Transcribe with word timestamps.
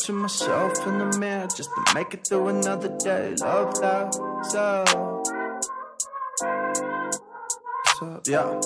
To 0.00 0.12
myself 0.12 0.86
in 0.86 0.98
the 0.98 1.18
mirror 1.18 1.46
just 1.46 1.70
to 1.74 1.94
make 1.94 2.14
it 2.14 2.26
through 2.26 2.48
another 2.48 2.88
day. 2.98 3.34
Love 3.40 3.78
that. 3.80 4.14
So, 4.48 4.84
so 7.98 8.20
yeah. 8.26 8.60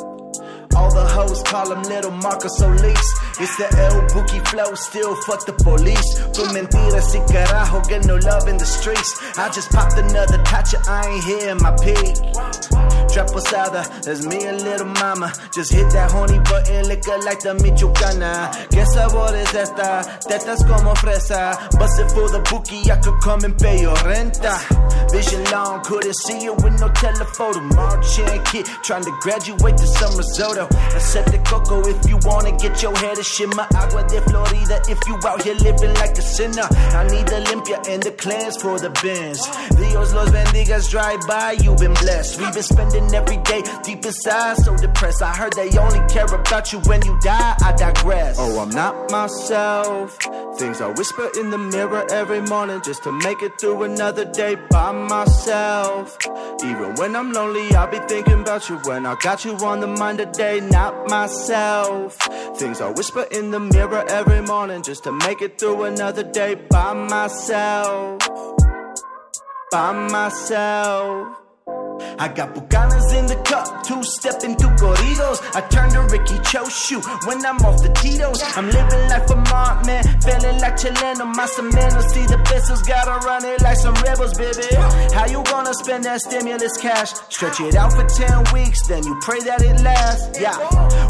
All 0.77 0.93
the 0.93 1.07
hoes 1.07 1.43
call 1.43 1.73
him 1.73 1.83
Little 1.83 2.11
Marcus 2.11 2.57
Solis. 2.59 3.15
It's 3.41 3.57
the 3.57 3.69
El 3.79 4.07
Bookie 4.15 4.41
flow, 4.51 4.75
still 4.75 5.15
fuck 5.23 5.45
the 5.47 5.53
police. 5.53 6.19
Con 6.37 6.55
mentiras 6.55 7.15
y 7.15 7.21
carajo, 7.27 7.83
get 7.89 8.07
no 8.07 8.17
love 8.17 8.49
in 8.49 8.57
the 8.57 8.67
streets. 8.67 9.39
I 9.39 9.51
just 9.51 9.71
popped 9.71 9.99
another 9.99 10.39
tacha, 10.45 10.79
I 10.89 11.09
ain't 11.09 11.25
here 11.25 11.51
in 11.51 11.59
my 11.59 11.75
peak. 11.83 12.15
Trap 13.15 13.29
posada, 13.29 13.87
that's 14.03 14.27
me 14.27 14.45
and 14.45 14.61
little 14.63 14.89
mama. 14.89 15.33
Just 15.55 15.73
hit 15.73 15.89
that 15.93 16.11
horny 16.11 16.41
button, 16.51 16.89
liquor 16.89 17.17
like 17.23 17.39
the 17.39 17.55
Michoacana. 17.63 18.51
¿Qué 18.75 18.85
sabor 18.87 19.37
es 19.37 19.55
esta? 19.55 20.03
Tetas 20.27 20.67
como 20.67 20.97
fresa. 20.97 21.55
It 21.95 22.11
for 22.11 22.29
the 22.29 22.41
bookie, 22.51 22.91
I 22.91 22.97
could 22.99 23.21
come 23.23 23.45
and 23.45 23.57
pay 23.57 23.83
your 23.83 23.95
renta. 24.03 24.59
Vision 25.13 25.45
long, 25.53 25.85
couldn't 25.85 26.17
see 26.27 26.43
you 26.43 26.55
with 26.55 26.75
no 26.81 26.89
telephoto. 26.89 27.61
Marching 27.77 28.43
kid, 28.51 28.67
trying 28.83 29.05
to 29.05 29.15
graduate 29.21 29.77
to 29.77 29.87
some 29.87 30.17
risotto. 30.17 30.67
I 30.75 30.99
said 30.99 31.27
the 31.27 31.39
coco 31.47 31.87
if 31.87 32.03
you 32.11 32.19
wanna 32.27 32.51
get 32.59 32.83
your 32.83 32.97
head 32.99 33.17
a 33.17 33.23
shimmer. 33.23 33.67
Agua 33.79 34.03
de 34.11 34.21
Florida 34.27 34.83
if 34.89 34.99
you 35.07 35.15
out 35.23 35.41
here 35.43 35.55
living 35.63 35.95
like 35.95 36.19
a 36.19 36.23
sinner. 36.23 36.67
I 36.99 37.07
need 37.07 37.31
the 37.31 37.47
limpia 37.47 37.79
and 37.87 38.03
the 38.03 38.11
cleanse 38.11 38.61
for 38.61 38.81
the 38.81 38.91
bins. 39.07 39.39
Dios 39.79 40.13
los 40.15 40.31
bendigas, 40.31 40.91
drive 40.91 41.21
by, 41.29 41.53
you 41.63 41.77
been 41.77 41.95
blessed. 41.95 42.41
we 42.41 42.51
been 42.51 42.63
spending 42.63 43.04
every 43.13 43.39
day 43.39 43.63
deep 43.83 44.05
inside, 44.05 44.57
so 44.59 44.77
depressed. 44.77 45.23
I 45.23 45.35
heard 45.35 45.53
they 45.55 45.77
only 45.79 46.01
care 46.09 46.27
about 46.27 46.73
you 46.73 46.79
when 46.81 47.05
you 47.05 47.19
die. 47.21 47.57
I 47.61 47.73
digress. 47.73 48.37
Oh, 48.39 48.61
I'm 48.61 48.71
not 48.71 49.11
myself. 49.11 50.19
Things 50.59 50.81
I 50.81 50.89
whisper 50.89 51.31
in 51.39 51.51
the 51.51 51.59
mirror 51.59 52.07
every 52.11 52.41
morning 52.43 52.81
just 52.85 53.03
to 53.05 53.13
make 53.13 53.43
it 53.43 53.53
through 53.61 53.83
another 53.83 54.25
day 54.25 54.57
by 54.71 54.93
myself. 54.93 56.17
Even 56.65 56.95
when 56.95 57.17
I'm 57.17 57.33
lonely, 57.33 57.75
I'll 57.75 57.91
be 57.91 57.99
thinking 57.99 58.41
about 58.41 58.69
you 58.69 58.77
when 58.85 59.05
I 59.07 59.17
got 59.17 59.45
you 59.45 59.57
on 59.57 59.81
the 59.81 59.87
mind 59.89 60.19
today, 60.19 60.61
not 60.61 61.09
myself. 61.09 62.17
Things 62.57 62.81
I 62.81 62.91
whisper 62.91 63.27
in 63.31 63.51
the 63.51 63.61
mirror 63.61 64.05
every 64.09 64.43
morning 64.43 64.83
just 64.83 65.05
to 65.05 65.13
make 65.13 65.43
it 65.43 65.59
through 65.59 65.85
another 65.85 66.23
day 66.23 66.55
by 66.55 66.93
myself. 66.93 68.21
By 69.71 69.93
myself. 70.09 71.44
I 72.19 72.29
got 72.29 72.55
Bucanas 72.55 73.13
in 73.19 73.27
the 73.27 73.37
cup, 73.43 73.83
two 73.85 74.03
stepping 74.03 74.57
two 74.57 74.69
corridos. 74.79 75.39
I 75.55 75.61
turn 75.69 75.91
to 75.91 76.03
Ricky 76.13 76.39
Choshu 76.47 77.03
when 77.27 77.45
I'm 77.45 77.59
off 77.67 77.83
the 77.83 77.91
Tito's. 77.91 78.41
I'm 78.57 78.67
living 78.67 79.09
life 79.09 79.27
for 79.27 79.37
Mont, 79.37 79.87
man, 79.87 80.03
feeling 80.21 80.59
like 80.61 80.77
Chileno, 80.77 81.33
Massimeno. 81.35 82.01
See 82.13 82.27
the 82.27 82.39
pesos, 82.45 82.83
gotta 82.83 83.25
run 83.27 83.45
it 83.45 83.61
like 83.63 83.79
some 83.79 83.95
rebels, 83.95 84.35
baby. 84.35 84.69
How 85.15 85.27
you 85.27 85.43
gonna 85.45 85.75
spend 85.75 86.05
that 86.05 86.21
stimulus 86.21 86.77
cash? 86.81 87.15
Stretch 87.31 87.61
it 87.61 87.75
out 87.75 87.93
for 87.93 88.05
10 88.05 88.53
weeks, 88.53 88.87
then 88.87 89.03
you 89.05 89.19
pray 89.23 89.41
that 89.41 89.63
it 89.63 89.81
lasts. 89.83 90.39
Yeah, 90.41 90.57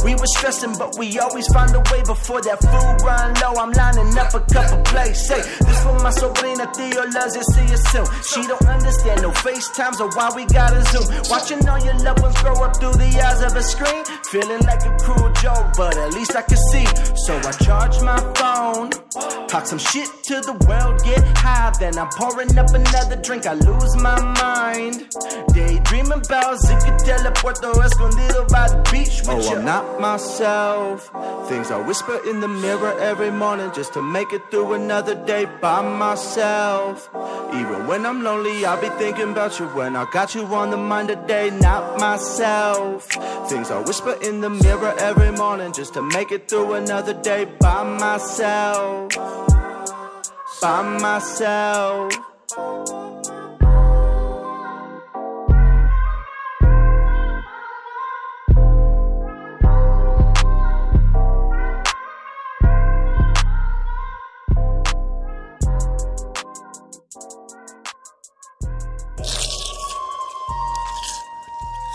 we 0.05 0.15
were 0.15 0.31
stressing, 0.37 0.75
but 0.79 0.97
we 0.99 1.19
always 1.19 1.47
find 1.53 1.75
a 1.75 1.83
way 1.93 2.03
before 2.05 2.41
that 2.43 2.61
food 2.61 2.97
run 3.05 3.35
low. 3.41 3.61
I'm 3.61 3.73
lining 3.73 4.17
up 4.19 4.33
a 4.35 4.41
couple 4.53 4.81
plays. 4.85 5.27
Say, 5.27 5.41
this 5.41 5.83
for 5.83 5.99
my 6.01 6.11
sobrina, 6.11 6.67
Theo 6.75 7.05
loves 7.13 7.37
it, 7.37 7.45
see 7.53 7.67
you 7.69 7.79
soon. 7.91 8.07
She 8.23 8.47
don't 8.47 8.67
understand 8.67 9.23
no 9.23 9.31
FaceTimes 9.31 10.01
or 10.01 10.09
why 10.17 10.31
we 10.35 10.45
gotta 10.47 10.84
zoom. 10.91 11.07
Watching 11.29 11.67
all 11.69 11.79
your 11.79 11.99
loved 11.99 12.23
ones 12.23 12.41
grow 12.43 12.57
up 12.65 12.77
through 12.77 12.95
the 12.95 13.11
eyes 13.23 13.43
of 13.43 13.57
a 13.57 13.63
screen. 13.63 14.05
Feeling 14.31 14.63
like 14.63 14.85
a 14.85 14.97
cruel 14.99 15.31
joke, 15.43 15.77
but 15.77 15.97
at 15.97 16.13
least 16.15 16.35
I 16.37 16.43
can 16.43 16.59
see. 16.71 16.87
So 17.25 17.37
I 17.37 17.53
charge 17.65 18.01
my 18.03 18.21
phone. 18.35 18.91
Talk 19.49 19.67
some 19.67 19.79
shit 19.79 20.09
to 20.25 20.41
the 20.41 20.55
world, 20.67 21.03
get 21.05 21.23
high. 21.39 21.73
Then 21.79 21.99
I'm 21.99 22.09
pouring 22.11 22.57
up 22.59 22.71
another 22.71 23.17
drink, 23.17 23.47
I 23.47 23.55
lose 23.55 23.97
my 23.97 24.19
mind. 24.43 25.07
Daydreaming 25.53 26.25
about 26.27 26.59
Zicatela, 26.59 27.35
Puerto 27.37 27.71
Escondido 27.81 28.47
by 28.49 28.69
the 28.69 28.83
beach. 28.91 29.23
With 29.23 29.47
oh, 29.47 29.57
I'm 29.57 29.65
not 29.65 30.01
myself. 30.01 31.11
Things 31.49 31.71
I 31.71 31.79
whisper 31.87 32.21
in 32.29 32.41
the 32.41 32.49
mirror 32.49 32.99
every 32.99 33.31
morning 33.31 33.71
just 33.75 33.93
to 33.95 34.03
make 34.03 34.33
it 34.33 34.43
through 34.51 34.73
another 34.75 35.15
day 35.15 35.47
by 35.61 35.83
myself. 35.83 37.09
Even 37.55 37.87
when 37.87 38.05
I'm 38.07 38.23
lonely, 38.25 38.65
I'll 38.65 38.81
be 38.81 38.89
thinking 38.99 39.31
about 39.31 39.59
you 39.61 39.67
when 39.69 39.95
I 39.95 40.07
got 40.11 40.35
you 40.35 40.45
on 40.47 40.64
the 40.71 40.77
mind 40.77 41.09
today, 41.09 41.51
not 41.51 41.99
myself. 41.99 43.07
Things 43.49 43.71
I 43.71 43.81
whisper 43.81 44.17
in 44.23 44.41
the 44.41 44.51
mirror 44.51 44.95
every 44.99 45.33
morning 45.33 45.73
just 45.73 45.95
to 45.95 46.03
make 46.03 46.33
it 46.33 46.49
through 46.49 46.75
another 46.75 47.15
day 47.15 47.45
by 47.61 47.83
myself. 47.83 49.15
By 50.61 50.99
myself. 50.99 52.13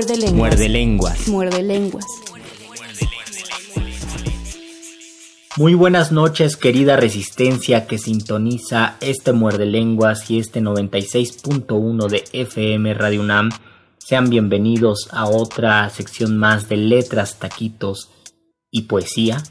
Muerde 0.00 0.16
lenguas. 0.16 0.34
Muerde 0.34 0.68
lenguas. 0.70 1.28
Muerde 1.28 1.62
lenguas. 1.62 2.06
Muy 5.58 5.74
buenas 5.74 6.10
noches, 6.10 6.56
querida 6.56 6.96
resistencia 6.96 7.86
que 7.86 7.98
sintoniza 7.98 8.96
este 9.02 9.34
Muerde 9.34 9.66
Lenguas 9.66 10.30
y 10.30 10.38
este 10.38 10.62
96.1 10.62 12.08
de 12.08 12.24
FM 12.32 12.94
Radio 12.94 13.20
UNAM. 13.20 13.50
Sean 13.98 14.30
bienvenidos 14.30 15.10
a 15.10 15.28
otra 15.28 15.90
sección 15.90 16.38
más 16.38 16.70
de 16.70 16.78
letras, 16.78 17.38
taquitos 17.38 18.08
y 18.70 18.82
poesía. 18.82 19.42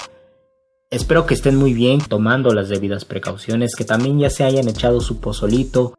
Espero 0.90 1.28
que 1.28 1.36
estén 1.36 1.58
muy 1.58 1.74
bien 1.76 2.00
tomando 2.00 2.56
las 2.56 2.70
debidas 2.70 3.06
precauciones, 3.06 3.76
que 3.76 3.86
también 3.86 4.18
ya 4.18 4.32
se 4.32 4.46
hayan 4.46 4.68
echado 4.68 5.00
su 5.00 5.20
pozolito 5.20 5.94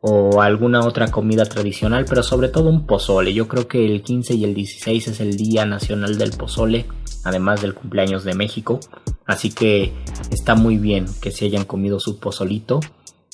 o 0.00 0.40
alguna 0.42 0.80
otra 0.80 1.10
comida 1.10 1.44
tradicional, 1.44 2.04
pero 2.08 2.22
sobre 2.22 2.48
todo 2.48 2.68
un 2.68 2.86
pozole. 2.86 3.32
Yo 3.32 3.48
creo 3.48 3.66
que 3.66 3.84
el 3.84 4.02
15 4.02 4.34
y 4.34 4.44
el 4.44 4.54
16 4.54 5.08
es 5.08 5.20
el 5.20 5.36
Día 5.36 5.64
Nacional 5.66 6.18
del 6.18 6.30
Pozole, 6.32 6.86
además 7.24 7.62
del 7.62 7.74
cumpleaños 7.74 8.24
de 8.24 8.34
México. 8.34 8.78
Así 9.24 9.50
que 9.50 9.92
está 10.30 10.54
muy 10.54 10.76
bien 10.76 11.06
que 11.20 11.30
se 11.30 11.46
hayan 11.46 11.64
comido 11.64 11.98
su 11.98 12.18
pozolito. 12.18 12.80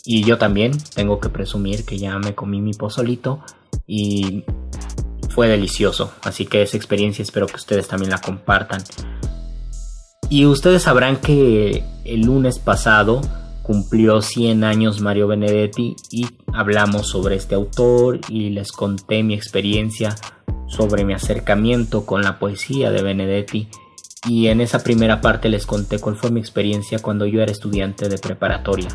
Y 0.04 0.24
yo 0.24 0.38
también 0.38 0.72
tengo 0.94 1.20
que 1.20 1.28
presumir 1.28 1.84
que 1.84 1.98
ya 1.98 2.18
me 2.18 2.34
comí 2.34 2.60
mi 2.60 2.72
pozolito 2.72 3.40
y 3.86 4.44
fue 5.28 5.48
delicioso. 5.48 6.12
Así 6.22 6.46
que 6.46 6.62
esa 6.62 6.76
experiencia 6.76 7.22
espero 7.22 7.46
que 7.46 7.56
ustedes 7.56 7.86
también 7.88 8.10
la 8.10 8.20
compartan. 8.20 8.82
Y 10.28 10.46
ustedes 10.46 10.82
sabrán 10.82 11.18
que 11.18 11.84
el 12.04 12.22
lunes 12.22 12.58
pasado 12.58 13.20
cumplió 13.62 14.22
100 14.22 14.64
años 14.64 15.00
Mario 15.00 15.28
Benedetti 15.28 15.96
y 16.10 16.26
hablamos 16.52 17.08
sobre 17.08 17.36
este 17.36 17.54
autor 17.54 18.20
y 18.28 18.50
les 18.50 18.72
conté 18.72 19.22
mi 19.22 19.34
experiencia 19.34 20.14
sobre 20.66 21.04
mi 21.04 21.12
acercamiento 21.12 22.06
con 22.06 22.22
la 22.22 22.38
poesía 22.38 22.90
de 22.90 23.02
Benedetti 23.02 23.68
y 24.28 24.48
en 24.48 24.60
esa 24.60 24.82
primera 24.82 25.20
parte 25.20 25.48
les 25.48 25.66
conté 25.66 25.98
cuál 25.98 26.16
fue 26.16 26.30
mi 26.30 26.40
experiencia 26.40 26.98
cuando 26.98 27.26
yo 27.26 27.42
era 27.42 27.52
estudiante 27.52 28.08
de 28.08 28.18
preparatoria. 28.18 28.88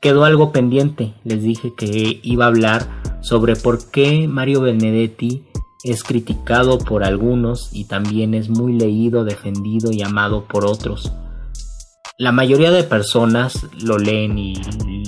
Quedó 0.00 0.24
algo 0.24 0.52
pendiente, 0.52 1.14
les 1.24 1.42
dije 1.42 1.72
que 1.76 2.20
iba 2.22 2.44
a 2.44 2.48
hablar 2.48 2.86
sobre 3.22 3.56
por 3.56 3.90
qué 3.90 4.28
Mario 4.28 4.60
Benedetti 4.60 5.44
es 5.82 6.02
criticado 6.02 6.78
por 6.78 7.04
algunos 7.04 7.70
y 7.72 7.84
también 7.84 8.34
es 8.34 8.48
muy 8.48 8.74
leído, 8.74 9.24
defendido 9.24 9.90
y 9.92 10.02
amado 10.02 10.44
por 10.44 10.66
otros. 10.66 11.12
La 12.16 12.30
mayoría 12.30 12.70
de 12.70 12.84
personas 12.84 13.66
lo 13.82 13.98
leen 13.98 14.38
y 14.38 14.54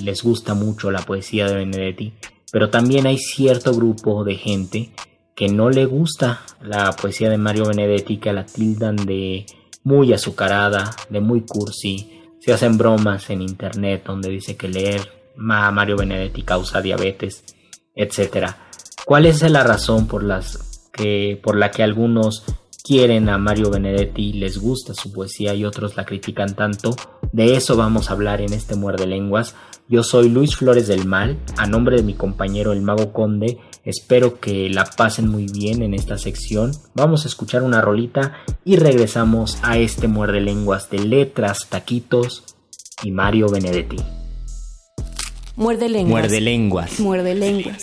les 0.03 0.23
gusta 0.23 0.55
mucho 0.55 0.91
la 0.91 0.99
poesía 0.99 1.47
de 1.47 1.55
Benedetti, 1.55 2.13
pero 2.51 2.69
también 2.69 3.07
hay 3.07 3.17
cierto 3.17 3.73
grupo 3.73 4.25
de 4.25 4.35
gente 4.35 4.89
que 5.33 5.47
no 5.47 5.69
le 5.69 5.85
gusta 5.85 6.41
la 6.61 6.91
poesía 6.91 7.29
de 7.29 7.37
Mario 7.37 7.67
Benedetti, 7.67 8.17
que 8.17 8.33
la 8.33 8.45
tildan 8.45 8.97
de 8.97 9.45
muy 9.85 10.11
azucarada, 10.11 10.93
de 11.09 11.21
muy 11.21 11.45
cursi. 11.45 12.23
Se 12.41 12.51
hacen 12.51 12.77
bromas 12.77 13.29
en 13.29 13.41
internet 13.41 14.03
donde 14.05 14.27
dice 14.27 14.57
que 14.57 14.67
leer 14.67 15.09
a 15.49 15.71
Mario 15.71 15.95
Benedetti 15.95 16.41
causa 16.41 16.81
diabetes, 16.81 17.45
etc. 17.95 18.47
¿Cuál 19.05 19.27
es 19.27 19.41
la 19.49 19.63
razón 19.63 20.07
por, 20.07 20.23
las 20.23 20.89
que, 20.91 21.39
por 21.41 21.55
la 21.55 21.71
que 21.71 21.83
algunos 21.83 22.43
quieren 22.87 23.27
a 23.27 23.37
Mario 23.37 23.69
Benedetti, 23.69 24.33
les 24.33 24.57
gusta 24.57 24.93
su 24.93 25.11
poesía 25.11 25.53
y 25.53 25.65
otros 25.65 25.97
la 25.97 26.05
critican 26.05 26.55
tanto? 26.55 26.95
De 27.33 27.55
eso 27.55 27.75
vamos 27.75 28.09
a 28.09 28.13
hablar 28.13 28.39
en 28.39 28.53
este 28.53 28.75
Muerde 28.75 29.05
Lenguas. 29.05 29.55
Yo 29.89 30.03
soy 30.03 30.29
Luis 30.29 30.55
Flores 30.55 30.87
del 30.87 31.05
Mal, 31.05 31.37
a 31.57 31.67
nombre 31.67 31.97
de 31.97 32.03
mi 32.03 32.13
compañero 32.13 32.71
el 32.71 32.81
Mago 32.81 33.11
Conde, 33.11 33.57
Espero 33.87 34.41
que 34.41 34.69
la 34.69 34.83
pasen 34.83 35.29
muy 35.29 35.45
bien 35.45 35.81
en 35.81 35.93
esta 35.93 36.17
sección. 36.17 36.73
Vamos 36.93 37.23
a 37.23 37.29
escuchar 37.29 37.63
una 37.63 37.79
rolita 37.79 38.33
y 38.65 38.75
regresamos 38.75 39.59
a 39.61 39.77
este 39.77 40.09
muerde 40.09 40.41
lenguas 40.41 40.89
de 40.89 40.99
letras, 40.99 41.67
taquitos 41.69 42.43
y 43.01 43.11
Mario 43.11 43.47
Benedetti. 43.47 43.95
Muerde 45.55 45.87
lenguas. 45.87 46.21
Muerde 46.21 46.41
lenguas. 46.41 46.99
Muerde 46.99 47.33
lenguas. 47.33 47.81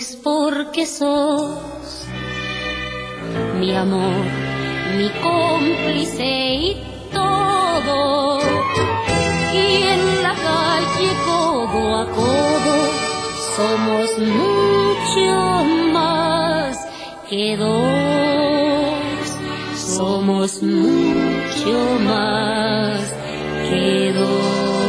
Quiero 0.00 0.06
es 0.08 0.16
porque 0.16 0.86
sos 0.86 2.06
mi 3.58 3.74
amor, 3.74 4.24
mi 4.96 5.08
cómplice 5.22 6.54
y 6.54 6.76
todo. 7.12 8.40
Y 9.52 9.82
en 9.82 10.22
la 10.22 10.34
calle 10.34 11.08
codo 11.26 11.96
a 11.96 12.06
codo 12.06 12.76
somos 13.56 14.18
mucho 14.18 15.64
más 15.92 16.78
que 17.28 17.56
dos. 17.56 17.76
Somos 19.76 20.62
mucho 20.62 21.78
más 22.06 23.00
que 23.68 24.12
dos. 24.14 24.80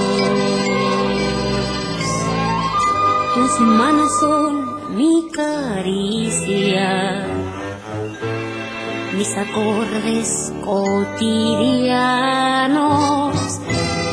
Tus 3.36 3.60
manos 3.60 4.12
son 4.20 4.61
mi 4.92 5.28
caricia, 5.32 7.26
mis 9.18 9.36
acordes 9.38 10.54
cotidianos. 10.64 13.60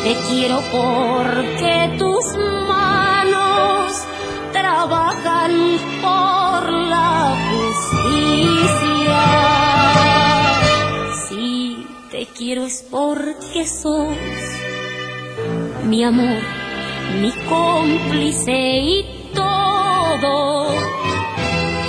Te 0.04 0.14
quiero 0.28 0.60
porque 0.72 1.90
tus 1.98 2.24
manos 2.68 4.04
trabajan 4.52 5.78
por 6.00 6.72
la 6.72 7.36
justicia. 7.50 9.24
Si 11.28 11.84
te 12.10 12.26
quiero 12.26 12.64
es 12.64 12.86
porque 12.88 13.66
sos 13.66 14.16
mi 15.84 16.04
amor, 16.04 16.42
mi 17.20 17.32
cómplice 17.48 18.52
y 18.52 19.17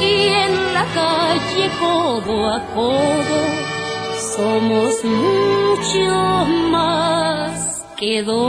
y 0.02 0.28
en 0.28 0.74
la 0.74 0.86
calle 0.94 1.70
codo 1.80 2.50
a 2.50 2.66
codo 2.76 3.42
somos 4.36 5.04
mucho 5.04 6.46
más 6.72 7.86
que 7.98 8.24
dos. 8.24 8.40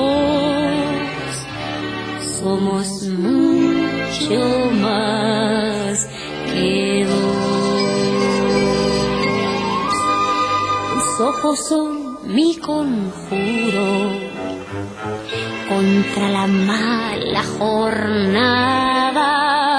Somos 2.41 3.03
mucho 3.03 4.71
más 4.81 6.09
que 6.47 7.07
dos. 7.09 7.55
Tus 10.95 11.21
ojos 11.21 11.59
son 11.69 12.19
mi 12.35 12.57
conjuro 12.59 14.11
contra 15.69 16.29
la 16.31 16.47
mala 16.47 17.43
jornada. 17.59 19.70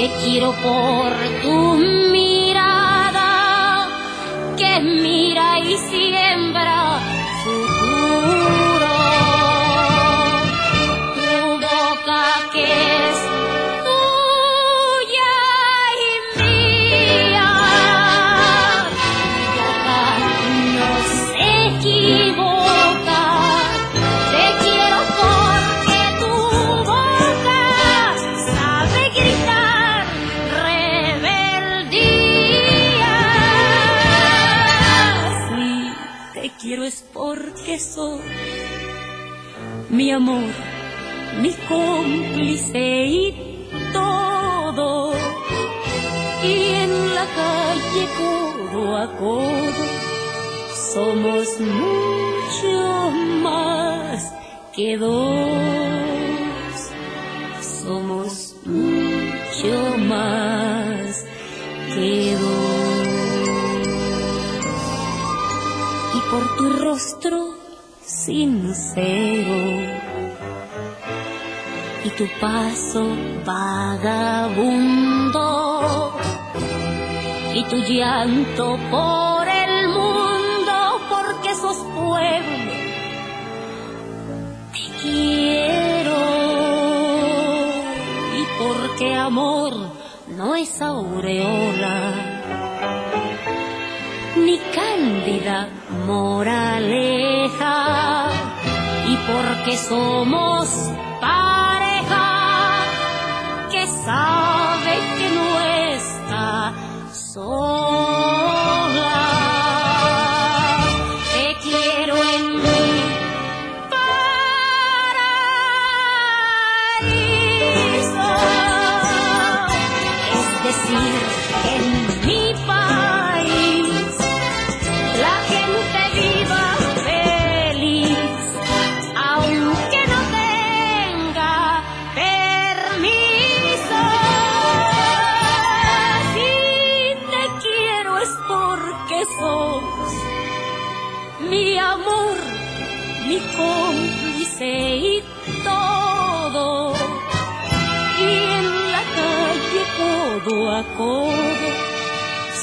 Te 0.00 0.08
quiero 0.24 0.52
por 0.62 1.12
tu 1.42 1.76
mirada 2.10 3.86
que 4.56 4.80
mira 4.80 5.58
y 5.58 5.76
siembra 5.76 6.89
mi 39.90 40.10
amor, 40.10 40.42
mi 41.40 41.52
cómplice 41.68 43.06
y 43.06 43.68
todo. 43.92 45.12
Y 46.42 46.52
en 46.84 47.14
la 47.14 47.26
calle 47.26 48.08
codo 48.18 48.96
a 48.96 49.16
codo 49.18 49.84
somos 50.92 51.60
mucho 51.60 53.10
más 53.42 54.34
que 54.74 54.96
dos 54.96 55.90
somos 57.60 58.56
mucho 58.64 59.96
más 59.98 61.24
que 61.94 62.36
dos. 62.36 63.88
Y 66.14 66.20
por 66.30 66.56
tu 66.56 66.70
rostro 66.84 67.59
sincero 68.10 69.58
y 72.04 72.10
tu 72.10 72.26
paso 72.40 73.06
vagabundo 73.44 74.80
y 77.54 77.62
tu 77.64 77.76
llanto 77.76 78.78
por 78.90 79.46
el 79.48 79.88
mundo 79.88 81.00
porque 81.08 81.54
sos 81.54 81.76
pueblo. 81.94 82.72
Te 84.72 84.84
quiero 85.02 86.20
y 88.40 88.42
porque 88.58 89.14
amor 89.14 89.72
no 90.36 90.56
es 90.56 90.82
aureola 90.82 92.30
ni 94.36 94.58
cándida 94.74 95.68
moraleja 96.06 97.79
porque 99.60 99.76
somos 99.76 100.70
pareja 101.20 102.86
que 103.70 103.86
sabe 103.86 104.92
que 105.18 105.28
no 105.28 105.60
está 105.94 106.72
sola. 107.12 107.79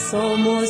Somos 0.10 0.70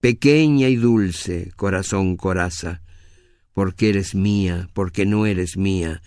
pequeña 0.00 0.68
y 0.68 0.76
dulce, 0.76 1.52
corazón 1.56 2.16
coraza 2.16 2.82
porque 3.52 3.90
eres 3.90 4.14
mía, 4.14 4.70
porque 4.72 5.04
no 5.04 5.26
eres 5.26 5.56
mía, 5.56 6.00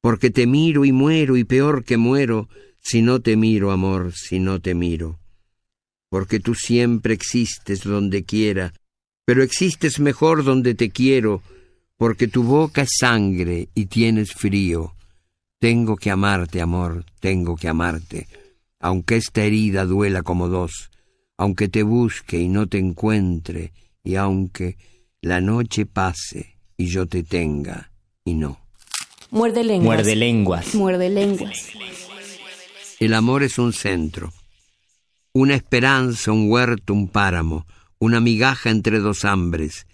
porque 0.00 0.30
te 0.30 0.46
miro 0.46 0.84
y 0.84 0.92
muero 0.92 1.36
y 1.36 1.44
peor 1.44 1.84
que 1.84 1.96
muero, 1.96 2.48
si 2.78 3.02
no 3.02 3.20
te 3.20 3.36
miro, 3.36 3.70
amor, 3.70 4.12
si 4.14 4.38
no 4.38 4.60
te 4.60 4.74
miro. 4.74 5.18
Porque 6.08 6.40
tú 6.40 6.54
siempre 6.54 7.14
existes 7.14 7.82
donde 7.82 8.24
quiera, 8.24 8.72
pero 9.24 9.42
existes 9.42 9.98
mejor 9.98 10.44
donde 10.44 10.74
te 10.74 10.90
quiero, 10.90 11.42
porque 11.96 12.28
tu 12.28 12.42
boca 12.42 12.82
es 12.82 12.90
sangre 13.00 13.68
y 13.74 13.86
tienes 13.86 14.32
frío. 14.32 14.94
Tengo 15.58 15.96
que 15.96 16.10
amarte, 16.10 16.60
amor, 16.60 17.04
tengo 17.20 17.56
que 17.56 17.68
amarte, 17.68 18.28
aunque 18.78 19.16
esta 19.16 19.42
herida 19.42 19.86
duela 19.86 20.22
como 20.22 20.48
dos, 20.48 20.91
aunque 21.42 21.68
te 21.68 21.82
busque 21.82 22.38
y 22.38 22.48
no 22.48 22.68
te 22.68 22.78
encuentre, 22.78 23.72
y 24.04 24.14
aunque 24.14 24.76
la 25.20 25.40
noche 25.40 25.86
pase 25.86 26.56
y 26.76 26.86
yo 26.86 27.06
te 27.06 27.24
tenga 27.24 27.90
y 28.24 28.34
no. 28.34 28.60
Muerde 29.32 29.64
lenguas. 29.64 29.96
Muerde 29.96 30.14
lenguas. 30.14 30.74
Muerde 30.76 31.10
lenguas. 31.10 31.70
El 33.00 33.12
amor 33.12 33.42
es 33.42 33.58
un 33.58 33.72
centro, 33.72 34.32
una 35.32 35.56
esperanza, 35.56 36.30
un 36.30 36.48
huerto, 36.48 36.92
un 36.92 37.08
páramo, 37.08 37.66
una 37.98 38.20
migaja 38.20 38.70
entre 38.70 39.00
dos 39.00 39.24
hambres. 39.24 39.88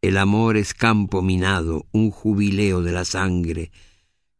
El 0.00 0.16
amor 0.16 0.56
es 0.56 0.72
campo 0.72 1.20
minado, 1.20 1.84
un 1.92 2.10
jubileo 2.10 2.80
de 2.80 2.92
la 2.92 3.04
sangre, 3.04 3.72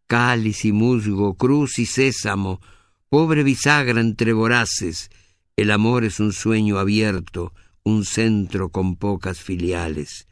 cáliz 0.06 0.64
y 0.64 0.72
musgo, 0.72 1.34
cruz 1.34 1.78
y 1.78 1.84
sésamo, 1.84 2.62
pobre 3.10 3.42
bisagra 3.42 4.00
entre 4.00 4.32
voraces. 4.32 5.10
El 5.56 5.70
amor 5.70 6.04
es 6.04 6.18
un 6.18 6.32
sueño 6.32 6.78
abierto, 6.78 7.52
un 7.84 8.04
centro 8.04 8.70
con 8.70 8.96
pocas 8.96 9.40
filiales, 9.40 10.26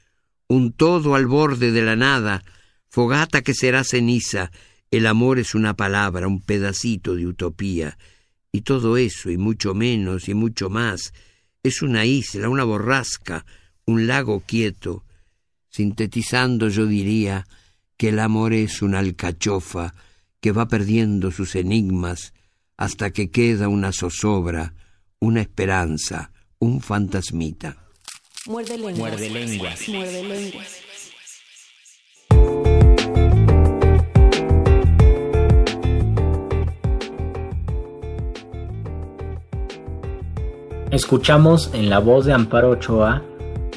un 0.48 0.72
todo 0.72 1.14
al 1.14 1.26
borde 1.26 1.70
de 1.70 1.82
la 1.82 1.94
nada, 1.94 2.42
fogata 2.88 3.42
que 3.42 3.54
será 3.54 3.84
ceniza. 3.84 4.50
El 4.90 5.06
amor 5.06 5.38
es 5.38 5.54
una 5.54 5.74
palabra, 5.74 6.26
un 6.26 6.40
pedacito 6.40 7.14
de 7.14 7.26
utopía, 7.26 7.98
y 8.50 8.62
todo 8.62 8.96
eso, 8.96 9.30
y 9.30 9.38
mucho 9.38 9.74
menos, 9.74 10.28
y 10.28 10.34
mucho 10.34 10.68
más, 10.68 11.12
es 11.62 11.82
una 11.82 12.04
isla, 12.04 12.48
una 12.48 12.64
borrasca, 12.64 13.46
un 13.86 14.08
lago 14.08 14.42
quieto. 14.44 15.04
Sintetizando 15.70 16.68
yo 16.68 16.86
diría 16.86 17.46
que 17.96 18.08
el 18.08 18.18
amor 18.18 18.52
es 18.52 18.82
una 18.82 18.98
alcachofa 18.98 19.94
que 20.40 20.50
va 20.50 20.66
perdiendo 20.66 21.30
sus 21.30 21.54
enigmas 21.54 22.34
hasta 22.76 23.10
que 23.10 23.30
queda 23.30 23.68
una 23.68 23.92
zozobra, 23.92 24.74
una 25.22 25.40
esperanza, 25.40 26.32
un 26.58 26.80
fantasmita. 26.80 27.76
Muerde 28.46 28.76
lenguas. 28.76 28.98
Muerde 28.98 29.30
lenguas. 29.30 29.88
Muerde 29.88 30.24
lenguas. 30.24 30.80
Escuchamos 40.90 41.70
en 41.72 41.88
la 41.88 42.00
voz 42.00 42.26
de 42.26 42.32
Amparo 42.32 42.70
Ochoa 42.70 43.22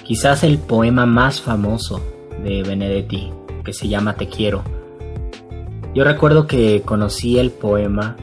quizás 0.04 0.44
el 0.44 0.58
poema 0.58 1.06
más 1.06 1.42
famoso 1.42 2.02
de 2.44 2.64
Benedetti, 2.64 3.32
que 3.64 3.72
se 3.72 3.88
llama 3.88 4.16
Te 4.16 4.28
quiero. 4.28 4.64
Yo 5.94 6.04
recuerdo 6.04 6.48
que 6.48 6.82
conocí 6.82 7.38
el 7.38 7.52
poema 7.52 8.18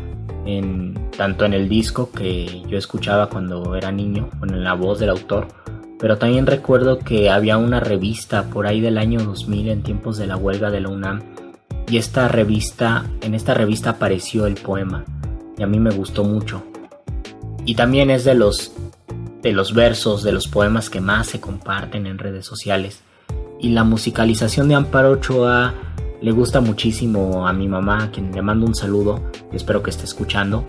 en, 0.44 1.01
tanto 1.16 1.44
en 1.44 1.52
el 1.52 1.68
disco 1.68 2.10
que 2.10 2.62
yo 2.68 2.78
escuchaba 2.78 3.28
cuando 3.28 3.74
era 3.76 3.92
niño, 3.92 4.30
en 4.42 4.64
la 4.64 4.74
voz 4.74 4.98
del 4.98 5.10
autor, 5.10 5.48
pero 5.98 6.18
también 6.18 6.46
recuerdo 6.46 6.98
que 6.98 7.30
había 7.30 7.58
una 7.58 7.78
revista 7.78 8.44
por 8.50 8.66
ahí 8.66 8.80
del 8.80 8.98
año 8.98 9.22
2000 9.22 9.68
en 9.68 9.82
tiempos 9.82 10.18
de 10.18 10.26
la 10.26 10.36
huelga 10.36 10.70
de 10.70 10.80
la 10.80 10.88
UNAM 10.88 11.22
y 11.88 11.96
esta 11.96 12.26
revista, 12.28 13.04
en 13.20 13.34
esta 13.34 13.54
revista 13.54 13.90
apareció 13.90 14.46
el 14.46 14.54
poema 14.54 15.04
y 15.56 15.62
a 15.62 15.66
mí 15.66 15.78
me 15.78 15.90
gustó 15.90 16.24
mucho. 16.24 16.64
Y 17.64 17.76
también 17.76 18.10
es 18.10 18.24
de 18.24 18.34
los 18.34 18.72
de 19.42 19.52
los 19.52 19.74
versos, 19.74 20.22
de 20.22 20.32
los 20.32 20.46
poemas 20.46 20.88
que 20.88 21.00
más 21.00 21.26
se 21.26 21.40
comparten 21.40 22.06
en 22.06 22.18
redes 22.18 22.46
sociales. 22.46 23.02
Y 23.60 23.70
la 23.70 23.84
musicalización 23.84 24.68
de 24.68 24.76
Amparo 24.76 25.12
Ochoa 25.12 25.74
le 26.20 26.30
gusta 26.30 26.60
muchísimo 26.60 27.46
a 27.46 27.52
mi 27.52 27.66
mamá, 27.66 28.10
quien 28.12 28.32
le 28.32 28.42
mando 28.42 28.66
un 28.66 28.74
saludo, 28.74 29.30
espero 29.52 29.82
que 29.82 29.90
esté 29.90 30.04
escuchando. 30.04 30.64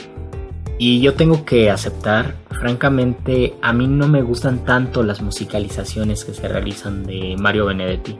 Y 0.79 1.01
yo 1.01 1.13
tengo 1.13 1.45
que 1.45 1.69
aceptar, 1.69 2.35
francamente, 2.49 3.55
a 3.61 3.73
mí 3.73 3.87
no 3.87 4.07
me 4.07 4.21
gustan 4.21 4.65
tanto 4.65 5.03
las 5.03 5.21
musicalizaciones 5.21 6.25
que 6.25 6.33
se 6.33 6.47
realizan 6.47 7.03
de 7.03 7.35
Mario 7.39 7.67
Benedetti. 7.67 8.17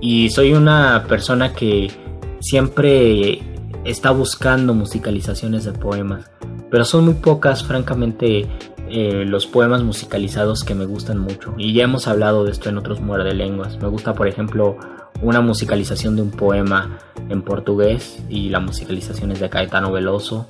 Y 0.00 0.30
soy 0.30 0.52
una 0.52 1.04
persona 1.08 1.52
que 1.52 1.90
siempre 2.40 3.40
está 3.84 4.10
buscando 4.10 4.74
musicalizaciones 4.74 5.64
de 5.64 5.72
poemas, 5.72 6.30
pero 6.70 6.84
son 6.84 7.06
muy 7.06 7.14
pocas, 7.14 7.64
francamente, 7.64 8.46
eh, 8.90 9.24
los 9.26 9.46
poemas 9.46 9.82
musicalizados 9.82 10.64
que 10.64 10.74
me 10.74 10.84
gustan 10.84 11.18
mucho. 11.18 11.54
Y 11.58 11.72
ya 11.72 11.84
hemos 11.84 12.06
hablado 12.06 12.44
de 12.44 12.52
esto 12.52 12.68
en 12.68 12.78
otros 12.78 13.00
muerde 13.00 13.34
lenguas. 13.34 13.78
Me 13.78 13.88
gusta, 13.88 14.14
por 14.14 14.28
ejemplo, 14.28 14.76
una 15.20 15.40
musicalización 15.40 16.16
de 16.16 16.22
un 16.22 16.30
poema 16.30 16.98
en 17.28 17.42
portugués 17.42 18.22
y 18.28 18.50
la 18.50 18.60
musicalización 18.60 19.32
es 19.32 19.40
de 19.40 19.50
Caetano 19.50 19.92
Veloso. 19.92 20.46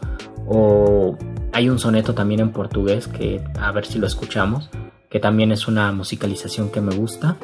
O 0.49 1.17
hay 1.53 1.69
un 1.69 1.79
soneto 1.79 2.15
también 2.15 2.41
en 2.41 2.53
portugués 2.53 3.09
que 3.09 3.43
a 3.61 3.71
ver 3.73 3.85
si 3.85 3.99
lo 3.99 4.07
escuchamos, 4.07 4.71
que 5.11 5.21
también 5.21 5.53
es 5.53 5.69
una 5.69 5.93
musicalización 5.93 6.71
que 6.71 6.81
me 6.81 6.95
gusta. 6.95 7.37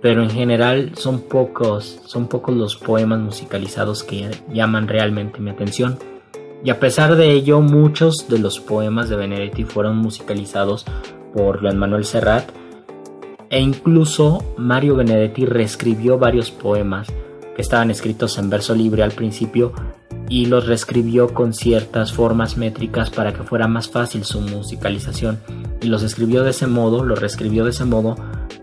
Pero 0.00 0.22
en 0.22 0.30
general 0.30 0.92
son 0.96 1.20
pocos, 1.20 2.00
son 2.06 2.26
pocos 2.26 2.56
los 2.56 2.76
poemas 2.76 3.20
musicalizados 3.20 4.02
que 4.02 4.30
llaman 4.52 4.88
realmente 4.88 5.40
mi 5.40 5.50
atención. 5.50 5.98
Y 6.64 6.70
a 6.70 6.80
pesar 6.80 7.16
de 7.16 7.32
ello, 7.32 7.60
muchos 7.60 8.28
de 8.28 8.38
los 8.38 8.60
poemas 8.60 9.08
de 9.08 9.16
Benedetti 9.16 9.64
fueron 9.64 9.96
musicalizados 9.96 10.84
por 11.32 11.60
Juan 11.60 11.78
Manuel 11.78 12.04
Serrat 12.04 12.50
e 13.48 13.60
incluso 13.60 14.42
Mario 14.56 14.96
Benedetti 14.96 15.44
reescribió 15.44 16.18
varios 16.18 16.50
poemas 16.50 17.08
que 17.54 17.62
estaban 17.62 17.90
escritos 17.90 18.38
en 18.38 18.48
verso 18.48 18.74
libre 18.74 19.02
al 19.02 19.12
principio 19.12 19.72
y 20.32 20.46
los 20.46 20.66
reescribió 20.66 21.34
con 21.34 21.52
ciertas 21.52 22.14
formas 22.14 22.56
métricas 22.56 23.10
para 23.10 23.34
que 23.34 23.42
fuera 23.42 23.68
más 23.68 23.90
fácil 23.90 24.24
su 24.24 24.40
musicalización 24.40 25.38
y 25.82 25.88
los 25.88 26.02
escribió 26.02 26.42
de 26.42 26.52
ese 26.52 26.66
modo, 26.66 27.04
los 27.04 27.20
reescribió 27.20 27.64
de 27.64 27.70
ese 27.70 27.84
modo 27.84 28.16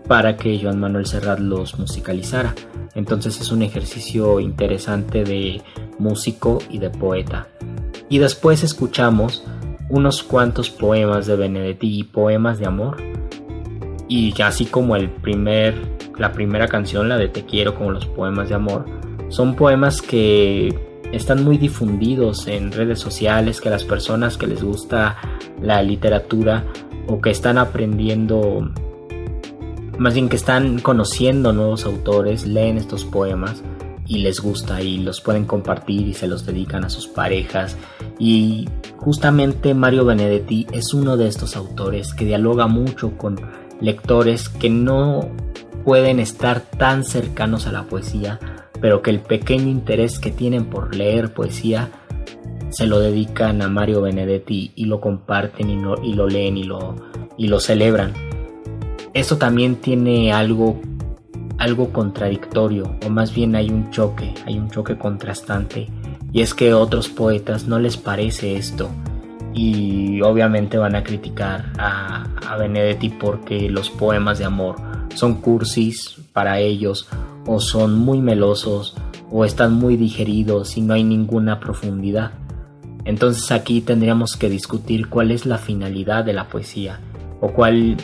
para 0.08 0.36
que 0.36 0.58
Joan 0.60 0.80
Manuel 0.80 1.06
Serrat 1.06 1.38
los 1.38 1.78
musicalizara. 1.78 2.56
Entonces 2.96 3.40
es 3.40 3.52
un 3.52 3.62
ejercicio 3.62 4.40
interesante 4.40 5.22
de 5.22 5.62
músico 5.96 6.58
y 6.68 6.78
de 6.78 6.90
poeta. 6.90 7.46
Y 8.08 8.18
después 8.18 8.64
escuchamos 8.64 9.44
unos 9.88 10.24
cuantos 10.24 10.70
poemas 10.70 11.28
de 11.28 11.36
Benedetti 11.36 12.00
y 12.00 12.02
poemas 12.02 12.58
de 12.58 12.66
amor. 12.66 12.96
Y 14.08 14.34
así 14.42 14.64
como 14.64 14.96
el 14.96 15.08
primer, 15.08 15.76
la 16.18 16.32
primera 16.32 16.66
canción, 16.66 17.08
la 17.08 17.16
de 17.16 17.28
Te 17.28 17.44
quiero, 17.44 17.76
como 17.76 17.92
los 17.92 18.06
poemas 18.06 18.48
de 18.48 18.56
amor, 18.56 18.86
son 19.28 19.54
poemas 19.54 20.02
que 20.02 20.89
están 21.12 21.44
muy 21.44 21.58
difundidos 21.58 22.46
en 22.46 22.72
redes 22.72 23.00
sociales, 23.00 23.60
que 23.60 23.70
las 23.70 23.84
personas 23.84 24.36
que 24.36 24.46
les 24.46 24.62
gusta 24.62 25.16
la 25.60 25.82
literatura 25.82 26.64
o 27.06 27.20
que 27.20 27.30
están 27.30 27.58
aprendiendo, 27.58 28.70
más 29.98 30.14
bien 30.14 30.28
que 30.28 30.36
están 30.36 30.78
conociendo 30.80 31.52
nuevos 31.52 31.84
autores, 31.84 32.46
leen 32.46 32.76
estos 32.76 33.04
poemas 33.04 33.62
y 34.06 34.18
les 34.18 34.40
gusta 34.40 34.82
y 34.82 34.98
los 34.98 35.20
pueden 35.20 35.44
compartir 35.44 36.08
y 36.08 36.14
se 36.14 36.26
los 36.26 36.44
dedican 36.44 36.84
a 36.84 36.90
sus 36.90 37.06
parejas. 37.06 37.76
Y 38.18 38.68
justamente 38.96 39.72
Mario 39.74 40.04
Benedetti 40.04 40.66
es 40.72 40.92
uno 40.94 41.16
de 41.16 41.28
estos 41.28 41.56
autores 41.56 42.12
que 42.12 42.24
dialoga 42.24 42.66
mucho 42.66 43.16
con 43.16 43.40
lectores 43.80 44.48
que 44.48 44.68
no 44.68 45.28
pueden 45.84 46.20
estar 46.20 46.60
tan 46.60 47.04
cercanos 47.04 47.66
a 47.66 47.72
la 47.72 47.84
poesía, 47.84 48.38
pero 48.80 49.02
que 49.02 49.10
el 49.10 49.20
pequeño 49.20 49.68
interés 49.68 50.18
que 50.18 50.30
tienen 50.30 50.66
por 50.66 50.94
leer 50.94 51.32
poesía 51.32 51.90
se 52.70 52.86
lo 52.86 53.00
dedican 53.00 53.62
a 53.62 53.68
Mario 53.68 54.02
Benedetti 54.02 54.72
y 54.74 54.84
lo 54.86 55.00
comparten 55.00 55.70
y, 55.70 56.08
y 56.08 56.14
lo 56.14 56.28
leen 56.28 56.56
y 56.56 56.64
lo, 56.64 56.96
y 57.36 57.48
lo 57.48 57.60
celebran. 57.60 58.12
Eso 59.12 59.38
también 59.38 59.76
tiene 59.76 60.32
algo 60.32 60.80
algo 61.58 61.92
contradictorio, 61.92 62.96
o 63.04 63.10
más 63.10 63.34
bien 63.34 63.54
hay 63.54 63.68
un 63.68 63.90
choque, 63.90 64.32
hay 64.46 64.58
un 64.58 64.70
choque 64.70 64.96
contrastante, 64.96 65.88
y 66.32 66.40
es 66.40 66.54
que 66.54 66.70
a 66.70 66.78
otros 66.78 67.10
poetas 67.10 67.66
no 67.66 67.78
les 67.78 67.98
parece 67.98 68.56
esto, 68.56 68.88
y 69.52 70.22
obviamente 70.22 70.78
van 70.78 70.96
a 70.96 71.04
criticar 71.04 71.66
a, 71.78 72.24
a 72.48 72.56
Benedetti 72.56 73.10
porque 73.10 73.68
los 73.68 73.90
poemas 73.90 74.38
de 74.38 74.46
amor 74.46 74.76
son 75.14 75.34
cursis 75.40 76.16
para 76.32 76.60
ellos, 76.60 77.08
o 77.46 77.60
son 77.60 77.98
muy 77.98 78.20
melosos, 78.20 78.96
o 79.30 79.44
están 79.44 79.74
muy 79.74 79.96
digeridos 79.96 80.76
y 80.76 80.82
no 80.82 80.94
hay 80.94 81.04
ninguna 81.04 81.60
profundidad. 81.60 82.32
Entonces 83.04 83.50
aquí 83.50 83.80
tendríamos 83.80 84.36
que 84.36 84.48
discutir 84.50 85.08
cuál 85.08 85.30
es 85.30 85.46
la 85.46 85.58
finalidad 85.58 86.24
de 86.24 86.32
la 86.32 86.48
poesía, 86.48 87.00
o 87.40 87.52
cuál 87.52 87.96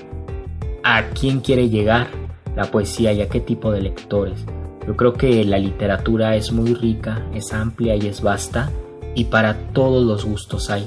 a 0.83 1.11
quién 1.11 1.41
quiere 1.41 1.69
llegar 1.69 2.09
la 2.55 2.71
poesía 2.71 3.13
y 3.13 3.21
a 3.21 3.29
qué 3.29 3.41
tipo 3.41 3.71
de 3.71 3.83
lectores. 3.83 4.45
Yo 4.87 4.97
creo 4.97 5.15
que 5.15 5.45
la 5.45 5.59
literatura 5.59 6.37
es 6.37 6.53
muy 6.53 6.75
rica, 6.75 7.27
es 7.35 7.53
amplia 7.53 7.97
y 7.97 8.07
es 8.07 8.23
vasta 8.23 8.71
y 9.15 9.25
para 9.25 9.73
todos 9.73 10.07
los 10.07 10.25
gustos 10.25 10.71
hay. 10.71 10.87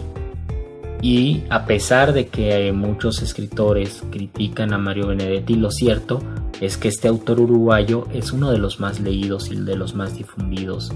Y 1.02 1.44
a 1.50 1.66
pesar 1.66 2.12
de 2.14 2.28
que 2.28 2.72
muchos 2.74 3.22
escritores 3.22 4.04
critican 4.12 4.74
a 4.74 4.78
Mario 4.78 5.08
Benedetti, 5.08 5.56
lo 5.56 5.72
cierto 5.72 6.20
es 6.60 6.78
que 6.78 6.90
este 6.90 7.08
autor 7.08 7.40
uruguayo 7.40 8.06
es 8.14 8.34
uno 8.34 8.52
de 8.52 8.58
los 8.58 8.80
más 8.80 9.00
leídos 9.00 9.50
y 9.50 9.56
de 9.56 9.78
los 9.78 9.96
más 9.96 10.18
difundidos. 10.18 10.92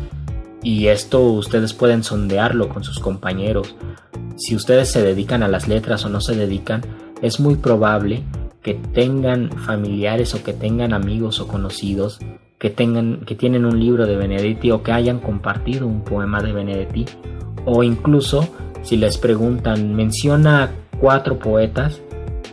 Y 0.62 0.88
esto 0.88 1.22
ustedes 1.22 1.74
pueden 1.74 2.04
sondearlo 2.04 2.70
con 2.70 2.84
sus 2.84 3.00
compañeros. 3.00 3.76
Si 4.36 4.56
ustedes 4.56 4.92
se 4.92 5.02
dedican 5.02 5.44
a 5.44 5.48
las 5.48 5.68
letras 5.68 6.04
o 6.06 6.10
no 6.10 6.20
se 6.20 6.36
dedican, 6.36 6.82
es 7.22 7.40
muy 7.40 7.56
probable 7.56 8.24
que 8.62 8.74
tengan 8.74 9.52
familiares 9.52 10.34
o 10.36 10.44
que 10.44 10.54
tengan 10.54 10.94
amigos 10.94 11.40
o 11.40 11.48
conocidos 11.48 12.20
que 12.64 12.70
tengan 12.70 13.26
que 13.26 13.36
tienen 13.36 13.66
un 13.66 13.78
libro 13.78 14.08
de 14.08 14.16
Benedetti 14.16 14.72
o 14.72 14.84
que 14.84 14.94
hayan 14.94 15.20
compartido 15.20 15.86
un 15.86 16.02
poema 16.02 16.42
de 16.42 16.54
Benedetti 16.54 17.04
o 17.66 17.84
incluso 17.84 18.48
si 18.84 18.96
les 18.96 19.18
preguntan 19.18 19.94
menciona 19.94 20.72
cuatro 20.98 21.40
poetas 21.40 22.00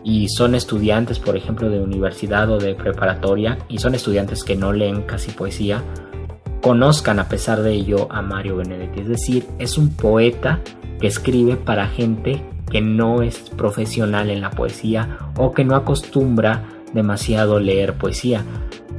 y 0.03 0.29
son 0.29 0.57
estudiantes 0.57 1.21
por 1.21 1.37
ejemplo 1.37 1.71
de 1.71 1.79
universidad 1.79 2.51
o 2.51 2.59
de 2.59 2.75
preparatoria 2.75 3.59
y 3.69 3.79
son 3.79 3.95
estudiantes 3.95 4.43
que 4.43 4.57
no 4.57 4.73
leen 4.73 5.03
casi 5.03 5.31
poesía 5.31 5.85
conozcan 6.61 7.21
a 7.21 7.29
pesar 7.29 7.63
de 7.63 7.75
ello 7.75 8.09
a 8.11 8.21
Mario 8.21 8.57
Benedetti 8.57 9.03
es 9.03 9.09
decir 9.09 9.47
es 9.61 9.79
un 9.79 9.95
poeta 9.95 10.59
que 11.01 11.07
escribe 11.07 11.55
para 11.55 11.87
gente 11.87 12.43
que 12.69 12.81
no 12.81 13.23
es 13.23 13.39
profesional 13.39 14.29
en 14.29 14.41
la 14.41 14.51
poesía 14.51 15.19
o 15.37 15.53
que 15.53 15.65
no 15.65 15.77
acostumbra 15.77 16.65
demasiado 16.93 17.61
leer 17.61 17.95
poesía. 17.95 18.45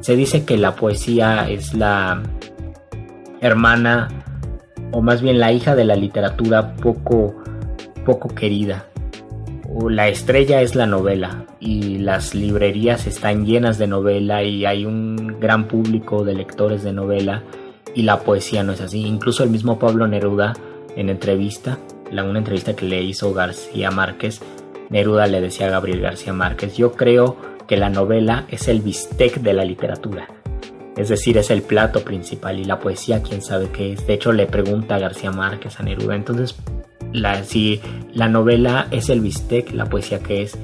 Se 0.02 0.16
dice 0.16 0.46
que 0.46 0.58
la 0.58 0.76
poesía 0.76 1.50
es 1.50 1.74
la 1.74 2.22
hermana 3.40 4.10
o 4.92 5.02
más 5.02 5.22
bien 5.22 5.40
la 5.40 5.52
hija 5.52 5.76
de 5.76 5.86
la 5.86 5.96
literatura 5.96 6.76
poco 6.76 7.36
poco 8.06 8.30
querida. 8.30 8.86
La 9.88 10.10
estrella 10.10 10.62
es 10.62 10.76
la 10.76 10.86
novela 10.86 11.46
y 11.60 12.00
las 12.00 12.36
librerías 12.36 13.08
están 13.08 13.46
llenas 13.46 13.78
de 13.78 13.88
novela 13.88 14.44
y 14.44 14.66
hay 14.66 14.86
un 14.86 15.40
gran 15.40 15.68
público 15.68 16.26
de 16.26 16.34
lectores 16.34 16.84
de 16.84 16.92
novela 16.92 17.44
y 17.96 18.02
la 18.02 18.20
poesía 18.20 18.64
no 18.64 18.74
es 18.74 18.82
así. 18.82 19.06
Incluso 19.06 19.44
el 19.44 19.50
mismo 19.50 19.80
Pablo 19.80 20.08
Neruda 20.08 20.54
en 20.96 21.10
entrevista 21.10 21.78
la, 22.12 22.24
una 22.24 22.40
entrevista 22.40 22.76
que 22.76 22.86
le 22.86 23.02
hizo 23.02 23.34
García 23.34 23.90
Márquez, 23.90 24.42
Neruda 24.90 25.28
le 25.28 25.42
decía 25.42 25.68
a 25.68 25.72
Gabriel 25.72 26.02
García 26.02 26.34
Márquez, 26.34 26.76
yo 26.76 26.92
creo 26.92 27.38
que 27.71 27.77
la 27.77 27.89
novela 27.89 28.47
es 28.49 28.67
el 28.67 28.81
bistec 28.81 29.36
de 29.36 29.53
la 29.53 29.63
literatura. 29.63 30.27
Es 30.97 31.07
decir, 31.07 31.38
es 31.38 31.51
el 31.51 31.62
plato 31.62 32.01
principal 32.01 32.60
y 32.60 32.65
la 32.65 32.79
poesía, 32.79 33.23
quién 33.23 33.41
sabe 33.41 33.69
qué 33.69 33.93
es. 33.93 34.05
De 34.05 34.15
hecho, 34.15 34.34
le 34.34 34.45
pregunta 34.45 34.95
a 34.95 34.99
García 34.99 35.31
Márquez 35.31 35.79
a 35.79 35.84
Neruda. 35.84 36.17
Entonces, 36.17 36.53
la, 37.13 37.45
si 37.45 37.79
la 38.13 38.27
novela 38.27 38.88
es 38.91 39.07
el 39.07 39.21
bistec, 39.21 39.71
la 39.71 39.86
poesía 39.86 40.19
qué 40.19 40.41
es. 40.41 40.57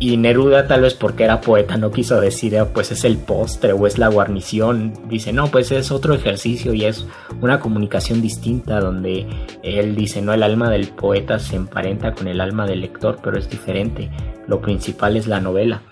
Y 0.00 0.16
Neruda 0.16 0.66
tal 0.66 0.80
vez 0.80 0.94
porque 0.94 1.22
era 1.22 1.40
poeta 1.40 1.76
no 1.76 1.92
quiso 1.92 2.20
decir 2.20 2.58
ah, 2.58 2.70
pues 2.74 2.90
es 2.90 3.04
el 3.04 3.18
postre 3.18 3.72
o 3.72 3.86
es 3.86 3.96
la 3.98 4.08
guarnición. 4.08 4.94
Dice, 5.08 5.32
no, 5.32 5.46
pues 5.46 5.70
es 5.70 5.92
otro 5.92 6.12
ejercicio 6.12 6.74
y 6.74 6.86
es 6.86 7.06
una 7.40 7.60
comunicación 7.60 8.20
distinta 8.20 8.80
donde 8.80 9.28
él 9.62 9.94
dice, 9.94 10.20
no, 10.20 10.34
el 10.34 10.42
alma 10.42 10.70
del 10.70 10.88
poeta 10.88 11.38
se 11.38 11.54
emparenta 11.54 12.14
con 12.14 12.26
el 12.26 12.40
alma 12.40 12.66
del 12.66 12.80
lector, 12.80 13.20
pero 13.22 13.38
es 13.38 13.48
diferente. 13.48 14.10
Lo 14.48 14.60
principal 14.60 15.16
es 15.16 15.28
la 15.28 15.40
novela. 15.40 15.82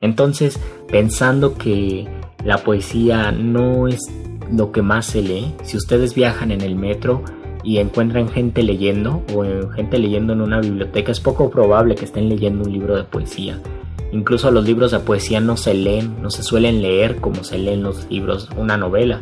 Entonces, 0.00 0.58
pensando 0.88 1.54
que 1.54 2.08
la 2.44 2.58
poesía 2.58 3.32
no 3.32 3.86
es 3.86 4.00
lo 4.50 4.72
que 4.72 4.82
más 4.82 5.06
se 5.06 5.22
lee, 5.22 5.54
si 5.62 5.76
ustedes 5.76 6.14
viajan 6.14 6.50
en 6.50 6.62
el 6.62 6.74
metro, 6.74 7.22
y 7.62 7.78
encuentran 7.78 8.28
gente 8.28 8.62
leyendo 8.62 9.22
o 9.34 9.68
gente 9.70 9.98
leyendo 9.98 10.32
en 10.32 10.40
una 10.40 10.60
biblioteca, 10.60 11.12
es 11.12 11.20
poco 11.20 11.50
probable 11.50 11.94
que 11.94 12.04
estén 12.04 12.28
leyendo 12.28 12.64
un 12.64 12.72
libro 12.72 12.96
de 12.96 13.04
poesía. 13.04 13.60
Incluso 14.12 14.50
los 14.50 14.64
libros 14.64 14.90
de 14.90 15.00
poesía 15.00 15.40
no 15.40 15.56
se 15.56 15.74
leen, 15.74 16.20
no 16.20 16.30
se 16.30 16.42
suelen 16.42 16.82
leer 16.82 17.16
como 17.16 17.44
se 17.44 17.58
leen 17.58 17.82
los 17.82 18.10
libros, 18.10 18.48
una 18.56 18.76
novela. 18.76 19.20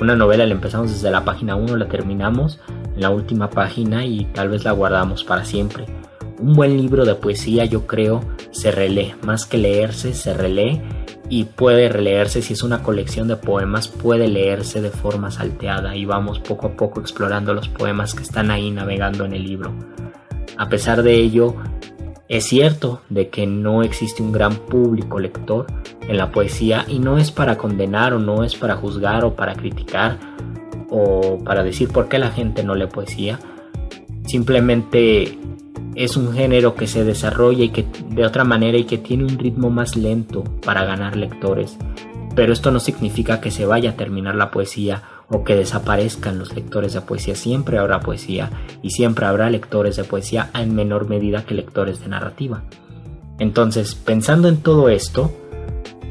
Una 0.00 0.16
novela 0.16 0.46
la 0.46 0.54
empezamos 0.54 0.90
desde 0.92 1.10
la 1.10 1.24
página 1.24 1.56
1, 1.56 1.76
la 1.76 1.88
terminamos 1.88 2.58
en 2.94 3.02
la 3.02 3.10
última 3.10 3.50
página 3.50 4.06
y 4.06 4.24
tal 4.26 4.48
vez 4.48 4.64
la 4.64 4.72
guardamos 4.72 5.24
para 5.24 5.44
siempre. 5.44 5.84
Un 6.40 6.54
buen 6.54 6.78
libro 6.78 7.04
de 7.04 7.14
poesía 7.14 7.66
yo 7.66 7.86
creo 7.86 8.22
se 8.50 8.70
relee, 8.70 9.14
más 9.22 9.44
que 9.44 9.58
leerse, 9.58 10.14
se 10.14 10.32
relee 10.32 10.80
y 11.28 11.44
puede 11.44 11.90
releerse 11.90 12.40
si 12.40 12.54
es 12.54 12.62
una 12.62 12.82
colección 12.82 13.28
de 13.28 13.36
poemas, 13.36 13.88
puede 13.88 14.26
leerse 14.26 14.80
de 14.80 14.88
forma 14.88 15.30
salteada 15.30 15.96
y 15.96 16.06
vamos 16.06 16.40
poco 16.40 16.68
a 16.68 16.70
poco 16.70 16.98
explorando 16.98 17.52
los 17.52 17.68
poemas 17.68 18.14
que 18.14 18.22
están 18.22 18.50
ahí 18.50 18.70
navegando 18.70 19.26
en 19.26 19.34
el 19.34 19.44
libro. 19.44 19.74
A 20.56 20.70
pesar 20.70 21.02
de 21.02 21.14
ello, 21.14 21.56
es 22.26 22.46
cierto 22.46 23.02
de 23.10 23.28
que 23.28 23.46
no 23.46 23.82
existe 23.82 24.22
un 24.22 24.32
gran 24.32 24.54
público 24.54 25.18
lector 25.18 25.66
en 26.08 26.16
la 26.16 26.32
poesía 26.32 26.86
y 26.88 27.00
no 27.00 27.18
es 27.18 27.30
para 27.30 27.58
condenar 27.58 28.14
o 28.14 28.18
no 28.18 28.44
es 28.44 28.56
para 28.56 28.76
juzgar 28.76 29.26
o 29.26 29.36
para 29.36 29.54
criticar 29.56 30.18
o 30.88 31.38
para 31.44 31.62
decir 31.62 31.90
por 31.90 32.08
qué 32.08 32.18
la 32.18 32.30
gente 32.30 32.64
no 32.64 32.74
lee 32.74 32.86
poesía. 32.86 33.38
Simplemente 34.24 35.38
es 35.94 36.16
un 36.16 36.32
género 36.32 36.74
que 36.74 36.86
se 36.86 37.04
desarrolla 37.04 37.64
y 37.64 37.70
que 37.70 37.86
de 38.08 38.24
otra 38.24 38.44
manera 38.44 38.78
y 38.78 38.84
que 38.84 38.98
tiene 38.98 39.24
un 39.24 39.38
ritmo 39.38 39.70
más 39.70 39.96
lento 39.96 40.44
para 40.64 40.84
ganar 40.84 41.16
lectores. 41.16 41.76
Pero 42.34 42.52
esto 42.52 42.70
no 42.70 42.80
significa 42.80 43.40
que 43.40 43.50
se 43.50 43.66
vaya 43.66 43.90
a 43.90 43.96
terminar 43.96 44.36
la 44.36 44.50
poesía 44.50 45.02
o 45.28 45.44
que 45.44 45.56
desaparezcan 45.56 46.38
los 46.38 46.54
lectores 46.54 46.92
de 46.92 47.00
poesía. 47.00 47.34
Siempre 47.34 47.78
habrá 47.78 48.00
poesía 48.00 48.50
y 48.82 48.90
siempre 48.90 49.26
habrá 49.26 49.50
lectores 49.50 49.96
de 49.96 50.04
poesía 50.04 50.50
en 50.54 50.74
menor 50.74 51.08
medida 51.08 51.44
que 51.44 51.54
lectores 51.54 52.00
de 52.00 52.08
narrativa. 52.08 52.62
Entonces, 53.38 53.94
pensando 53.94 54.48
en 54.48 54.58
todo 54.58 54.88
esto, 54.88 55.32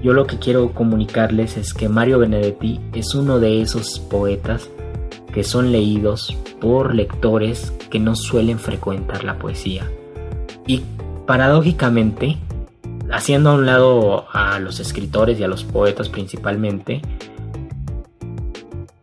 yo 0.01 0.13
lo 0.13 0.25
que 0.25 0.39
quiero 0.39 0.73
comunicarles 0.73 1.57
es 1.57 1.73
que 1.73 1.89
Mario 1.89 2.19
Benedetti 2.19 2.79
es 2.93 3.13
uno 3.13 3.39
de 3.39 3.61
esos 3.61 3.99
poetas 3.99 4.69
que 5.33 5.43
son 5.43 5.71
leídos 5.71 6.37
por 6.59 6.95
lectores 6.95 7.73
que 7.89 7.99
no 7.99 8.15
suelen 8.15 8.59
frecuentar 8.59 9.23
la 9.23 9.37
poesía. 9.37 9.89
Y 10.67 10.81
paradójicamente, 11.25 12.37
haciendo 13.11 13.51
a 13.51 13.53
un 13.53 13.65
lado 13.65 14.27
a 14.31 14.59
los 14.59 14.79
escritores 14.79 15.39
y 15.39 15.43
a 15.43 15.47
los 15.47 15.63
poetas 15.63 16.09
principalmente, 16.09 17.01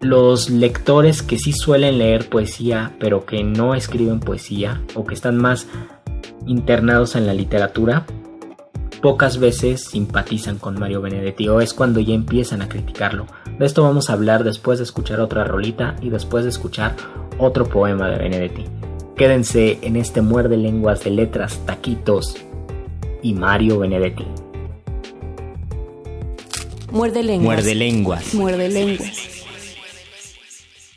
los 0.01 0.51
lectores 0.51 1.23
que 1.23 1.39
sí 1.39 1.53
suelen 1.53 1.99
leer 1.99 2.29
poesía 2.29 2.95
pero 3.01 3.27
que 3.27 3.43
no 3.43 3.75
escriben 3.75 4.21
poesía 4.21 4.83
o 4.95 5.05
que 5.05 5.15
están 5.15 5.37
más 5.37 5.67
internados 6.47 7.17
en 7.17 7.27
la 7.27 7.35
literatura, 7.35 8.07
pocas 9.07 9.39
veces 9.39 9.85
simpatizan 9.85 10.59
con 10.59 10.81
Mario 10.81 11.01
Benedetti 11.01 11.49
o 11.49 11.61
es 11.61 11.75
cuando 11.75 12.01
ya 12.01 12.13
empiezan 12.13 12.61
a 12.61 12.69
criticarlo. 12.69 13.27
De 13.57 13.65
esto 13.65 13.85
vamos 13.85 14.11
a 14.11 14.15
hablar 14.15 14.43
después 14.43 14.81
de 14.81 14.85
escuchar 14.85 15.21
otra 15.21 15.45
rolita 15.45 15.95
y 16.03 16.11
después 16.11 16.43
de 16.43 16.51
escuchar 16.51 16.97
otro 17.39 17.69
poema 17.69 18.11
de 18.11 18.19
Benedetti. 18.19 18.65
Quédense 19.15 19.79
en 19.83 19.95
este 19.95 20.23
muerde 20.23 20.57
lenguas 20.57 21.05
de 21.05 21.11
letras, 21.11 21.61
taquitos 21.65 22.35
y 23.23 23.35
Mario 23.35 23.79
Benedetti. 23.79 24.27
Muerde 26.91 27.23
lenguas. 27.23 27.45
Muerde 27.47 27.75
lenguas. 27.77 28.35
Muerde 28.35 28.69
lenguas. 28.69 29.37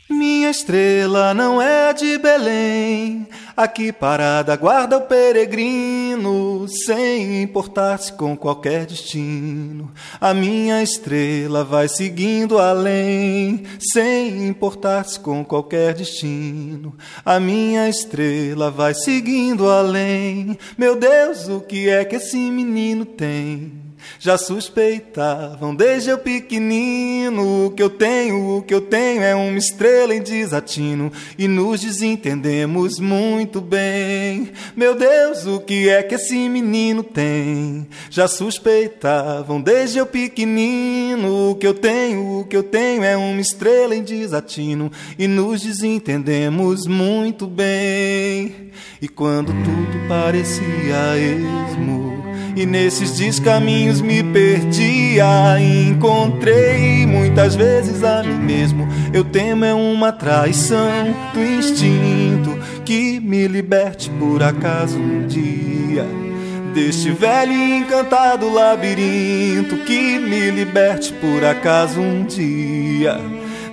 Minha 0.08 0.50
estrela 0.50 1.32
não 1.32 1.62
é 1.62 1.94
de 1.94 2.18
Belém, 2.18 3.28
aqui 3.62 3.92
parada 3.92 4.56
guarda 4.56 4.96
o 4.96 5.02
peregrino, 5.02 6.66
sem 6.68 7.42
importar-se 7.42 8.12
com 8.12 8.36
qualquer 8.36 8.86
destino. 8.86 9.92
A 10.20 10.32
minha 10.32 10.82
estrela 10.82 11.62
vai 11.62 11.88
seguindo 11.88 12.58
além, 12.58 13.64
sem 13.78 14.46
importar-se 14.46 15.20
com 15.20 15.44
qualquer 15.44 15.94
destino. 15.94 16.96
A 17.24 17.38
minha 17.38 17.88
estrela 17.88 18.70
vai 18.70 18.94
seguindo 18.94 19.68
além. 19.68 20.58
Meu 20.78 20.96
Deus, 20.96 21.48
o 21.48 21.60
que 21.60 21.88
é 21.88 22.04
que 22.04 22.16
esse 22.16 22.38
menino 22.38 23.04
tem? 23.04 23.79
Já 24.18 24.36
suspeitavam 24.36 25.74
desde 25.74 26.10
eu 26.10 26.18
pequenino. 26.18 27.66
O 27.66 27.70
que 27.70 27.82
eu 27.82 27.90
tenho, 27.90 28.58
o 28.58 28.62
que 28.62 28.74
eu 28.74 28.80
tenho 28.80 29.22
é 29.22 29.34
uma 29.34 29.58
estrela 29.58 30.14
em 30.14 30.22
desatino 30.22 31.12
e 31.38 31.48
nos 31.48 31.80
desentendemos 31.80 32.98
muito 32.98 33.60
bem. 33.60 34.50
Meu 34.76 34.94
Deus, 34.94 35.46
o 35.46 35.60
que 35.60 35.88
é 35.88 36.02
que 36.02 36.14
esse 36.14 36.48
menino 36.48 37.02
tem? 37.02 37.86
Já 38.10 38.28
suspeitavam 38.28 39.60
desde 39.60 39.98
eu 39.98 40.06
pequenino. 40.06 41.50
O 41.50 41.54
que 41.54 41.66
eu 41.66 41.74
tenho, 41.74 42.40
o 42.40 42.44
que 42.44 42.56
eu 42.56 42.62
tenho 42.62 43.04
é 43.04 43.16
uma 43.16 43.40
estrela 43.40 43.94
em 43.94 44.02
desatino 44.02 44.90
e 45.18 45.26
nos 45.26 45.62
desentendemos 45.62 46.86
muito 46.86 47.46
bem. 47.46 48.70
E 49.00 49.08
quando 49.08 49.52
tudo 49.64 50.08
parecia 50.08 51.16
esmo 51.16 52.09
e 52.56 52.66
nesses 52.66 53.16
descaminhos 53.16 54.00
me 54.00 54.22
perdia. 54.22 55.26
Encontrei 55.60 57.06
muitas 57.06 57.54
vezes 57.54 58.02
a 58.02 58.22
mim 58.22 58.34
mesmo. 58.34 58.88
Eu 59.12 59.24
temo 59.24 59.64
é 59.64 59.74
uma 59.74 60.12
traição 60.12 61.14
do 61.32 61.44
instinto 61.44 62.58
que 62.84 63.20
me 63.20 63.46
liberte 63.46 64.10
por 64.10 64.42
acaso 64.42 64.98
um 64.98 65.26
dia. 65.26 66.06
Deste 66.74 67.10
velho 67.10 67.52
e 67.52 67.78
encantado 67.78 68.48
labirinto 68.48 69.76
que 69.78 70.18
me 70.20 70.50
liberte 70.50 71.12
por 71.14 71.44
acaso 71.44 72.00
um 72.00 72.24
dia. 72.24 73.20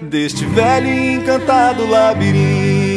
Deste 0.02 0.46
velho 0.46 0.88
e 0.88 1.14
encantado 1.14 1.88
labirinto, 1.88 2.97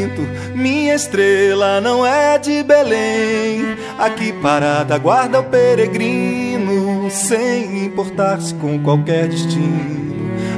minha 0.54 0.94
estrela 0.94 1.80
não 1.80 2.06
é 2.06 2.38
de 2.38 2.62
Belém. 2.62 3.76
Aqui 3.98 4.32
parada 4.32 4.96
guarda 4.98 5.40
o 5.40 5.44
peregrino, 5.44 7.10
sem 7.10 7.84
importar-se 7.84 8.54
com 8.54 8.78
qualquer 8.82 9.28
destino. 9.28 10.00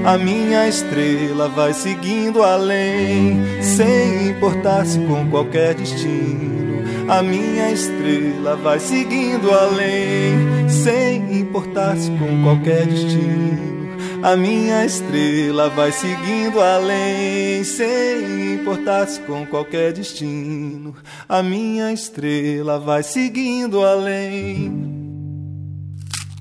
A 0.04 0.18
minha 0.18 0.68
estrela 0.68 1.48
vai 1.48 1.72
seguindo 1.72 2.42
além, 2.42 3.40
sem 3.60 4.30
importar-se 4.30 4.98
com 5.00 5.28
qualquer 5.28 5.74
destino. 5.74 6.82
A 7.08 7.22
minha 7.22 7.70
estrela 7.70 8.56
vai 8.56 8.78
seguindo 8.78 9.50
além, 9.50 10.68
sem 10.68 11.40
importar-se 11.40 12.10
com 12.12 12.42
qualquer 12.42 12.86
destino. 12.86 13.81
A 14.22 14.36
minha 14.36 14.84
estrela 14.84 15.68
vai 15.68 15.90
seguindo 15.90 16.60
além, 16.60 17.64
sem 17.64 18.54
importar-se 18.54 19.20
com 19.22 19.44
qualquer 19.44 19.92
destino. 19.92 20.94
A 21.28 21.42
minha 21.42 21.92
estrela 21.92 22.78
vai 22.78 23.02
seguindo 23.02 23.84
além. 23.84 24.70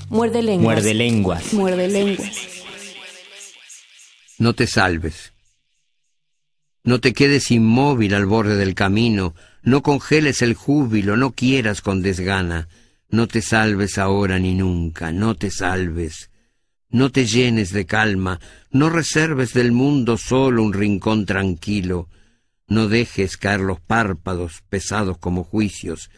Muerde 0.10 0.42
lenguas. 0.42 0.64
Muerde 0.64 0.94
lenguas. 0.94 1.54
Muerde 1.54 1.88
lenguas. 1.88 2.64
No 4.38 4.54
te 4.54 4.68
salves. 4.68 5.34
No 6.84 7.00
te 7.00 7.14
quedes 7.14 7.50
inmóvil 7.50 8.14
al 8.14 8.28
borde 8.28 8.58
del 8.58 8.76
camino, 8.76 9.34
no 9.64 9.82
congeles 9.82 10.42
el 10.42 10.54
júbilo, 10.54 11.18
no 11.18 11.32
quieras 11.32 11.82
con 11.82 12.02
desgana. 12.02 12.68
No 13.10 13.28
te 13.28 13.42
salves 13.42 13.98
ahora 13.98 14.38
ni 14.40 14.54
nunca, 14.54 15.12
no 15.12 15.36
te 15.36 15.50
salves. 15.50 16.31
No 16.92 17.10
te 17.10 17.26
llenes 17.26 17.72
de 17.72 17.86
calma, 17.86 18.40
no 18.70 18.90
reserves 18.90 19.54
del 19.54 19.72
mundo 19.72 20.18
solo 20.18 20.62
un 20.62 20.74
rincón 20.74 21.26
tranquilo, 21.26 22.10
no 22.68 22.90
dejes 22.90 23.38
caer 23.38 23.62
los 23.62 23.80
párpados 23.80 24.62
pesados 24.70 25.18
como 25.18 25.46
juicios, 25.46 26.10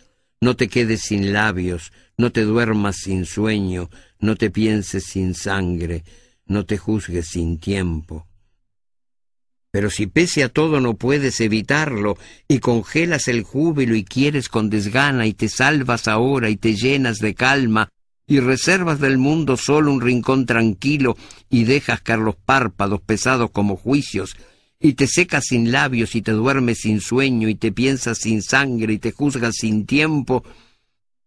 no 0.41 0.55
te 0.55 0.67
quedes 0.67 1.01
sin 1.01 1.31
labios, 1.31 1.93
no 2.17 2.31
te 2.31 2.41
duermas 2.41 2.97
sin 2.97 3.25
sueño, 3.25 3.89
no 4.19 4.35
te 4.35 4.49
pienses 4.49 5.05
sin 5.05 5.35
sangre, 5.35 6.03
no 6.47 6.65
te 6.65 6.77
juzgues 6.77 7.27
sin 7.27 7.59
tiempo. 7.59 8.27
Pero 9.69 9.89
si 9.89 10.07
pese 10.07 10.43
a 10.43 10.49
todo 10.49 10.79
no 10.79 10.95
puedes 10.95 11.39
evitarlo, 11.39 12.17
y 12.47 12.59
congelas 12.59 13.27
el 13.27 13.43
júbilo 13.43 13.95
y 13.95 14.03
quieres 14.03 14.49
con 14.49 14.69
desgana, 14.69 15.25
y 15.25 15.33
te 15.33 15.49
salvas 15.49 16.07
ahora 16.07 16.49
y 16.49 16.57
te 16.57 16.75
llenas 16.75 17.19
de 17.19 17.33
calma, 17.33 17.89
y 18.33 18.39
reservas 18.39 18.99
del 18.99 19.19
mundo 19.19 19.57
solo 19.57 19.91
un 19.91 20.01
rincón 20.01 20.47
tranquilo 20.47 21.15
y 21.51 21.65
dejas 21.65 22.01
caer 22.01 22.17
los 22.17 22.35
párpados 22.35 22.99
pesados 22.99 23.51
como 23.51 23.75
juicios, 23.75 24.35
y 24.79 24.93
te 24.93 25.05
secas 25.05 25.45
sin 25.49 25.71
labios 25.71 26.15
y 26.15 26.23
te 26.23 26.31
duermes 26.31 26.79
sin 26.79 26.99
sueño 26.99 27.47
y 27.47 27.53
te 27.53 27.71
piensas 27.71 28.17
sin 28.17 28.41
sangre 28.41 28.93
y 28.93 28.97
te 28.97 29.11
juzgas 29.11 29.53
sin 29.59 29.85
tiempo, 29.85 30.43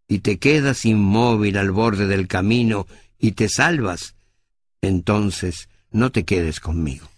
y 0.09 0.19
te 0.19 0.39
quedas 0.39 0.85
inmóvil 0.85 1.59
al 1.59 1.71
borde 1.71 2.09
del 2.09 2.27
camino 2.27 2.89
y 3.21 3.33
te 3.33 3.49
salvas, 3.49 4.17
entonces 4.83 5.69
no 5.93 6.11
te 6.11 6.25
quedes 6.25 6.59
conmigo. 6.59 7.09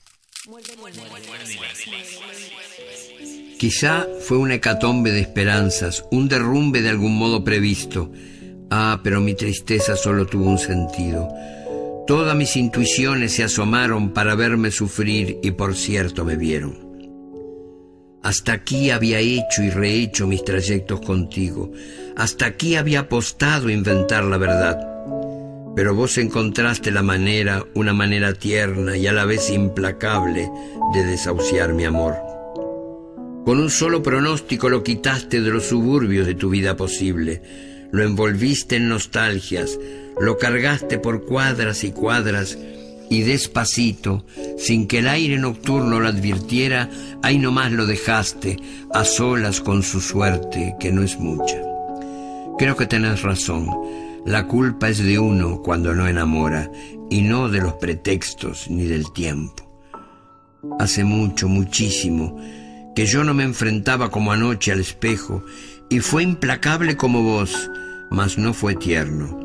Quizá 3.58 4.06
fue 4.20 4.36
una 4.36 4.56
hecatombe 4.56 5.12
de 5.12 5.20
esperanzas, 5.20 6.04
un 6.10 6.28
derrumbe 6.28 6.82
de 6.82 6.90
algún 6.90 7.16
modo 7.16 7.42
previsto, 7.42 8.12
Ah, 8.70 9.00
pero 9.02 9.20
mi 9.20 9.34
tristeza 9.34 9.96
solo 9.96 10.26
tuvo 10.26 10.50
un 10.50 10.58
sentido. 10.58 11.28
Todas 12.06 12.36
mis 12.36 12.56
intuiciones 12.56 13.32
se 13.32 13.44
asomaron 13.44 14.12
para 14.12 14.34
verme 14.34 14.70
sufrir 14.70 15.38
y 15.42 15.50
por 15.52 15.74
cierto 15.74 16.24
me 16.24 16.36
vieron. 16.36 16.88
Hasta 18.22 18.52
aquí 18.52 18.90
había 18.90 19.20
hecho 19.20 19.62
y 19.62 19.70
rehecho 19.70 20.26
mis 20.26 20.44
trayectos 20.44 21.00
contigo. 21.00 21.70
Hasta 22.16 22.46
aquí 22.46 22.76
había 22.76 23.00
apostado 23.00 23.68
a 23.68 23.72
inventar 23.72 24.24
la 24.24 24.36
verdad. 24.36 24.78
Pero 25.76 25.94
vos 25.94 26.18
encontraste 26.18 26.90
la 26.90 27.02
manera, 27.02 27.64
una 27.74 27.92
manera 27.92 28.34
tierna 28.34 28.96
y 28.96 29.06
a 29.06 29.12
la 29.12 29.24
vez 29.24 29.48
implacable 29.50 30.50
de 30.92 31.04
desahuciar 31.04 31.72
mi 31.72 31.84
amor. 31.84 32.16
Con 33.44 33.60
un 33.60 33.70
solo 33.70 34.02
pronóstico 34.02 34.68
lo 34.68 34.82
quitaste 34.82 35.40
de 35.40 35.50
los 35.50 35.66
suburbios 35.66 36.26
de 36.26 36.34
tu 36.34 36.50
vida 36.50 36.76
posible, 36.76 37.42
lo 37.92 38.02
envolviste 38.04 38.76
en 38.76 38.88
nostalgias, 38.88 39.78
lo 40.20 40.38
cargaste 40.38 40.98
por 40.98 41.24
cuadras 41.24 41.84
y 41.84 41.92
cuadras 41.92 42.58
y 43.10 43.22
despacito, 43.22 44.24
sin 44.58 44.86
que 44.86 44.98
el 44.98 45.08
aire 45.08 45.38
nocturno 45.38 46.00
lo 46.00 46.08
advirtiera, 46.08 46.90
ahí 47.22 47.38
nomás 47.38 47.72
lo 47.72 47.86
dejaste, 47.86 48.56
a 48.92 49.04
solas 49.04 49.60
con 49.60 49.82
su 49.82 50.00
suerte, 50.00 50.76
que 50.78 50.92
no 50.92 51.02
es 51.02 51.18
mucha. 51.18 51.56
Creo 52.58 52.76
que 52.76 52.86
tenés 52.86 53.22
razón, 53.22 53.68
la 54.26 54.46
culpa 54.46 54.88
es 54.88 54.98
de 54.98 55.18
uno 55.18 55.62
cuando 55.62 55.94
no 55.94 56.06
enamora, 56.06 56.70
y 57.10 57.22
no 57.22 57.48
de 57.48 57.60
los 57.60 57.74
pretextos 57.74 58.68
ni 58.68 58.84
del 58.84 59.10
tiempo. 59.12 59.64
Hace 60.78 61.04
mucho, 61.04 61.48
muchísimo, 61.48 62.38
que 62.94 63.06
yo 63.06 63.24
no 63.24 63.32
me 63.32 63.44
enfrentaba 63.44 64.10
como 64.10 64.32
anoche 64.32 64.72
al 64.72 64.80
espejo, 64.80 65.44
y 65.88 66.00
fue 66.00 66.22
implacable 66.22 66.96
como 66.96 67.22
vos, 67.22 67.70
mas 68.10 68.38
no 68.38 68.54
fue 68.54 68.74
tierno. 68.74 69.38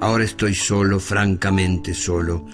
Ahora 0.00 0.24
estoy 0.24 0.54
solo, 0.54 1.00
francamente 1.00 1.94
solo, 1.94 2.46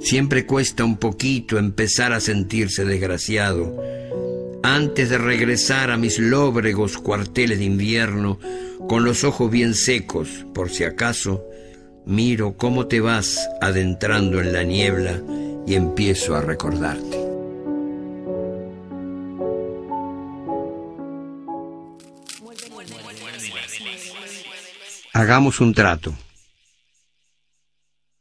Siempre 0.00 0.46
cuesta 0.46 0.82
un 0.82 0.96
poquito 0.96 1.58
empezar 1.58 2.12
a 2.12 2.20
sentirse 2.20 2.84
desgraciado. 2.84 3.76
Antes 4.62 5.10
de 5.10 5.18
regresar 5.18 5.90
a 5.90 5.98
mis 5.98 6.18
lóbregos 6.18 6.96
cuarteles 6.96 7.58
de 7.58 7.66
invierno, 7.66 8.38
con 8.88 9.04
los 9.04 9.24
ojos 9.24 9.50
bien 9.50 9.74
secos, 9.74 10.46
por 10.54 10.70
si 10.70 10.84
acaso, 10.84 11.44
miro 12.06 12.56
cómo 12.56 12.86
te 12.86 13.00
vas 13.00 13.38
adentrando 13.60 14.40
en 14.40 14.52
la 14.54 14.62
niebla 14.62 15.20
y 15.66 15.74
empiezo 15.74 16.34
a 16.34 16.40
recordarte. 16.40 17.19
Hagamos 25.20 25.60
un 25.60 25.74
trato. 25.74 26.16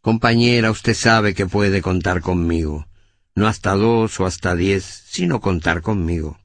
Compañera, 0.02 0.70
usted 0.70 0.94
sabe 0.94 1.34
que 1.34 1.46
puede 1.46 1.82
contar 1.82 2.20
conmigo. 2.20 2.88
No 3.36 3.48
hasta 3.48 3.72
dos 3.72 4.20
o 4.20 4.26
hasta 4.26 4.54
diez, 4.54 5.06
sino 5.08 5.40
contar 5.40 5.82
conmigo. 5.82 6.42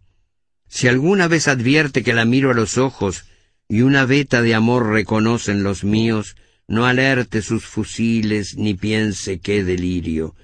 Si 0.69 0.87
alguna 0.87 1.27
vez 1.27 1.49
advierte 1.49 2.05
que 2.05 2.15
la 2.15 2.25
miro 2.25 2.53
a 2.53 2.55
los 2.55 2.79
ojos 2.79 3.25
y 3.67 3.83
una 3.83 4.07
veta 4.07 4.43
de 4.43 4.55
amor 4.55 4.91
reconocen 4.91 5.65
los 5.65 5.83
míos, 5.83 6.37
no 6.69 6.87
alerte 6.87 7.43
sus 7.43 7.65
fusiles 7.65 8.57
ni 8.57 8.75
piense 8.75 9.41
qué 9.41 9.65
delirio. 9.65 10.37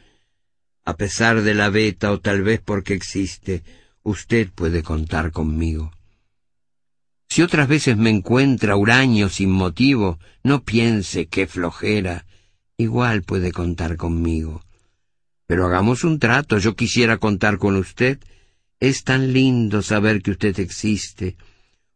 A 0.85 0.97
pesar 0.97 1.43
de 1.43 1.55
la 1.55 1.71
veta 1.71 2.11
o 2.11 2.19
tal 2.19 2.43
vez 2.43 2.61
porque 2.61 2.95
existe, 2.95 3.63
usted 4.03 4.51
puede 4.53 4.83
contar 4.83 5.31
conmigo. 5.31 5.93
Si 7.31 7.43
otras 7.43 7.69
veces 7.69 7.97
me 7.97 8.11
encuentra 8.11 8.75
huraño 8.75 9.29
sin 9.29 9.51
motivo, 9.51 10.19
no 10.43 10.65
piense 10.65 11.29
qué 11.29 11.47
flojera, 11.47 12.27
igual 12.77 13.23
puede 13.23 13.53
contar 13.53 13.97
conmigo. 13.97 14.65
Pero 15.47 15.67
hagamos 15.67 16.03
un 16.03 16.19
trato, 16.19 16.59
yo 16.59 16.75
quisiera 16.75 17.19
contar 17.19 17.59
con 17.59 17.77
usted. 17.77 18.19
Es 18.81 19.05
tan 19.05 19.33
lindo 19.33 19.83
saber 19.83 20.23
que 20.23 20.33
usted 20.33 20.59
existe. 20.59 21.37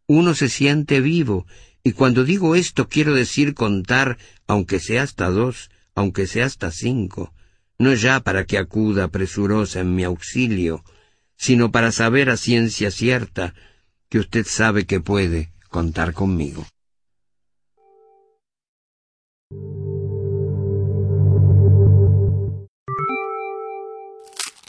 Uno 0.06 0.34
se 0.34 0.48
siente 0.48 1.00
vivo, 1.00 1.46
y 1.82 1.92
cuando 1.92 2.22
digo 2.22 2.54
esto 2.54 2.88
quiero 2.88 3.12
decir 3.12 3.54
contar, 3.54 4.18
aunque 4.46 4.78
sea 4.78 5.02
hasta 5.02 5.30
dos, 5.30 5.68
aunque 5.96 6.28
sea 6.28 6.46
hasta 6.46 6.70
cinco, 6.70 7.34
no 7.76 7.92
ya 7.94 8.20
para 8.20 8.44
que 8.44 8.56
acuda 8.56 9.08
presurosa 9.08 9.80
en 9.80 9.96
mi 9.96 10.04
auxilio, 10.04 10.84
sino 11.36 11.72
para 11.72 11.90
saber 11.90 12.30
a 12.30 12.36
ciencia 12.36 12.92
cierta 12.92 13.54
que 14.08 14.18
usted 14.18 14.46
sabe 14.48 14.86
que 14.86 15.00
puede 15.00 15.52
contar 15.68 16.12
conmigo. 16.12 16.64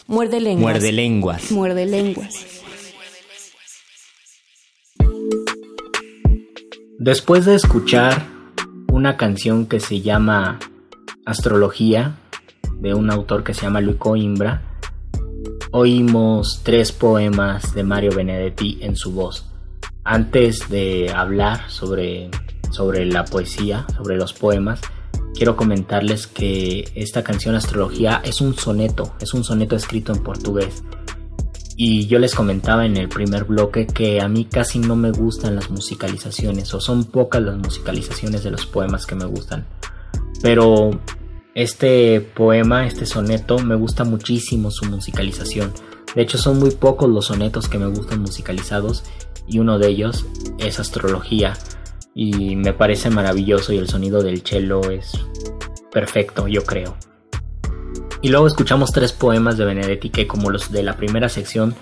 Muerde 0.08 0.40
lenguas. 0.40 0.74
Muerde 0.74 0.92
lenguas. 0.92 1.52
Muerde 1.52 1.86
lenguas. 1.86 2.64
Después 7.00 7.46
de 7.46 7.56
escuchar 7.56 8.26
una 8.92 9.18
canción 9.18 9.66
que 9.66 9.80
se 9.80 10.02
llama 10.02 10.60
Astrología, 11.26 12.16
de 12.80 12.94
un 12.94 13.12
autor 13.12 13.44
que 13.44 13.54
se 13.54 13.64
llama 13.64 13.82
Luis 13.82 13.98
Coimbra, 13.98 14.62
oímos 15.78 16.62
tres 16.64 16.94
poemas 16.94 17.76
de 17.76 17.84
Mario 17.84 18.16
Benedetti 18.16 18.78
en 18.80 18.96
su 18.96 19.12
voz. 19.12 19.46
Antes 20.06 20.70
de 20.70 21.12
hablar 21.14 21.70
sobre, 21.70 22.30
sobre 22.72 23.06
la 23.06 23.26
poesía, 23.26 23.86
sobre 23.98 24.16
los 24.16 24.32
poemas, 24.32 24.80
quiero 25.34 25.58
comentarles 25.58 26.28
que 26.28 26.90
esta 26.96 27.26
canción 27.26 27.56
Astrología 27.56 28.22
es 28.24 28.40
un 28.40 28.56
soneto, 28.56 29.16
es 29.20 29.34
un 29.34 29.44
soneto 29.44 29.76
escrito 29.76 30.14
en 30.14 30.24
portugués. 30.24 30.82
Y 31.76 32.08
yo 32.08 32.20
les 32.20 32.34
comentaba 32.34 32.86
en 32.86 32.96
el 32.96 33.10
primer 33.10 33.44
bloque 33.44 33.86
que 33.86 34.22
a 34.22 34.30
mí 34.30 34.46
casi 34.46 34.80
no 34.80 34.96
me 34.96 35.12
gustan 35.12 35.58
las 35.58 35.70
musicalizaciones, 35.70 36.74
o 36.74 36.80
son 36.80 37.04
pocas 37.04 37.42
las 37.42 37.58
musicalizaciones 37.58 38.46
de 38.46 38.52
los 38.52 38.66
poemas 38.66 39.06
que 39.06 39.16
me 39.16 39.26
gustan. 39.26 39.66
Pero 40.42 40.92
este 41.56 42.22
poema, 42.22 42.86
este 42.86 43.08
soneto, 43.08 43.58
me 43.58 43.76
gusta 43.76 44.04
muchísimo 44.04 44.70
su 44.70 44.86
musicalización. 44.86 45.74
De 46.16 46.22
hecho, 46.22 46.38
son 46.38 46.60
muy 46.60 46.72
pocos 46.72 47.10
los 47.10 47.26
sonetos 47.26 47.68
que 47.68 47.80
me 47.80 47.88
gustan 47.88 48.22
musicalizados, 48.22 49.04
y 49.48 49.60
uno 49.60 49.80
de 49.80 49.88
ellos 49.88 50.26
es 50.58 50.80
Astrología 50.80 51.54
y 52.14 52.56
me 52.56 52.74
parece 52.74 53.10
maravilloso 53.10 53.74
y 53.74 53.78
el 53.78 53.90
sonido 53.90 54.24
del 54.24 54.42
cello 54.42 54.90
es 54.90 55.12
perfecto, 55.92 56.48
yo 56.48 56.64
creo. 56.64 56.96
Y 58.22 58.30
luego 58.30 58.48
escuchamos 58.48 58.92
tres 58.92 59.14
poemas 59.14 59.58
de 59.58 59.66
Benedetti 59.66 60.10
que 60.10 60.28
como 60.28 60.50
los 60.50 60.72
de 60.72 60.82
la 60.82 60.98
primera 60.98 61.30
sección 61.30 61.76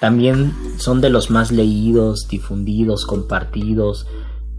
también 0.00 0.52
son 0.78 1.00
de 1.00 1.10
los 1.10 1.30
más 1.30 1.52
leídos, 1.52 2.26
difundidos, 2.28 3.06
compartidos, 3.06 4.06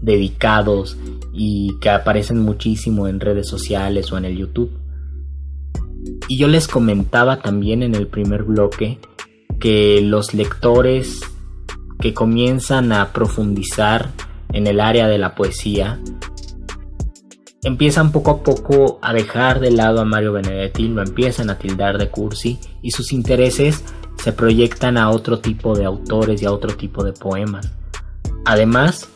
dedicados 0.06 0.96
y 1.32 1.76
que 1.80 1.90
aparecen 1.90 2.38
muchísimo 2.38 3.08
en 3.08 3.20
redes 3.20 3.48
sociales 3.48 4.12
o 4.12 4.16
en 4.16 4.24
el 4.24 4.36
YouTube. 4.38 4.70
Y 6.28 6.38
yo 6.38 6.46
les 6.46 6.68
comentaba 6.68 7.42
también 7.42 7.82
en 7.82 7.96
el 7.96 8.06
primer 8.06 8.44
bloque 8.44 9.00
que 9.58 10.00
los 10.00 10.32
lectores 10.32 11.20
que 11.98 12.14
comienzan 12.14 12.92
a 12.92 13.12
profundizar 13.12 14.10
en 14.52 14.68
el 14.68 14.80
área 14.80 15.08
de 15.08 15.18
la 15.18 15.34
poesía, 15.34 15.98
empiezan 17.64 18.12
poco 18.12 18.30
a 18.30 18.42
poco 18.44 19.00
a 19.02 19.12
dejar 19.12 19.58
de 19.58 19.72
lado 19.72 20.00
a 20.00 20.04
Mario 20.04 20.32
Benedetti, 20.32 20.86
lo 20.86 21.02
empiezan 21.02 21.50
a 21.50 21.58
tildar 21.58 21.98
de 21.98 22.10
cursi 22.10 22.60
y 22.80 22.92
sus 22.92 23.12
intereses 23.12 23.82
se 24.22 24.32
proyectan 24.32 24.96
a 24.98 25.10
otro 25.10 25.40
tipo 25.40 25.74
de 25.74 25.84
autores 25.84 26.40
y 26.42 26.46
a 26.46 26.52
otro 26.52 26.76
tipo 26.76 27.02
de 27.02 27.12
poemas. 27.12 27.72
Además, 28.44 29.08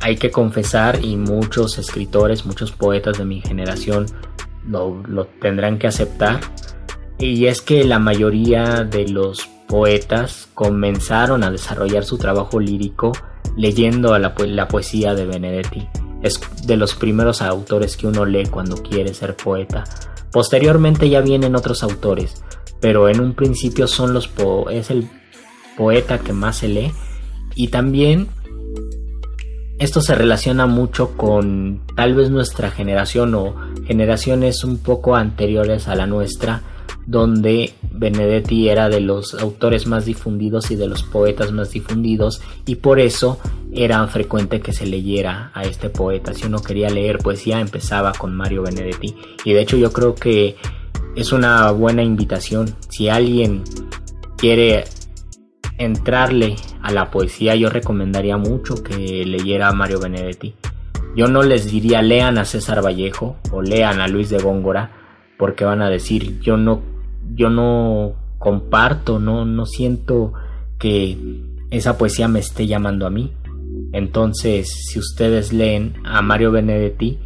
hay 0.00 0.16
que 0.16 0.30
confesar 0.30 1.04
y 1.04 1.16
muchos 1.16 1.78
escritores, 1.78 2.46
muchos 2.46 2.72
poetas 2.72 3.18
de 3.18 3.24
mi 3.24 3.40
generación 3.40 4.06
lo, 4.68 5.26
tendrán 5.40 5.78
que 5.78 5.86
aceptar, 5.86 6.40
y 7.18 7.46
es 7.46 7.62
que 7.62 7.84
la 7.84 7.98
mayoría 7.98 8.84
de 8.84 9.08
los 9.08 9.46
poetas 9.68 10.48
comenzaron 10.54 11.42
a 11.44 11.50
desarrollar 11.50 12.04
su 12.04 12.18
trabajo 12.18 12.60
lírico 12.60 13.12
leyendo 13.56 14.16
la, 14.18 14.68
poesía 14.68 15.14
de 15.14 15.26
Benedetti. 15.26 15.88
Es 16.22 16.40
de 16.66 16.76
los 16.76 16.94
primeros 16.94 17.42
autores 17.42 17.96
que 17.96 18.06
uno 18.06 18.24
lee 18.26 18.46
cuando 18.46 18.82
quiere 18.82 19.14
ser 19.14 19.36
poeta. 19.36 19.84
Posteriormente 20.30 21.08
ya 21.08 21.20
vienen 21.20 21.56
otros 21.56 21.82
autores, 21.82 22.42
pero 22.80 23.08
en 23.08 23.20
un 23.20 23.34
principio 23.34 23.86
son 23.86 24.12
los 24.12 24.30
es 24.70 24.90
el 24.90 25.08
poeta 25.76 26.18
que 26.18 26.32
más 26.32 26.58
se 26.58 26.68
lee 26.68 26.92
y 27.54 27.68
también 27.68 28.28
esto 29.78 30.00
se 30.00 30.14
relaciona 30.14 30.66
mucho 30.66 31.16
con 31.16 31.82
tal 31.94 32.14
vez 32.14 32.30
nuestra 32.30 32.70
generación 32.70 33.34
o 33.34 33.54
generaciones 33.86 34.64
un 34.64 34.78
poco 34.78 35.16
anteriores 35.16 35.88
a 35.88 35.94
la 35.94 36.06
nuestra 36.06 36.62
donde 37.06 37.74
Benedetti 37.92 38.68
era 38.68 38.88
de 38.88 39.00
los 39.00 39.34
autores 39.34 39.86
más 39.86 40.04
difundidos 40.04 40.70
y 40.70 40.76
de 40.76 40.88
los 40.88 41.04
poetas 41.04 41.52
más 41.52 41.70
difundidos 41.70 42.42
y 42.66 42.76
por 42.76 42.98
eso 42.98 43.38
era 43.72 44.06
frecuente 44.08 44.60
que 44.60 44.72
se 44.72 44.86
leyera 44.86 45.50
a 45.54 45.62
este 45.62 45.88
poeta. 45.88 46.34
Si 46.34 46.46
uno 46.46 46.60
quería 46.60 46.90
leer 46.90 47.18
poesía 47.18 47.60
empezaba 47.60 48.12
con 48.12 48.34
Mario 48.34 48.62
Benedetti 48.62 49.14
y 49.44 49.52
de 49.52 49.60
hecho 49.60 49.76
yo 49.76 49.92
creo 49.92 50.14
que 50.14 50.56
es 51.14 51.32
una 51.32 51.70
buena 51.70 52.02
invitación. 52.02 52.74
Si 52.90 53.08
alguien 53.08 53.62
quiere 54.36 54.84
entrarle 55.78 56.56
a 56.82 56.92
la 56.92 57.10
poesía 57.10 57.54
yo 57.54 57.68
recomendaría 57.68 58.36
mucho 58.36 58.82
que 58.82 59.24
leyera 59.24 59.68
a 59.68 59.72
Mario 59.72 60.00
Benedetti. 60.00 60.54
Yo 61.14 61.28
no 61.28 61.42
les 61.42 61.70
diría 61.70 62.02
lean 62.02 62.38
a 62.38 62.44
César 62.44 62.84
Vallejo 62.84 63.36
o 63.50 63.62
lean 63.62 64.00
a 64.00 64.08
Luis 64.08 64.28
de 64.30 64.38
Góngora 64.38 64.90
porque 65.38 65.64
van 65.64 65.82
a 65.82 65.90
decir 65.90 66.40
yo 66.40 66.56
no 66.56 66.82
yo 67.34 67.50
no 67.50 68.14
comparto, 68.38 69.18
no 69.18 69.44
no 69.44 69.66
siento 69.66 70.32
que 70.78 71.16
esa 71.70 71.98
poesía 71.98 72.28
me 72.28 72.38
esté 72.38 72.66
llamando 72.66 73.06
a 73.06 73.10
mí. 73.10 73.32
Entonces, 73.92 74.70
si 74.88 74.98
ustedes 74.98 75.52
leen 75.52 75.94
a 76.04 76.22
Mario 76.22 76.52
Benedetti, 76.52 77.18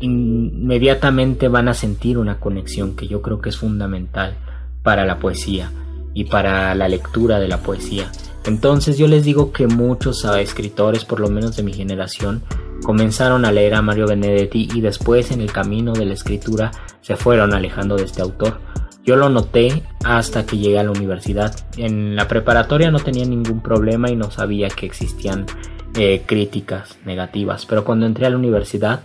inmediatamente 0.00 1.48
van 1.48 1.68
a 1.68 1.74
sentir 1.74 2.18
una 2.18 2.40
conexión 2.40 2.96
que 2.96 3.06
yo 3.06 3.22
creo 3.22 3.40
que 3.40 3.50
es 3.50 3.58
fundamental 3.58 4.36
para 4.82 5.04
la 5.04 5.18
poesía 5.18 5.70
y 6.14 6.24
para 6.24 6.74
la 6.74 6.88
lectura 6.88 7.38
de 7.38 7.48
la 7.48 7.58
poesía. 7.58 8.10
Entonces 8.44 8.98
yo 8.98 9.06
les 9.06 9.24
digo 9.24 9.52
que 9.52 9.66
muchos 9.66 10.24
escritores, 10.24 11.04
por 11.04 11.20
lo 11.20 11.28
menos 11.28 11.56
de 11.56 11.62
mi 11.62 11.72
generación, 11.72 12.42
comenzaron 12.82 13.44
a 13.44 13.52
leer 13.52 13.74
a 13.74 13.82
Mario 13.82 14.08
Benedetti 14.08 14.68
y 14.74 14.80
después 14.80 15.30
en 15.30 15.40
el 15.40 15.52
camino 15.52 15.92
de 15.92 16.06
la 16.06 16.14
escritura 16.14 16.72
se 17.00 17.16
fueron 17.16 17.54
alejando 17.54 17.96
de 17.96 18.04
este 18.04 18.22
autor. 18.22 18.60
Yo 19.04 19.16
lo 19.16 19.28
noté 19.28 19.82
hasta 20.04 20.46
que 20.46 20.58
llegué 20.58 20.78
a 20.78 20.84
la 20.84 20.92
universidad. 20.92 21.54
En 21.76 22.14
la 22.14 22.28
preparatoria 22.28 22.90
no 22.90 23.00
tenía 23.00 23.24
ningún 23.24 23.60
problema 23.60 24.10
y 24.10 24.16
no 24.16 24.30
sabía 24.30 24.68
que 24.68 24.86
existían 24.86 25.46
eh, 25.94 26.22
críticas 26.24 26.98
negativas, 27.04 27.66
pero 27.66 27.84
cuando 27.84 28.06
entré 28.06 28.26
a 28.26 28.30
la 28.30 28.36
universidad, 28.36 29.00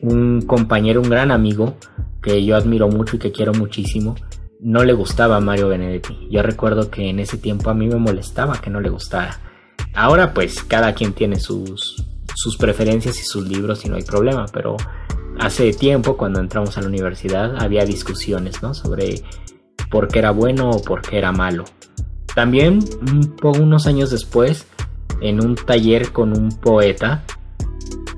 un 0.00 0.42
compañero, 0.42 1.00
un 1.00 1.08
gran 1.08 1.30
amigo 1.30 1.76
que 2.22 2.44
yo 2.44 2.56
admiro 2.56 2.88
mucho 2.88 3.16
y 3.16 3.18
que 3.18 3.32
quiero 3.32 3.52
muchísimo, 3.54 4.16
no 4.62 4.84
le 4.84 4.92
gustaba 4.92 5.36
a 5.36 5.40
Mario 5.40 5.68
Benedetti. 5.68 6.28
Yo 6.30 6.42
recuerdo 6.42 6.90
que 6.90 7.10
en 7.10 7.18
ese 7.18 7.36
tiempo 7.36 7.68
a 7.70 7.74
mí 7.74 7.88
me 7.88 7.96
molestaba 7.96 8.60
que 8.60 8.70
no 8.70 8.80
le 8.80 8.90
gustara. 8.90 9.40
Ahora 9.92 10.32
pues 10.32 10.62
cada 10.62 10.94
quien 10.94 11.12
tiene 11.12 11.40
sus, 11.40 12.04
sus 12.34 12.56
preferencias 12.56 13.18
y 13.20 13.24
sus 13.24 13.46
libros 13.48 13.84
y 13.84 13.88
no 13.88 13.96
hay 13.96 14.04
problema, 14.04 14.46
pero 14.52 14.76
hace 15.38 15.72
tiempo 15.72 16.16
cuando 16.16 16.40
entramos 16.40 16.78
a 16.78 16.80
la 16.80 16.86
universidad 16.86 17.60
había 17.60 17.84
discusiones 17.84 18.62
¿no? 18.62 18.72
sobre 18.72 19.22
por 19.90 20.08
qué 20.08 20.20
era 20.20 20.30
bueno 20.30 20.70
o 20.70 20.82
por 20.82 21.02
qué 21.02 21.18
era 21.18 21.32
malo. 21.32 21.64
También 22.34 22.78
unos 23.42 23.86
años 23.86 24.10
después, 24.10 24.66
en 25.20 25.44
un 25.44 25.56
taller 25.56 26.12
con 26.12 26.36
un 26.36 26.48
poeta, 26.48 27.24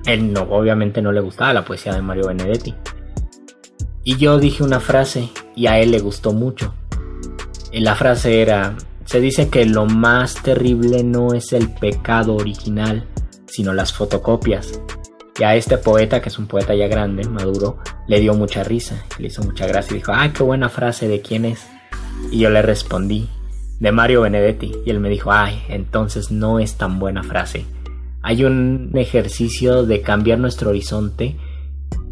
él 0.07 0.33
no, 0.33 0.43
obviamente 0.43 1.01
no 1.01 1.11
le 1.11 1.21
gustaba 1.21 1.55
la 1.55 1.65
poesía 1.65 1.95
de 1.95 2.03
Mario 2.03 2.29
Benedetti. 2.29 2.75
Y 4.05 4.17
yo 4.17 4.39
dije 4.39 4.63
una 4.63 4.79
frase 4.79 5.31
y 5.57 5.67
a 5.67 5.79
él 5.79 5.91
le 5.91 6.01
gustó 6.01 6.33
mucho. 6.33 6.75
La 7.73 7.95
frase 7.95 8.41
era, 8.43 8.77
se 9.05 9.21
dice 9.21 9.49
que 9.49 9.65
lo 9.65 9.87
más 9.87 10.43
terrible 10.43 11.03
no 11.03 11.35
es 11.35 11.53
el 11.53 11.71
pecado 11.71 12.35
original, 12.37 13.09
sino 13.47 13.73
las 13.73 13.93
fotocopias. 13.93 14.81
Y 15.39 15.43
a 15.43 15.57
este 15.57 15.79
poeta, 15.79 16.23
que 16.23 16.29
es 16.29 16.39
un 16.39 16.47
poeta 16.47 16.75
ya 16.75 16.87
grande, 16.87 17.29
maduro, 17.29 17.79
le 18.07 18.21
dio 18.21 18.35
mucha 18.35 18.63
risa, 18.63 19.05
le 19.19 19.27
hizo 19.27 19.43
mucha 19.43 19.67
gracia 19.67 19.95
y 19.95 19.99
dijo, 19.99 20.13
ay, 20.15 20.31
qué 20.31 20.45
buena 20.45 20.69
frase, 20.69 21.09
¿de 21.09 21.21
quién 21.21 21.45
es? 21.45 21.67
Y 22.31 22.39
yo 22.39 22.51
le 22.51 22.63
respondí, 22.63 23.29
de 23.81 23.93
Mario 23.93 24.23
Benedetti. 24.23 24.73
Y 24.87 24.91
él 24.91 25.01
me 25.01 25.09
dijo, 25.09 25.33
ay, 25.33 25.63
entonces 25.69 26.31
no 26.31 26.61
es 26.61 26.77
tan 26.77 26.99
buena 26.99 27.25
frase. 27.25 27.67
Hay 28.23 28.45
un 28.45 28.93
ejercicio 28.95 29.85
de 29.85 30.01
cambiar 30.01 30.39
nuestro 30.39 30.71
horizonte 30.71 31.37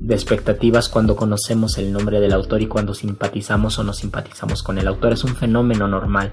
de 0.02 0.14
expectativas 0.14 0.88
cuando 0.88 1.14
conocemos 1.14 1.78
el 1.78 1.92
nombre 1.92 2.18
del 2.18 2.32
autor 2.32 2.60
y 2.60 2.66
cuando 2.66 2.92
simpatizamos 2.92 3.78
o 3.78 3.84
no 3.84 3.92
simpatizamos 3.92 4.62
con 4.62 4.78
el 4.78 4.88
autor. 4.88 5.12
Es 5.12 5.22
un 5.22 5.36
fenómeno 5.36 5.86
normal 5.86 6.32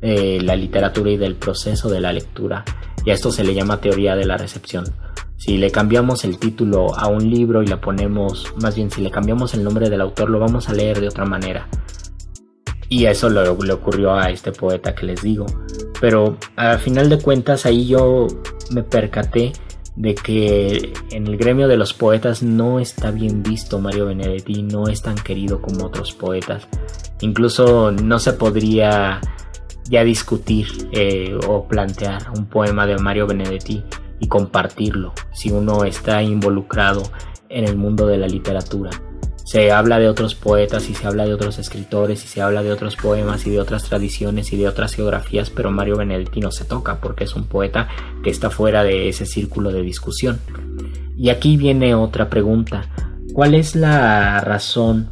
de 0.00 0.40
la 0.40 0.56
literatura 0.56 1.10
y 1.10 1.18
del 1.18 1.36
proceso 1.36 1.90
de 1.90 2.00
la 2.00 2.12
lectura. 2.12 2.64
Y 3.04 3.10
a 3.10 3.14
esto 3.14 3.30
se 3.30 3.44
le 3.44 3.54
llama 3.54 3.80
teoría 3.80 4.16
de 4.16 4.24
la 4.24 4.38
recepción. 4.38 4.86
Si 5.36 5.58
le 5.58 5.70
cambiamos 5.70 6.24
el 6.24 6.38
título 6.38 6.96
a 6.96 7.08
un 7.08 7.30
libro 7.30 7.62
y 7.62 7.66
le 7.66 7.76
ponemos, 7.76 8.54
más 8.56 8.74
bien 8.74 8.90
si 8.90 9.02
le 9.02 9.10
cambiamos 9.10 9.52
el 9.52 9.64
nombre 9.64 9.90
del 9.90 10.00
autor, 10.00 10.30
lo 10.30 10.38
vamos 10.38 10.70
a 10.70 10.72
leer 10.72 11.00
de 11.00 11.08
otra 11.08 11.26
manera. 11.26 11.68
Y 12.88 13.04
eso 13.04 13.28
le 13.28 13.48
ocurrió 13.48 14.14
a 14.14 14.30
este 14.30 14.50
poeta 14.52 14.94
que 14.94 15.06
les 15.06 15.22
digo. 15.22 15.46
Pero 16.00 16.38
al 16.56 16.78
final 16.78 17.10
de 17.10 17.18
cuentas 17.18 17.66
ahí 17.66 17.86
yo 17.86 18.26
me 18.70 18.82
percaté 18.82 19.52
de 19.96 20.14
que 20.14 20.92
en 21.10 21.26
el 21.26 21.36
gremio 21.36 21.68
de 21.68 21.76
los 21.76 21.92
poetas 21.92 22.42
no 22.42 22.80
está 22.80 23.10
bien 23.10 23.42
visto 23.42 23.78
Mario 23.80 24.06
Benedetti, 24.06 24.62
no 24.62 24.88
es 24.88 25.02
tan 25.02 25.16
querido 25.16 25.60
como 25.60 25.86
otros 25.86 26.12
poetas. 26.12 26.66
Incluso 27.20 27.90
no 27.90 28.18
se 28.18 28.32
podría 28.32 29.20
ya 29.88 30.04
discutir 30.04 30.66
eh, 30.92 31.38
o 31.46 31.66
plantear 31.66 32.30
un 32.36 32.46
poema 32.46 32.86
de 32.86 32.96
Mario 32.98 33.26
Benedetti 33.26 33.82
y 34.20 34.28
compartirlo 34.28 35.12
si 35.32 35.50
uno 35.50 35.84
está 35.84 36.22
involucrado 36.22 37.02
en 37.48 37.64
el 37.64 37.76
mundo 37.76 38.06
de 38.06 38.18
la 38.18 38.28
literatura 38.28 38.90
se 39.50 39.72
habla 39.72 39.98
de 39.98 40.08
otros 40.08 40.36
poetas 40.36 40.88
y 40.90 40.94
se 40.94 41.08
habla 41.08 41.26
de 41.26 41.34
otros 41.34 41.58
escritores 41.58 42.24
y 42.24 42.28
se 42.28 42.40
habla 42.40 42.62
de 42.62 42.70
otros 42.70 42.94
poemas 42.94 43.44
y 43.48 43.50
de 43.50 43.58
otras 43.58 43.82
tradiciones 43.82 44.52
y 44.52 44.56
de 44.56 44.68
otras 44.68 44.94
geografías, 44.94 45.50
pero 45.50 45.72
Mario 45.72 45.96
Benedetti 45.96 46.38
no 46.38 46.52
se 46.52 46.64
toca 46.64 47.00
porque 47.00 47.24
es 47.24 47.34
un 47.34 47.48
poeta 47.48 47.88
que 48.22 48.30
está 48.30 48.50
fuera 48.50 48.84
de 48.84 49.08
ese 49.08 49.26
círculo 49.26 49.72
de 49.72 49.82
discusión. 49.82 50.38
Y 51.16 51.30
aquí 51.30 51.56
viene 51.56 51.96
otra 51.96 52.30
pregunta. 52.30 52.90
¿Cuál 53.32 53.56
es 53.56 53.74
la 53.74 54.40
razón 54.40 55.10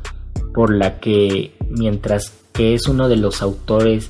por 0.54 0.72
la 0.72 1.00
que 1.00 1.56
mientras 1.68 2.32
que 2.52 2.74
es 2.74 2.86
uno 2.86 3.08
de 3.08 3.16
los 3.16 3.42
autores 3.42 4.06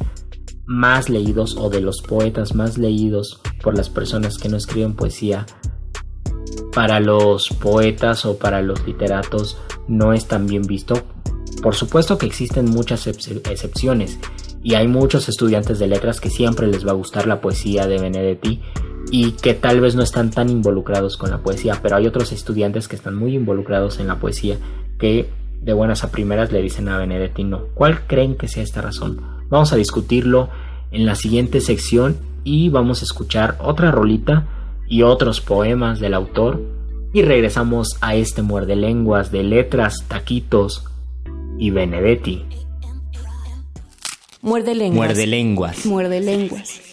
más 0.67 1.09
leídos 1.09 1.57
o 1.57 1.71
de 1.71 1.81
los 1.81 2.03
poetas 2.03 2.55
más 2.55 2.77
leídos 2.77 3.41
por 3.63 3.79
las 3.79 3.89
personas 3.89 4.37
que 4.37 4.51
no 4.51 4.59
escriben 4.59 4.95
poesía, 4.95 5.47
para 6.75 7.01
los 7.01 7.49
poetas 7.49 8.25
o 8.25 8.39
para 8.39 8.63
los 8.63 8.87
literatos 8.87 9.59
no 9.89 10.13
es 10.13 10.27
tan 10.27 10.47
bien 10.47 10.63
visto. 10.63 11.03
Por 11.63 11.75
supuesto 11.75 12.19
que 12.19 12.27
existen 12.27 12.67
muchas 12.67 13.07
excepciones 13.07 14.19
y 14.63 14.75
hay 14.75 14.87
muchos 14.87 15.29
estudiantes 15.29 15.79
de 15.79 15.89
letras 15.89 16.21
que 16.21 16.31
siempre 16.31 16.67
les 16.67 16.87
va 16.87 16.93
a 16.93 16.95
gustar 16.95 17.27
la 17.27 17.41
poesía 17.41 17.87
de 17.87 17.99
Benedetti 17.99 18.61
y 19.11 19.33
que 19.33 19.55
tal 19.55 19.81
vez 19.81 19.95
no 19.95 20.03
están 20.03 20.31
tan 20.31 20.51
involucrados 20.51 21.17
con 21.17 21.31
la 21.31 21.39
poesía, 21.39 21.79
pero 21.83 21.97
hay 21.97 22.07
otros 22.07 22.33
estudiantes 22.33 22.89
que 22.89 22.97
están 22.97 23.15
muy 23.17 23.35
involucrados 23.35 23.99
en 23.99 24.07
la 24.07 24.21
poesía 24.21 24.59
que 24.99 25.29
de 25.63 25.73
buenas 25.73 26.05
a 26.05 26.11
primeras 26.11 26.53
le 26.53 26.63
dicen 26.63 26.89
a 26.89 26.99
Benedetti 26.99 27.45
no. 27.45 27.63
¿Cuál 27.75 28.07
creen 28.07 28.37
que 28.37 28.49
sea 28.49 28.63
esta 28.63 28.83
razón? 28.83 29.21
Vamos 29.49 29.73
a 29.73 29.77
discutirlo 29.77 30.51
en 30.91 31.07
la 31.07 31.15
siguiente 31.15 31.61
sección 31.61 32.17
y 32.45 32.69
vamos 32.69 33.01
a 33.01 33.05
escuchar 33.05 33.57
otra 33.61 33.91
rolita 33.91 34.47
y 34.89 35.03
otros 35.03 35.41
poemas 35.41 36.01
del 36.01 36.15
autor 36.15 36.63
y 37.13 37.23
regresamos 37.23 37.97
a 38.01 38.15
este 38.15 38.43
muerde 38.43 38.77
lenguas 38.77 39.31
de 39.31 39.43
letras, 39.43 40.05
taquitos 40.09 40.85
y 41.59 41.71
Benedetti. 41.71 42.45
Muerde 44.41 44.75
lenguas. 44.75 44.97
Muerde 44.97 45.27
lenguas. 45.27 45.87
Muerde 45.87 46.21
lenguas. 46.21 46.88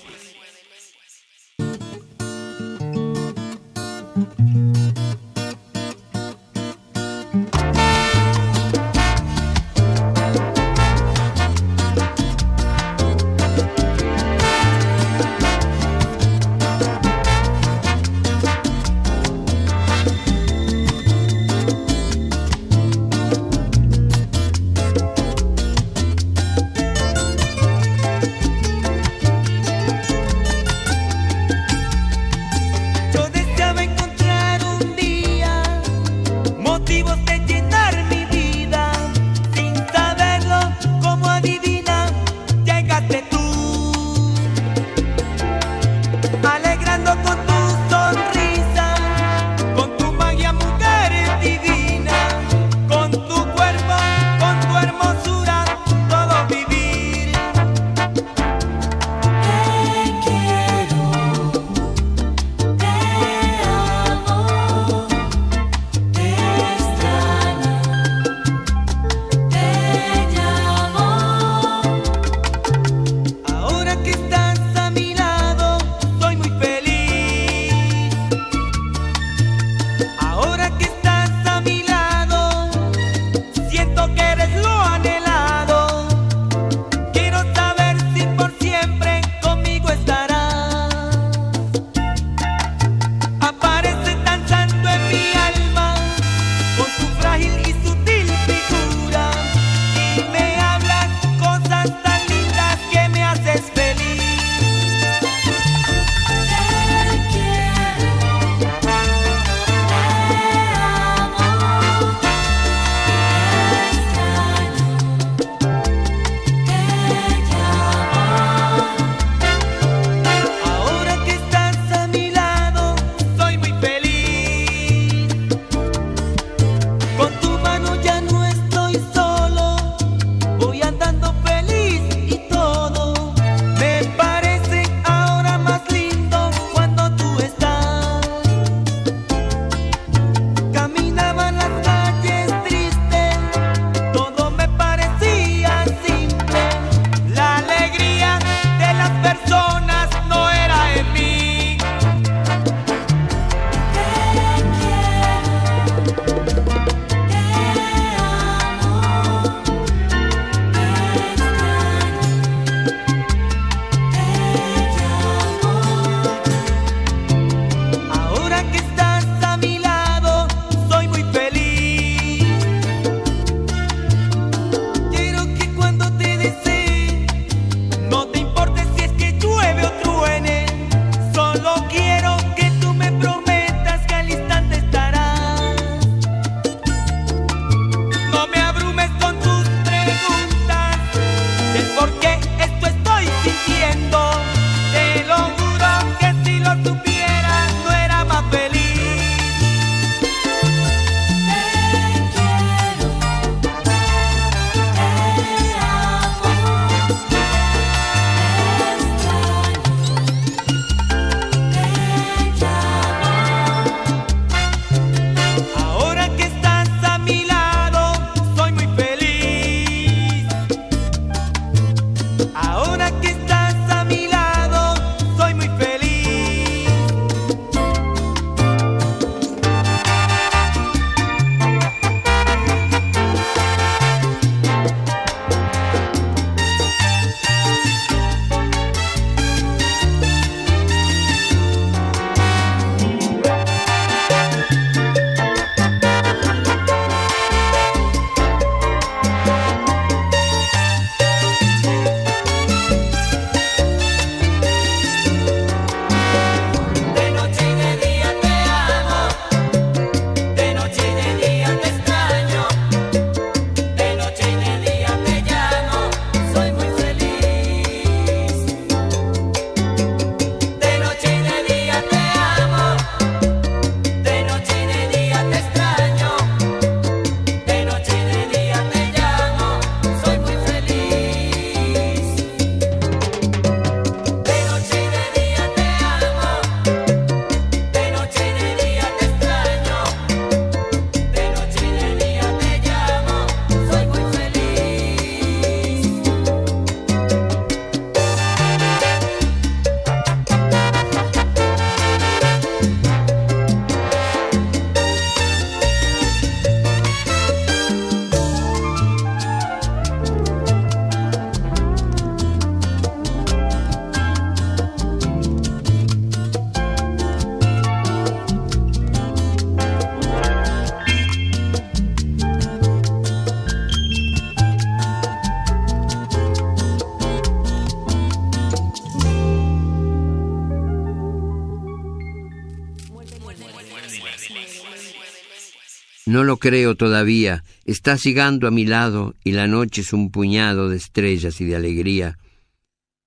No 336.35 336.43
lo 336.43 336.57
creo 336.57 336.95
todavía. 336.95 337.63
Estás 337.85 338.25
llegando 338.25 338.67
a 338.67 338.71
mi 338.71 338.85
lado 338.85 339.35
y 339.45 339.53
la 339.53 339.67
noche 339.67 340.01
es 340.01 340.11
un 340.11 340.31
puñado 340.31 340.89
de 340.89 340.97
estrellas 340.97 341.61
y 341.61 341.65
de 341.65 341.77
alegría. 341.77 342.37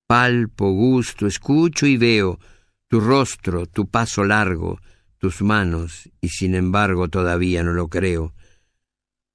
Palpo, 0.07 0.69
gusto, 0.73 1.25
escucho 1.25 1.87
y 1.87 1.97
veo 1.97 2.39
tu 2.87 2.99
rostro, 2.99 3.65
tu 3.65 3.87
paso 3.87 4.23
largo, 4.23 4.79
tus 5.17 5.41
manos, 5.41 6.07
y 6.21 6.29
sin 6.29 6.53
embargo 6.53 7.07
todavía 7.07 7.63
no 7.63 7.73
lo 7.73 7.87
creo. 7.87 8.35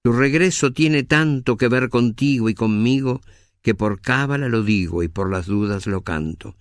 Tu 0.04 0.12
regreso 0.12 0.72
tiene 0.72 1.02
tanto 1.02 1.56
que 1.56 1.66
ver 1.66 1.88
contigo 1.88 2.48
y 2.48 2.54
conmigo 2.54 3.22
que 3.60 3.74
por 3.74 4.00
cábala 4.00 4.48
lo 4.48 4.62
digo 4.62 5.02
y 5.02 5.08
por 5.08 5.32
las 5.32 5.46
dudas 5.46 5.88
lo 5.88 6.02
canto. 6.02 6.54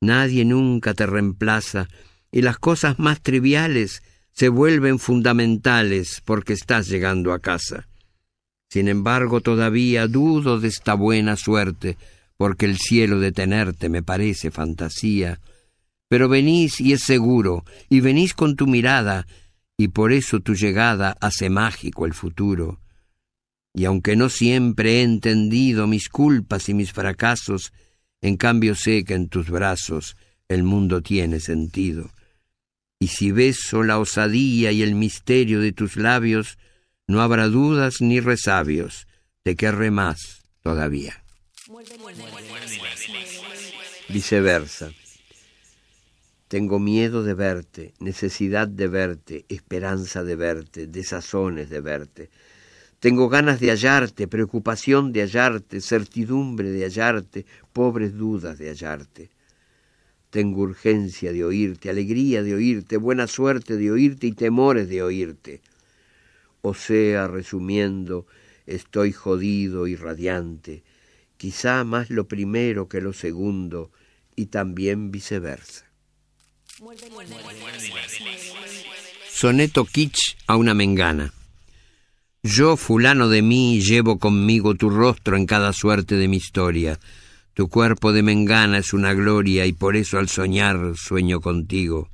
Nadie 0.00 0.44
nunca 0.44 0.92
te 0.92 1.06
reemplaza 1.06 1.86
y 2.32 2.42
las 2.42 2.58
cosas 2.58 2.98
más 2.98 3.22
triviales 3.22 4.02
se 4.36 4.50
vuelven 4.50 4.98
fundamentales 4.98 6.20
porque 6.22 6.52
estás 6.52 6.88
llegando 6.88 7.32
a 7.32 7.38
casa. 7.38 7.88
Sin 8.68 8.86
embargo, 8.88 9.40
todavía 9.40 10.08
dudo 10.08 10.60
de 10.60 10.68
esta 10.68 10.92
buena 10.92 11.36
suerte, 11.36 11.96
porque 12.36 12.66
el 12.66 12.76
cielo 12.76 13.18
de 13.18 13.32
tenerte 13.32 13.88
me 13.88 14.02
parece 14.02 14.50
fantasía. 14.50 15.40
Pero 16.08 16.28
venís 16.28 16.82
y 16.82 16.92
es 16.92 17.02
seguro, 17.02 17.64
y 17.88 18.00
venís 18.00 18.34
con 18.34 18.56
tu 18.56 18.66
mirada, 18.66 19.26
y 19.78 19.88
por 19.88 20.12
eso 20.12 20.40
tu 20.40 20.54
llegada 20.54 21.16
hace 21.18 21.48
mágico 21.48 22.04
el 22.04 22.12
futuro. 22.12 22.78
Y 23.72 23.86
aunque 23.86 24.16
no 24.16 24.28
siempre 24.28 25.00
he 25.00 25.02
entendido 25.02 25.86
mis 25.86 26.10
culpas 26.10 26.68
y 26.68 26.74
mis 26.74 26.92
fracasos, 26.92 27.72
en 28.20 28.36
cambio 28.36 28.74
sé 28.74 29.04
que 29.04 29.14
en 29.14 29.28
tus 29.28 29.48
brazos 29.48 30.14
el 30.48 30.62
mundo 30.62 31.00
tiene 31.00 31.40
sentido 31.40 32.10
y 32.98 33.08
si 33.08 33.32
beso 33.32 33.82
la 33.82 33.98
osadía 33.98 34.72
y 34.72 34.82
el 34.82 34.94
misterio 34.94 35.60
de 35.60 35.72
tus 35.72 35.96
labios, 35.96 36.58
no 37.06 37.20
habrá 37.20 37.48
dudas 37.48 38.00
ni 38.00 38.20
resabios, 38.20 39.06
te 39.42 39.54
querré 39.54 39.90
más 39.90 40.44
todavía. 40.62 41.22
Viceversa. 44.08 44.90
Tengo 46.48 46.78
miedo 46.78 47.24
de 47.24 47.34
verte, 47.34 47.94
necesidad 47.98 48.68
de 48.68 48.86
verte, 48.86 49.44
esperanza 49.48 50.22
de 50.22 50.36
verte, 50.36 50.86
desazones 50.86 51.70
de 51.70 51.80
verte. 51.80 52.30
Tengo 53.00 53.28
ganas 53.28 53.60
de 53.60 53.70
hallarte, 53.70 54.28
preocupación 54.28 55.12
de 55.12 55.22
hallarte, 55.22 55.80
certidumbre 55.80 56.70
de 56.70 56.84
hallarte, 56.84 57.46
pobres 57.72 58.14
dudas 58.14 58.58
de 58.58 58.68
hallarte. 58.68 59.30
Tengo 60.30 60.62
urgencia 60.62 61.32
de 61.32 61.44
oírte, 61.44 61.88
alegría 61.88 62.42
de 62.42 62.54
oírte, 62.54 62.96
buena 62.96 63.26
suerte 63.26 63.76
de 63.76 63.90
oírte 63.90 64.26
y 64.26 64.32
temores 64.32 64.88
de 64.88 65.02
oírte. 65.02 65.60
O 66.62 66.74
sea, 66.74 67.28
resumiendo, 67.28 68.26
estoy 68.66 69.12
jodido 69.12 69.86
y 69.86 69.94
radiante, 69.94 70.82
quizá 71.36 71.84
más 71.84 72.10
lo 72.10 72.26
primero 72.26 72.88
que 72.88 73.00
lo 73.00 73.12
segundo, 73.12 73.90
y 74.34 74.46
también 74.46 75.10
viceversa. 75.10 75.86
Soneto 79.30 79.84
kitsch 79.84 80.36
a 80.46 80.56
una 80.56 80.74
mengana. 80.74 81.32
Yo, 82.42 82.76
fulano 82.76 83.28
de 83.28 83.42
mí, 83.42 83.80
llevo 83.80 84.18
conmigo 84.18 84.74
tu 84.74 84.90
rostro 84.90 85.36
en 85.36 85.46
cada 85.46 85.72
suerte 85.72 86.16
de 86.16 86.28
mi 86.28 86.36
historia 86.36 86.98
tu 87.56 87.70
cuerpo 87.70 88.12
de 88.12 88.22
mengana 88.22 88.76
es 88.76 88.92
una 88.92 89.14
gloria 89.14 89.64
y 89.64 89.72
por 89.72 89.96
eso 89.96 90.18
al 90.18 90.28
soñar 90.28 90.92
sueño 90.94 91.40
contigo. 91.40 92.10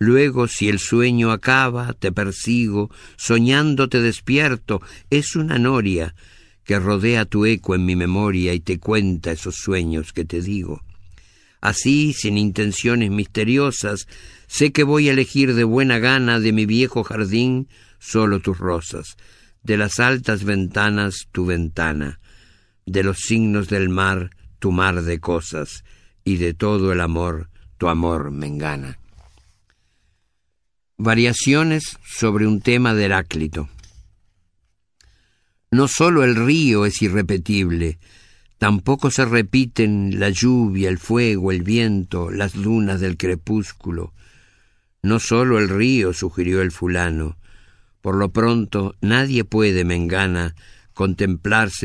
Luego, 0.00 0.48
si 0.48 0.68
el 0.68 0.80
sueño 0.80 1.30
acaba, 1.30 1.92
te 1.92 2.10
persigo, 2.10 2.90
soñando 3.16 3.88
te 3.88 4.02
despierto, 4.02 4.82
es 5.08 5.36
una 5.36 5.60
noria 5.60 6.16
que 6.64 6.80
rodea 6.80 7.26
tu 7.26 7.46
eco 7.46 7.76
en 7.76 7.84
mi 7.84 7.94
memoria 7.94 8.52
y 8.52 8.58
te 8.58 8.80
cuenta 8.80 9.30
esos 9.30 9.54
sueños 9.54 10.12
que 10.12 10.24
te 10.24 10.40
digo. 10.40 10.82
Así, 11.60 12.12
sin 12.12 12.36
intenciones 12.36 13.12
misteriosas, 13.12 14.08
sé 14.48 14.72
que 14.72 14.82
voy 14.82 15.08
a 15.08 15.12
elegir 15.12 15.54
de 15.54 15.62
buena 15.62 16.00
gana 16.00 16.40
de 16.40 16.52
mi 16.52 16.66
viejo 16.66 17.04
jardín 17.04 17.68
solo 18.00 18.40
tus 18.40 18.58
rosas, 18.58 19.16
de 19.62 19.76
las 19.76 20.00
altas 20.00 20.42
ventanas 20.42 21.28
tu 21.30 21.46
ventana, 21.46 22.18
de 22.84 23.04
los 23.04 23.18
signos 23.18 23.68
del 23.68 23.90
mar 23.90 24.30
tu 24.60 24.70
mar 24.70 25.02
de 25.02 25.18
cosas, 25.18 25.84
y 26.22 26.36
de 26.36 26.54
todo 26.54 26.92
el 26.92 27.00
amor, 27.00 27.50
tu 27.78 27.88
amor 27.88 28.30
me 28.30 28.46
engana. 28.46 28.98
Variaciones 30.96 31.98
sobre 32.06 32.46
un 32.46 32.60
tema 32.60 32.94
de 32.94 33.06
Heráclito. 33.06 33.68
No 35.70 35.88
sólo 35.88 36.24
el 36.24 36.36
río 36.36 36.84
es 36.84 37.00
irrepetible, 37.00 37.98
tampoco 38.58 39.10
se 39.10 39.24
repiten 39.24 40.20
la 40.20 40.28
lluvia, 40.28 40.90
el 40.90 40.98
fuego, 40.98 41.52
el 41.52 41.62
viento, 41.62 42.30
las 42.30 42.54
lunas 42.54 43.00
del 43.00 43.16
crepúsculo. 43.16 44.12
No 45.02 45.18
sólo 45.18 45.58
el 45.58 45.70
río, 45.70 46.12
sugirió 46.12 46.60
el 46.60 46.70
fulano. 46.70 47.38
Por 48.02 48.16
lo 48.16 48.30
pronto, 48.30 48.94
nadie 49.00 49.44
puede, 49.44 49.84
me 49.84 49.94
engana, 49.94 50.54
contemplarse 50.92 51.84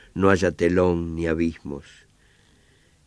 no 0.13 0.29
haya 0.29 0.51
telón 0.51 1.15
ni 1.15 1.27
abismos. 1.27 1.85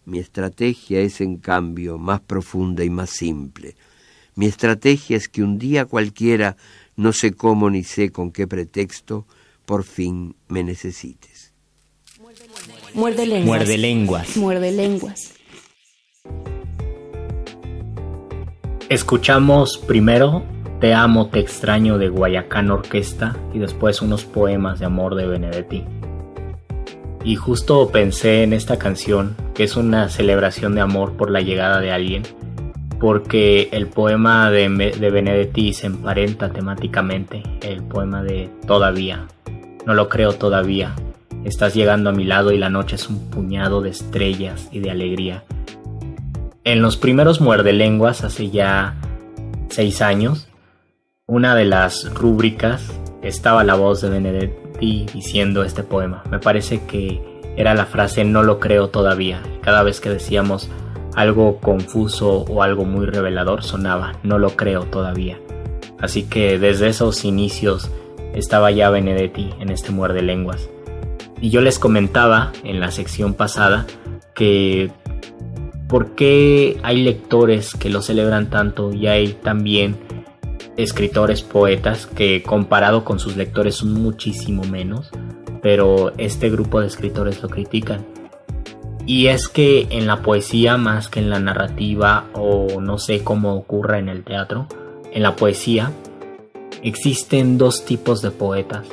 Mi 0.05 0.19
estrategia 0.19 1.01
es, 1.01 1.21
en 1.21 1.37
cambio, 1.37 1.99
más 1.99 2.21
profunda 2.21 2.85
y 2.85 2.91
más 2.91 3.11
simple. 3.11 3.75
Mi 4.35 4.47
estrategia 4.47 5.17
es 5.17 5.29
que 5.29 5.43
un 5.43 5.59
día 5.59 5.87
cualquiera, 5.87 6.57
no 6.97 7.13
sé 7.13 7.33
cómo 7.33 7.71
ni 7.71 7.85
sé 7.85 8.11
con 8.11 8.31
qué 8.31 8.47
pretexto, 8.47 9.27
por 9.65 9.85
fin 9.85 10.35
me 10.49 10.63
necesites. 10.63 11.53
Muerde 12.95 13.27
lenguas. 13.27 13.45
Muerde 13.45 13.79
lenguas. 13.79 14.37
Muerde 14.37 14.73
lenguas. 14.73 15.35
Escuchamos 18.89 19.79
primero 19.79 20.45
Te 20.81 20.93
amo, 20.93 21.29
te 21.29 21.41
extraño 21.41 21.97
de 21.97 22.11
Guayacán 22.11 22.71
Orquesta 22.71 23.37
y 23.55 23.59
después 23.59 24.03
unos 24.03 24.25
poemas 24.25 24.81
de 24.81 24.87
amor 24.87 25.15
de 25.15 25.27
Benedetti. 25.27 25.83
Y 27.25 27.37
justo 27.37 27.89
pensé 27.89 28.43
en 28.43 28.53
esta 28.53 28.79
canción, 28.79 29.35
que 29.55 29.64
es 29.64 29.77
una 29.77 30.11
celebración 30.11 30.75
de 30.75 30.83
amor 30.83 31.14
por 31.14 31.31
la 31.31 31.41
llegada 31.41 31.81
de 31.81 31.91
alguien, 31.91 32.22
porque 33.01 33.70
el 33.72 33.87
poema 33.87 34.51
de, 34.51 34.68
de 34.68 35.11
Benedetti 35.11 35.72
se 35.72 35.87
emparenta 35.87 36.51
temáticamente, 36.51 37.43
el 37.62 37.83
poema 37.83 38.22
de 38.22 38.51
Todavía. 38.66 39.27
No 39.87 39.95
lo 39.95 40.11
creo 40.11 40.35
todavía. 40.35 40.95
Estás 41.45 41.75
llegando 41.75 42.11
a 42.11 42.12
mi 42.12 42.25
lado 42.25 42.53
y 42.53 42.59
la 42.59 42.68
noche 42.68 42.97
es 42.97 43.09
un 43.09 43.31
puñado 43.31 43.81
de 43.81 43.91
estrellas 43.91 44.68
y 44.70 44.81
de 44.81 44.91
alegría. 44.91 45.45
En 46.62 46.83
los 46.83 46.99
primeros 46.99 47.41
muerdelenguas, 47.41 48.22
hace 48.22 48.51
ya 48.51 48.97
seis 49.70 50.03
años, 50.03 50.49
una 51.27 51.55
de 51.55 51.64
las 51.64 52.12
rúbricas 52.12 52.93
estaba 53.22 53.64
la 53.64 53.77
voz 53.77 54.03
de 54.03 54.11
Benedetti 54.11 54.64
diciendo 54.81 55.64
este 55.64 55.83
poema. 55.83 56.22
Me 56.31 56.39
parece 56.39 56.85
que 56.85 57.20
era 57.57 57.75
la 57.75 57.87
frase 57.87 58.25
no 58.25 58.43
lo 58.43 58.59
creo 58.61 58.89
todavía. 58.89 59.43
Cada 59.62 59.83
vez 59.83 60.01
que 60.01 60.11
decíamos 60.11 60.68
algo 61.14 61.59
confuso 61.59 62.43
o 62.43 62.62
algo 62.62 62.85
muy 62.85 63.07
revelador 63.07 63.62
sonaba 63.62 64.18
no 64.22 64.39
lo 64.39 64.51
creo 64.51 64.85
todavía. 64.85 65.39
Así 66.01 66.25
que 66.25 66.59
desde 66.59 66.89
esos 66.89 67.25
inicios 67.25 67.91
estaba 68.35 68.70
ya 68.70 68.91
Benedetti 68.91 69.51
en 69.61 69.70
este 69.70 69.91
muerde 69.91 70.22
lenguas. 70.22 70.68
Y 71.41 71.51
yo 71.51 71.61
les 71.61 71.79
comentaba 71.79 72.53
en 72.64 72.81
la 72.81 72.91
sección 72.91 73.35
pasada 73.35 73.87
que 74.35 74.91
por 75.89 76.14
qué 76.14 76.79
hay 76.83 77.03
lectores 77.03 77.75
que 77.75 77.91
lo 77.91 78.03
celebran 78.03 78.51
tanto 78.51 78.93
y 78.93 79.07
hay 79.07 79.35
también 79.35 79.97
escritores, 80.77 81.43
poetas, 81.43 82.07
que 82.07 82.43
comparado 82.43 83.05
con 83.05 83.18
sus 83.18 83.37
lectores 83.37 83.77
son 83.77 83.95
muchísimo 83.95 84.64
menos, 84.64 85.11
pero 85.62 86.12
este 86.18 86.51
grupo 86.51 86.81
de 86.81 86.87
escritores 86.87 87.43
lo 87.43 87.49
critican. 87.49 88.05
Y 89.07 89.27
es 89.27 89.49
que 89.49 89.87
en 89.91 90.07
la 90.07 90.22
poesía 90.22 90.77
más 90.77 91.09
que 91.09 91.20
en 91.20 91.31
la 91.31 91.39
narrativa 91.39 92.25
o 92.33 92.81
no 92.81 92.99
sé 92.99 93.22
cómo 93.22 93.55
ocurra 93.55 93.99
en 93.99 94.09
el 94.09 94.25
teatro, 94.25 94.66
en 95.12 95.22
la 95.22 95.37
poesía 95.37 95.93
existen 96.83 97.59
dos 97.59 97.85
tipos 97.85 98.22
de 98.22 98.31
poetas. 98.31 98.87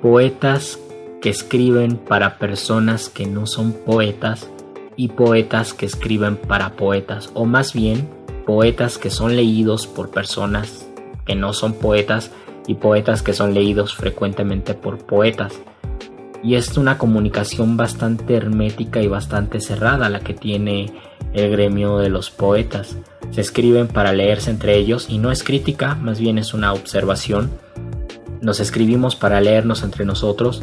Poetas 0.00 0.78
que 1.20 1.30
escriben 1.30 1.96
para 1.96 2.38
personas 2.38 3.08
que 3.08 3.26
no 3.26 3.46
son 3.46 3.72
poetas 3.72 4.48
y 4.96 5.08
poetas 5.08 5.74
que 5.74 5.86
escriben 5.86 6.36
para 6.36 6.72
poetas, 6.72 7.30
o 7.34 7.44
más 7.44 7.72
bien 7.72 8.08
poetas 8.46 8.98
que 8.98 9.10
son 9.10 9.36
leídos 9.36 9.86
por 9.86 10.10
personas 10.10 10.86
que 11.24 11.34
no 11.34 11.52
son 11.52 11.74
poetas 11.74 12.30
y 12.66 12.74
poetas 12.74 13.22
que 13.22 13.32
son 13.32 13.54
leídos 13.54 13.94
frecuentemente 13.94 14.74
por 14.74 14.98
poetas. 14.98 15.60
Y 16.42 16.56
es 16.56 16.76
una 16.76 16.98
comunicación 16.98 17.76
bastante 17.76 18.34
hermética 18.34 19.00
y 19.00 19.06
bastante 19.06 19.60
cerrada 19.60 20.08
la 20.08 20.20
que 20.20 20.34
tiene 20.34 20.92
el 21.32 21.50
gremio 21.50 21.98
de 21.98 22.08
los 22.08 22.30
poetas. 22.30 22.96
Se 23.30 23.40
escriben 23.40 23.88
para 23.88 24.12
leerse 24.12 24.50
entre 24.50 24.76
ellos 24.76 25.06
y 25.08 25.18
no 25.18 25.30
es 25.30 25.44
crítica, 25.44 25.94
más 25.94 26.18
bien 26.18 26.38
es 26.38 26.52
una 26.52 26.72
observación. 26.72 27.50
Nos 28.40 28.60
escribimos 28.60 29.14
para 29.14 29.40
leernos 29.40 29.84
entre 29.84 30.04
nosotros 30.04 30.62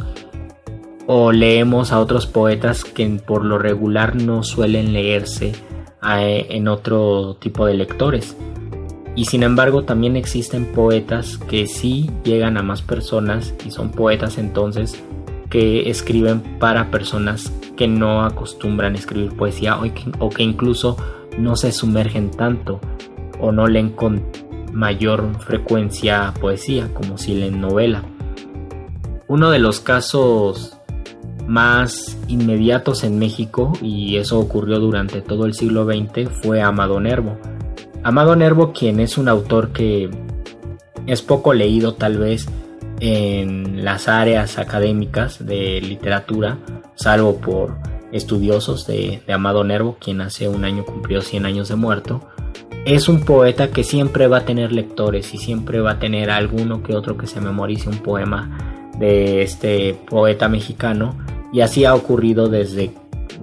o 1.06 1.32
leemos 1.32 1.92
a 1.92 1.98
otros 1.98 2.26
poetas 2.26 2.84
que 2.84 3.08
por 3.08 3.44
lo 3.44 3.58
regular 3.58 4.14
no 4.16 4.42
suelen 4.42 4.92
leerse 4.92 5.52
en 6.02 6.68
otro 6.68 7.36
tipo 7.40 7.66
de 7.66 7.74
lectores. 7.74 8.36
Y 9.16 9.24
sin 9.24 9.42
embargo 9.42 9.84
también 9.84 10.16
existen 10.16 10.66
poetas 10.66 11.38
que 11.38 11.66
sí 11.66 12.10
llegan 12.24 12.56
a 12.56 12.62
más 12.62 12.82
personas 12.82 13.54
y 13.66 13.70
son 13.70 13.90
poetas 13.90 14.38
entonces 14.38 15.02
que 15.50 15.90
escriben 15.90 16.40
para 16.58 16.90
personas 16.90 17.52
que 17.76 17.88
no 17.88 18.24
acostumbran 18.24 18.94
a 18.94 18.98
escribir 18.98 19.36
poesía 19.36 19.78
o 19.78 19.82
que, 19.82 20.12
o 20.18 20.30
que 20.30 20.42
incluso 20.42 20.96
no 21.38 21.56
se 21.56 21.72
sumergen 21.72 22.30
tanto 22.30 22.80
o 23.40 23.52
no 23.52 23.66
leen 23.66 23.90
con 23.90 24.22
mayor 24.72 25.24
frecuencia 25.40 26.32
poesía 26.40 26.92
como 26.94 27.18
si 27.18 27.34
leen 27.34 27.60
novela. 27.60 28.02
Uno 29.26 29.50
de 29.50 29.58
los 29.58 29.80
casos 29.80 30.76
más 31.46 32.16
inmediatos 32.28 33.02
en 33.02 33.18
México, 33.18 33.72
y 33.82 34.16
eso 34.16 34.38
ocurrió 34.38 34.78
durante 34.78 35.20
todo 35.20 35.46
el 35.46 35.54
siglo 35.54 35.84
XX, 35.84 36.30
fue 36.42 36.62
Amado 36.62 37.00
Nervo. 37.00 37.38
Amado 38.02 38.34
Nervo, 38.34 38.72
quien 38.72 38.98
es 38.98 39.18
un 39.18 39.28
autor 39.28 39.72
que 39.72 40.08
es 41.06 41.20
poco 41.20 41.52
leído 41.52 41.94
tal 41.94 42.18
vez 42.18 42.48
en 43.00 43.84
las 43.84 44.08
áreas 44.08 44.58
académicas 44.58 45.44
de 45.44 45.80
literatura, 45.82 46.58
salvo 46.94 47.36
por 47.36 47.76
estudiosos 48.12 48.86
de, 48.86 49.22
Amado 49.28 49.64
Nervo, 49.64 49.98
quien 50.00 50.22
hace 50.22 50.48
un 50.48 50.64
año 50.64 50.84
cumplió 50.84 51.20
100 51.20 51.44
años 51.44 51.68
de 51.68 51.76
muerto, 51.76 52.20
es 52.86 53.08
un 53.08 53.20
poeta 53.20 53.70
que 53.70 53.84
siempre 53.84 54.26
va 54.26 54.38
a 54.38 54.44
tener 54.46 54.72
lectores 54.72 55.34
y 55.34 55.38
siempre 55.38 55.80
va 55.80 55.92
a 55.92 55.98
tener 55.98 56.30
alguno 56.30 56.82
que 56.82 56.96
otro 56.96 57.18
que 57.18 57.26
se 57.26 57.40
memorice 57.40 57.90
un 57.90 57.98
poema 57.98 58.90
de 58.98 59.42
este 59.42 59.94
poeta 60.08 60.48
mexicano 60.48 61.16
y 61.52 61.60
así 61.60 61.84
ha 61.84 61.94
ocurrido 61.94 62.48
desde, 62.48 62.92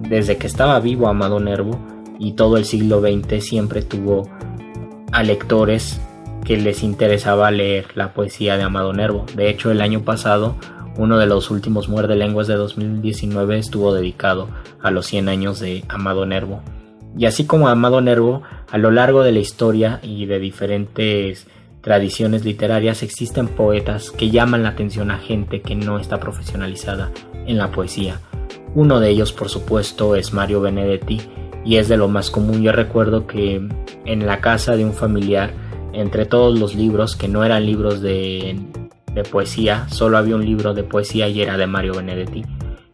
desde 0.00 0.36
que 0.36 0.48
estaba 0.48 0.80
vivo 0.80 1.08
Amado 1.08 1.38
Nervo 1.38 1.78
y 2.18 2.32
todo 2.32 2.56
el 2.56 2.64
siglo 2.64 3.00
XX 3.00 3.44
siempre 3.44 3.82
tuvo 3.82 4.28
a 5.12 5.22
lectores 5.22 6.00
que 6.44 6.56
les 6.56 6.82
interesaba 6.82 7.50
leer 7.50 7.86
la 7.94 8.14
poesía 8.14 8.56
de 8.56 8.62
Amado 8.62 8.92
Nervo. 8.92 9.26
De 9.34 9.50
hecho, 9.50 9.70
el 9.70 9.80
año 9.80 10.02
pasado, 10.02 10.56
uno 10.96 11.18
de 11.18 11.26
los 11.26 11.50
últimos 11.50 11.88
muerde 11.88 12.16
lenguas 12.16 12.46
de 12.46 12.54
2019 12.54 13.58
estuvo 13.58 13.94
dedicado 13.94 14.48
a 14.82 14.90
los 14.90 15.06
100 15.06 15.28
años 15.28 15.60
de 15.60 15.84
Amado 15.88 16.26
Nervo. 16.26 16.62
Y 17.16 17.26
así 17.26 17.46
como 17.46 17.68
Amado 17.68 18.00
Nervo, 18.00 18.42
a 18.70 18.78
lo 18.78 18.90
largo 18.90 19.22
de 19.22 19.32
la 19.32 19.38
historia 19.40 20.00
y 20.02 20.26
de 20.26 20.38
diferentes 20.38 21.46
tradiciones 21.80 22.44
literarias 22.44 23.02
existen 23.02 23.48
poetas 23.48 24.10
que 24.10 24.30
llaman 24.30 24.62
la 24.62 24.70
atención 24.70 25.10
a 25.10 25.18
gente 25.18 25.62
que 25.62 25.74
no 25.74 25.98
está 25.98 26.18
profesionalizada 26.18 27.10
en 27.46 27.58
la 27.58 27.70
poesía. 27.70 28.20
Uno 28.74 29.00
de 29.00 29.10
ellos, 29.10 29.32
por 29.32 29.48
supuesto, 29.48 30.16
es 30.16 30.32
Mario 30.32 30.60
Benedetti 30.60 31.20
y 31.68 31.76
es 31.76 31.86
de 31.88 31.98
lo 31.98 32.08
más 32.08 32.30
común. 32.30 32.62
Yo 32.62 32.72
recuerdo 32.72 33.26
que 33.26 33.60
en 34.06 34.26
la 34.26 34.40
casa 34.40 34.74
de 34.74 34.86
un 34.86 34.94
familiar 34.94 35.50
entre 35.92 36.24
todos 36.24 36.58
los 36.58 36.74
libros, 36.74 37.14
que 37.14 37.28
no 37.28 37.44
eran 37.44 37.66
libros 37.66 38.00
de, 38.00 38.58
poesía, 39.30 39.86
solo 39.90 40.16
había 40.16 40.36
un 40.36 40.46
libro 40.46 40.72
de 40.72 40.82
poesía 40.82 41.28
y 41.28 41.42
era 41.42 41.58
de 41.58 41.66
Mario 41.66 41.92
Benedetti. 41.92 42.42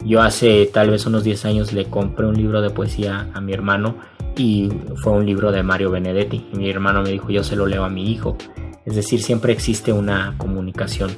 Yo 0.04 0.22
hace 0.22 0.66
tal 0.66 0.90
vez 0.90 1.06
unos 1.06 1.22
10 1.22 1.44
años 1.44 1.72
le 1.72 1.84
compré 1.84 2.26
un 2.26 2.34
libro 2.34 2.62
de 2.62 2.70
poesía 2.70 3.30
a 3.32 3.40
mi 3.40 3.52
hermano 3.52 3.94
y 4.36 4.68
fue 4.96 5.12
un 5.12 5.24
libro 5.24 5.52
de 5.52 5.62
Mario 5.62 5.92
Benedetti. 5.92 6.48
Y 6.52 6.56
mi 6.56 6.68
hermano 6.68 7.02
me 7.02 7.10
dijo, 7.10 7.30
yo 7.30 7.44
se 7.44 7.54
lo 7.54 7.66
leo 7.66 7.84
a 7.84 7.88
mi 7.88 8.10
hijo. 8.10 8.36
Es 8.84 8.96
decir, 8.96 9.22
siempre 9.22 9.52
existe 9.52 9.92
una 9.92 10.34
comunicación 10.36 11.12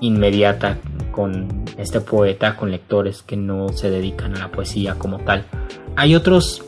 inmediata 0.00 0.78
con 1.12 1.64
este 1.76 2.00
poeta, 2.00 2.56
con 2.56 2.70
lectores 2.70 3.22
que 3.22 3.36
no 3.36 3.68
se 3.68 3.90
dedican 3.90 4.34
a 4.34 4.38
la 4.38 4.50
poesía 4.50 4.94
como 4.94 5.18
tal. 5.18 5.44
Hay 5.96 6.14
otros 6.14 6.62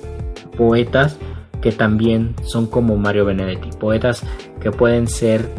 poetas 0.56 1.18
que 1.60 1.72
también 1.72 2.34
son 2.44 2.66
como 2.66 2.96
Mario 2.96 3.24
Benedetti, 3.24 3.70
poetas 3.78 4.22
que 4.60 4.70
pueden 4.70 5.08
ser 5.08 5.50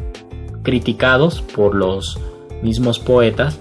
criticados 0.63 1.41
por 1.41 1.75
los 1.75 2.19
mismos 2.61 2.99
poetas, 2.99 3.59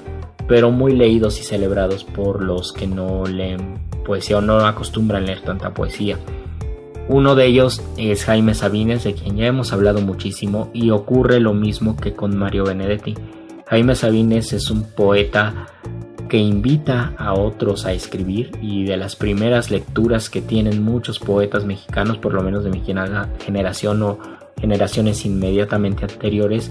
pero 0.48 0.70
muy 0.70 0.94
leídos 0.94 1.40
y 1.40 1.44
celebrados 1.44 2.04
por 2.04 2.42
los 2.42 2.72
que 2.72 2.86
no 2.86 3.24
leen 3.26 3.80
poesía 4.04 4.38
o 4.38 4.40
no 4.40 4.58
acostumbran 4.58 5.26
leer 5.26 5.42
tanta 5.42 5.74
poesía. 5.74 6.18
Uno 7.08 7.34
de 7.36 7.46
ellos 7.46 7.82
es 7.96 8.24
Jaime 8.24 8.54
Sabines, 8.54 9.04
de 9.04 9.14
quien 9.14 9.36
ya 9.36 9.46
hemos 9.46 9.72
hablado 9.72 10.00
muchísimo, 10.00 10.70
y 10.72 10.90
ocurre 10.90 11.38
lo 11.38 11.54
mismo 11.54 11.96
que 11.96 12.14
con 12.14 12.36
Mario 12.36 12.64
Benedetti. 12.64 13.14
Jaime 13.66 13.94
Sabines 13.94 14.52
es 14.52 14.70
un 14.70 14.82
poeta 14.82 15.66
que 16.28 16.38
invita 16.38 17.14
a 17.18 17.34
otros 17.34 17.86
a 17.86 17.92
escribir 17.92 18.52
y 18.60 18.84
de 18.84 18.96
las 18.96 19.16
primeras 19.16 19.70
lecturas 19.70 20.30
que 20.30 20.40
tienen 20.40 20.82
muchos 20.82 21.18
poetas 21.18 21.64
mexicanos, 21.64 22.18
por 22.18 22.34
lo 22.34 22.42
menos 22.42 22.64
de 22.64 22.70
mi 22.70 22.82
generación 22.82 24.02
o 24.02 24.18
generaciones 24.60 25.24
inmediatamente 25.24 26.04
anteriores, 26.04 26.70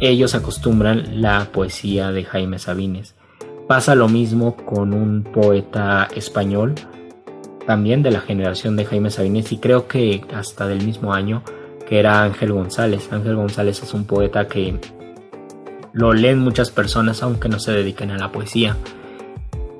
ellos 0.00 0.34
acostumbran 0.34 1.20
la 1.20 1.48
poesía 1.52 2.12
de 2.12 2.24
Jaime 2.24 2.58
Sabines. 2.58 3.14
Pasa 3.66 3.94
lo 3.94 4.08
mismo 4.08 4.56
con 4.56 4.94
un 4.94 5.24
poeta 5.24 6.08
español, 6.14 6.74
también 7.66 8.02
de 8.02 8.10
la 8.10 8.20
generación 8.20 8.76
de 8.76 8.86
Jaime 8.86 9.10
Sabines 9.10 9.52
y 9.52 9.58
creo 9.58 9.88
que 9.88 10.22
hasta 10.32 10.66
del 10.66 10.84
mismo 10.86 11.12
año, 11.12 11.42
que 11.86 11.98
era 11.98 12.22
Ángel 12.22 12.52
González. 12.52 13.12
Ángel 13.12 13.36
González 13.36 13.82
es 13.82 13.92
un 13.92 14.04
poeta 14.04 14.48
que 14.48 14.78
lo 15.98 16.12
leen 16.12 16.38
muchas 16.38 16.70
personas 16.70 17.24
aunque 17.24 17.48
no 17.48 17.58
se 17.58 17.72
dediquen 17.72 18.12
a 18.12 18.18
la 18.18 18.30
poesía. 18.30 18.76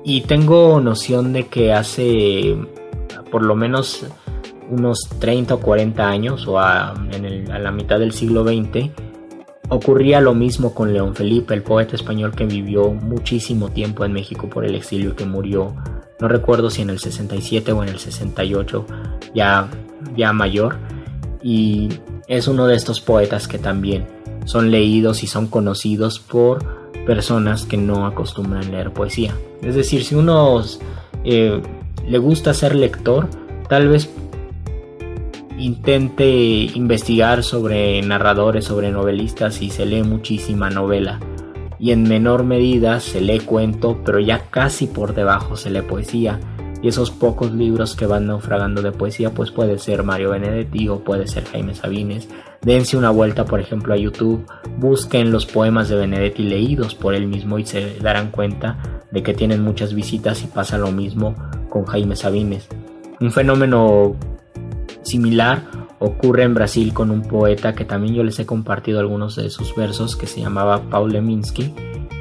Y 0.03 0.21
tengo 0.21 0.81
noción 0.81 1.31
de 1.31 1.47
que 1.47 1.71
hace 1.71 2.57
por 3.31 3.45
lo 3.45 3.55
menos 3.55 4.05
unos 4.69 5.07
30 5.19 5.53
o 5.53 5.59
40 5.61 6.05
años 6.05 6.45
o 6.45 6.59
a, 6.59 6.89
a 6.89 7.59
la 7.59 7.71
mitad 7.71 7.99
del 7.99 8.11
siglo 8.11 8.43
XX 8.43 8.91
ocurría 9.69 10.19
lo 10.19 10.33
mismo 10.33 10.73
con 10.73 10.91
León 10.91 11.15
Felipe, 11.15 11.53
el 11.53 11.63
poeta 11.63 11.95
español 11.95 12.35
que 12.35 12.45
vivió 12.45 12.91
muchísimo 12.91 13.69
tiempo 13.69 14.03
en 14.03 14.11
México 14.11 14.49
por 14.49 14.65
el 14.65 14.75
exilio 14.75 15.11
y 15.11 15.13
que 15.13 15.25
murió, 15.25 15.73
no 16.19 16.27
recuerdo 16.27 16.69
si 16.69 16.81
en 16.81 16.89
el 16.89 16.99
67 16.99 17.71
o 17.71 17.81
en 17.81 17.89
el 17.89 17.99
68, 17.99 18.85
ya, 19.33 19.69
ya 20.17 20.33
mayor. 20.33 20.75
Y 21.41 21.87
es 22.27 22.49
uno 22.49 22.67
de 22.67 22.75
estos 22.75 22.99
poetas 22.99 23.47
que 23.47 23.57
también 23.57 24.18
son 24.45 24.71
leídos 24.71 25.23
y 25.23 25.27
son 25.27 25.47
conocidos 25.47 26.19
por 26.19 26.63
personas 27.05 27.65
que 27.65 27.77
no 27.77 28.05
acostumbran 28.05 28.71
leer 28.71 28.91
poesía. 28.91 29.35
Es 29.61 29.75
decir, 29.75 30.03
si 30.03 30.15
uno 30.15 30.61
eh, 31.23 31.61
le 32.07 32.17
gusta 32.17 32.53
ser 32.53 32.75
lector, 32.75 33.27
tal 33.67 33.87
vez 33.87 34.09
intente 35.57 36.29
investigar 36.29 37.43
sobre 37.43 38.01
narradores, 38.01 38.65
sobre 38.65 38.91
novelistas 38.91 39.61
y 39.61 39.69
se 39.69 39.85
lee 39.85 40.03
muchísima 40.03 40.69
novela. 40.69 41.19
Y 41.77 41.91
en 41.91 42.03
menor 42.03 42.43
medida 42.43 42.99
se 42.99 43.21
lee 43.21 43.39
cuento, 43.39 43.99
pero 44.03 44.19
ya 44.19 44.39
casi 44.49 44.87
por 44.87 45.13
debajo 45.13 45.55
se 45.55 45.69
lee 45.69 45.81
poesía. 45.81 46.39
Y 46.81 46.87
esos 46.87 47.11
pocos 47.11 47.51
libros 47.51 47.95
que 47.95 48.05
van 48.05 48.27
naufragando 48.27 48.81
de 48.81 48.91
poesía, 48.91 49.31
pues 49.31 49.51
puede 49.51 49.77
ser 49.79 50.03
Mario 50.03 50.31
Benedetti 50.31 50.87
o 50.87 51.03
puede 51.03 51.27
ser 51.27 51.45
Jaime 51.45 51.75
Sabines. 51.75 52.29
Dense 52.61 52.97
una 52.97 53.09
vuelta, 53.09 53.45
por 53.45 53.59
ejemplo, 53.59 53.93
a 53.93 53.97
YouTube, 53.97 54.45
busquen 54.77 55.31
los 55.31 55.45
poemas 55.45 55.89
de 55.89 55.95
Benedetti 55.95 56.43
leídos 56.43 56.95
por 56.95 57.13
él 57.13 57.27
mismo 57.27 57.59
y 57.59 57.65
se 57.65 57.99
darán 57.99 58.31
cuenta 58.31 58.77
de 59.11 59.23
que 59.23 59.33
tienen 59.33 59.63
muchas 59.63 59.93
visitas 59.93 60.43
y 60.43 60.47
pasa 60.47 60.77
lo 60.77 60.91
mismo 60.91 61.35
con 61.69 61.85
Jaime 61.85 62.15
Sabines. 62.15 62.67
Un 63.19 63.31
fenómeno 63.31 64.15
similar 65.01 65.63
ocurre 65.99 66.43
en 66.43 66.53
Brasil 66.53 66.93
con 66.93 67.11
un 67.11 67.21
poeta 67.21 67.75
que 67.75 67.85
también 67.85 68.15
yo 68.15 68.23
les 68.23 68.39
he 68.39 68.45
compartido 68.45 68.99
algunos 68.99 69.35
de 69.35 69.49
sus 69.49 69.75
versos 69.75 70.15
que 70.15 70.27
se 70.27 70.41
llamaba 70.41 70.81
Paul 70.89 71.13
Leminski 71.13 71.73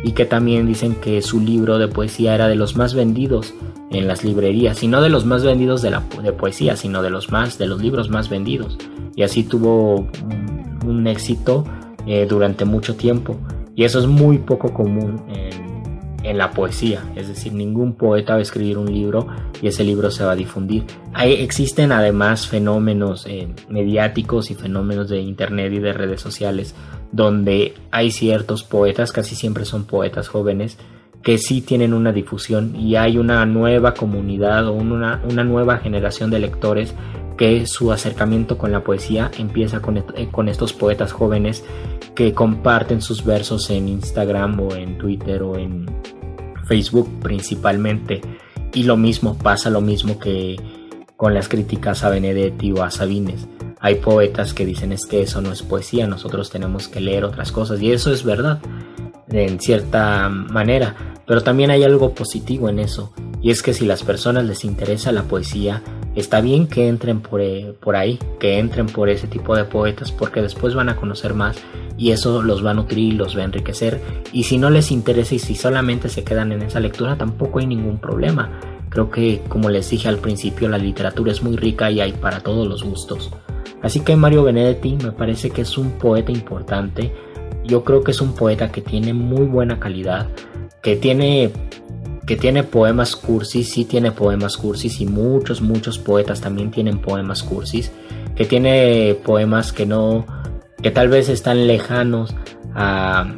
y 0.03 0.12
que 0.12 0.26
también 0.26 0.66
dicen 0.66 0.95
que 0.95 1.22
su 1.22 1.41
libro 1.41 1.79
de 1.79 1.89
poesía 1.89 2.35
era 2.35 2.49
de 2.49 2.55
los 2.55 2.76
más 2.76 2.95
vendidos 2.95 3.55
en 3.91 4.07
las 4.07 4.22
librerías, 4.22 4.83
y 4.83 4.89
no 4.89 5.01
de 5.01 5.09
los 5.09 5.24
más 5.24 5.45
vendidos 5.45 5.83
de, 5.83 5.91
la, 5.91 6.03
de 6.22 6.33
poesía, 6.33 6.76
sino 6.76 7.03
de 7.03 7.11
los 7.11 7.31
más, 7.31 7.59
de 7.59 7.66
los 7.66 7.81
libros 7.81 8.11
más 8.11 8.29
vendidos. 8.29 8.76
Y 9.16 9.22
así 9.22 9.45
tuvo 9.45 10.07
un 10.87 11.07
éxito 11.07 11.64
eh, 12.07 12.26
durante 12.29 12.64
mucho 12.64 12.97
tiempo. 12.97 13.37
Y 13.74 13.85
eso 13.85 13.99
es 13.99 14.07
muy 14.07 14.39
poco 14.39 14.72
común 14.72 15.22
en, 15.29 15.68
la 16.25 16.51
poesía. 16.51 17.03
Es 17.16 17.29
decir, 17.29 17.53
ningún 17.53 17.95
poeta 17.95 18.35
va 18.35 18.39
a 18.39 18.43
escribir 18.43 18.79
un 18.79 18.93
libro 18.93 19.27
y 19.62 19.69
ese 19.69 19.85
libro 19.85 20.11
se 20.11 20.25
va 20.25 20.33
a 20.33 20.37
difundir. 20.37 20.85
Hay, 21.14 21.35
existen 21.35 21.93
además 21.93 22.47
fenómenos 22.47 23.27
eh, 23.27 23.49
mediáticos 23.69 24.51
y 24.51 24.55
fenómenos 24.55 25.09
de 25.09 25.21
internet 25.21 25.73
y 25.73 25.79
de 25.79 25.93
redes 25.93 26.21
sociales 26.21 26.75
donde 27.12 27.75
hay 27.91 28.11
ciertos 28.11 28.64
poetas, 28.64 29.12
casi 29.12 29.35
siempre 29.35 29.64
son 29.64 29.85
poetas 29.85 30.29
jóvenes, 30.29 30.79
que 31.23 31.39
sí 31.39 31.61
tienen 31.61 31.95
una 31.95 32.12
difusión 32.12 32.75
y 32.77 32.97
hay 32.97 33.19
una 33.19 33.45
nueva 33.45 33.95
comunidad 33.95 34.69
o 34.69 34.73
una, 34.73 35.21
una 35.29 35.45
nueva 35.45 35.79
generación 35.79 36.31
de 36.31 36.39
lectores 36.39 36.95
que 37.37 37.66
su 37.66 37.93
acercamiento 37.93 38.59
con 38.59 38.73
la 38.73 38.83
poesía 38.83 39.31
empieza 39.39 39.81
con, 39.81 39.99
eh, 39.99 40.29
con, 40.31 40.49
estos 40.49 40.73
poetas 40.73 41.12
jóvenes 41.12 41.64
que 42.14 42.35
comparten 42.35 43.01
sus 43.01 43.25
versos 43.25 43.71
en 43.71 43.89
Instagram 43.89 44.61
o 44.61 44.75
en 44.75 44.99
Twitter 44.99 45.43
o 45.43 45.57
en 45.57 45.87
Facebook 46.66 47.09
principalmente. 47.21 48.21
Y 48.75 48.83
lo 48.83 48.97
mismo 48.97 49.39
pasa 49.39 49.71
lo 49.71 49.81
mismo 49.81 50.19
que 50.19 50.57
con 51.16 51.33
las 51.33 51.49
críticas 51.49 52.05
a 52.05 52.11
Benedetti 52.11 52.73
o 52.73 52.83
a 52.83 52.91
Sabines. 52.91 53.49
Hay 53.81 53.97
poetas 53.97 54.53
que 54.53 54.66
dicen 54.66 54.93
es 54.93 55.07
que 55.07 55.23
eso 55.23 55.41
no 55.41 55.53
es 55.53 55.62
poesía, 55.62 56.07
nosotros 56.09 56.51
tenemos 56.51 56.89
que 56.89 57.01
leer 57.01 57.25
otras 57.25 57.53
cosas 57.53 57.81
y 57.81 57.93
eso 57.93 58.12
es 58.12 58.25
verdad 58.25 58.61
en 59.31 59.61
cierta 59.61 60.29
manera, 60.29 60.95
pero 61.26 61.43
también 61.43 61.70
hay 61.70 61.85
algo 61.85 62.14
positivo 62.14 62.68
en 62.68 62.79
eso 62.79 63.12
y 63.41 63.51
es 63.51 63.62
que 63.62 63.72
si 63.72 63.87
las 63.87 64.03
personas 64.03 64.45
les 64.45 64.64
interesa 64.64 65.12
la 65.12 65.22
poesía, 65.22 65.83
está 66.16 66.41
bien 66.41 66.66
que 66.66 66.89
entren 66.89 67.20
por, 67.20 67.41
eh, 67.41 67.74
por, 67.81 67.95
ahí, 67.95 68.18
que 68.41 68.59
entren 68.59 68.87
por 68.87 69.09
ese 69.09 69.29
tipo 69.29 69.57
de 69.57 69.64
poetas, 69.64 70.11
porque 70.11 70.43
después 70.43 70.74
van 70.74 70.89
a 70.89 70.97
conocer 70.97 71.35
más 71.35 71.57
y 71.97 72.11
eso 72.11 72.43
los 72.43 72.64
va 72.64 72.72
a 72.72 72.74
nutrir, 72.74 73.14
los 73.14 73.37
va 73.37 73.43
a 73.43 73.45
enriquecer. 73.45 74.01
Y 74.33 74.45
si 74.45 74.59
no 74.59 74.70
les 74.70 74.91
interesa 74.91 75.37
y 75.37 75.39
si 75.39 75.55
solamente 75.55 76.09
se 76.09 76.24
quedan 76.24 76.53
en 76.53 76.62
esa 76.62 76.81
lectura, 76.81 77.16
tampoco 77.16 77.61
hay 77.61 77.66
ningún 77.66 77.99
problema. 77.99 78.51
Creo 78.89 79.11
que, 79.11 79.43
como 79.49 79.70
les 79.70 79.89
dije 79.91 80.09
al 80.09 80.18
principio, 80.18 80.68
la 80.68 80.79
literatura 80.79 81.31
es 81.31 81.43
muy 81.43 81.57
rica 81.57 81.91
y 81.91 82.01
hay 82.01 82.12
para 82.12 82.41
todos 82.41 82.66
los 82.66 82.83
gustos. 82.83 83.31
Así 83.83 84.01
que 84.01 84.16
Mario 84.16 84.43
Benedetti 84.43 84.97
me 84.97 85.12
parece 85.12 85.51
que 85.51 85.62
es 85.62 85.79
un 85.79 85.93
poeta 85.93 86.33
importante. 86.33 87.12
Yo 87.69 87.85
creo 87.85 88.03
que 88.03 88.11
es 88.11 88.21
un 88.21 88.35
poeta 88.35 88.73
que 88.73 88.81
tiene 88.81 89.14
muy 89.14 89.47
buena 89.47 89.79
calidad, 89.79 90.27
que 90.83 90.97
tiene 90.97 91.53
que 92.29 92.37
tiene 92.37 92.62
poemas 92.62 93.16
cursis, 93.16 93.71
sí 93.71 93.87
tiene 93.87 94.12
poemas 94.12 94.59
cursis 94.59 95.01
y 95.01 95.07
muchos, 95.07 95.62
muchos 95.62 95.99
poetas 95.99 96.43
también 96.43 96.71
tienen 96.71 96.99
poemas 97.01 97.43
cursis, 97.43 97.91
que 98.37 98.45
tiene 98.45 99.16
poemas 99.25 99.73
que 99.73 99.87
no, 99.87 100.27
que 100.83 100.91
tal 100.91 101.09
vez 101.09 101.31
están 101.31 101.66
lejanos 101.66 102.35
a, 102.75 103.35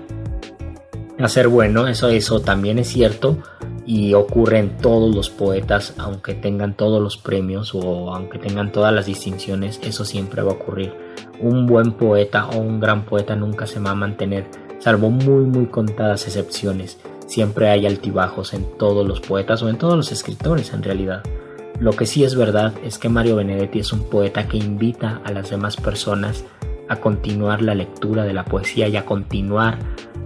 ser 1.29 1.47
bueno, 1.47 1.87
eso, 1.87 2.09
eso 2.09 2.41
también 2.41 2.81
es 2.81 2.89
cierto 2.89 3.39
y 3.87 4.15
ocurre 4.15 4.59
en 4.59 4.77
todos 4.77 5.15
los 5.15 5.31
poetas, 5.31 5.95
aunque 5.97 6.35
tengan 6.35 6.75
todos 6.75 7.01
los 7.01 7.17
premios 7.17 7.73
o 7.77 8.13
aunque 8.13 8.41
tengan 8.41 8.73
todas 8.73 8.93
las 8.93 9.07
distinciones, 9.07 9.79
eso 9.85 10.05
siempre 10.05 10.43
va 10.43 10.51
a 10.51 10.55
ocurrir. 10.55 10.93
Un 11.41 11.67
buen 11.67 11.93
poeta 11.93 12.49
o 12.49 12.59
un 12.59 12.81
gran 12.81 13.05
poeta 13.05 13.35
nunca 13.37 13.67
se 13.67 13.81
va 13.81 13.91
a 13.91 13.95
mantener, 13.95 14.47
salvo 14.79 15.11
muy, 15.11 15.45
muy 15.45 15.67
contadas 15.67 16.27
excepciones 16.27 16.99
Siempre 17.31 17.69
hay 17.69 17.87
altibajos 17.87 18.55
en 18.55 18.67
todos 18.77 19.07
los 19.07 19.21
poetas 19.21 19.63
o 19.63 19.69
en 19.69 19.79
todos 19.79 19.97
los 19.97 20.11
escritores 20.11 20.73
en 20.73 20.83
realidad. 20.83 21.23
Lo 21.79 21.93
que 21.93 22.05
sí 22.05 22.25
es 22.25 22.35
verdad 22.35 22.75
es 22.83 22.99
que 22.99 23.09
Mario 23.09 23.37
Benedetti 23.37 23.79
es 23.79 23.93
un 23.93 24.11
poeta 24.11 24.49
que 24.49 24.57
invita 24.57 25.21
a 25.25 25.31
las 25.31 25.49
demás 25.49 25.77
personas 25.77 26.45
a 26.89 26.97
continuar 26.97 27.63
la 27.63 27.77
lectura 27.77 28.25
de 28.25 28.33
la 28.33 28.45
poesía 28.45 28.89
y 28.89 28.97
a 28.97 29.07
continuar 29.07 29.79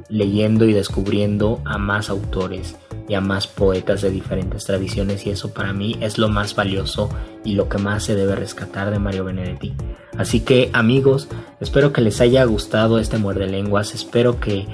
leyendo 0.08 0.64
y 0.64 0.72
descubriendo 0.72 1.60
a 1.64 1.78
más 1.78 2.10
autores 2.10 2.76
y 3.08 3.14
a 3.14 3.20
más 3.20 3.46
poetas 3.46 4.02
de 4.02 4.10
diferentes 4.10 4.64
tradiciones 4.64 5.26
y 5.26 5.30
eso 5.30 5.52
para 5.52 5.72
mí 5.72 5.96
es 6.00 6.18
lo 6.18 6.28
más 6.28 6.54
valioso 6.54 7.10
y 7.44 7.54
lo 7.54 7.68
que 7.68 7.78
más 7.78 8.04
se 8.04 8.14
debe 8.14 8.34
rescatar 8.34 8.90
de 8.90 8.98
Mario 8.98 9.24
Benedetti. 9.24 9.74
Así 10.16 10.40
que 10.40 10.70
amigos, 10.72 11.28
espero 11.60 11.92
que 11.92 12.00
les 12.00 12.20
haya 12.20 12.44
gustado 12.44 12.98
este 12.98 13.18
muerde 13.18 13.46
lenguas, 13.46 13.94
espero 13.94 14.40
que 14.40 14.66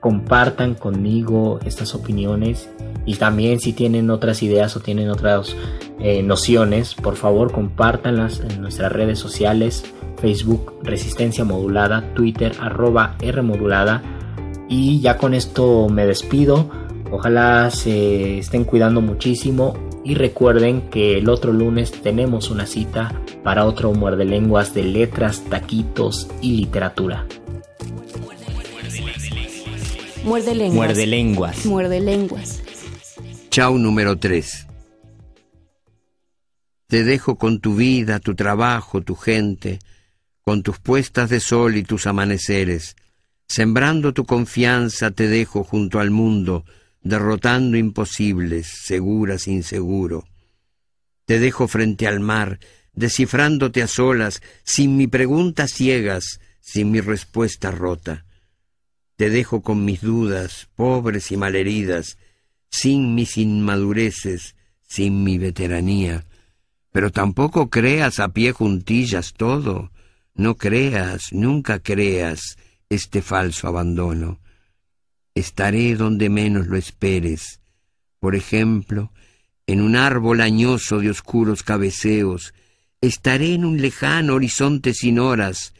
compartan 0.00 0.74
conmigo 0.74 1.60
estas 1.64 1.94
opiniones 1.94 2.68
y 3.06 3.14
también 3.14 3.60
si 3.60 3.72
tienen 3.72 4.10
otras 4.10 4.42
ideas 4.42 4.76
o 4.76 4.80
tienen 4.80 5.08
otras 5.08 5.56
eh, 6.00 6.22
nociones, 6.22 6.94
por 6.94 7.16
favor 7.16 7.52
compártanlas 7.52 8.40
en 8.40 8.60
nuestras 8.60 8.92
redes 8.92 9.18
sociales, 9.18 9.84
Facebook 10.20 10.74
Resistencia 10.82 11.44
Modulada, 11.44 12.12
Twitter 12.14 12.52
arroba 12.60 13.16
R 13.20 13.40
Modulada 13.42 14.02
y 14.68 15.00
ya 15.00 15.18
con 15.18 15.34
esto 15.34 15.88
me 15.88 16.06
despido, 16.06 16.70
ojalá 17.10 17.70
se 17.70 18.38
estén 18.38 18.64
cuidando 18.64 19.00
muchísimo 19.00 19.74
y 20.04 20.14
recuerden 20.14 20.90
que 20.90 21.18
el 21.18 21.28
otro 21.28 21.52
lunes 21.52 21.90
tenemos 21.90 22.50
una 22.50 22.66
cita 22.66 23.20
para 23.42 23.64
otro 23.64 23.92
muerde 23.92 24.24
lenguas 24.24 24.74
de 24.74 24.84
letras, 24.84 25.42
taquitos 25.48 26.28
y 26.40 26.56
literatura. 26.56 27.26
Muerde 30.24 30.54
lenguas. 30.54 30.74
Muerde 30.76 31.06
lenguas. 31.06 31.66
Muerde 31.66 32.00
lenguas. 32.00 32.62
Chau 33.50 33.78
número 33.78 34.16
3. 34.18 34.66
Te 36.86 37.04
dejo 37.04 37.36
con 37.36 37.60
tu 37.60 37.76
vida, 37.76 38.20
tu 38.20 38.34
trabajo, 38.34 39.02
tu 39.02 39.16
gente, 39.16 39.78
con 40.42 40.62
tus 40.62 40.78
puestas 40.78 41.28
de 41.28 41.40
sol 41.40 41.76
y 41.76 41.82
tus 41.82 42.06
amaneceres. 42.06 42.96
Sembrando 43.46 44.12
tu 44.12 44.24
confianza 44.24 45.10
te 45.10 45.28
dejo 45.28 45.64
junto 45.64 46.00
al 46.00 46.10
mundo, 46.10 46.64
derrotando 47.02 47.76
imposibles, 47.76 48.66
seguras 48.66 49.46
inseguro. 49.46 50.26
Te 51.26 51.38
dejo 51.38 51.68
frente 51.68 52.06
al 52.06 52.20
mar, 52.20 52.58
descifrándote 52.94 53.82
a 53.82 53.86
solas, 53.86 54.42
sin 54.64 54.96
mi 54.96 55.06
pregunta 55.06 55.68
ciegas, 55.68 56.40
sin 56.60 56.90
mi 56.90 57.00
respuesta 57.00 57.70
rota. 57.70 58.24
Te 59.16 59.30
dejo 59.30 59.62
con 59.62 59.84
mis 59.84 60.00
dudas, 60.00 60.68
pobres 60.74 61.30
y 61.30 61.36
malheridas, 61.36 62.18
sin 62.70 63.14
mis 63.14 63.36
inmadureces, 63.36 64.56
sin 64.82 65.22
mi 65.22 65.38
veteranía. 65.38 66.24
Pero 66.90 67.12
tampoco 67.12 67.70
creas 67.70 68.18
a 68.18 68.28
pie 68.30 68.52
juntillas 68.52 69.34
todo, 69.34 69.92
no 70.34 70.56
creas, 70.56 71.32
nunca 71.32 71.78
creas 71.78 72.56
este 72.88 73.22
falso 73.22 73.68
abandono. 73.68 74.40
Estaré 75.34 75.94
donde 75.96 76.28
menos 76.30 76.66
lo 76.66 76.76
esperes, 76.76 77.60
por 78.20 78.34
ejemplo, 78.34 79.12
en 79.66 79.80
un 79.80 79.96
árbol 79.96 80.40
añoso 80.40 81.00
de 81.00 81.10
oscuros 81.10 81.62
cabeceos, 81.62 82.54
estaré 83.00 83.54
en 83.54 83.64
un 83.64 83.80
lejano 83.80 84.34
horizonte 84.34 84.94
sin 84.94 85.18
horas, 85.18 85.74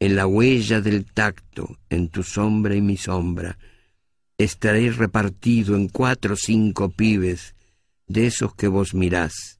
en 0.00 0.14
la 0.14 0.26
huella 0.26 0.80
del 0.80 1.04
tacto, 1.04 1.78
en 1.90 2.08
tu 2.08 2.22
sombra 2.22 2.74
y 2.74 2.80
mi 2.80 2.96
sombra, 2.96 3.58
estaré 4.38 4.92
repartido 4.92 5.74
en 5.74 5.88
cuatro 5.88 6.34
o 6.34 6.36
cinco 6.36 6.90
pibes 6.90 7.56
de 8.06 8.26
esos 8.26 8.54
que 8.54 8.68
vos 8.68 8.94
mirás 8.94 9.58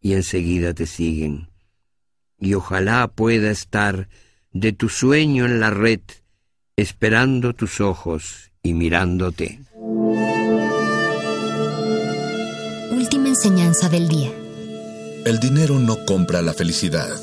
y 0.00 0.14
enseguida 0.14 0.74
te 0.74 0.86
siguen. 0.86 1.48
Y 2.40 2.54
ojalá 2.54 3.08
pueda 3.08 3.50
estar 3.50 4.08
de 4.52 4.72
tu 4.72 4.88
sueño 4.88 5.44
en 5.44 5.60
la 5.60 5.70
red, 5.70 6.00
esperando 6.78 7.52
tus 7.52 7.82
ojos 7.82 8.50
y 8.62 8.72
mirándote. 8.72 9.60
Última 12.90 13.28
enseñanza 13.28 13.90
del 13.90 14.08
día. 14.08 14.32
El 15.26 15.38
dinero 15.38 15.78
no 15.78 16.06
compra 16.06 16.40
la 16.40 16.54
felicidad 16.54 17.18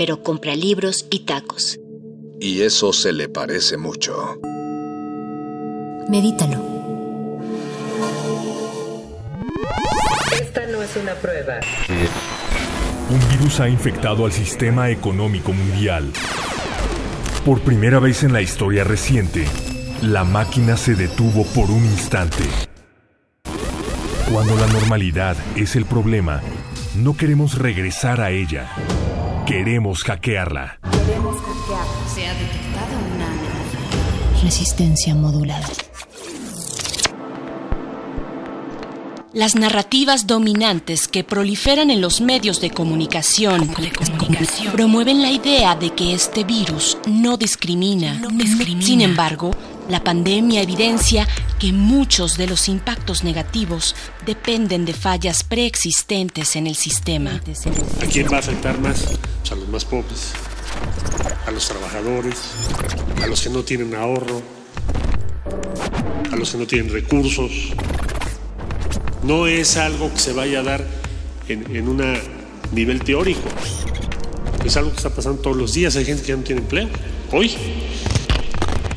pero 0.00 0.22
compra 0.22 0.56
libros 0.56 1.04
y 1.10 1.26
tacos. 1.26 1.78
Y 2.40 2.62
eso 2.62 2.90
se 2.94 3.12
le 3.12 3.28
parece 3.28 3.76
mucho. 3.76 4.40
Medítalo. 6.08 6.58
Esta 10.40 10.66
no 10.68 10.82
es 10.82 10.96
una 10.96 11.12
prueba. 11.16 11.60
Un 13.10 13.28
virus 13.28 13.60
ha 13.60 13.68
infectado 13.68 14.24
al 14.24 14.32
sistema 14.32 14.88
económico 14.88 15.52
mundial. 15.52 16.10
Por 17.44 17.62
primera 17.62 17.98
vez 18.00 18.22
en 18.22 18.34
la 18.34 18.42
historia 18.42 18.84
reciente, 18.84 19.46
la 20.02 20.24
máquina 20.24 20.76
se 20.76 20.94
detuvo 20.94 21.46
por 21.46 21.70
un 21.70 21.82
instante. 21.86 22.44
Cuando 24.30 24.54
la 24.56 24.66
normalidad 24.66 25.36
es 25.56 25.74
el 25.74 25.86
problema, 25.86 26.42
no 26.96 27.16
queremos 27.16 27.58
regresar 27.58 28.20
a 28.20 28.30
ella. 28.30 28.70
Queremos 29.46 30.04
hackearla. 30.04 30.80
Queremos 30.82 31.36
hackearla. 31.40 32.08
Se 32.14 32.26
ha 32.26 32.34
detectado 32.34 32.98
una 33.14 33.26
amenaza. 33.26 34.42
Resistencia 34.42 35.14
modulada. 35.14 35.66
Las 39.32 39.54
narrativas 39.54 40.26
dominantes 40.26 41.06
que 41.06 41.22
proliferan 41.22 41.92
en 41.92 42.00
los 42.00 42.20
medios 42.20 42.60
de 42.60 42.70
comunicación, 42.70 43.70
promueven 44.72 45.22
la 45.22 45.30
idea 45.30 45.76
de 45.76 45.90
que 45.90 46.14
este 46.14 46.42
virus 46.42 46.98
no 47.06 47.36
discrimina. 47.36 48.20
Sin 48.80 49.00
embargo, 49.00 49.52
la 49.88 50.02
pandemia 50.02 50.62
evidencia 50.62 51.28
que 51.60 51.72
muchos 51.72 52.36
de 52.38 52.48
los 52.48 52.68
impactos 52.68 53.22
negativos 53.22 53.94
dependen 54.26 54.84
de 54.84 54.94
fallas 54.94 55.44
preexistentes 55.44 56.56
en 56.56 56.66
el 56.66 56.74
sistema. 56.74 57.40
¿A 58.02 58.06
quién 58.06 58.26
va 58.32 58.36
a 58.36 58.40
afectar 58.40 58.80
más? 58.80 59.04
Pues 59.40 59.52
a 59.52 59.54
los 59.54 59.68
más 59.68 59.84
pobres, 59.84 60.32
a 61.46 61.52
los 61.52 61.68
trabajadores, 61.68 62.34
a 63.22 63.28
los 63.28 63.40
que 63.40 63.50
no 63.50 63.62
tienen 63.62 63.94
ahorro, 63.94 64.42
a 66.32 66.36
los 66.36 66.50
que 66.50 66.58
no 66.58 66.66
tienen 66.66 66.92
recursos. 66.92 67.72
No 69.22 69.46
es 69.46 69.76
algo 69.76 70.12
que 70.12 70.18
se 70.18 70.32
vaya 70.32 70.60
a 70.60 70.62
dar 70.62 70.86
en, 71.48 71.88
un 71.88 72.02
nivel 72.72 73.02
teórico. 73.02 73.48
Es 74.64 74.76
algo 74.76 74.90
que 74.90 74.96
está 74.96 75.10
pasando 75.10 75.40
todos 75.42 75.56
los 75.56 75.74
días. 75.74 75.96
Hay 75.96 76.04
gente 76.04 76.22
que 76.22 76.28
ya 76.28 76.36
no 76.36 76.42
tiene 76.42 76.62
empleo. 76.62 76.88
Hoy. 77.32 77.54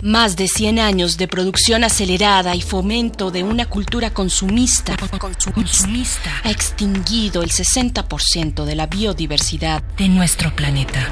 Más 0.01 0.35
de 0.35 0.49
100 0.49 0.79
años 0.79 1.17
de 1.17 1.29
producción 1.29 1.85
acelerada 1.85 2.55
y 2.55 2.61
fomento 2.61 3.31
de 3.31 3.43
una 3.43 3.67
cultura 3.67 4.13
consumista, 4.13 4.97
consumista 5.53 6.41
ha 6.43 6.51
extinguido 6.51 7.41
el 7.41 7.51
60% 7.51 8.65
de 8.65 8.75
la 8.75 8.87
biodiversidad 8.87 9.81
de 9.97 10.09
nuestro 10.09 10.53
planeta. 10.53 11.07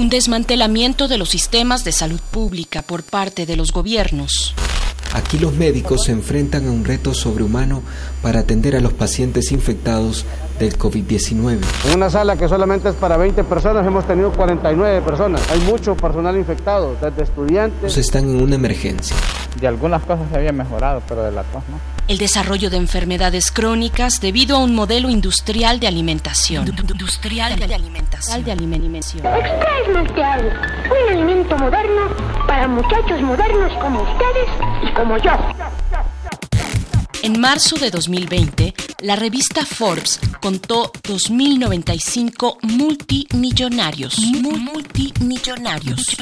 Un 0.00 0.08
desmantelamiento 0.08 1.08
de 1.08 1.18
los 1.18 1.28
sistemas 1.28 1.84
de 1.84 1.92
salud 1.92 2.20
pública 2.30 2.80
por 2.80 3.02
parte 3.02 3.44
de 3.44 3.54
los 3.54 3.70
gobiernos. 3.70 4.54
Aquí 5.12 5.38
los 5.38 5.52
médicos 5.52 6.04
se 6.06 6.12
enfrentan 6.12 6.66
a 6.66 6.70
un 6.70 6.86
reto 6.86 7.12
sobrehumano 7.12 7.82
para 8.22 8.40
atender 8.40 8.76
a 8.76 8.80
los 8.80 8.94
pacientes 8.94 9.52
infectados 9.52 10.24
del 10.58 10.78
COVID-19. 10.78 11.58
En 11.90 11.96
una 11.96 12.08
sala 12.08 12.36
que 12.36 12.48
solamente 12.48 12.88
es 12.88 12.94
para 12.94 13.18
20 13.18 13.44
personas 13.44 13.86
hemos 13.86 14.06
tenido 14.06 14.32
49 14.32 15.02
personas. 15.02 15.42
Hay 15.50 15.60
mucho 15.60 15.94
personal 15.94 16.34
infectado, 16.34 16.96
desde 17.02 17.22
estudiantes. 17.22 17.94
Están 17.98 18.24
en 18.24 18.40
una 18.40 18.54
emergencia. 18.54 19.14
De 19.60 19.68
algunas 19.68 20.02
cosas 20.04 20.30
se 20.30 20.36
había 20.38 20.52
mejorado, 20.52 21.02
pero 21.06 21.24
de 21.24 21.32
la 21.32 21.42
tos 21.42 21.62
no. 21.68 21.99
El 22.10 22.18
desarrollo 22.18 22.70
de 22.70 22.76
enfermedades 22.76 23.52
crónicas 23.52 24.20
debido 24.20 24.56
a 24.56 24.58
un 24.58 24.74
modelo 24.74 25.10
industrial 25.10 25.78
de 25.78 25.86
alimentación. 25.86 26.66
Industrial 26.66 27.54
de 27.54 27.72
alimentación. 27.72 28.42
De 28.42 28.50
alimentación. 28.50 29.24
Extra 29.24 29.68
es 29.86 29.94
más 29.94 30.10
que 30.10 30.24
algo. 30.24 30.50
Un 30.50 31.12
alimento 31.16 31.56
moderno 31.56 32.08
para 32.48 32.66
muchachos 32.66 33.22
modernos 33.22 33.72
como 33.80 34.02
ustedes 34.02 34.48
y 34.82 34.92
como 34.92 35.18
yo. 35.18 35.30
En 37.22 37.38
marzo 37.38 37.76
de 37.76 37.90
2020, 37.90 38.72
la 39.02 39.14
revista 39.14 39.66
Forbes 39.66 40.18
contó 40.40 40.90
2.095 41.02 42.56
multimillonarios, 42.62 44.18
multimillonarios, 44.18 46.16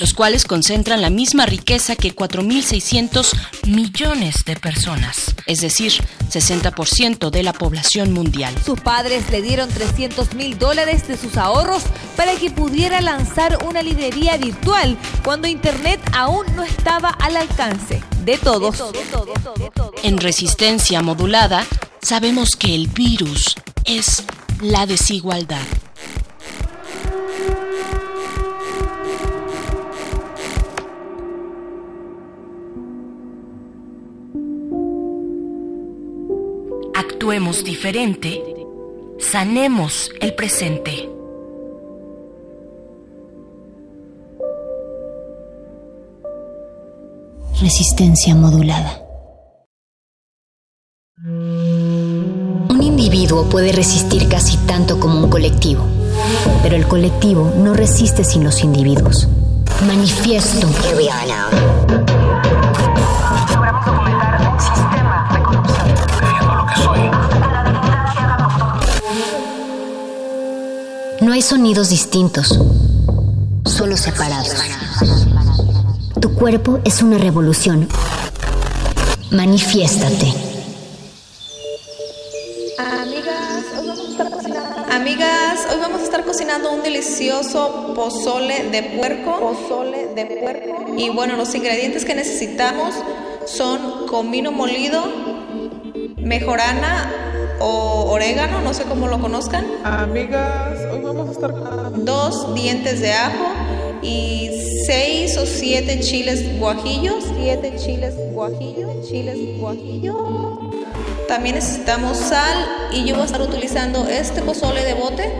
los 0.00 0.12
cuales 0.12 0.44
concentran 0.44 1.00
la 1.00 1.08
misma 1.08 1.46
riqueza 1.46 1.96
que 1.96 2.14
4.600 2.14 3.32
millones 3.68 4.44
de 4.44 4.56
personas, 4.56 5.34
es 5.46 5.62
decir, 5.62 5.92
60% 6.30 7.30
de 7.30 7.42
la 7.42 7.54
población 7.54 8.12
mundial. 8.12 8.54
Sus 8.66 8.78
padres 8.78 9.30
le 9.30 9.40
dieron 9.40 9.70
300 9.70 10.34
mil 10.34 10.58
dólares 10.58 11.08
de 11.08 11.16
sus 11.16 11.38
ahorros 11.38 11.84
para 12.18 12.34
que 12.34 12.50
pudiera 12.50 13.00
lanzar 13.00 13.64
una 13.64 13.82
librería 13.82 14.36
virtual 14.36 14.98
cuando 15.24 15.48
Internet 15.48 16.00
aún 16.12 16.44
no 16.54 16.64
estaba 16.64 17.08
al 17.08 17.36
alcance 17.36 18.02
de 18.24 18.38
todos. 18.38 18.82
En 20.02 20.18
resistencia 20.18 21.02
modulada, 21.02 21.66
sabemos 22.02 22.56
que 22.56 22.74
el 22.74 22.88
virus 22.88 23.54
es 23.84 24.24
la 24.60 24.86
desigualdad. 24.86 25.62
Actuemos 36.94 37.64
diferente, 37.64 38.42
sanemos 39.18 40.10
el 40.20 40.34
presente. 40.34 41.13
Resistencia 47.60 48.34
modulada. 48.34 49.00
Un 51.24 52.82
individuo 52.82 53.48
puede 53.48 53.70
resistir 53.70 54.28
casi 54.28 54.56
tanto 54.58 54.98
como 54.98 55.20
un 55.20 55.30
colectivo, 55.30 55.84
pero 56.62 56.74
el 56.74 56.88
colectivo 56.88 57.52
no 57.56 57.72
resiste 57.72 58.24
sin 58.24 58.42
los 58.42 58.62
individuos. 58.64 59.28
Manifiesto. 59.86 60.66
No 71.20 71.32
hay 71.32 71.40
sonidos 71.40 71.88
distintos, 71.88 72.60
solo 73.64 73.96
separados. 73.96 74.56
Tu 76.24 76.32
cuerpo 76.32 76.80
es 76.86 77.02
una 77.02 77.18
revolución. 77.18 77.86
Manifiéstate. 79.30 80.32
Amigas, 82.78 83.66
hoy 83.78 83.86
vamos 83.86 84.08
a 84.08 84.10
estar 84.10 84.30
cocinando. 84.30 84.90
Amigas, 84.90 85.66
hoy 85.70 85.80
vamos 85.82 86.00
a 86.00 86.04
estar 86.04 86.24
cocinando 86.24 86.72
un 86.72 86.82
delicioso 86.82 87.92
pozole 87.94 88.70
de 88.70 88.84
puerco. 88.96 89.38
Pozole 89.38 90.14
de 90.14 90.24
puerco. 90.40 90.94
Y 90.96 91.10
bueno, 91.10 91.36
los 91.36 91.54
ingredientes 91.54 92.06
que 92.06 92.14
necesitamos 92.14 92.94
son 93.44 94.06
comino 94.06 94.50
molido, 94.50 95.04
mejorana 96.16 97.12
o 97.60 98.10
orégano, 98.10 98.62
no 98.62 98.72
sé 98.72 98.84
cómo 98.84 99.08
lo 99.08 99.20
conozcan. 99.20 99.66
Amigas, 99.84 100.78
hoy 100.90 101.02
vamos 101.02 101.28
a 101.28 101.32
estar 101.32 101.52
dos 102.02 102.54
dientes 102.54 103.02
de 103.02 103.12
ajo 103.12 103.83
y 104.04 104.50
seis 104.86 105.36
o 105.38 105.46
siete 105.46 105.98
chiles 106.00 106.58
guajillos. 106.58 107.24
Siete 107.36 107.74
chiles 107.76 108.14
guajillos. 108.32 109.08
Chiles 109.08 109.58
guajillo. 109.58 110.70
También 111.26 111.54
necesitamos 111.56 112.18
sal 112.18 112.66
y 112.92 113.04
yo 113.04 113.14
voy 113.14 113.22
a 113.22 113.26
estar 113.26 113.40
utilizando 113.40 114.06
este 114.06 114.42
pozole 114.42 114.84
de 114.84 114.94
bote. 114.94 115.32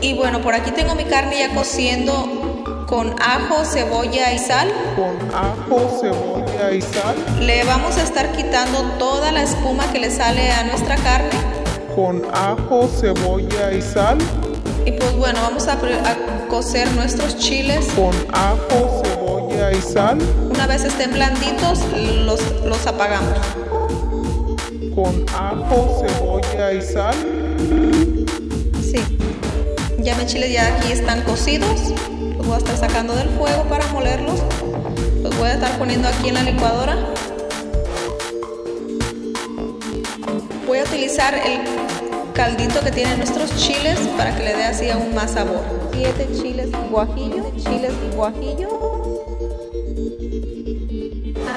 Y 0.00 0.14
bueno, 0.14 0.40
por 0.40 0.54
aquí 0.54 0.70
tengo 0.70 0.94
mi 0.94 1.04
carne 1.04 1.40
ya 1.40 1.54
cociendo 1.54 2.40
con 2.88 3.14
ajo, 3.22 3.64
cebolla 3.64 4.32
y 4.32 4.38
sal. 4.38 4.72
Con 4.96 5.16
ajo, 5.34 6.00
cebolla 6.00 6.72
y 6.72 6.80
sal. 6.80 7.16
Le 7.40 7.64
vamos 7.64 7.96
a 7.98 8.02
estar 8.02 8.32
quitando 8.32 8.82
toda 8.98 9.30
la 9.30 9.42
espuma 9.42 9.92
que 9.92 10.00
le 10.00 10.10
sale 10.10 10.50
a 10.50 10.64
nuestra 10.64 10.96
carne. 10.96 11.30
Con 11.94 12.22
ajo, 12.32 12.88
cebolla 12.88 13.72
y 13.72 13.82
sal. 13.82 14.18
Y 14.86 14.92
pues 14.92 15.16
bueno, 15.16 15.40
vamos 15.42 15.68
a, 15.68 15.78
cocer 16.48 16.90
nuestros 16.92 17.36
chiles. 17.38 17.86
Con 17.94 18.14
ajo, 18.32 19.02
cebolla 19.04 19.72
y 19.72 19.80
sal. 19.80 20.18
Una 20.52 20.66
vez 20.66 20.84
estén 20.84 21.12
blanditos, 21.12 21.80
los, 22.24 22.40
los 22.64 22.86
apagamos. 22.86 23.38
Con 24.94 25.24
ajo, 25.32 26.02
cebolla 26.04 26.72
y 26.72 26.82
sal. 26.82 27.14
Sí. 28.82 28.98
Ya 29.98 30.16
mis 30.16 30.26
chiles 30.26 30.52
ya 30.52 30.76
aquí 30.76 30.92
están 30.92 31.22
cocidos. 31.22 31.90
Los 32.36 32.46
voy 32.46 32.54
a 32.56 32.58
estar 32.58 32.76
sacando 32.76 33.14
del 33.14 33.28
fuego 33.30 33.64
para 33.64 33.86
molerlos. 33.88 34.40
Los 35.22 35.36
voy 35.38 35.48
a 35.48 35.54
estar 35.54 35.78
poniendo 35.78 36.08
aquí 36.08 36.28
en 36.28 36.34
la 36.34 36.42
licuadora. 36.42 36.96
Voy 40.66 40.78
a 40.78 40.84
utilizar 40.84 41.34
el 41.34 41.79
caldito 42.40 42.80
que 42.80 42.90
tienen 42.90 43.18
nuestros 43.18 43.54
chiles 43.54 43.98
para 44.16 44.34
que 44.34 44.42
le 44.42 44.54
dé 44.54 44.64
así 44.64 44.88
aún 44.88 45.14
más 45.14 45.32
sabor. 45.32 45.60
Siete 45.92 46.26
chiles 46.32 46.70
guajillo, 46.90 47.52
chiles 47.54 47.92
guajillo. 48.16 49.12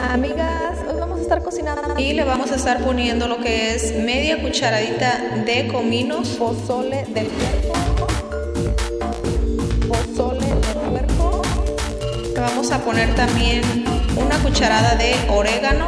Amigas, 0.09 0.79
hoy 0.86 0.99
vamos 0.99 1.19
a 1.19 1.21
estar 1.21 1.41
cocinando 1.41 1.97
y 1.97 2.11
le 2.11 2.25
vamos 2.25 2.51
a 2.51 2.55
estar 2.55 2.84
poniendo 2.84 3.29
lo 3.29 3.38
que 3.38 3.73
es 3.73 3.95
media 3.95 4.41
cucharadita 4.41 5.19
de 5.45 5.69
comino, 5.69 6.21
pozole 6.38 7.05
de 7.07 7.29
puerco, 7.31 8.07
pozole 9.88 10.45
de 10.45 10.89
puerco. 10.89 11.41
Le 12.34 12.39
vamos 12.41 12.71
a 12.73 12.79
poner 12.79 13.15
también 13.15 13.63
una 14.17 14.38
cucharada 14.39 14.95
de 14.95 15.15
orégano 15.29 15.88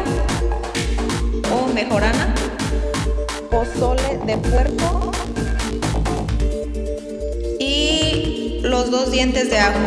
o 1.54 1.68
mejorana 1.74 2.34
pozole 3.50 4.20
de 4.26 4.38
puerco 4.38 5.12
y 7.60 8.60
los 8.64 8.92
dos 8.92 9.12
dientes 9.12 9.50
de 9.50 9.60
ajo. 9.60 9.80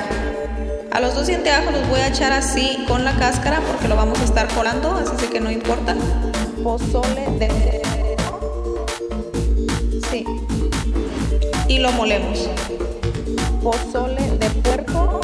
A 0.90 1.00
los 1.00 1.14
dos 1.14 1.26
dientes 1.26 1.52
de 1.52 1.58
ajo 1.58 1.70
los 1.70 1.88
voy 1.88 2.00
a 2.00 2.08
echar 2.08 2.32
así 2.32 2.84
con 2.88 3.04
la 3.04 3.16
cáscara 3.16 3.60
porque 3.60 3.88
lo 3.88 3.96
vamos 3.96 4.20
a 4.20 4.24
estar 4.24 4.48
colando, 4.54 4.94
así 4.94 5.26
que 5.26 5.40
no 5.40 5.50
importa. 5.50 5.96
Pozole 6.62 7.26
de 7.38 7.82
Sí. 10.10 10.24
Y 11.68 11.78
lo 11.78 11.92
molemos. 11.92 12.48
Pozole 13.62 14.22
de 14.38 14.50
puerco. 14.62 15.20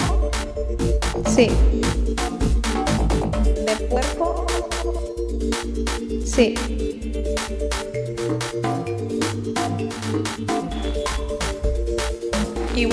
Sí. 1.34 1.50
De 3.66 3.76
puerco. 3.88 4.46
Sí. 6.24 6.73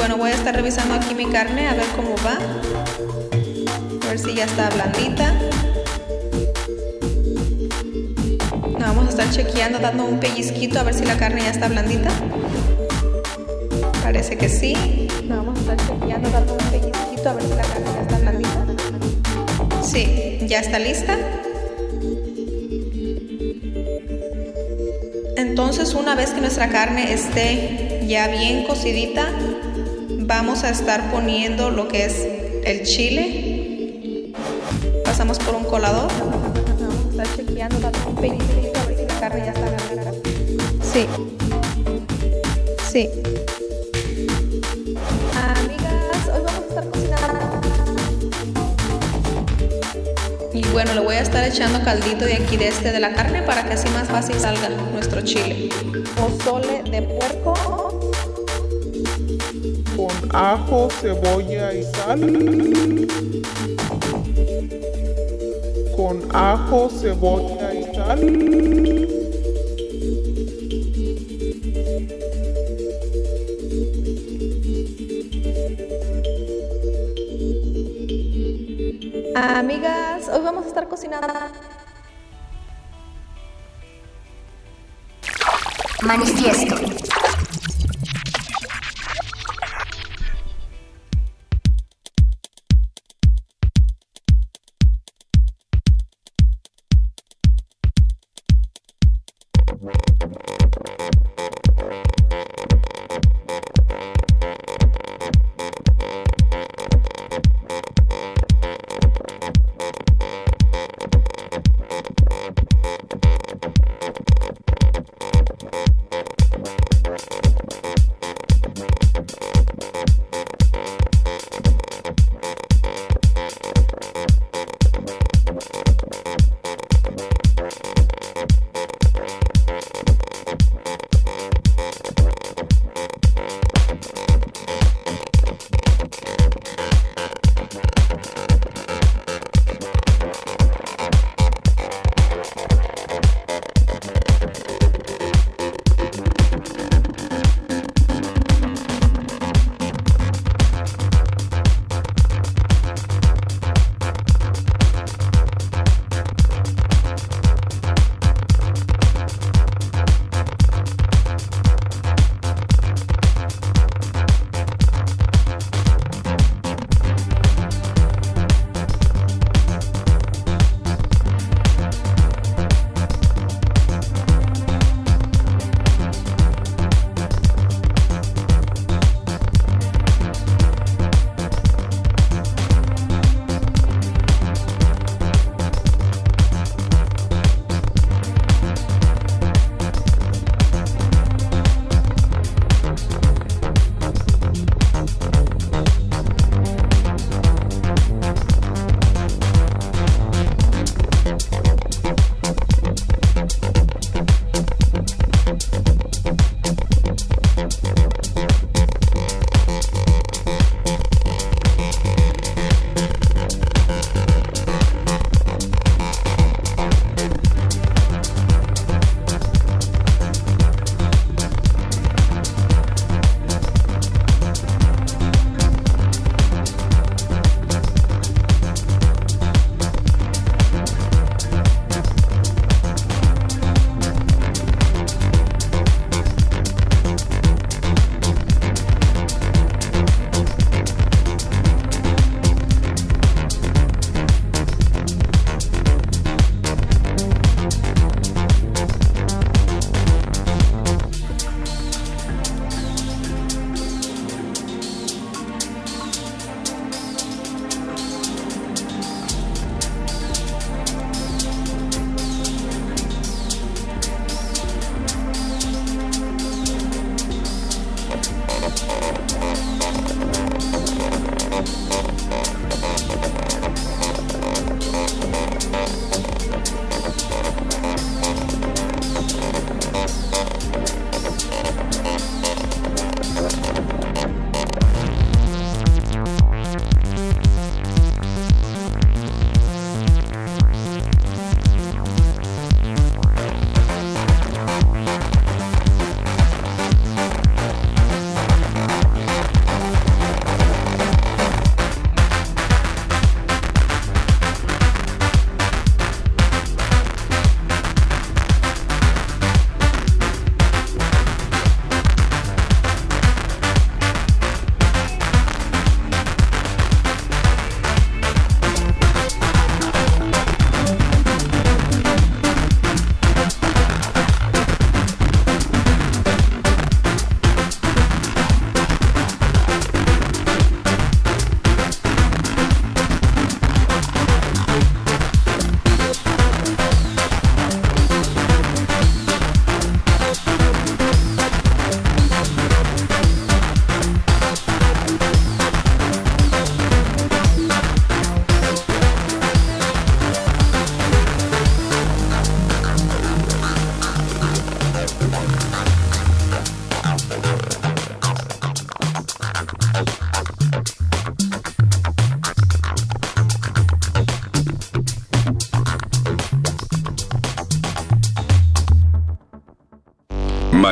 Bueno, 0.02 0.18
voy 0.18 0.32
a 0.32 0.34
estar 0.34 0.56
revisando 0.56 0.95
aquí 0.95 1.14
mi 1.14 1.28
carne 1.28 1.68
a 1.68 1.76
ver 1.76 1.86
cómo 1.95 2.16
va. 2.26 2.39
A 4.04 4.10
ver 4.10 4.18
si 4.18 4.34
ya 4.34 4.45
está 4.45 4.68
blandita. 4.72 5.39
Vamos 8.80 9.06
a 9.06 9.10
estar 9.10 9.30
chequeando, 9.30 9.78
dando 9.78 10.06
un 10.06 10.20
pellizquito 10.20 10.80
a 10.80 10.84
ver 10.84 10.95
si 10.95 11.06
la 11.06 11.18
carne 11.18 11.41
ya 11.43 11.52
está 11.52 11.68
blandita. 11.68 12.10
Parece 14.02 14.39
que 14.39 14.49
sí. 14.49 15.08
Vamos 15.26 15.56
a 15.60 15.74
estar 15.74 15.78
chequeando, 15.78 16.32
dando 16.32 16.54
un 16.54 16.66
pellizquito 16.72 17.30
a 17.30 17.34
ver 17.34 17.43
si 17.43 17.49
la 17.49 17.62
carne 17.62 17.86
ya 17.93 18.02
está 18.02 18.18
blandita. 18.18 18.66
Sí, 19.84 20.39
ya 20.47 20.62
está 20.62 20.80
lista. 20.80 21.16
Entonces, 25.38 25.93
una 25.93 26.16
vez 26.16 26.32
que 26.32 26.41
nuestra 26.41 26.70
carne 26.70 27.14
esté 27.14 28.04
ya 28.08 28.30
bien 28.30 28.64
cocidita, 28.64 29.28
vamos 30.32 30.63
a 30.63 30.69
estar 30.69 31.11
poniendo 31.11 31.71
lo 31.71 31.89
que 31.89 32.05
es 32.05 32.25
el 32.63 32.84
chile. 32.84 34.32
Pasamos 35.03 35.38
por 35.39 35.55
un 35.55 35.65
colador. 35.65 36.09
Vamos 36.79 37.19
a 37.19 37.23
estar 37.23 37.45
chequeando, 37.45 37.91
pellizquito 38.21 38.79
a 38.79 38.86
ver 38.86 38.97
si 38.97 39.05
la 39.07 39.19
carne 39.19 39.43
ya 39.45 39.51
está. 39.51 40.13
Sí. 40.93 41.05
Sí. 42.89 43.09
Amigas, 45.36 46.27
hoy 46.34 46.41
vamos 46.45 46.63
a 46.63 46.67
estar 46.69 46.89
cocinando. 46.89 47.61
Y 50.53 50.65
bueno, 50.67 50.93
le 50.93 51.01
voy 51.01 51.15
a 51.15 51.21
estar 51.21 51.43
echando 51.43 51.84
caldito 51.84 52.23
de 52.23 52.36
aquí 52.36 52.55
de 52.55 52.69
este 52.69 52.93
de 52.93 53.01
la 53.01 53.13
carne 53.13 53.41
para 53.41 53.65
que 53.65 53.73
así 53.73 53.89
más 53.89 54.07
fácil 54.07 54.39
salga 54.39 54.69
nuestro 54.69 55.19
chile. 55.21 55.67
Pozole 56.15 56.84
de 56.89 57.01
puerco 57.01 57.51
ajo, 60.41 60.89
cebolla 60.89 61.73
y 61.73 61.83
sal. 61.83 62.19
Con 65.95 66.27
ajo, 66.33 66.89
cebolla 66.89 67.73
y 67.73 67.83
sal. 67.95 68.19
Amigas, 79.35 80.27
hoy 80.33 80.41
vamos 80.43 80.65
a 80.65 80.67
estar 80.67 80.87
cocinando. 80.87 81.27
Manifiesto. 86.01 86.61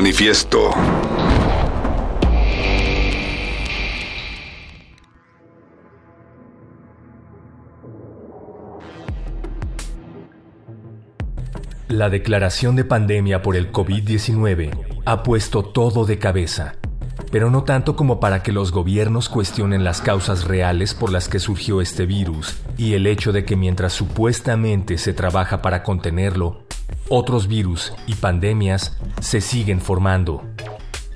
Manifiesto. 0.10 0.72
La 11.90 12.10
declaración 12.10 12.76
de 12.76 12.86
pandemia 12.86 13.44
por 13.44 13.56
el 13.56 13.72
COVID-19 13.72 14.72
ha 15.06 15.22
puesto 15.22 15.62
todo 15.62 16.06
de 16.06 16.18
cabeza, 16.18 16.78
pero 17.32 17.52
no 17.52 17.64
tanto 17.64 17.96
como 17.96 18.20
para 18.20 18.42
que 18.42 18.52
los 18.52 18.72
gobiernos 18.72 19.30
cuestionen 19.30 19.84
las 19.84 20.02
causas 20.02 20.46
reales 20.46 20.96
por 20.96 21.12
las 21.12 21.30
que 21.30 21.38
surgió 21.38 21.82
este 21.82 22.08
virus 22.08 22.58
y 22.78 22.96
el 22.96 23.06
hecho 23.06 23.32
de 23.32 23.46
que 23.46 23.56
mientras 23.56 23.94
supuestamente 23.94 24.98
se 24.98 25.14
trabaja 25.14 25.62
para 25.62 25.84
contenerlo, 25.84 26.64
otros 27.10 27.48
virus 27.48 27.94
y 28.08 28.16
pandemias 28.16 28.99
se 29.20 29.42
siguen 29.42 29.82
formando. 29.82 30.44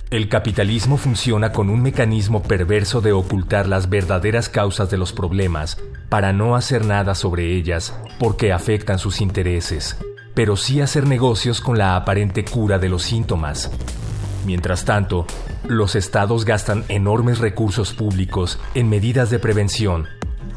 El 0.10 0.30
capitalismo 0.30 0.98
funciona 0.98 1.52
con 1.52 1.70
un 1.70 1.82
mecanismo 1.82 2.44
perverso 2.44 3.02
de 3.02 3.14
ocultar 3.14 3.68
las 3.68 3.90
verdaderas 3.90 4.48
causas 4.48 4.90
de 4.92 4.98
los 4.98 5.12
problemas 5.12 5.78
para 6.10 6.34
no 6.34 6.56
hacer 6.56 6.86
nada 6.86 7.16
sobre 7.16 7.56
ellas 7.56 7.98
porque 8.20 8.54
afectan 8.54 9.00
sus 9.00 9.22
intereses, 9.22 9.98
pero 10.36 10.56
sí 10.56 10.82
hacer 10.82 11.08
negocios 11.08 11.62
con 11.62 11.78
la 11.80 11.96
aparente 11.96 12.46
cura 12.46 12.78
de 12.78 12.90
los 12.90 13.02
síntomas. 13.02 13.72
Mientras 14.46 14.86
tanto, 14.86 15.26
los 15.68 15.96
estados 15.96 16.46
gastan 16.46 16.84
enormes 16.90 17.40
recursos 17.40 17.94
públicos 17.94 18.60
en 18.76 18.90
medidas 18.90 19.30
de 19.30 19.40
prevención, 19.40 20.08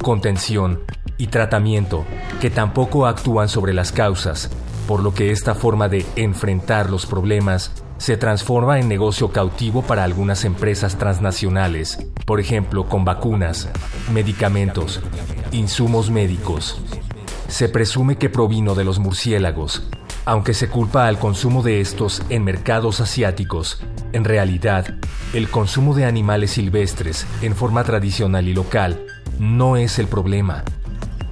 contención 0.03 0.80
y 1.16 1.28
tratamiento 1.28 2.05
que 2.40 2.51
tampoco 2.51 3.07
actúan 3.07 3.49
sobre 3.49 3.72
las 3.72 3.92
causas, 3.92 4.51
por 4.87 5.03
lo 5.03 5.12
que 5.12 5.30
esta 5.30 5.55
forma 5.55 5.89
de 5.89 6.07
enfrentar 6.16 6.91
los 6.91 7.07
problemas 7.07 7.72
se 7.99 8.16
transforma 8.16 8.78
en 8.78 8.89
negocio 8.89 9.32
cautivo 9.32 9.82
para 9.82 10.05
algunas 10.05 10.45
empresas 10.45 10.97
transnacionales, 10.97 11.99
por 12.24 12.41
ejemplo 12.41 12.89
con 12.89 13.05
vacunas, 13.05 13.68
medicamentos, 14.12 15.01
insumos 15.53 16.11
médicos. 16.11 16.80
Se 17.49 17.68
presume 17.68 18.16
que 18.16 18.28
provino 18.28 18.74
de 18.74 18.84
los 18.84 18.99
murciélagos, 18.99 19.89
aunque 20.24 20.55
se 20.55 20.68
culpa 20.68 21.07
al 21.07 21.18
consumo 21.18 21.62
de 21.62 21.80
estos 21.80 22.22
en 22.28 22.45
mercados 22.45 23.01
asiáticos. 23.01 23.80
En 24.12 24.24
realidad, 24.24 24.97
el 25.32 25.49
consumo 25.49 25.95
de 25.95 26.05
animales 26.05 26.53
silvestres 26.53 27.26
en 27.43 27.55
forma 27.55 27.84
tradicional 27.84 28.47
y 28.49 28.55
local 28.55 29.07
no 29.39 29.76
es 29.76 29.99
el 29.99 30.07
problema. 30.09 30.64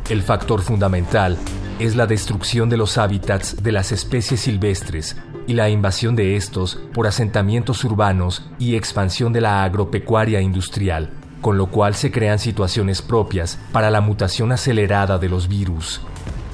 El 0.09 0.23
factor 0.23 0.63
fundamental 0.63 1.39
es 1.79 1.97
la 1.97 2.07
destrucción 2.07 2.69
de 2.69 2.77
los 2.77 2.99
hábitats 2.99 3.63
de 3.63 3.73
las 3.73 3.91
especies 3.91 4.41
silvestres 4.41 5.17
y 5.47 5.55
la 5.55 5.69
invasión 5.69 6.15
de 6.15 6.37
estos 6.37 6.79
por 6.93 7.07
asentamientos 7.07 7.85
urbanos 7.85 8.49
y 8.59 8.77
expansión 8.77 9.33
de 9.33 9.41
la 9.41 9.65
agropecuaria 9.65 10.41
industrial, 10.41 11.11
con 11.41 11.59
lo 11.59 11.67
cual 11.67 11.95
se 11.95 12.13
crean 12.13 12.39
situaciones 12.39 13.03
propias 13.03 13.59
para 13.73 13.91
la 13.91 14.01
mutación 14.01 14.53
acelerada 14.53 15.19
de 15.19 15.29
los 15.29 15.49
virus. 15.49 16.01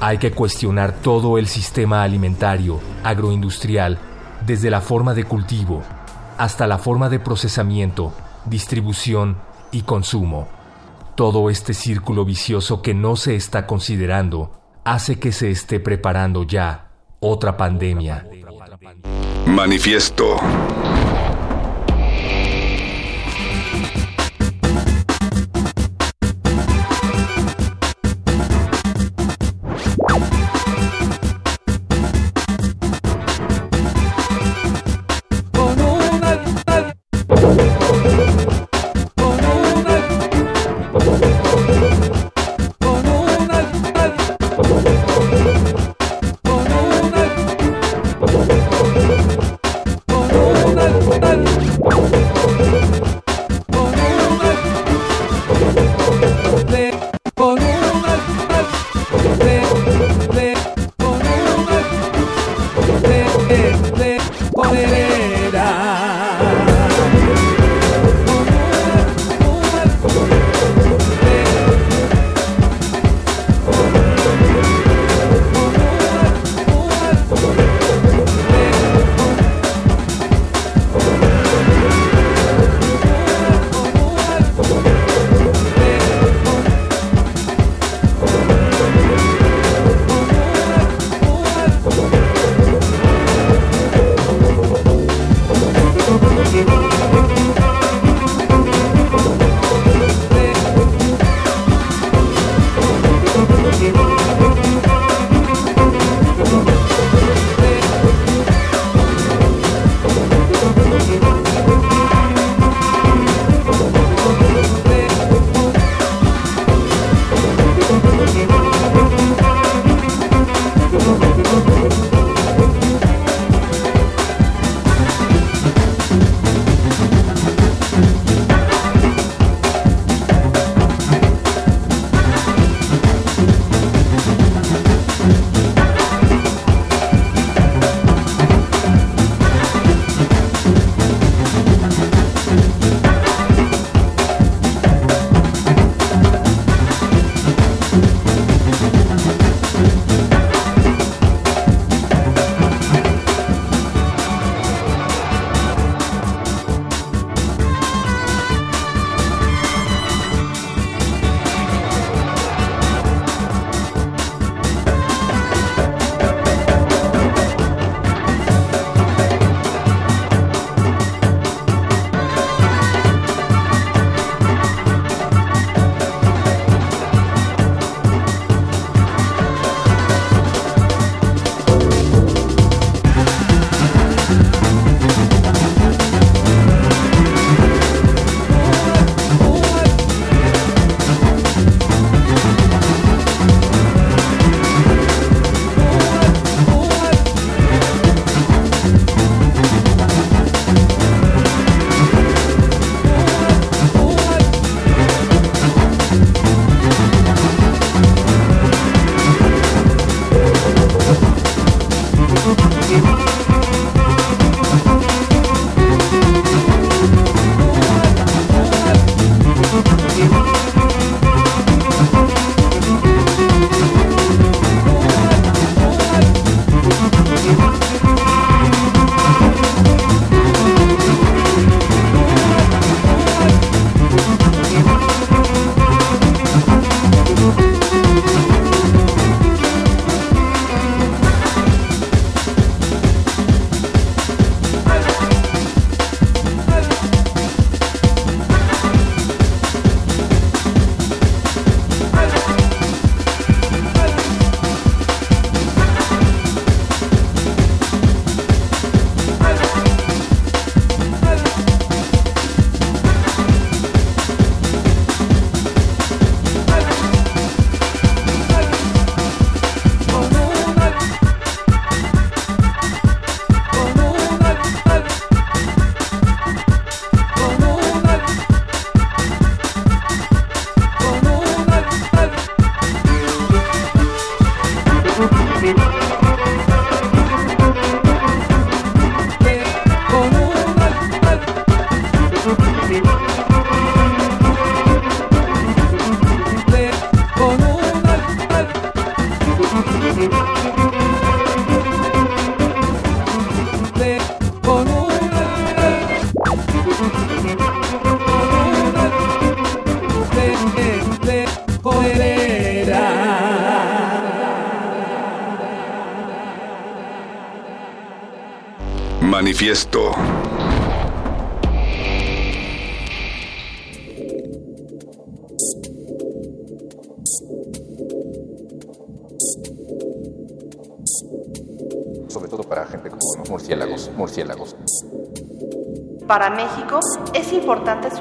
Hay 0.00 0.16
que 0.16 0.32
cuestionar 0.32 0.92
todo 0.92 1.36
el 1.36 1.46
sistema 1.46 2.02
alimentario, 2.02 2.80
agroindustrial, 3.04 3.98
desde 4.46 4.70
la 4.70 4.80
forma 4.80 5.12
de 5.12 5.24
cultivo 5.24 5.82
hasta 6.38 6.66
la 6.66 6.78
forma 6.78 7.10
de 7.10 7.20
procesamiento, 7.20 8.14
distribución 8.46 9.36
y 9.72 9.82
consumo. 9.82 10.48
Todo 11.14 11.50
este 11.50 11.74
círculo 11.74 12.24
vicioso 12.24 12.80
que 12.80 12.94
no 12.94 13.16
se 13.16 13.36
está 13.36 13.66
considerando 13.66 14.59
hace 14.84 15.18
que 15.18 15.32
se 15.32 15.50
esté 15.50 15.80
preparando 15.80 16.44
ya 16.44 16.90
otra 17.20 17.56
pandemia. 17.56 18.26
Manifiesto. 19.46 20.36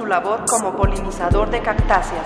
Labor 0.09 0.43
como 0.49 0.75
polinizador 0.75 1.49
de 1.51 1.61
cactáceas. 1.61 2.25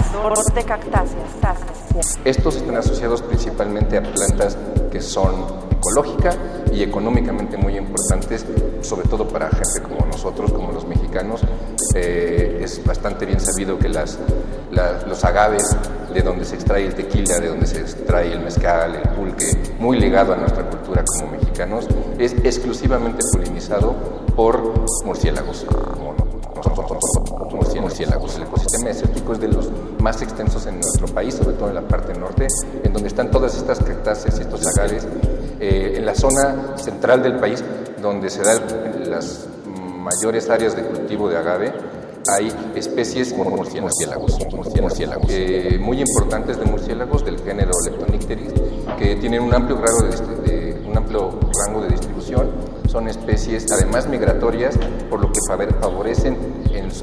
De 0.55 0.63
cactáceas. 0.63 2.19
Estos 2.23 2.55
están 2.55 2.77
asociados 2.77 3.21
principalmente 3.21 3.97
a 3.97 4.01
plantas 4.01 4.57
que 4.91 5.01
son 5.01 5.45
ecológicas 5.77 6.37
y 6.71 6.81
económicamente 6.81 7.57
muy 7.57 7.77
importantes, 7.77 8.45
sobre 8.81 9.07
todo 9.07 9.27
para 9.27 9.49
gente 9.49 9.81
como 9.81 10.05
nosotros, 10.05 10.51
como 10.53 10.71
los 10.71 10.87
mexicanos. 10.87 11.41
Eh, 11.93 12.61
es 12.63 12.83
bastante 12.85 13.25
bien 13.25 13.39
sabido 13.39 13.77
que 13.77 13.89
las, 13.89 14.17
los 15.07 15.23
agaves, 15.25 15.75
de 16.13 16.21
donde 16.21 16.45
se 16.45 16.55
extrae 16.55 16.85
el 16.85 16.95
tequila, 16.95 17.39
de 17.39 17.49
donde 17.49 17.65
se 17.67 17.81
extrae 17.81 18.31
el 18.31 18.39
mezcal, 18.39 18.95
el 18.95 19.09
pulque, 19.09 19.75
muy 19.79 19.99
ligado 19.99 20.33
a 20.33 20.37
nuestra 20.37 20.63
cultura 20.69 21.03
como 21.03 21.31
mexicanos, 21.31 21.87
es 22.17 22.33
exclusivamente 22.43 23.19
polinizado 23.33 23.93
por 24.35 24.85
murciélagos. 25.03 25.65
Murciélagos. 27.81 28.35
El 28.37 28.43
ecosistema 28.43 28.87
desértico 28.87 29.33
es 29.33 29.39
de 29.39 29.47
los 29.47 29.69
más 29.99 30.21
extensos 30.21 30.65
en 30.65 30.75
nuestro 30.75 31.07
país, 31.07 31.33
sobre 31.33 31.55
todo 31.55 31.69
en 31.69 31.75
la 31.75 31.81
parte 31.81 32.13
norte, 32.13 32.47
en 32.83 32.93
donde 32.93 33.07
están 33.07 33.29
todas 33.29 33.55
estas 33.55 33.79
cactáceas 33.79 34.37
y 34.39 34.41
estos 34.41 34.65
agaves. 34.67 35.07
Eh, 35.59 35.95
en 35.97 36.05
la 36.05 36.15
zona 36.15 36.77
central 36.77 37.21
del 37.21 37.37
país, 37.39 37.63
donde 38.01 38.29
se 38.29 38.41
dan 38.41 38.61
las 39.09 39.47
mayores 39.75 40.49
áreas 40.49 40.75
de 40.75 40.83
cultivo 40.83 41.29
de 41.29 41.37
agave, 41.37 41.73
hay 42.27 42.53
especies 42.75 43.33
como 43.33 43.49
murciélagos, 43.51 44.39
murciélagos 44.81 45.27
eh, 45.29 45.77
muy 45.79 45.99
importantes 45.99 46.57
de 46.57 46.65
murciélagos 46.65 47.25
del 47.25 47.39
género 47.39 47.71
Leptonicteris, 47.85 48.53
que 48.97 49.15
tienen 49.17 49.41
un 49.41 49.53
amplio, 49.53 49.77
grado 49.77 50.03
de, 50.45 50.81
un 50.87 50.97
amplio 50.97 51.31
rango 51.65 51.81
de 51.81 51.89
distribución. 51.89 52.49
Son 52.93 53.07
especies 53.07 53.65
además 53.71 54.07
migratorias, 54.07 54.77
por 55.09 55.19
lo 55.19 55.31
que 55.31 55.39
favorecen 55.81 56.37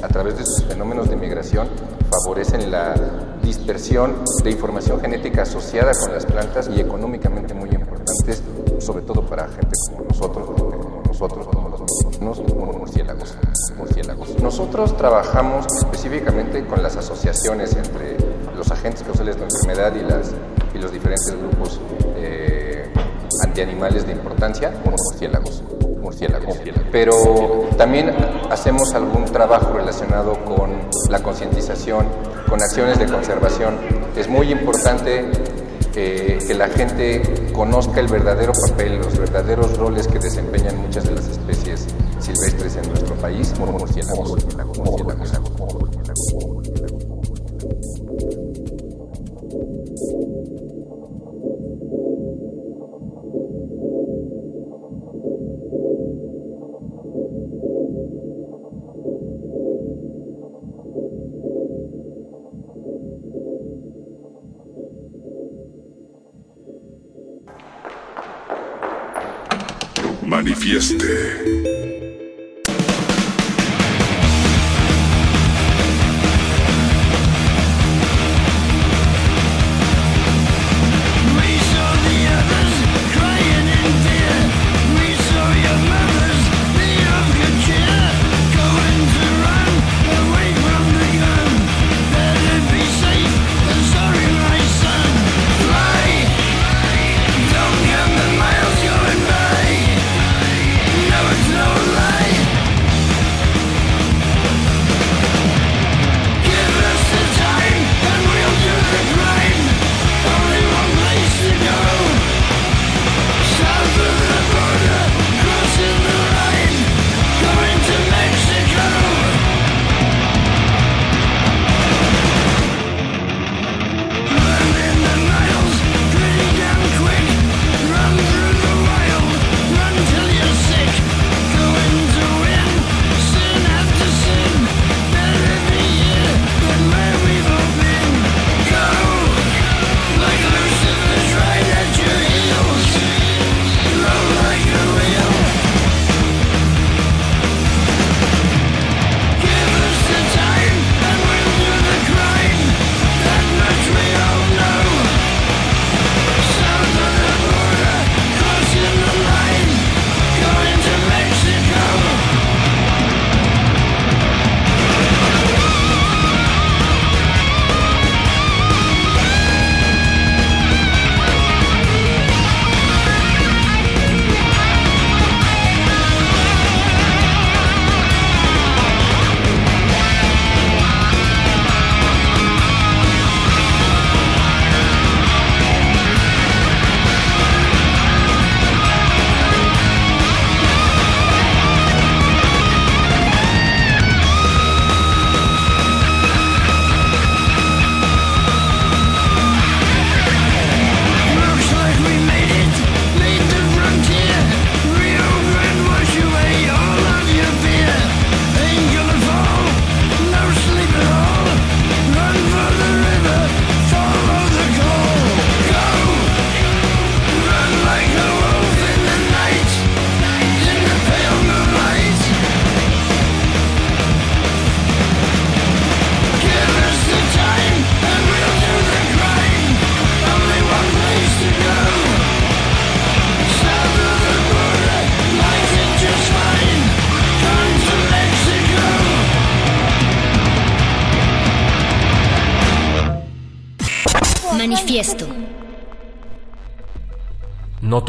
a 0.01 0.07
través 0.07 0.39
de 0.39 0.47
sus 0.47 0.63
fenómenos 0.67 1.11
de 1.11 1.17
migración, 1.17 1.69
favorecen 2.09 2.71
la 2.71 2.95
dispersión 3.43 4.23
de 4.45 4.53
información 4.53 5.01
genética 5.01 5.43
asociada 5.43 5.91
con 6.01 6.13
las 6.13 6.27
plantas 6.27 6.71
y 6.73 6.81
económicamente 6.81 7.55
muy 7.55 7.71
importantes, 7.71 8.41
sobre 8.79 9.03
todo 9.03 9.27
para 9.27 9.49
gente 9.49 9.77
como 9.89 10.05
nosotros, 10.05 10.47
como 10.47 11.03
nosotros, 11.09 11.49
como 11.49 12.67
los 12.67 12.77
murciélagos, 12.77 13.37
murciélagos. 13.77 14.41
Nosotros 14.41 14.97
trabajamos 14.97 15.67
específicamente 15.77 16.65
con 16.67 16.85
las 16.85 16.97
asociaciones 16.99 17.75
entre 17.75 18.17
los 18.57 18.71
agentes 18.71 19.03
causales 19.03 19.35
de 19.35 19.41
la 19.41 19.49
enfermedad 19.49 19.93
y, 19.97 20.09
las, 20.09 20.31
y 20.73 20.79
los 20.79 20.93
diferentes 20.93 21.37
grupos 21.37 21.81
antianimales 23.61 24.07
de 24.07 24.13
importancia, 24.13 24.73
murciélagos 24.85 25.63
murciélagos. 26.01 26.57
Pero 26.91 27.69
también 27.77 28.11
hacemos 28.51 28.95
algún 28.95 29.27
trabajo 29.27 29.75
relacionado 29.75 30.43
con 30.45 30.71
la 31.11 31.23
concientización, 31.23 32.07
con 32.49 32.63
acciones 32.63 32.99
de 32.99 33.07
conservación. 33.07 33.77
Es 34.17 34.29
muy 34.29 34.51
importante 34.51 35.31
eh, 35.95 36.39
que 36.47 36.55
la 36.55 36.69
gente 36.69 37.51
conozca 37.53 38.01
el 38.01 38.09
verdadero 38.09 38.53
papel, 38.69 38.99
los 38.99 39.19
verdaderos 39.19 39.77
roles 39.77 40.09
que 40.09 40.19
desempeñan 40.19 40.79
muchas 40.79 41.05
de 41.05 41.17
las 41.17 41.29
especies 41.29 41.87
silvestres 42.19 42.77
en 42.77 42.89
nuestro 42.89 43.15
país, 43.17 43.53
murciélagos. 43.59 44.37
Manifieste. 44.79 45.39
Never 70.71 70.97
know 70.99 71.60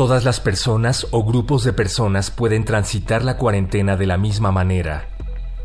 todas 0.02 0.26
las 0.26 0.40
personas 0.40 1.06
o 1.12 1.24
grupos 1.24 1.64
de 1.64 1.74
personas 1.74 2.32
pueden 2.32 2.66
transitar 2.66 3.24
la 3.24 3.38
cuarentena 3.38 3.98
de 3.98 4.08
la 4.08 4.18
misma 4.18 4.52
manera. 4.52 5.08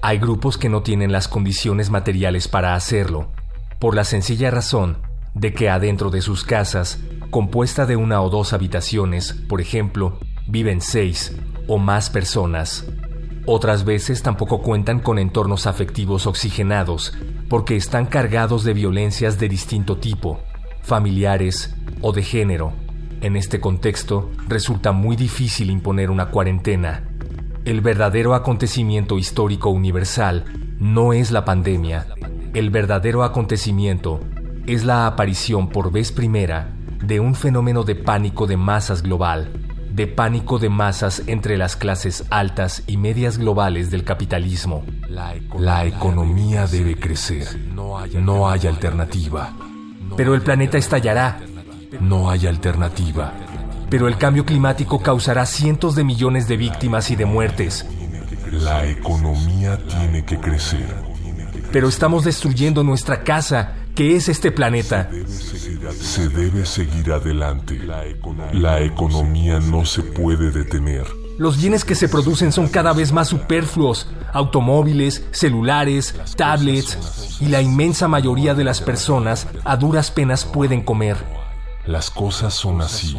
Hay 0.03 0.19
grupos 0.19 0.59
que 0.59 0.69
no 0.69 0.83
tienen 0.83 1.11
las 1.11 1.27
condiciones 1.27 1.89
materiales 1.89 2.47
para 2.47 2.75
hacerlo, 2.75 3.31
por 3.79 3.95
la 3.95 4.05
sencilla 4.05 4.51
razón 4.51 4.99
de 5.33 5.55
que 5.55 5.71
adentro 5.71 6.11
de 6.11 6.21
sus 6.21 6.45
casas, 6.45 6.99
compuesta 7.31 7.87
de 7.87 7.97
una 7.97 8.21
o 8.21 8.29
dos 8.29 8.53
habitaciones, 8.53 9.33
por 9.33 9.63
ejemplo, 9.63 10.19
viven 10.47 10.83
seis 10.83 11.35
o 11.67 11.79
más 11.79 12.11
personas. 12.11 12.85
Otras 13.47 13.87
veces 13.87 14.23
tampoco 14.23 14.61
cuentan 14.61 15.01
con 15.01 15.19
entornos 15.19 15.67
afectivos 15.67 16.27
oxigenados, 16.27 17.15
porque 17.49 17.75
están 17.75 18.05
cargados 18.05 18.65
de 18.65 18.75
violencias 18.75 19.39
de 19.39 19.49
distinto 19.49 19.97
tipo, 19.97 20.41
familiares 20.83 21.75
o 22.03 22.13
de 22.13 22.23
género. 22.23 22.75
En 23.21 23.37
este 23.37 23.61
contexto, 23.61 24.31
resulta 24.47 24.93
muy 24.93 25.17
difícil 25.17 25.71
imponer 25.71 26.11
una 26.11 26.27
cuarentena. 26.27 27.05
El 27.65 27.81
verdadero 27.81 28.35
acontecimiento 28.35 29.19
histórico 29.19 29.71
universal 29.71 30.45
no 30.79 31.13
es 31.13 31.31
la 31.31 31.45
pandemia. 31.45 32.07
El 32.55 32.71
verdadero 32.71 33.25
acontecimiento 33.25 34.21
es 34.67 34.85
la 34.85 35.07
aparición 35.07 35.69
por 35.69 35.91
vez 35.91 36.13
primera 36.13 36.73
de 37.03 37.21
un 37.21 37.35
fenómeno 37.35 37.85
de 37.85 37.95
pánico 37.95 38.47
de 38.47 38.57
masas 38.57 39.03
global, 39.03 39.51
de 39.93 40.07
pánico 40.07 40.59
de 40.59 40.69
masas 40.69 41.23
entre 41.27 41.57
las 41.57 41.77
clases 41.77 42.25
altas 42.31 42.83
y 42.87 42.99
medias 42.99 43.39
globales 43.39 43.91
del 43.91 44.05
capitalismo. 44.05 44.85
La 45.59 45.87
economía 45.87 46.67
debe 46.67 46.97
crecer. 46.97 47.47
No 47.75 48.49
hay 48.49 48.67
alternativa. 48.67 49.53
Pero 50.17 50.35
el 50.35 50.43
planeta 50.43 50.79
estallará. 50.79 51.41
No 52.01 52.31
hay 52.31 52.47
alternativa. 52.47 53.33
Pero 53.89 54.09
el 54.09 54.19
cambio 54.19 54.45
climático 54.45 55.01
causará 55.01 55.47
cientos 55.47 55.95
de 55.95 56.05
millones 56.05 56.49
de 56.49 56.57
víctimas 56.57 57.11
y 57.11 57.17
de 57.17 57.25
muertes. 57.25 57.87
La 58.51 58.87
economía 58.87 59.79
tiene 59.87 60.25
que 60.25 60.39
crecer. 60.39 60.95
Pero 61.73 61.89
estamos 61.89 62.25
destruyendo 62.25 62.83
nuestra 62.83 63.23
casa, 63.23 63.75
que 63.95 64.17
es 64.17 64.29
este 64.29 64.51
planeta. 64.51 65.09
Se 66.01 66.29
debe 66.29 66.65
seguir 66.67 67.13
adelante. 67.13 67.81
La 68.53 68.81
economía 68.81 69.61
no 69.61 69.85
se 69.85 70.03
puede 70.03 70.51
detener. 70.51 71.07
Los 71.39 71.59
bienes 71.59 71.85
que 71.85 71.95
se 71.95 72.09
producen 72.09 72.51
son 72.51 72.69
cada 72.69 72.95
vez 72.95 73.13
más 73.13 73.29
superfluos. 73.29 74.09
Automóviles, 74.33 75.27
celulares, 75.33 76.15
tablets 76.35 77.39
y 77.41 77.49
la 77.49 77.61
inmensa 77.61 78.09
mayoría 78.09 78.55
de 78.55 78.65
las 78.65 78.81
personas 78.81 79.47
a 79.65 79.77
duras 79.77 80.11
penas 80.11 80.45
pueden 80.45 80.83
comer. 80.83 81.17
Las 81.87 82.11
cosas 82.11 82.53
son 82.53 82.81
así. 82.81 83.17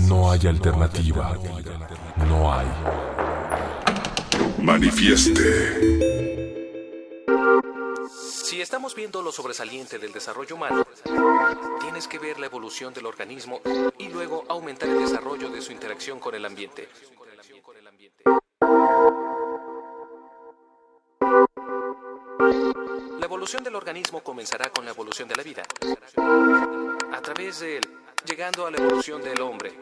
No 0.00 0.30
hay 0.30 0.46
alternativa. 0.46 1.34
No 2.28 2.52
hay. 2.52 2.66
Manifieste. 4.58 6.16
Si 8.08 8.60
estamos 8.60 8.94
viendo 8.94 9.22
lo 9.22 9.32
sobresaliente 9.32 9.98
del 9.98 10.12
desarrollo 10.12 10.56
humano, 10.56 10.86
tienes 11.80 12.06
que 12.06 12.18
ver 12.18 12.38
la 12.38 12.46
evolución 12.46 12.92
del 12.92 13.06
organismo 13.06 13.60
y 13.98 14.08
luego 14.08 14.44
aumentar 14.48 14.88
el 14.90 14.98
desarrollo 14.98 15.48
de 15.48 15.62
su 15.62 15.72
interacción 15.72 16.20
con 16.20 16.34
el 16.34 16.44
ambiente. 16.44 16.88
La 23.46 23.50
evolución 23.50 23.62
del 23.62 23.76
organismo 23.76 24.24
comenzará 24.24 24.70
con 24.70 24.84
la 24.84 24.90
evolución 24.90 25.28
de 25.28 25.36
la 25.36 25.44
vida, 25.44 25.62
a 27.12 27.22
través 27.22 27.60
de 27.60 27.76
él, 27.76 27.88
llegando 28.24 28.66
a 28.66 28.72
la 28.72 28.78
evolución 28.78 29.22
del 29.22 29.40
hombre. 29.40 29.72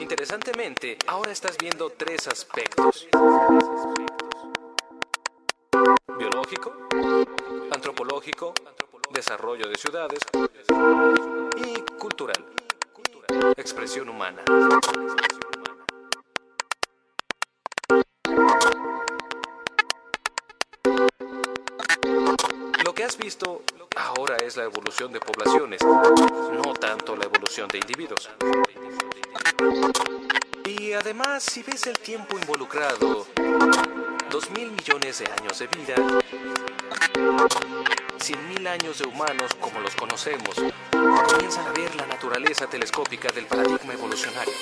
Interesantemente, 0.00 0.98
ahora 1.06 1.30
estás 1.30 1.56
viendo 1.56 1.90
tres 1.90 2.26
aspectos. 2.26 3.06
Biológico, 6.18 6.72
antropológico, 7.70 8.52
desarrollo 9.12 9.68
de 9.68 9.76
ciudades 9.76 10.18
y 11.56 11.80
cultural, 12.00 12.44
expresión 13.56 14.08
humana. 14.08 14.42
Lo 22.84 22.94
que 22.94 23.04
has 23.04 23.16
visto 23.16 23.62
ahora 23.96 24.36
es 24.36 24.56
la 24.56 24.64
evolución 24.64 25.12
de 25.12 25.20
poblaciones, 25.20 25.80
no 25.82 26.74
tanto 26.74 27.16
la 27.16 27.24
evolución 27.24 27.68
de 27.68 27.78
individuos. 27.78 28.30
Y 30.64 30.92
además, 30.92 31.42
si 31.42 31.62
ves 31.62 31.86
el 31.86 31.98
tiempo 31.98 32.38
involucrado, 32.38 33.26
dos 34.30 34.48
mil 34.50 34.70
millones 34.70 35.18
de 35.18 35.26
años 35.26 35.58
de 35.58 35.66
vida, 35.66 35.94
cien 38.18 38.48
mil 38.48 38.66
años 38.66 38.98
de 38.98 39.06
humanos 39.06 39.50
como 39.60 39.80
los 39.80 39.94
conocemos, 39.96 40.54
comienzan 40.90 41.66
a 41.66 41.72
ver 41.72 41.94
la 41.96 42.06
naturaleza 42.06 42.66
telescópica 42.68 43.32
del 43.32 43.46
paradigma 43.46 43.92
evolucionario. 43.92 44.52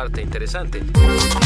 Parte 0.00 0.22
interesante. 0.22 1.39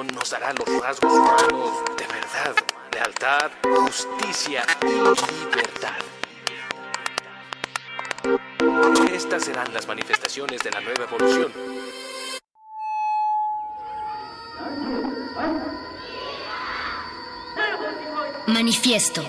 Nos 0.00 0.30
dará 0.30 0.54
los 0.54 0.80
rasgos 0.80 1.12
humanos 1.12 1.84
de 1.98 2.06
verdad, 2.06 2.54
lealtad, 2.92 3.50
justicia 3.62 4.64
y 4.82 4.86
libertad. 4.86 5.98
Estas 9.12 9.44
serán 9.44 9.72
las 9.74 9.86
manifestaciones 9.86 10.62
de 10.62 10.70
la 10.70 10.80
nueva 10.80 11.04
evolución. 11.04 11.52
Manifiesto. 18.46 19.22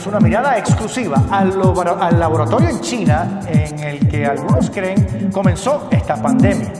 Tarde 0.00 0.04
tenemos 0.04 0.06
una 0.06 0.20
mirada 0.20 0.58
exclusiva 0.58 1.24
al, 1.30 1.50
labora- 1.58 1.98
al 2.00 2.18
laboratorio 2.18 2.68
en 2.68 2.80
China 2.80 3.40
en 3.48 3.78
el 3.80 4.08
que 4.08 4.26
algunos 4.26 4.70
creen 4.70 5.30
comenzó 5.32 5.88
esta 5.90 6.20
pandemia. 6.20 6.72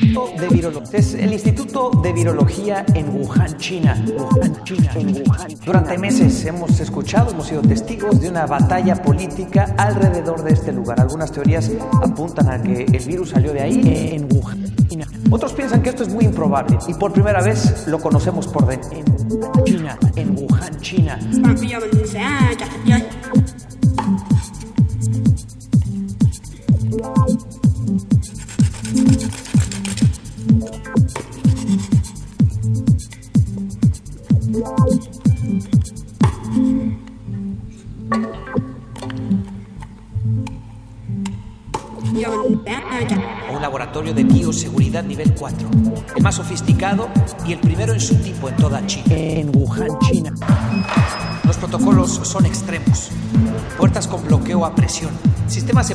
De 0.00 0.48
es 0.92 1.14
el 1.14 1.32
Instituto 1.32 1.90
de 2.02 2.12
Virología 2.12 2.84
en 2.94 3.10
Wuhan, 3.14 3.56
China. 3.58 4.02
Wuhan, 4.18 4.64
China. 4.64 4.90
En 4.94 5.08
Wuhan, 5.08 5.46
China. 5.48 5.60
Durante 5.64 5.98
meses 5.98 6.44
hemos 6.46 6.80
escuchado, 6.80 7.30
hemos 7.30 7.46
sido 7.46 7.60
testigos 7.62 8.20
de 8.20 8.28
una 8.30 8.46
batalla 8.46 8.96
política 9.02 9.74
alrededor 9.76 10.42
de 10.42 10.52
este 10.54 10.72
lugar. 10.72 11.00
Algunas 11.00 11.30
teorías 11.30 11.70
apuntan 12.02 12.48
a 12.50 12.60
que 12.62 12.84
el 12.90 13.04
virus 13.06 13.30
salió 13.30 13.52
de 13.52 13.60
ahí, 13.60 14.10
en 14.14 14.26
Wuhan, 14.34 14.64
China. 14.88 15.06
Otros 15.30 15.52
piensan 15.52 15.82
que 15.82 15.90
esto 15.90 16.02
es 16.02 16.08
muy 16.08 16.24
improbable 16.24 16.78
y 16.88 16.94
por 16.94 17.12
primera 17.12 17.40
vez 17.42 17.86
lo 17.86 17.98
conocemos 18.00 18.48
por 18.48 18.66
dentro. 18.66 18.90
En 18.92 19.64
China, 19.64 19.98
en 20.16 20.36
Wuhan, 20.36 20.80
China. 20.80 21.18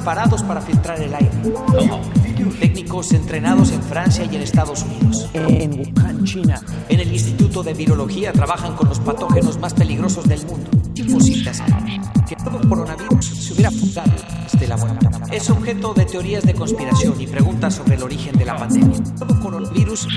Separados 0.06 0.44
para 0.44 0.62
filtrar 0.62 1.02
el 1.02 1.16
aire. 1.16 1.32
Técnicos 2.60 3.12
entrenados 3.12 3.72
en 3.72 3.82
Francia 3.82 4.24
y 4.32 4.36
en 4.36 4.44
Estados 4.44 4.84
Unidos. 4.84 5.28
En 5.34 5.80
Wuhan, 5.80 6.24
China. 6.24 6.62
En 6.90 7.00
el 7.00 7.12
Instituto 7.12 7.64
de 7.64 7.74
Virología 7.74 8.32
trabajan 8.32 8.76
con 8.76 8.88
los 8.88 9.00
patógenos 9.00 9.58
más 9.58 9.74
peligrosos 9.74 10.26
del 10.26 10.46
mundo. 10.46 10.70
Hacer 11.50 11.66
que 12.28 12.36
todo 12.36 12.70
coronavirus 12.70 13.26
se 13.26 13.54
hubiera 13.54 13.72
fugado 13.72 14.12
de 14.12 14.46
este 14.46 14.68
laboratorio. 14.68 15.26
Es 15.32 15.50
objeto 15.50 15.94
de 15.96 16.06
teorías 16.06 16.44
de 16.44 16.54
conspiración 16.54 17.20
y 17.20 17.26
preguntas 17.26 17.74
sobre 17.74 17.96
el 17.96 18.04
origen 18.04 18.38
de 18.38 18.46
la 18.46 18.58
pandemia. 18.58 18.98
Todo 19.18 19.40
coronavirus 19.40 20.08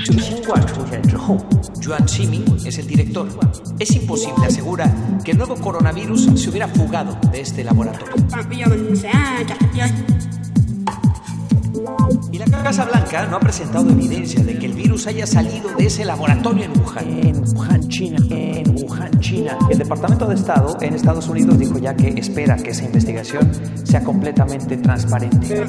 Yuan 1.81 2.07
Ximing 2.07 2.45
es 2.65 2.77
el 2.77 2.87
director. 2.87 3.27
Es 3.79 3.91
imposible, 3.95 4.45
asegura, 4.45 4.93
que 5.23 5.31
el 5.31 5.37
nuevo 5.37 5.55
coronavirus 5.55 6.29
se 6.35 6.49
hubiera 6.49 6.67
fugado 6.67 7.17
de 7.31 7.41
este 7.41 7.63
laboratorio. 7.63 8.15
Y 12.31 12.37
la 12.37 12.45
Casa 12.45 12.85
Blanca 12.85 13.25
no 13.25 13.37
ha 13.37 13.39
presentado 13.39 13.89
evidencia 13.89 14.43
de 14.43 14.57
que 14.57 14.65
el 14.65 14.73
virus 14.73 15.07
haya 15.07 15.25
salido 15.25 15.69
de 15.75 15.85
ese 15.85 16.05
laboratorio 16.05 16.65
en 16.65 16.79
Wuhan. 16.79 17.07
En 17.07 17.43
Wuhan, 17.55 17.87
China. 17.87 18.17
En 18.29 18.75
Wuhan, 18.75 19.19
China. 19.19 19.57
El 19.69 19.77
Departamento 19.77 20.25
de 20.27 20.35
Estado 20.35 20.77
en 20.81 20.95
Estados 20.95 21.27
Unidos 21.27 21.57
dijo 21.57 21.77
ya 21.77 21.95
que 21.95 22.09
espera 22.09 22.57
que 22.57 22.71
esa 22.71 22.85
investigación 22.85 23.49
sea 23.83 24.03
completamente 24.03 24.77
transparente. 24.77 25.65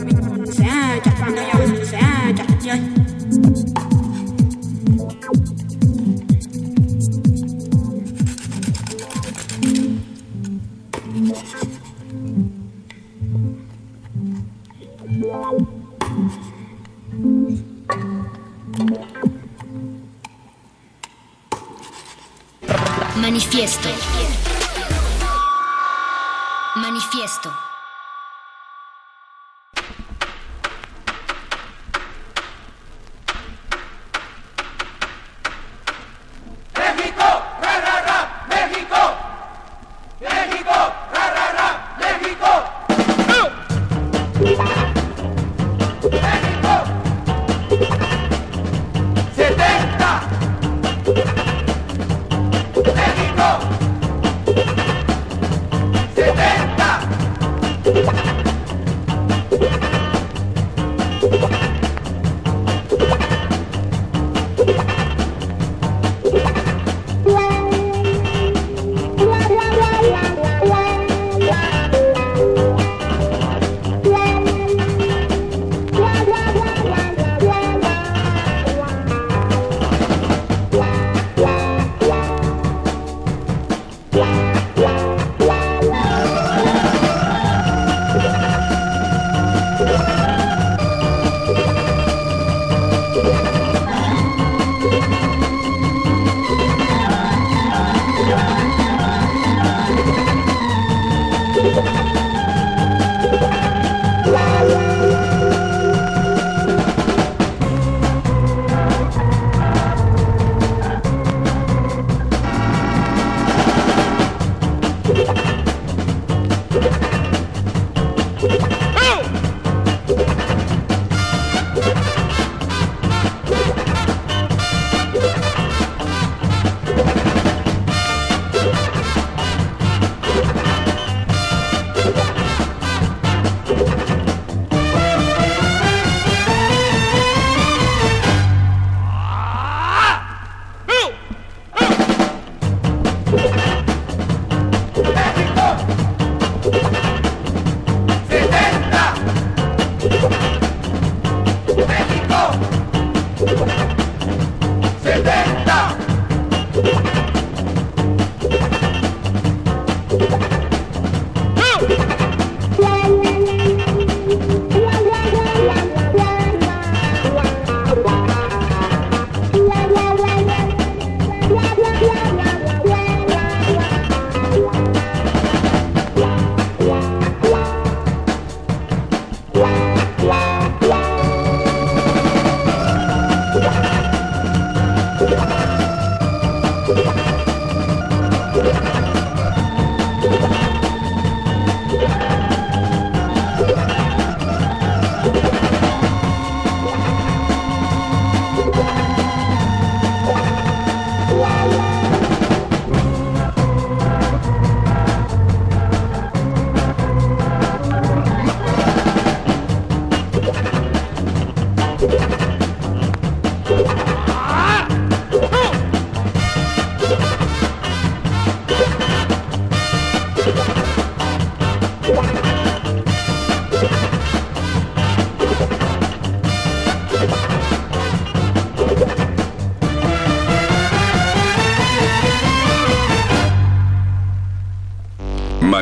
Manifiesto. 23.50 23.88
Manifiesto. 26.76 27.69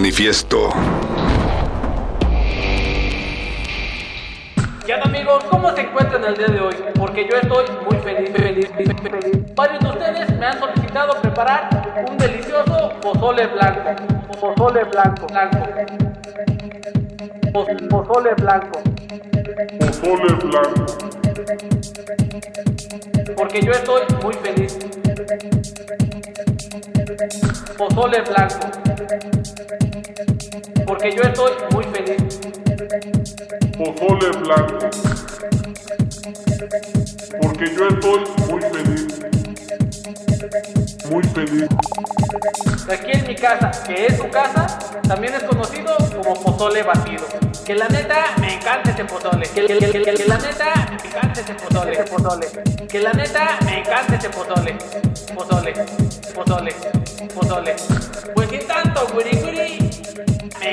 Manifiesto. 0.02 0.70
¿Qué 4.86 4.94
onda 4.94 5.06
amigos? 5.06 5.42
¿Cómo 5.50 5.74
se 5.74 5.80
encuentran 5.80 6.22
el 6.22 6.34
día 6.36 6.46
de 6.46 6.60
hoy? 6.60 6.76
Porque 6.96 7.26
yo 7.28 7.36
estoy 7.36 7.64
muy 7.84 7.98
feliz, 8.04 8.30
feliz, 8.30 8.70
feliz, 8.76 8.96
feliz. 9.02 9.54
Varios 9.56 9.82
de 9.82 9.88
ustedes 9.88 10.38
me 10.38 10.46
han 10.46 10.56
solicitado 10.60 11.20
preparar 11.20 12.04
un 12.08 12.16
delicioso 12.16 12.92
pozole 13.02 13.48
blanco. 13.48 13.90
Pozole 14.40 14.84
blanco, 14.84 15.26
blanco. 15.26 15.58
Poz- 17.52 17.88
Pozole 17.90 18.34
blanco. 18.34 18.80
Pozole 19.80 20.34
blanco. 20.44 20.86
Porque 23.36 23.60
yo 23.62 23.72
estoy 23.72 24.02
muy 24.22 24.34
feliz. 24.34 24.78
Pozole 27.76 28.20
blanco. 28.22 28.77
Porque 31.00 31.14
yo 31.14 31.22
estoy 31.22 31.52
muy 31.72 31.84
feliz. 31.84 32.40
Pozole 33.78 34.30
blanco. 34.40 34.78
Porque 37.40 37.74
yo 37.76 37.86
estoy 37.86 38.24
muy 38.48 38.60
feliz. 38.62 39.06
Muy 41.08 41.22
feliz. 41.22 41.68
Aquí 42.90 43.10
en 43.12 43.26
mi 43.28 43.34
casa, 43.36 43.70
que 43.86 44.06
es 44.06 44.16
su 44.16 44.28
casa, 44.28 44.66
también 45.06 45.34
es 45.34 45.44
conocido 45.44 45.96
como 46.20 46.34
pozole 46.42 46.82
batido. 46.82 47.24
Que 47.64 47.76
la 47.76 47.88
neta 47.88 48.34
me 48.40 48.54
encanta 48.54 48.90
ese 48.90 49.04
pozole. 49.04 49.46
Que, 49.54 49.66
que- 49.66 49.78
que- 49.78 50.02
que- 50.02 50.14
que 50.14 50.24
la 50.26 50.38
neta 50.38 50.74
me 51.00 51.08
encanta 51.08 51.40
ese 51.40 51.54
pozole. 51.54 51.92
Ese 51.92 52.04
pozole. 52.04 52.46
Que 52.88 52.98
la 53.00 53.12
neta 53.12 53.58
me 53.64 53.78
encanta 53.80 54.16
ese 54.16 54.30
pozole. 54.30 54.76
Pozole, 55.32 55.72
pozole, 56.34 56.74
pozole. 57.34 57.74
Pues 57.76 57.87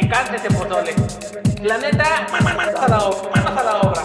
encanta 0.06 0.36
ese 0.36 0.50
pozole. 0.50 0.94
La 1.64 1.78
neta, 1.78 2.28
ma- 2.32 2.40
ma- 2.42 2.54
manos 2.54 2.76
a 2.82 2.88
la 2.88 3.00
obra, 3.00 3.30
manos 3.42 3.58
a 3.58 3.64
la 3.64 3.80
obra. 3.82 4.04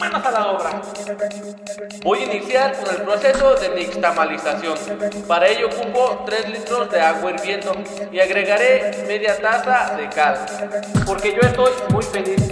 Manos 0.00 0.26
a 0.26 0.30
la 0.30 0.46
obra. 0.52 0.82
Voy 2.02 2.18
a 2.20 2.24
iniciar 2.24 2.74
con 2.76 2.94
el 2.94 3.02
proceso 3.02 3.54
de 3.56 3.68
nixtamalización. 3.74 4.76
Para 5.26 5.48
ello 5.48 5.68
ocupo 5.68 6.22
3 6.26 6.48
litros 6.50 6.90
de 6.90 7.00
agua 7.00 7.30
hirviendo 7.30 7.72
y 8.12 8.20
agregaré 8.20 9.04
media 9.06 9.36
taza 9.36 9.94
de 9.96 10.08
cal, 10.08 10.38
porque 11.06 11.32
yo 11.34 11.40
estoy 11.48 11.72
muy 11.90 12.02
feliz. 12.04 12.42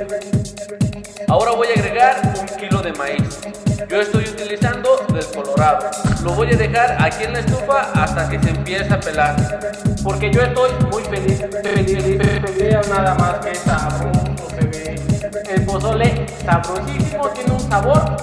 Ahora 1.29 1.53
voy 1.53 1.69
a 1.69 1.73
agregar 1.81 2.21
un 2.39 2.47
kilo 2.59 2.83
de 2.83 2.93
maíz. 2.93 3.41
Yo 3.89 4.01
estoy 4.01 4.25
Lo 6.23 6.33
voy 6.35 6.53
a 6.53 6.57
dejar 6.57 6.97
aquí 7.01 7.25
en 7.25 7.33
la 7.33 7.41
estufa 7.41 7.91
hasta 7.95 8.29
que 8.29 8.39
se 8.41 8.51
empiece 8.51 8.93
a 8.93 9.01
pelar, 9.01 9.37
porque 10.03 10.31
yo 10.31 10.43
estoy 10.43 10.71
muy 10.91 11.03
feliz. 11.05 11.43
Feliz, 11.63 12.89
nada 12.89 13.15
más 13.15 13.35
que 13.45 13.55
sabroso. 13.55 14.25
El 15.49 15.63
pozole 15.65 16.27
sabrosísimo 16.45 17.29
tiene 17.29 17.53
un 17.53 17.61
sabor 17.61 18.17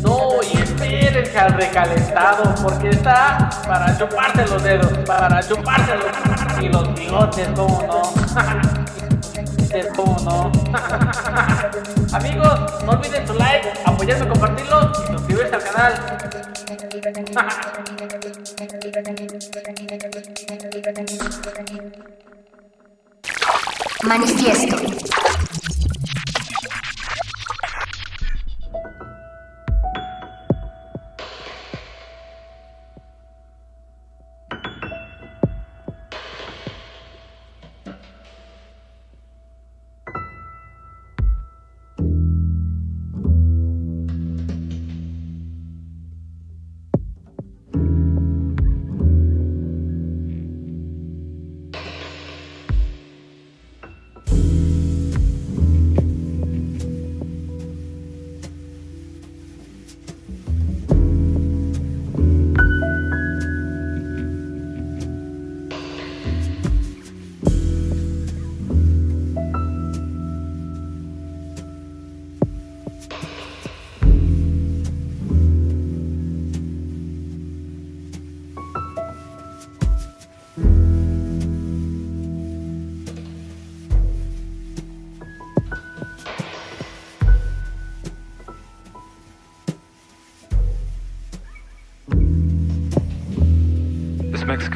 no, 0.00 0.30
y 0.52 0.58
espérense 0.58 1.38
al 1.38 1.52
recalentado, 1.52 2.54
porque 2.62 2.90
está 2.90 3.48
para 3.66 3.96
chuparse 3.96 4.46
los 4.46 4.62
dedos, 4.62 4.98
para 5.06 5.40
chuparse 5.46 5.94
los 5.96 6.62
y 6.62 6.68
los 6.68 6.94
bigotes, 6.94 7.48
cómo 7.54 7.82
no. 7.86 8.81
Amigos, 12.12 12.60
no 12.84 12.92
olviden 12.92 13.26
su 13.26 13.32
like, 13.32 13.72
apoyarme, 13.86 14.28
compartirlo 14.28 14.92
y 14.92 14.96
suscribirse 15.16 15.54
al 15.54 15.64
canal. 15.64 15.94
Manifiesto. 24.02 24.76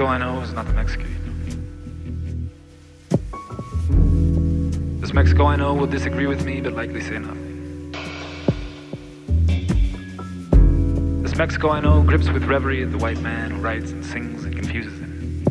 Mexico 0.06 0.24
I 0.24 0.32
know 0.32 0.40
is 0.40 0.52
not 0.52 0.66
the 0.66 0.72
know. 0.72 1.08
This 5.00 5.12
Mexico 5.12 5.46
I 5.46 5.56
know 5.56 5.74
will 5.74 5.88
disagree 5.88 6.28
with 6.28 6.44
me, 6.46 6.60
but 6.60 6.74
likely 6.74 7.00
say 7.00 7.18
nothing. 7.18 7.90
This 11.24 11.34
Mexico 11.34 11.70
I 11.70 11.80
know 11.80 12.04
grips 12.04 12.28
with 12.28 12.44
reverie 12.44 12.84
the 12.84 12.98
white 12.98 13.18
man 13.18 13.50
who 13.50 13.60
writes 13.60 13.90
and 13.90 14.04
sings 14.04 14.44
and 14.44 14.54
confuses 14.54 14.96
him. 15.00 15.42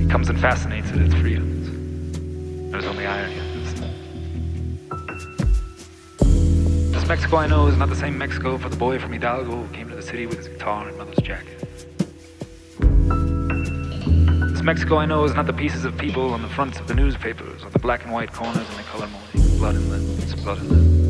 He 0.00 0.06
comes 0.06 0.28
and 0.28 0.38
fascinates 0.38 0.88
at 0.92 0.98
its 0.98 1.14
freedoms. 1.14 1.66
There's 2.70 2.84
only 2.84 3.06
irony 3.06 3.38
in 3.38 3.64
this. 3.64 3.72
This 6.92 7.08
Mexico 7.08 7.38
I 7.38 7.48
know 7.48 7.66
is 7.66 7.76
not 7.76 7.88
the 7.88 7.96
same 7.96 8.16
Mexico 8.16 8.56
for 8.56 8.68
the 8.68 8.76
boy 8.76 9.00
from 9.00 9.12
Hidalgo 9.12 9.64
who 9.64 9.74
came 9.74 9.88
to 9.88 9.96
the 9.96 10.02
city 10.02 10.26
with 10.26 10.38
his 10.38 10.46
guitar 10.46 10.86
and 10.86 10.96
mother's 10.96 11.18
jacket. 11.24 11.88
This 14.62 14.66
Mexico 14.66 14.98
I 14.98 15.06
know 15.06 15.24
is 15.24 15.34
not 15.34 15.46
the 15.46 15.52
pieces 15.52 15.84
of 15.84 15.98
people 15.98 16.32
on 16.32 16.40
the 16.40 16.48
fronts 16.48 16.78
of 16.78 16.86
the 16.86 16.94
newspapers, 16.94 17.64
or 17.64 17.70
the 17.70 17.80
black 17.80 18.04
and 18.04 18.12
white 18.12 18.32
corners 18.32 18.70
in 18.70 18.76
the 18.76 18.84
color 18.84 19.08
morning, 19.08 19.58
blood 19.58 19.74
and 19.74 19.90
limbs, 19.90 20.36
blood 20.36 20.58
and 20.58 20.70
limbs. 20.70 21.08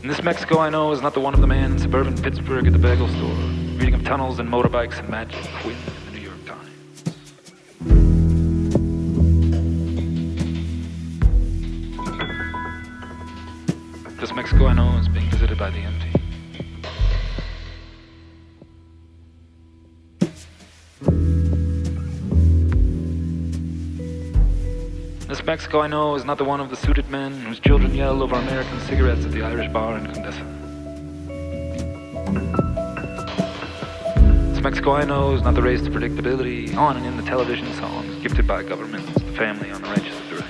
And 0.00 0.10
this 0.10 0.22
Mexico 0.22 0.58
I 0.58 0.70
know 0.70 0.90
is 0.92 1.02
not 1.02 1.12
the 1.12 1.20
one 1.20 1.34
of 1.34 1.42
the 1.42 1.46
man 1.46 1.72
in 1.72 1.78
suburban 1.78 2.16
Pittsburgh 2.16 2.66
at 2.66 2.72
the 2.72 2.78
bagel 2.78 3.08
store, 3.08 3.36
reading 3.76 3.92
of 3.92 4.02
tunnels 4.02 4.38
and 4.38 4.48
motorbikes 4.48 4.98
and 4.98 5.10
magic, 5.10 5.44
Quinn 5.60 5.76
in 5.76 6.06
the 6.06 6.12
New 6.18 6.24
York 6.24 6.46
Times. 6.46 6.70
This 14.18 14.32
Mexico 14.32 14.64
I 14.64 14.72
know 14.72 14.96
is 14.96 15.08
being 15.08 15.28
visited 15.28 15.58
by 15.58 15.68
the 15.68 15.80
empty. 15.80 16.19
Mexico 25.50 25.80
I 25.80 25.88
know 25.88 26.14
is 26.14 26.24
not 26.24 26.38
the 26.38 26.44
one 26.44 26.60
of 26.60 26.70
the 26.70 26.76
suited 26.76 27.10
men 27.10 27.32
whose 27.32 27.58
children 27.58 27.92
yell 27.92 28.22
over 28.22 28.36
American 28.36 28.78
cigarettes 28.82 29.24
at 29.24 29.32
the 29.32 29.42
Irish 29.42 29.68
bar 29.72 29.98
in 29.98 30.06
Condesa. 30.06 30.44
This 34.54 34.62
Mexico 34.62 34.92
I 34.92 35.04
know 35.04 35.34
is 35.34 35.42
not 35.42 35.54
the 35.56 35.62
race 35.62 35.82
to 35.82 35.90
predictability 35.90 36.76
on 36.76 36.96
and 36.96 37.04
in 37.04 37.16
the 37.16 37.24
television 37.24 37.66
songs 37.74 38.22
gifted 38.22 38.46
by 38.46 38.62
governments, 38.62 39.12
the 39.12 39.32
family 39.32 39.72
on 39.72 39.82
the 39.82 39.88
righteous 39.88 40.16
of 40.20 40.30
the 40.30 40.36
right. 40.36 40.46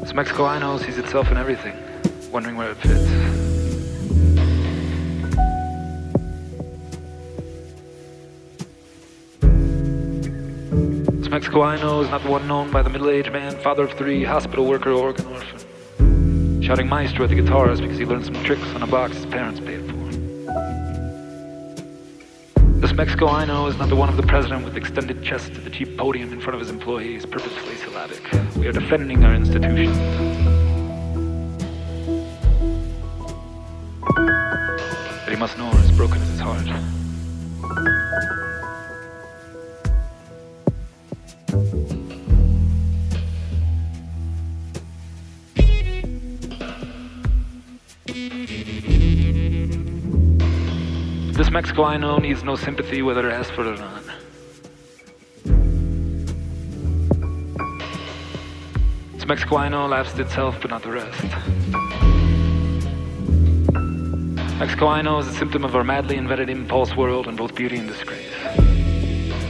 This 0.00 0.12
Mexico 0.14 0.46
I 0.46 0.58
know 0.58 0.78
sees 0.78 0.98
itself 0.98 1.30
in 1.30 1.36
everything, 1.36 1.76
wondering 2.32 2.56
where 2.56 2.72
it 2.72 2.76
fits. 2.78 3.47
This 11.28 11.32
Mexico 11.34 11.60
I 11.60 11.76
know 11.76 12.00
is 12.00 12.08
not 12.08 12.22
the 12.22 12.30
one 12.30 12.48
known 12.48 12.70
by 12.70 12.80
the 12.80 12.88
middle-aged 12.88 13.30
man, 13.30 13.54
father 13.58 13.82
of 13.82 13.92
three, 13.98 14.24
hospital 14.24 14.64
worker, 14.64 14.92
organ 14.92 15.26
orphan. 15.26 16.62
Shouting 16.62 16.88
maestro 16.88 17.24
at 17.24 17.28
the 17.28 17.36
guitars 17.36 17.82
because 17.82 17.98
he 17.98 18.06
learned 18.06 18.24
some 18.24 18.42
tricks 18.44 18.66
on 18.68 18.82
a 18.82 18.86
box 18.86 19.14
his 19.14 19.26
parents 19.26 19.60
paid 19.60 19.84
for. 19.84 19.94
This 22.80 22.94
Mexico 22.94 23.28
I 23.28 23.44
know 23.44 23.66
is 23.66 23.76
not 23.76 23.90
the 23.90 23.94
one 23.94 24.08
of 24.08 24.16
the 24.16 24.22
president 24.22 24.64
with 24.64 24.74
extended 24.74 25.22
chest 25.22 25.52
to 25.52 25.60
the 25.60 25.68
cheap 25.68 25.98
podium 25.98 26.32
in 26.32 26.40
front 26.40 26.54
of 26.54 26.60
his 26.60 26.70
employees, 26.70 27.26
purposefully 27.26 27.76
syllabic. 27.76 28.22
We 28.56 28.66
are 28.66 28.72
defending 28.72 29.22
our 29.22 29.34
institutions. 29.34 29.98
But 35.24 35.28
he 35.28 35.36
must 35.36 35.58
know 35.58 35.68
as 35.72 35.90
broken 35.90 36.22
as 36.22 36.28
his 36.30 36.40
heart. 36.40 36.66
This 51.48 51.54
Mexico 51.54 51.84
I 51.84 51.96
know 51.96 52.18
needs 52.18 52.44
no 52.44 52.56
sympathy 52.56 53.00
whether 53.00 53.26
it 53.26 53.32
asks 53.32 53.50
for 53.50 53.62
it 53.62 53.68
or 53.68 53.76
not. 53.78 54.02
This 59.14 59.26
Mexico 59.26 59.56
I 59.56 59.70
know 59.70 59.86
laughs 59.86 60.12
at 60.12 60.20
itself 60.20 60.58
but 60.60 60.70
not 60.70 60.82
the 60.82 60.90
rest. 60.90 61.22
Mexico 64.58 64.88
I 64.88 65.00
know 65.00 65.20
is 65.20 65.26
a 65.26 65.32
symptom 65.32 65.64
of 65.64 65.74
our 65.74 65.82
madly 65.82 66.16
invented 66.18 66.50
impulse 66.50 66.94
world 66.94 67.26
in 67.28 67.36
both 67.36 67.54
beauty 67.54 67.78
and 67.78 67.88
disgrace. 67.88 68.30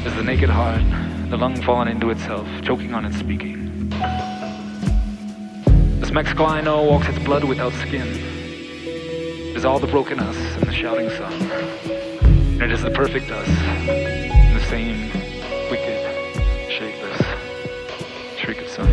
Is 0.06 0.14
the 0.14 0.22
naked 0.22 0.50
heart, 0.50 0.84
the 1.30 1.36
lung 1.36 1.60
fallen 1.62 1.88
into 1.88 2.10
itself, 2.10 2.46
choking 2.62 2.94
on 2.94 3.06
its 3.06 3.18
speaking. 3.18 3.88
This 5.98 6.12
Mexico 6.12 6.44
I 6.44 6.60
know 6.60 6.84
walks 6.84 7.08
its 7.08 7.18
blood 7.18 7.42
without 7.42 7.72
skin. 7.72 8.37
Is 9.58 9.64
all 9.64 9.80
the 9.80 9.88
broken 9.88 10.20
us 10.20 10.36
and 10.36 10.68
the 10.68 10.72
shouting 10.72 11.10
sun. 11.10 11.32
And 11.32 12.62
it 12.62 12.70
is 12.70 12.80
the 12.80 12.92
perfect 12.92 13.28
us, 13.28 13.44
the 13.48 14.64
same 14.70 15.10
wicked, 15.68 16.70
shapeless 16.70 17.20
shriek 18.38 18.60
of 18.60 18.68
sun. 18.68 18.86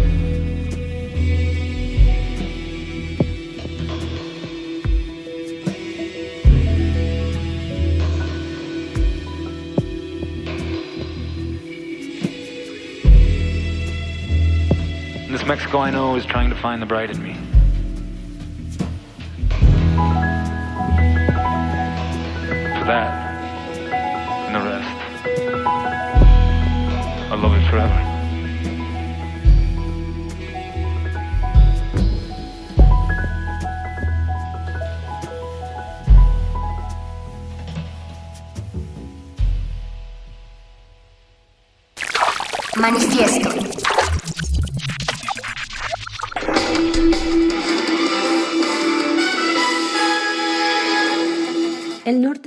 And 15.13 15.31
this 15.31 15.45
Mexico 15.45 15.77
I 15.77 15.91
know 15.91 16.15
is 16.15 16.25
trying 16.25 16.49
to 16.49 16.55
find 16.55 16.81
the 16.81 16.87
bride 16.87 17.11
in 17.11 17.21
me. 17.21 17.44
That, 22.85 23.11
and 24.45 24.55
the 24.55 24.59
rest, 24.59 24.95
I 27.31 27.35
love 27.35 27.53
it 27.53 27.67
forever. 27.69 28.01
Manifiesto. 42.77 44.14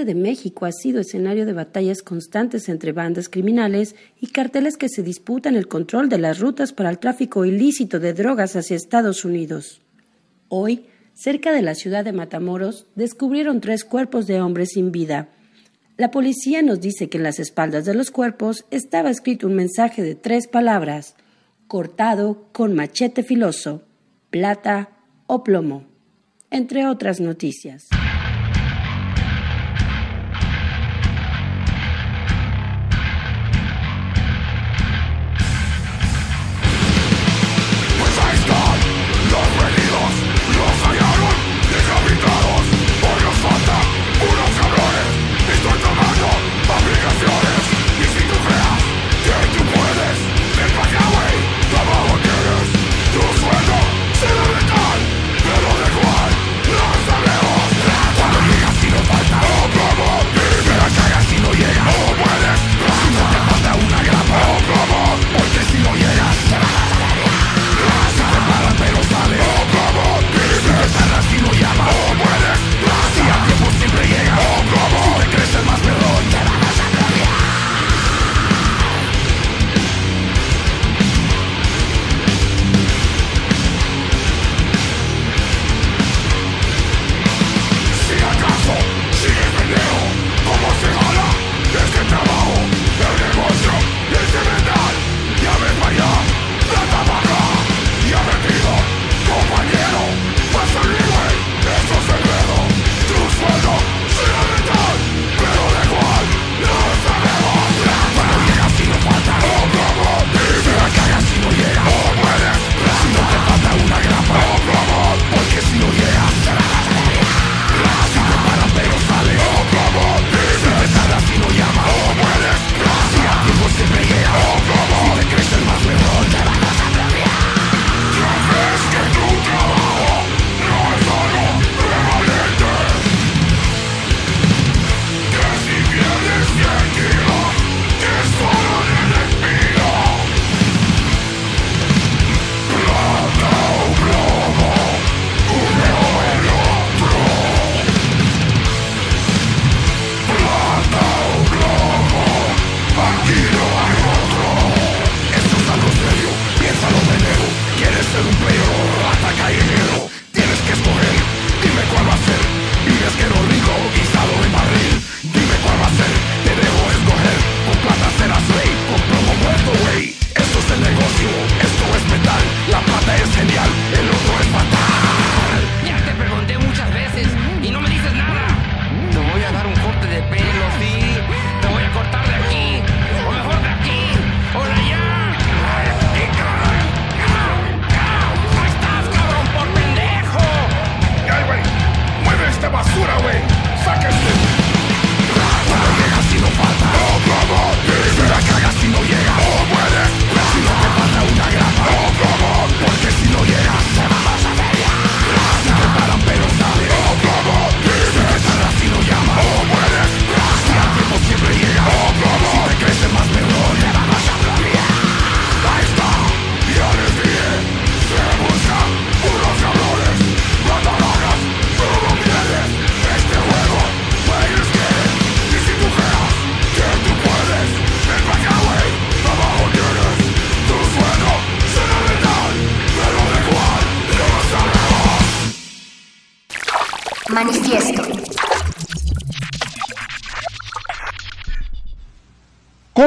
De 0.05 0.15
México 0.15 0.67
ha 0.67 0.73
sido 0.73 1.01
escenario 1.01 1.47
de 1.47 1.53
batallas 1.53 2.03
constantes 2.03 2.69
entre 2.69 2.93
bandas 2.93 3.29
criminales 3.29 3.95
y 4.21 4.29
carteles 4.29 4.77
que 4.77 4.89
se 4.89 5.03
disputan 5.03 5.57
el 5.57 5.69
control 5.69 6.09
de 6.09 6.19
las 6.19 6.39
rutas 6.39 6.73
para 6.73 6.91
el 6.91 6.99
tráfico 6.99 7.45
ilícito 7.45 8.01
de 8.01 8.15
drogas 8.15 8.57
hacia 8.57 8.77
Estados 8.77 9.25
Unidos. 9.25 9.81
Hoy, 10.49 10.87
cerca 11.15 11.53
de 11.53 11.63
la 11.63 11.75
ciudad 11.75 12.05
de 12.05 12.13
Matamoros, 12.13 12.87
descubrieron 12.95 13.61
tres 13.61 13.85
cuerpos 13.85 14.27
de 14.27 14.41
hombres 14.41 14.71
sin 14.75 14.93
vida. 14.93 15.29
La 15.97 16.11
policía 16.11 16.63
nos 16.63 16.81
dice 16.81 17.09
que 17.09 17.19
en 17.19 17.25
las 17.25 17.39
espaldas 17.39 17.85
de 17.85 17.95
los 17.95 18.11
cuerpos 18.11 18.65
estaba 18.71 19.11
escrito 19.11 19.47
un 19.47 19.55
mensaje 19.55 20.03
de 20.03 20.15
tres 20.15 20.47
palabras, 20.47 21.15
cortado 21.67 22.47
con 22.53 22.75
machete 22.75 23.23
filoso, 23.23 23.83
plata 24.31 24.91
o 25.27 25.45
plomo, 25.45 25.85
entre 26.51 26.87
otras 26.87 27.21
noticias. 27.21 27.89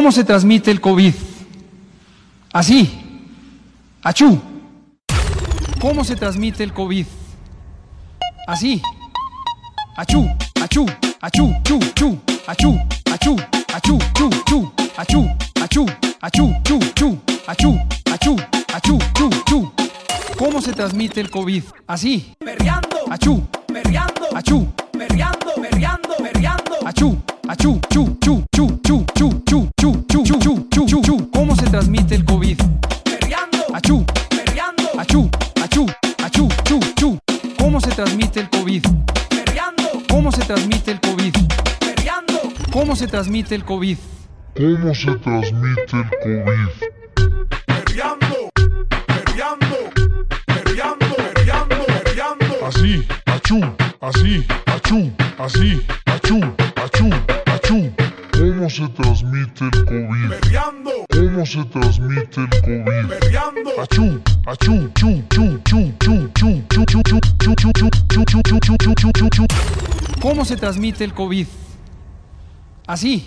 ¿Cómo 0.02 0.12
se 0.12 0.24
transmite 0.24 0.72
el 0.72 0.82
COVID? 0.82 1.14
Así. 2.52 2.90
Achú. 4.02 4.42
¿Cómo 5.80 6.04
se 6.04 6.16
transmite 6.16 6.64
el 6.64 6.74
COVID? 6.74 7.06
Así. 8.48 8.82
Achú, 9.96 10.28
achú, 10.60 10.88
achú, 11.22 11.54
chu, 11.64 11.80
chu, 11.94 12.20
achú, 12.48 12.80
achú, 13.12 13.36
achú, 13.72 14.00
chu, 14.16 14.30
chu, 14.48 14.72
achú, 14.98 15.30
achú, 15.62 15.86
achú, 16.20 16.52
chu, 16.64 16.80
chu, 16.96 17.22
achú, 17.46 17.78
achú, 18.12 18.36
achú, 18.74 18.98
chu, 19.14 19.30
chu. 19.46 19.72
¿Cómo 20.36 20.62
se 20.62 20.74
transmite 20.74 21.22
el 21.22 21.30
COVID? 21.30 21.64
Así. 21.86 22.34
Achú, 54.92 55.12
así, 55.40 55.82
achú, 56.06 56.40
achú, 56.76 57.10
achú. 57.46 57.92
¿Cómo 58.34 58.70
se 58.70 58.88
transmite 58.90 59.66
el 59.66 59.86
COVID? 59.86 60.30
Perreando, 60.42 60.92
¿Cómo 61.10 61.46
se 61.46 61.64
transmite 61.66 62.42
el 62.42 62.50
COVID? 62.62 63.08
perreando. 63.08 63.72
Achú, 63.80 64.22
achú, 64.46 64.90
chu, 64.96 65.24
chu, 65.30 65.60
chu, 65.64 65.94
chu, 66.00 66.30
chu, 66.36 66.62
chu, 66.70 66.94
chu, 67.04 67.04
chu, 67.04 67.20
chu, 67.40 67.56
chu, 67.56 67.56
chu, 67.56 67.92
chu, 68.10 68.44
chu, 68.50 68.60
chu, 68.60 68.78
chu, 68.78 68.96
chu, 68.96 69.12
chu, 69.14 69.30
chu. 69.30 69.46
¿Cómo 70.22 70.44
se 70.44 70.58
transmite 70.58 71.04
el 71.06 71.14
COVID? 71.14 71.48
Así. 72.88 73.24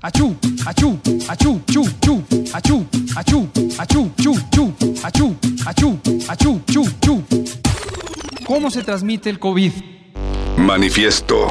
Achú, 0.00 0.36
achú, 0.64 0.98
achú, 1.28 1.60
chu, 1.66 1.84
chu, 2.00 2.22
achú, 2.54 2.86
achú, 3.14 3.48
achú, 3.78 4.10
chu, 4.16 4.34
chu, 4.50 4.74
achú, 5.02 5.36
achú, 5.66 6.00
achú, 6.28 6.60
chu, 6.66 6.84
chu. 7.00 7.24
¿Cómo 8.46 8.70
se 8.70 8.82
transmite 8.82 9.28
el 9.28 9.38
COVID? 9.38 9.95
Manifiesto. 10.56 11.50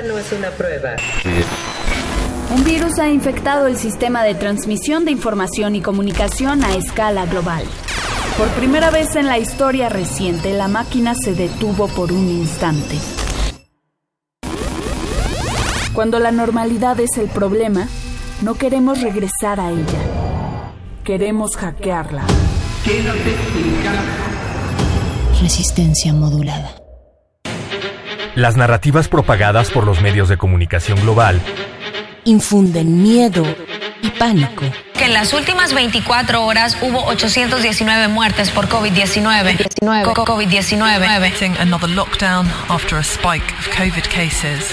Esta 0.00 0.12
no 0.12 0.18
es 0.18 0.32
una 0.32 0.50
prueba. 0.52 0.96
Un 2.54 2.64
virus 2.64 2.98
ha 2.98 3.10
infectado 3.10 3.66
el 3.66 3.76
sistema 3.76 4.22
de 4.22 4.34
transmisión 4.34 5.04
de 5.04 5.10
información 5.10 5.76
y 5.76 5.82
comunicación 5.82 6.64
a 6.64 6.74
escala 6.74 7.26
global. 7.26 7.64
Por 8.38 8.48
primera 8.48 8.90
vez 8.90 9.14
en 9.16 9.26
la 9.26 9.38
historia 9.38 9.90
reciente, 9.90 10.54
la 10.54 10.68
máquina 10.68 11.14
se 11.14 11.34
detuvo 11.34 11.86
por 11.88 12.12
un 12.12 12.30
instante. 12.30 12.96
Cuando 15.92 16.18
la 16.18 16.30
normalidad 16.30 16.98
es 16.98 17.18
el 17.18 17.28
problema, 17.28 17.86
no 18.40 18.54
queremos 18.54 19.02
regresar 19.02 19.60
a 19.60 19.70
ella. 19.70 20.00
Queremos 21.04 21.56
hackearla. 21.56 22.24
Quédate 22.84 23.32
en 23.32 23.82
casa. 23.82 25.42
Resistencia 25.42 26.14
modulada. 26.14 26.79
Las 28.34 28.56
narrativas 28.56 29.08
propagadas 29.08 29.70
por 29.70 29.84
los 29.84 30.00
medios 30.00 30.28
de 30.28 30.36
comunicación 30.36 31.00
global 31.00 31.40
infunden 32.24 33.02
miedo 33.02 33.44
y 34.02 34.10
pánico. 34.10 34.64
En 35.10 35.14
las 35.14 35.32
últimas 35.32 35.74
24 35.74 36.44
horas 36.46 36.76
hubo 36.82 37.02
819 37.06 38.06
muertes 38.06 38.48
por 38.52 38.68
COVID-19. 38.68 40.04
Co- 40.04 40.24
COVID-19. 40.24 41.58
Another 41.58 41.90
lockdown 41.90 42.48
after 42.68 42.96
a 42.96 43.02
spike 43.02 43.52
of 43.58 43.66
COVID 43.76 44.04
cases. 44.04 44.72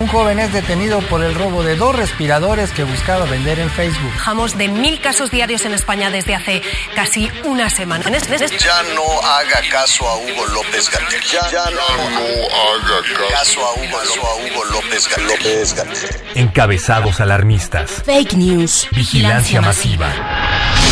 Un 0.00 0.08
joven 0.08 0.40
es 0.40 0.52
detenido 0.52 0.98
por 1.02 1.22
el 1.22 1.36
robo 1.36 1.62
de 1.62 1.76
dos 1.76 1.94
respiradores 1.94 2.72
que 2.72 2.82
buscaba 2.82 3.26
vender 3.26 3.60
en 3.60 3.70
Facebook. 3.70 4.10
Bajamos 4.16 4.58
de 4.58 4.66
mil 4.66 5.00
casos 5.00 5.30
diarios 5.30 5.64
en 5.64 5.74
España 5.74 6.10
desde 6.10 6.34
hace 6.34 6.60
casi 6.96 7.30
una 7.44 7.70
semana. 7.70 8.04
Ya 8.10 8.82
no 8.96 9.20
haga 9.24 9.60
caso 9.70 10.08
a 10.08 10.16
Hugo 10.16 10.46
López 10.46 10.90
Gatel. 10.90 11.20
Ya, 11.30 11.48
ya 11.52 11.70
no 11.70 11.80
haga 11.80 13.30
caso 13.30 13.60
a 13.64 13.72
Hugo, 13.74 13.98
a 13.98 14.34
Hugo 14.34 14.64
López 14.64 15.08
Gatel. 15.08 15.26
López 15.28 15.74
Gatell. 15.74 16.20
encabezados 16.34 17.20
alarmistas, 17.20 18.02
Fake 18.04 18.32
news. 18.32 18.88
vigilancia 18.90 19.43
masiva. 19.52 20.10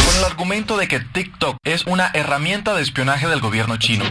Con 0.07 0.19
el 0.19 0.25
argumento 0.25 0.77
de 0.77 0.87
que 0.87 1.01
TikTok 1.01 1.57
es 1.65 1.87
una 1.87 2.11
herramienta 2.13 2.75
de 2.75 2.83
espionaje 2.83 3.27
del 3.27 3.41
gobierno 3.41 3.77
chino. 3.79 4.05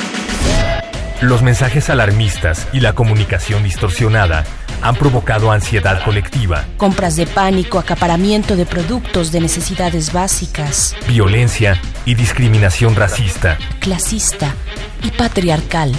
Los 1.21 1.43
mensajes 1.43 1.89
alarmistas 1.89 2.67
y 2.73 2.79
la 2.79 2.93
comunicación 2.93 3.63
distorsionada 3.63 4.43
han 4.81 4.95
provocado 4.95 5.51
ansiedad 5.51 6.03
colectiva, 6.03 6.65
Compras 6.77 7.15
de 7.15 7.27
pánico, 7.27 7.77
acaparamiento 7.77 8.55
de 8.55 8.65
productos 8.65 9.31
de 9.31 9.41
necesidades 9.41 10.11
básicas, 10.11 10.95
violencia 11.07 11.79
y 12.05 12.15
discriminación 12.15 12.95
racista. 12.95 13.57
clasista 13.79 14.55
y 15.03 15.11
patriarcal. 15.11 15.93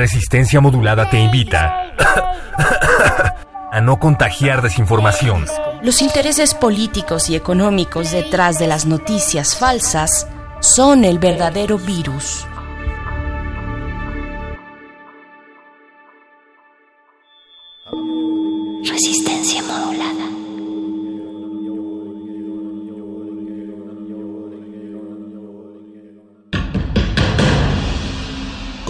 Resistencia 0.00 0.62
modulada 0.62 1.10
te 1.10 1.18
invita 1.18 1.92
a 3.70 3.82
no 3.82 3.98
contagiar 3.98 4.62
desinformación. 4.62 5.44
Los 5.82 6.00
intereses 6.00 6.54
políticos 6.54 7.28
y 7.28 7.36
económicos 7.36 8.10
detrás 8.10 8.58
de 8.58 8.66
las 8.66 8.86
noticias 8.86 9.58
falsas 9.58 10.26
son 10.60 11.04
el 11.04 11.18
verdadero 11.18 11.76
virus. 11.76 12.46
Resistencia 18.90 19.19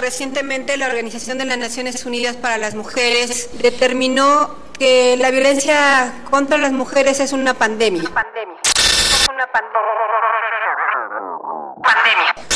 Recientemente 0.00 0.76
la 0.76 0.86
Organización 0.86 1.38
de 1.38 1.44
las 1.44 1.58
Naciones 1.58 2.06
Unidas 2.06 2.36
para 2.36 2.58
las 2.58 2.76
Mujeres 2.76 3.50
determinó 3.60 4.54
que 4.78 5.16
la 5.16 5.32
violencia 5.32 6.22
contra 6.30 6.58
las 6.58 6.70
mujeres 6.70 7.18
es 7.18 7.32
una 7.32 7.54
pandemia. 7.54 8.02
Es 8.02 8.08
una 9.28 9.46
pandemia. 9.50 9.98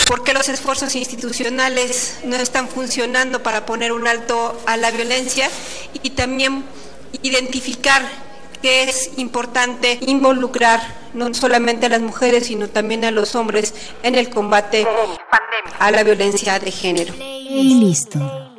¿Por 0.06 0.22
qué 0.22 0.32
los 0.32 0.48
esfuerzos 0.48 0.94
institucionales 0.94 2.20
no 2.22 2.36
están 2.36 2.68
funcionando 2.68 3.42
para 3.42 3.66
poner 3.66 3.90
un 3.90 4.06
alto 4.06 4.60
a 4.66 4.76
la 4.76 4.92
violencia 4.92 5.50
y 6.04 6.10
también 6.10 6.64
identificar 7.22 8.02
que 8.62 8.84
es 8.84 9.10
importante 9.16 9.98
involucrar 10.02 10.80
no 11.12 11.34
solamente 11.34 11.86
a 11.86 11.88
las 11.90 12.00
mujeres, 12.00 12.46
sino 12.46 12.68
también 12.68 13.04
a 13.04 13.10
los 13.10 13.34
hombres 13.34 13.74
en 14.02 14.14
el 14.14 14.30
combate 14.30 14.86
a 15.78 15.90
la 15.90 16.02
violencia 16.04 16.58
de 16.58 16.70
género? 16.70 17.12
Y 17.18 17.74
listo. 17.80 18.51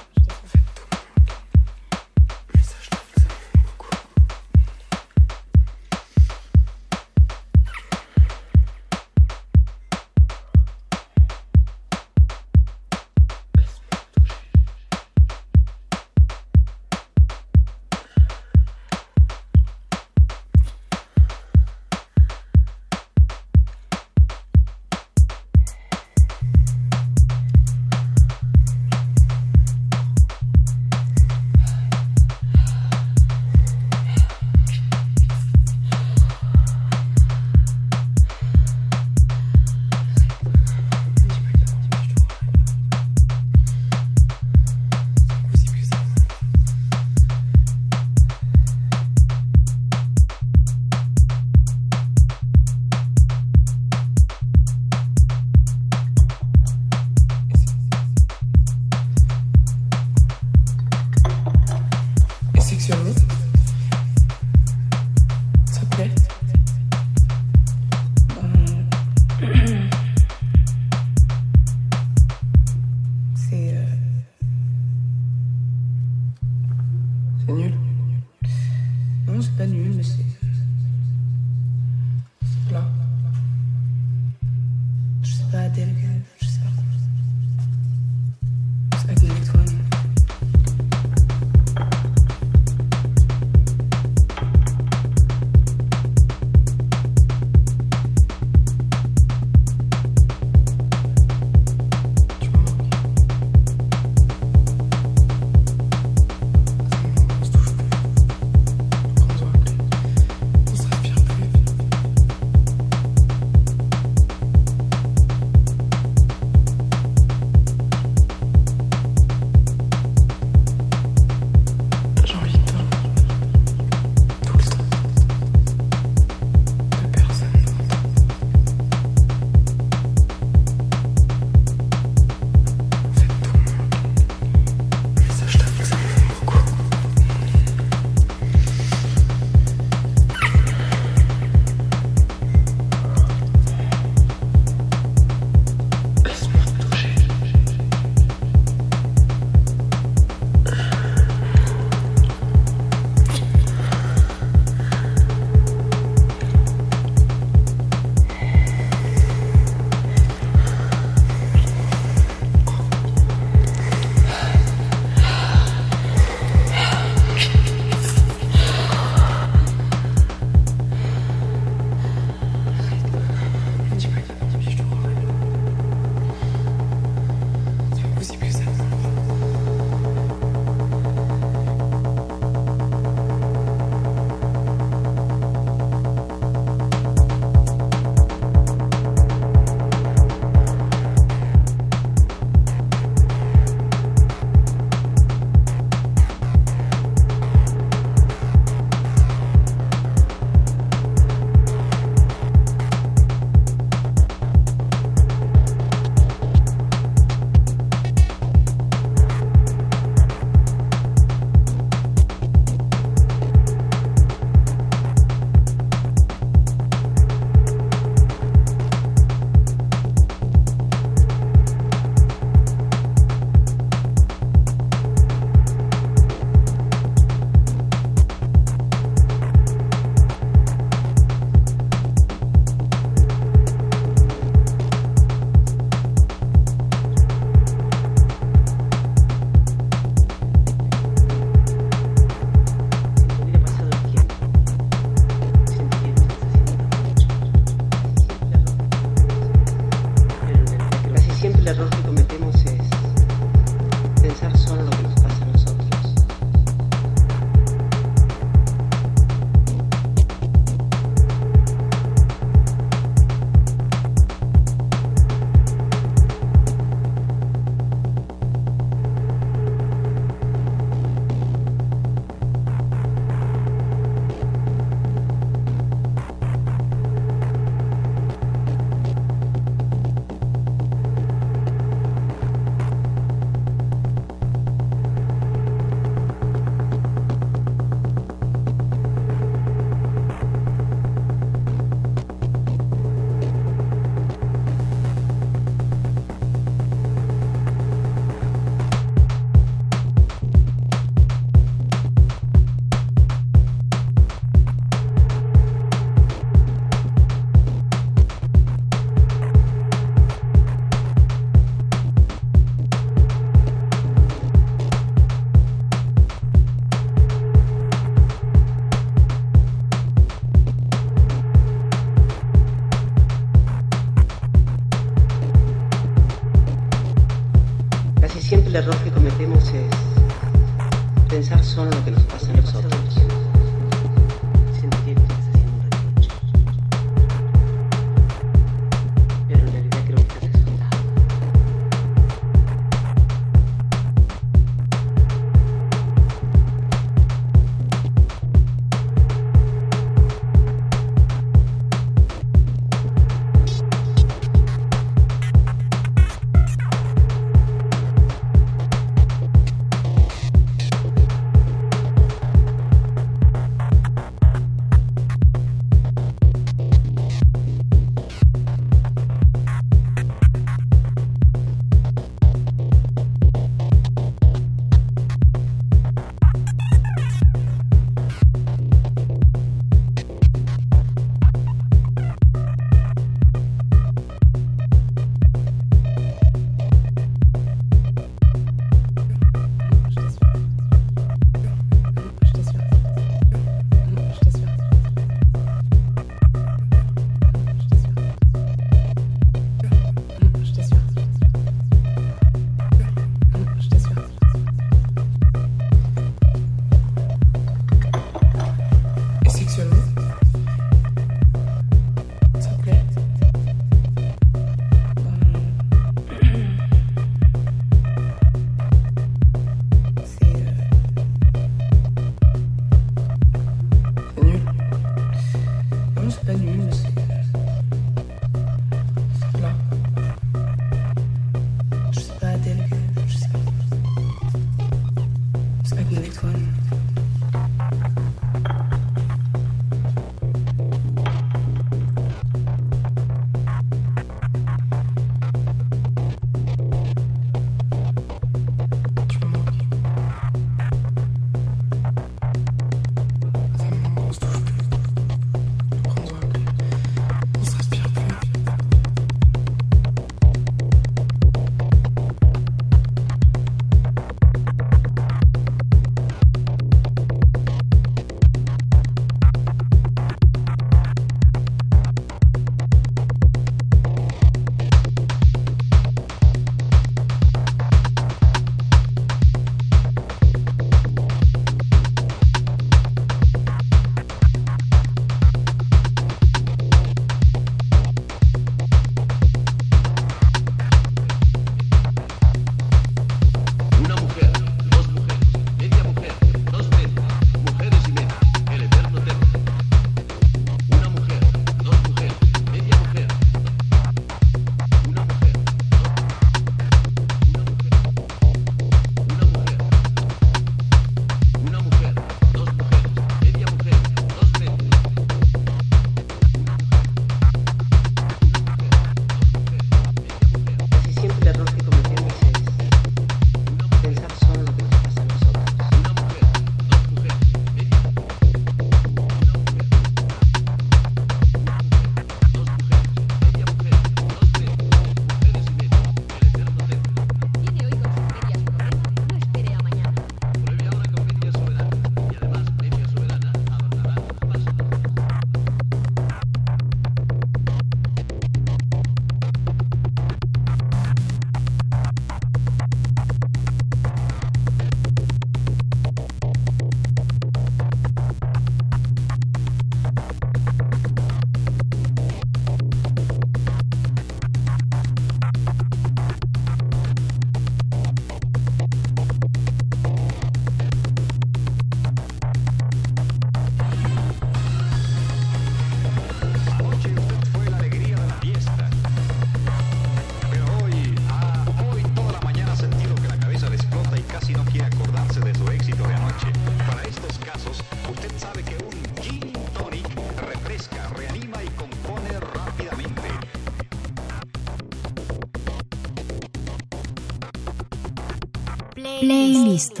Playlist. 599.78 600.00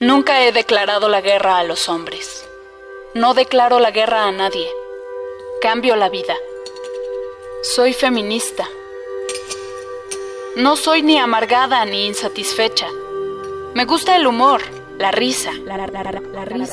Nunca 0.00 0.44
he 0.44 0.52
declarado 0.52 1.08
la 1.08 1.22
guerra 1.22 1.58
a 1.58 1.64
los 1.64 1.88
hombres. 1.88 2.46
No 3.14 3.32
declaro 3.32 3.80
la 3.80 3.90
guerra 3.90 4.26
a 4.26 4.32
nadie. 4.32 4.68
Cambio 5.62 5.96
la 5.96 6.10
vida. 6.10 6.34
Soy 7.62 7.94
feminista. 7.94 8.68
No 10.56 10.76
soy 10.76 11.02
ni 11.02 11.16
amargada 11.16 11.84
ni 11.86 12.06
insatisfecha. 12.06 12.88
Me 13.74 13.86
gusta 13.86 14.16
el 14.16 14.26
humor, 14.26 14.60
la 14.98 15.12
risa, 15.12 15.52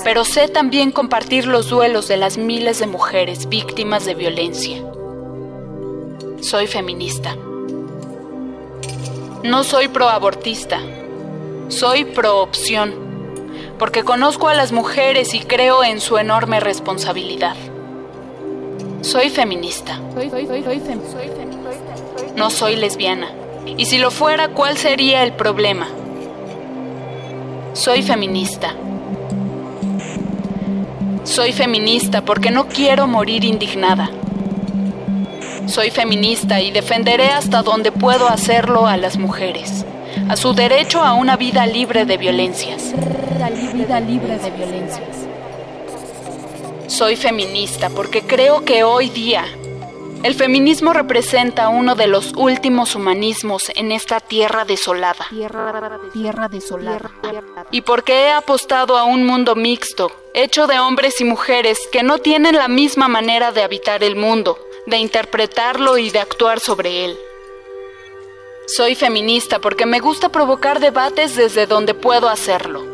pero 0.04 0.26
sé 0.26 0.50
también 0.50 0.92
compartir 0.92 1.48
los 1.48 1.70
duelos 1.70 2.10
de 2.10 2.18
las 2.18 2.38
miles 2.38 2.80
de 2.80 2.88
mujeres 2.88 3.48
víctimas 3.48 4.04
de 4.04 4.16
violencia. 4.16 4.84
Soy 6.42 6.68
feminista. 6.68 7.38
No 9.48 9.64
soy 9.64 9.88
proabortista. 9.88 10.82
Soy 11.70 12.04
proopción, 12.04 12.94
porque 13.80 14.04
conozco 14.04 14.50
a 14.50 14.54
las 14.54 14.74
mujeres 14.74 15.34
y 15.34 15.40
creo 15.40 15.86
en 15.86 16.02
su 16.02 16.18
enorme 16.18 16.60
responsabilidad. 16.60 17.56
Soy 19.00 19.30
feminista. 19.30 20.02
No 22.36 22.50
soy 22.50 22.76
lesbiana. 22.76 23.30
Y 23.78 23.86
si 23.86 24.00
lo 24.00 24.12
fuera, 24.12 24.50
¿cuál 24.50 24.78
sería 24.78 25.24
el 25.24 25.32
problema? 25.32 25.88
Soy 27.72 28.04
feminista. 28.04 28.76
Soy 31.24 31.54
feminista 31.54 32.26
porque 32.26 32.52
no 32.52 32.68
quiero 32.68 33.08
morir 33.08 33.46
indignada. 33.46 34.10
Soy 35.68 35.92
feminista 35.92 36.62
y 36.62 36.72
defenderé 36.72 37.28
hasta 37.28 37.62
donde 37.62 37.92
puedo 37.92 38.28
hacerlo 38.28 38.88
a 38.88 38.96
las 38.98 39.18
mujeres, 39.18 39.86
a 40.30 40.38
su 40.38 40.54
derecho 40.54 41.02
a 41.02 41.14
una 41.14 41.36
vida 41.36 41.68
libre 41.68 42.06
de 42.06 42.18
violencias. 42.18 42.94
Vida 43.74 44.00
libre 44.00 44.38
de 44.38 44.52
violencias. 44.52 45.28
Soy 46.88 47.16
feminista 47.18 47.90
porque 47.90 48.22
creo 48.22 48.64
que 48.64 48.84
hoy 48.84 49.10
día 49.10 49.46
el 50.24 50.34
feminismo 50.34 50.94
representa 50.94 51.70
uno 51.70 51.96
de 51.96 52.08
los 52.08 52.34
últimos 52.36 52.96
humanismos 52.96 53.72
en 53.76 53.92
esta 53.92 54.20
tierra 54.20 54.66
desolada. 54.66 55.28
Tierra, 55.30 56.48
desolada. 56.50 57.12
Y 57.72 57.82
porque 57.82 58.24
he 58.24 58.32
apostado 58.32 58.98
a 58.98 59.04
un 59.04 59.26
mundo 59.26 59.56
mixto, 59.56 60.12
hecho 60.34 60.66
de 60.66 60.80
hombres 60.80 61.22
y 61.22 61.24
mujeres 61.24 61.78
que 61.92 62.04
no 62.04 62.18
tienen 62.18 62.56
la 62.56 62.68
misma 62.68 63.08
manera 63.08 63.52
de 63.52 63.62
habitar 63.62 64.04
el 64.04 64.16
mundo, 64.16 64.58
de 64.88 64.98
interpretarlo 64.98 65.98
y 65.98 66.10
de 66.10 66.20
actuar 66.20 66.60
sobre 66.60 67.06
él. 67.06 67.18
Soy 68.68 68.96
feminista 68.96 69.60
porque 69.60 69.86
me 69.86 70.00
gusta 70.00 70.30
provocar 70.30 70.80
debates 70.80 71.36
desde 71.36 71.68
donde 71.68 71.94
puedo 71.94 72.30
hacerlo. 72.30 72.86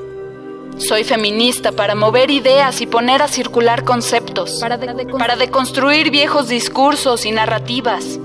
Soy 0.77 1.03
feminista 1.03 1.71
para 1.71 1.93
mover 1.93 2.31
ideas 2.31 2.81
y 2.81 2.87
poner 2.87 3.21
a 3.21 3.27
circular 3.27 3.83
conceptos, 3.83 4.59
para, 4.59 5.35
deconstruir 5.35 6.09
viejos 6.09 6.47
discursos 6.47 7.25
y 7.25 7.31
narrativas, 7.31 8.19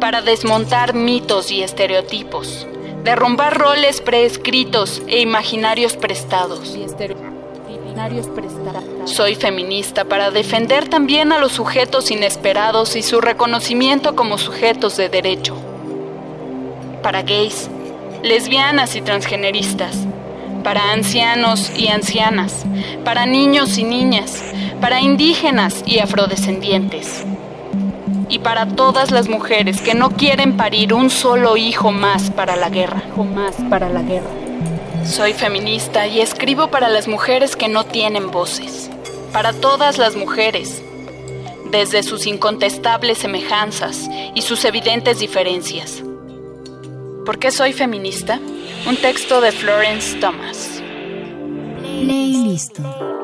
para 0.00 0.22
desmontar 0.22 0.94
mitos 0.94 1.50
y 1.50 1.62
estereotipos, 1.62 2.66
derrumbar 3.04 3.58
roles 3.58 4.00
preescritos 4.00 5.02
e 5.08 5.20
imaginarios 5.20 5.94
prestados. 5.94 6.74
Soy 9.04 9.34
feminista 9.34 10.04
para 10.04 10.30
defender 10.30 10.88
también 10.88 11.32
a 11.32 11.38
los 11.38 11.52
sujetos 11.52 12.10
inesperados 12.10 12.96
y 12.96 13.02
su 13.02 13.20
reconocimiento 13.20 14.14
como 14.16 14.38
sujetos 14.38 14.96
de 14.96 15.08
derecho. 15.08 15.56
Para 17.02 17.22
gays, 17.22 17.70
lesbianas 18.22 18.96
y 18.96 19.00
transgeneristas 19.00 19.96
para 20.62 20.92
ancianos 20.92 21.72
y 21.76 21.88
ancianas, 21.88 22.64
para 23.04 23.26
niños 23.26 23.78
y 23.78 23.84
niñas, 23.84 24.42
para 24.80 25.00
indígenas 25.00 25.82
y 25.86 25.98
afrodescendientes. 25.98 27.24
Y 28.28 28.38
para 28.38 28.66
todas 28.66 29.10
las 29.10 29.28
mujeres 29.28 29.80
que 29.80 29.94
no 29.94 30.10
quieren 30.10 30.56
parir 30.56 30.94
un 30.94 31.10
solo 31.10 31.56
hijo 31.56 31.90
más 31.90 32.30
para 32.30 32.56
la 32.56 32.68
guerra. 32.68 33.02
más 33.34 33.56
para 33.68 33.88
la 33.88 34.02
guerra. 34.02 34.49
Soy 35.04 35.32
feminista 35.32 36.06
y 36.06 36.20
escribo 36.20 36.70
para 36.70 36.88
las 36.88 37.08
mujeres 37.08 37.56
que 37.56 37.68
no 37.68 37.84
tienen 37.84 38.30
voces. 38.30 38.90
Para 39.32 39.52
todas 39.52 39.98
las 39.98 40.16
mujeres, 40.16 40.82
desde 41.70 42.02
sus 42.02 42.26
incontestables 42.26 43.18
semejanzas 43.18 44.08
y 44.34 44.42
sus 44.42 44.64
evidentes 44.64 45.18
diferencias. 45.18 46.02
¿Por 47.24 47.38
qué 47.38 47.50
soy 47.50 47.72
feminista? 47.72 48.40
Un 48.86 48.96
texto 48.96 49.40
de 49.40 49.52
Florence 49.52 50.18
Thomas. 50.18 50.82
Song, 52.58 53.19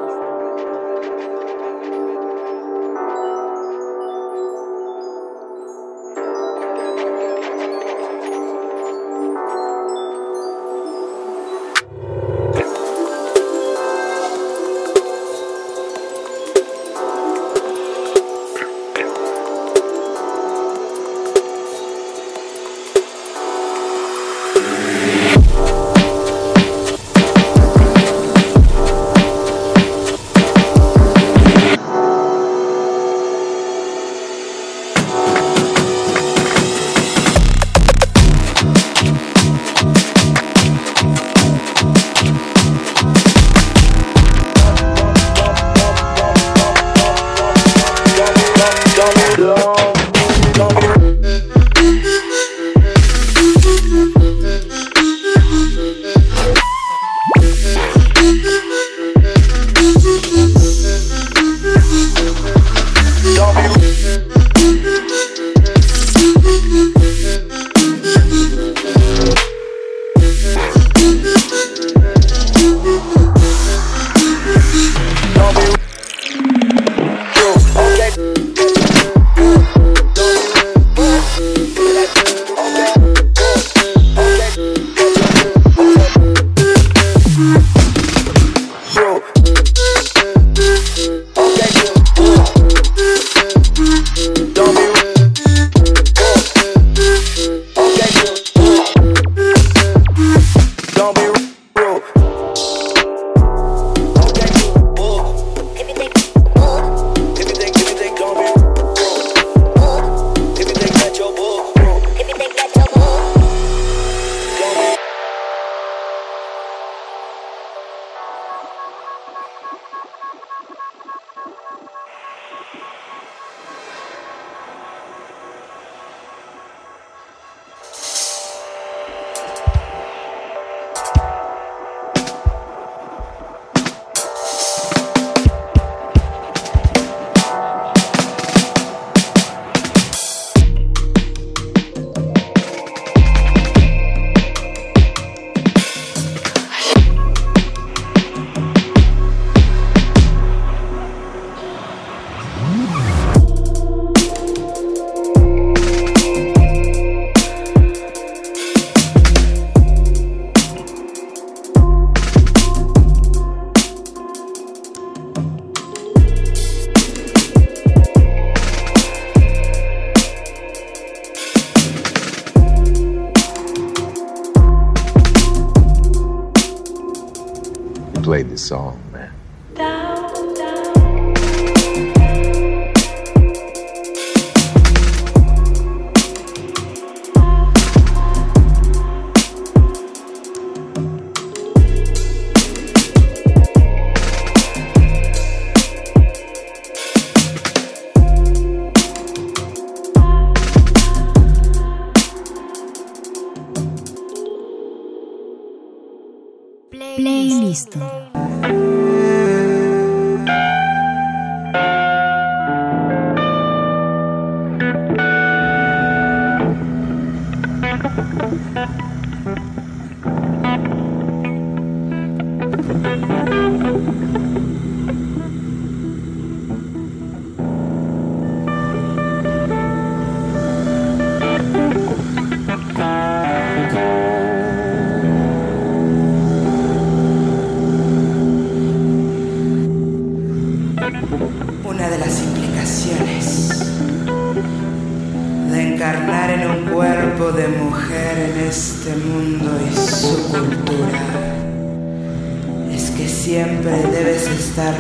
estar 254.77 254.95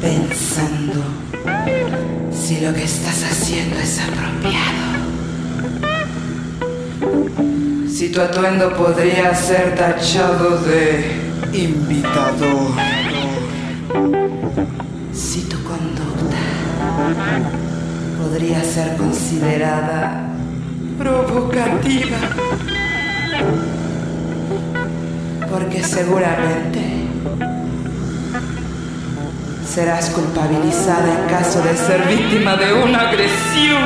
pensando 0.00 1.02
si 2.32 2.60
lo 2.60 2.72
que 2.72 2.84
estás 2.84 3.24
haciendo 3.24 3.78
es 3.78 4.00
apropiado. 4.00 4.88
Si 7.90 8.08
tu 8.08 8.22
atuendo 8.22 8.74
podría 8.74 9.34
ser 9.34 9.74
tachado 9.74 10.62
de 10.62 11.12
invitador. 11.52 12.70
Si 15.12 15.42
tu 15.42 15.62
conducta 15.62 16.42
podría 18.18 18.64
ser 18.64 18.96
considerada 18.96 20.26
provocativa. 20.96 22.16
Porque 25.50 25.84
seguramente 25.84 26.87
serás 29.78 30.10
culpabilizada 30.10 31.06
en 31.20 31.28
caso 31.28 31.62
de 31.62 31.76
ser 31.76 32.04
víctima 32.08 32.56
de 32.56 32.72
una 32.72 33.10
agresión. 33.10 33.84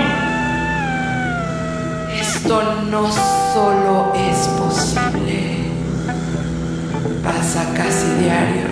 Esto 2.19 2.62
no 2.90 3.12
solo 3.52 4.10
es 4.14 4.39
posible, 4.59 5.66
pasa 7.23 7.66
casi 7.77 8.06
diario. 8.23 8.69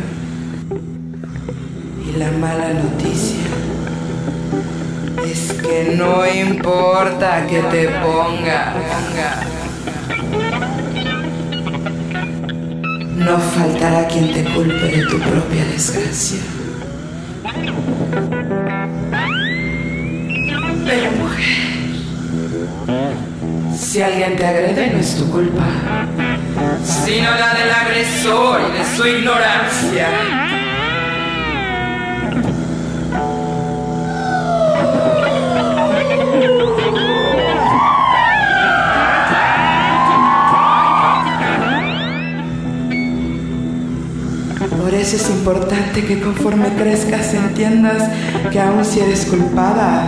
Y 2.06 2.16
la 2.16 2.30
mala 2.30 2.70
noticia 2.72 3.44
es 5.30 5.52
que 5.60 5.96
no 5.98 6.26
importa 6.26 7.46
que 7.46 7.60
te 7.64 7.88
ponga, 8.00 8.72
no 13.14 13.38
faltará 13.38 14.08
quien 14.08 14.32
te 14.32 14.42
culpe 14.54 14.86
de 14.86 15.04
tu 15.04 15.18
propia 15.18 15.66
desgracia. 15.66 16.59
Si 23.76 24.02
alguien 24.02 24.36
te 24.36 24.46
agrede 24.46 24.90
no 24.92 24.98
es 25.00 25.16
tu 25.16 25.28
culpa, 25.30 25.64
sino 26.84 27.30
la 27.30 27.54
del 27.54 27.70
agresor 27.70 28.60
y 28.68 28.78
de 28.78 28.96
su 28.96 29.06
ignorancia. 29.06 30.06
Por 44.80 44.94
eso 44.94 45.16
es 45.16 45.30
importante 45.30 46.04
que 46.04 46.20
conforme 46.20 46.68
crezcas 46.74 47.34
entiendas 47.34 48.08
que 48.52 48.60
aun 48.60 48.84
si 48.84 49.00
eres 49.00 49.26
culpada, 49.26 50.04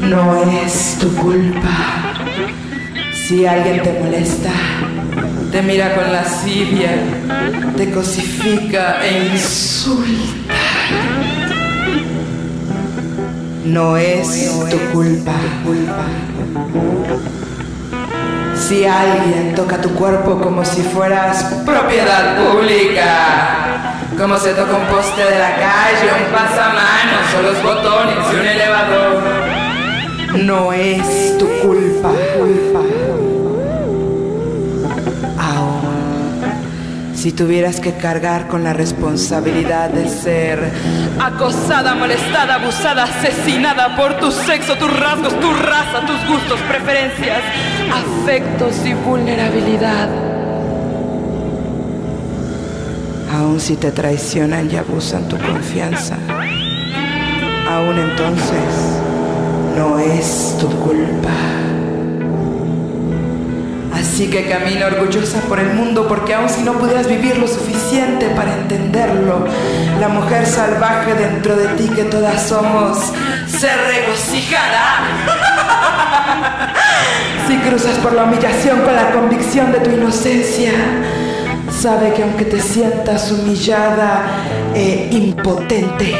no 0.00 0.36
es 0.36 0.96
tu 0.98 1.08
culpa. 1.14 2.01
Si 3.32 3.46
alguien 3.46 3.82
te 3.82 3.98
molesta, 3.98 4.50
te 5.50 5.62
mira 5.62 5.94
con 5.94 6.12
lascivia, 6.12 6.90
te 7.78 7.90
cosifica 7.90 9.02
e 9.02 9.32
insulta, 9.32 10.54
no 13.64 13.96
es 13.96 14.50
tu 14.68 14.78
culpa. 14.92 15.32
Si 18.54 18.84
alguien 18.84 19.54
toca 19.56 19.80
tu 19.80 19.94
cuerpo 19.94 20.38
como 20.38 20.62
si 20.62 20.82
fueras 20.82 21.42
propiedad 21.64 22.36
pública, 22.36 23.94
como 24.18 24.36
se 24.36 24.52
toca 24.52 24.76
un 24.76 24.86
poste 24.88 25.24
de 25.24 25.38
la 25.38 25.56
calle, 25.56 26.10
un 26.22 26.32
pasamanos 26.34 27.34
o 27.38 27.42
los 27.42 27.62
botones 27.62 28.30
de 28.30 28.40
un 28.40 28.46
elevador, 28.46 29.61
no 30.38 30.72
es 30.72 31.36
tu 31.38 31.46
culpa. 31.62 32.10
Ahora, 35.38 36.54
si 37.14 37.32
tuvieras 37.32 37.80
que 37.80 37.94
cargar 37.94 38.48
con 38.48 38.64
la 38.64 38.72
responsabilidad 38.72 39.90
de 39.90 40.08
ser 40.08 40.70
acosada, 41.20 41.94
molestada, 41.94 42.54
abusada, 42.56 43.04
asesinada 43.04 43.96
por 43.96 44.18
tu 44.18 44.30
sexo, 44.30 44.76
tus 44.76 44.98
rasgos, 44.98 45.38
tu 45.38 45.52
raza, 45.52 46.06
tus 46.06 46.26
gustos, 46.28 46.60
preferencias, 46.68 47.40
afectos 47.92 48.74
y 48.86 48.94
vulnerabilidad. 48.94 50.08
Aun 53.34 53.60
si 53.60 53.76
te 53.76 53.90
traicionan 53.92 54.70
y 54.70 54.76
abusan 54.76 55.26
tu 55.28 55.38
confianza, 55.38 56.16
aún 57.68 57.98
entonces 57.98 59.11
no 59.76 59.98
es 59.98 60.56
tu 60.58 60.68
culpa. 60.68 61.30
Así 63.94 64.28
que 64.28 64.48
camina 64.48 64.86
orgullosa 64.86 65.40
por 65.42 65.58
el 65.58 65.74
mundo 65.74 66.06
porque 66.08 66.34
aun 66.34 66.48
si 66.48 66.62
no 66.62 66.74
pudieras 66.74 67.06
vivir 67.06 67.38
lo 67.38 67.46
suficiente 67.46 68.26
para 68.30 68.54
entenderlo, 68.54 69.46
la 70.00 70.08
mujer 70.08 70.46
salvaje 70.46 71.14
dentro 71.14 71.56
de 71.56 71.68
ti 71.68 71.88
que 71.88 72.04
todas 72.04 72.42
somos 72.42 72.98
se 73.46 73.68
regocijará. 73.74 75.00
Si 77.48 77.56
cruzas 77.58 77.98
por 77.98 78.12
la 78.14 78.24
humillación 78.24 78.80
con 78.80 78.94
la 78.94 79.10
convicción 79.10 79.72
de 79.72 79.80
tu 79.80 79.90
inocencia, 79.90 80.72
sabe 81.70 82.12
que 82.14 82.22
aunque 82.22 82.44
te 82.44 82.60
sientas 82.60 83.30
humillada 83.32 84.22
e 84.74 85.08
impotente, 85.10 86.16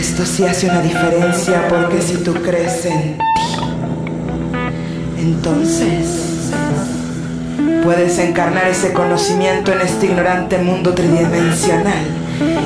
esto 0.00 0.24
sí 0.24 0.44
hace 0.44 0.66
una 0.66 0.80
diferencia 0.80 1.68
porque 1.68 2.00
si 2.00 2.16
tú 2.24 2.32
crees 2.32 2.86
en 2.86 3.18
ti, 3.18 3.24
entonces 5.18 6.40
puedes 7.84 8.18
encarnar 8.18 8.66
ese 8.68 8.94
conocimiento 8.94 9.72
en 9.72 9.82
este 9.82 10.06
ignorante 10.06 10.56
mundo 10.56 10.94
tridimensional 10.94 12.06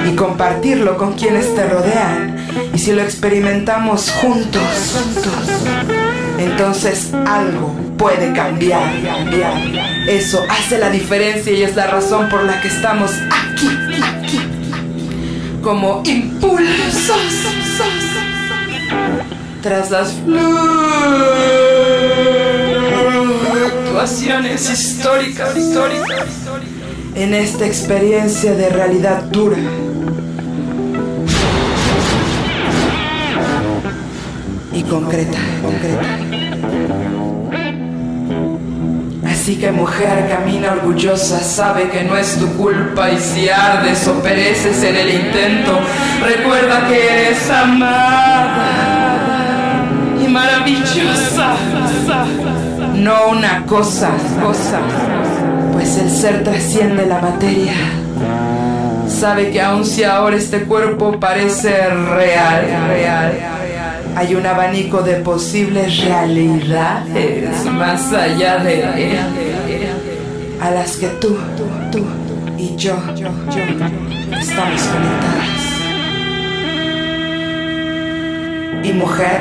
y 0.08 0.14
compartirlo 0.14 0.96
con 0.96 1.14
quienes 1.14 1.52
te 1.56 1.68
rodean. 1.68 2.36
Y 2.72 2.78
si 2.78 2.92
lo 2.92 3.02
experimentamos 3.02 4.12
juntos, 4.12 4.62
entonces 6.38 7.10
algo 7.26 7.74
puede 7.98 8.32
cambiar, 8.32 8.92
cambiar. 9.02 9.58
Eso 10.08 10.40
hace 10.48 10.78
la 10.78 10.90
diferencia 10.90 11.52
y 11.52 11.64
es 11.64 11.74
la 11.74 11.88
razón 11.88 12.28
por 12.28 12.44
la 12.44 12.60
que 12.60 12.68
estamos 12.68 13.10
como 15.64 16.02
impulsos 16.04 17.16
tras 19.62 19.90
las 19.90 20.12
fluctuaciones 23.82 24.70
históricas, 24.70 25.56
históricas 25.56 26.28
en 27.14 27.32
esta 27.32 27.64
experiencia 27.66 28.54
de 28.54 28.68
realidad 28.68 29.22
dura. 29.24 29.56
Y 34.74 34.82
concreta, 34.82 35.38
concreta. 35.62 36.23
Así 39.44 39.56
que 39.56 39.70
mujer 39.70 40.26
camina 40.26 40.72
orgullosa, 40.72 41.38
sabe 41.38 41.90
que 41.90 42.02
no 42.02 42.16
es 42.16 42.38
tu 42.38 42.46
culpa 42.56 43.10
y 43.10 43.18
si 43.18 43.50
ardes 43.50 44.08
o 44.08 44.14
pereces 44.22 44.82
en 44.82 44.96
el 44.96 45.10
intento, 45.10 45.80
recuerda 46.24 46.88
que 46.88 47.26
eres 47.26 47.50
amada 47.50 48.64
y 50.18 50.28
maravillosa. 50.28 51.56
No 52.94 53.28
una 53.32 53.66
cosa, 53.66 54.12
cosa, 54.42 54.80
pues 55.74 55.98
el 55.98 56.10
ser 56.10 56.42
trasciende 56.42 57.04
la 57.04 57.20
materia. 57.20 57.74
Sabe 59.06 59.50
que 59.50 59.60
aun 59.60 59.84
si 59.84 60.04
ahora 60.04 60.36
este 60.36 60.60
cuerpo 60.60 61.20
parece 61.20 61.90
real, 61.90 62.64
real, 62.88 63.32
hay 64.16 64.34
un 64.36 64.46
abanico 64.46 65.02
de 65.02 65.16
posibles 65.16 66.02
realidades 66.02 67.43
más 67.74 68.12
allá 68.12 68.58
de 68.58 68.82
él, 68.82 69.18
a 70.60 70.70
las 70.70 70.96
que 70.96 71.08
tú, 71.20 71.36
tú, 71.90 72.06
y 72.56 72.74
yo, 72.76 72.96
yo 73.14 73.26
estamos 74.38 74.82
conectadas. 74.82 75.64
Y 78.82 78.92
mujer, 78.92 79.40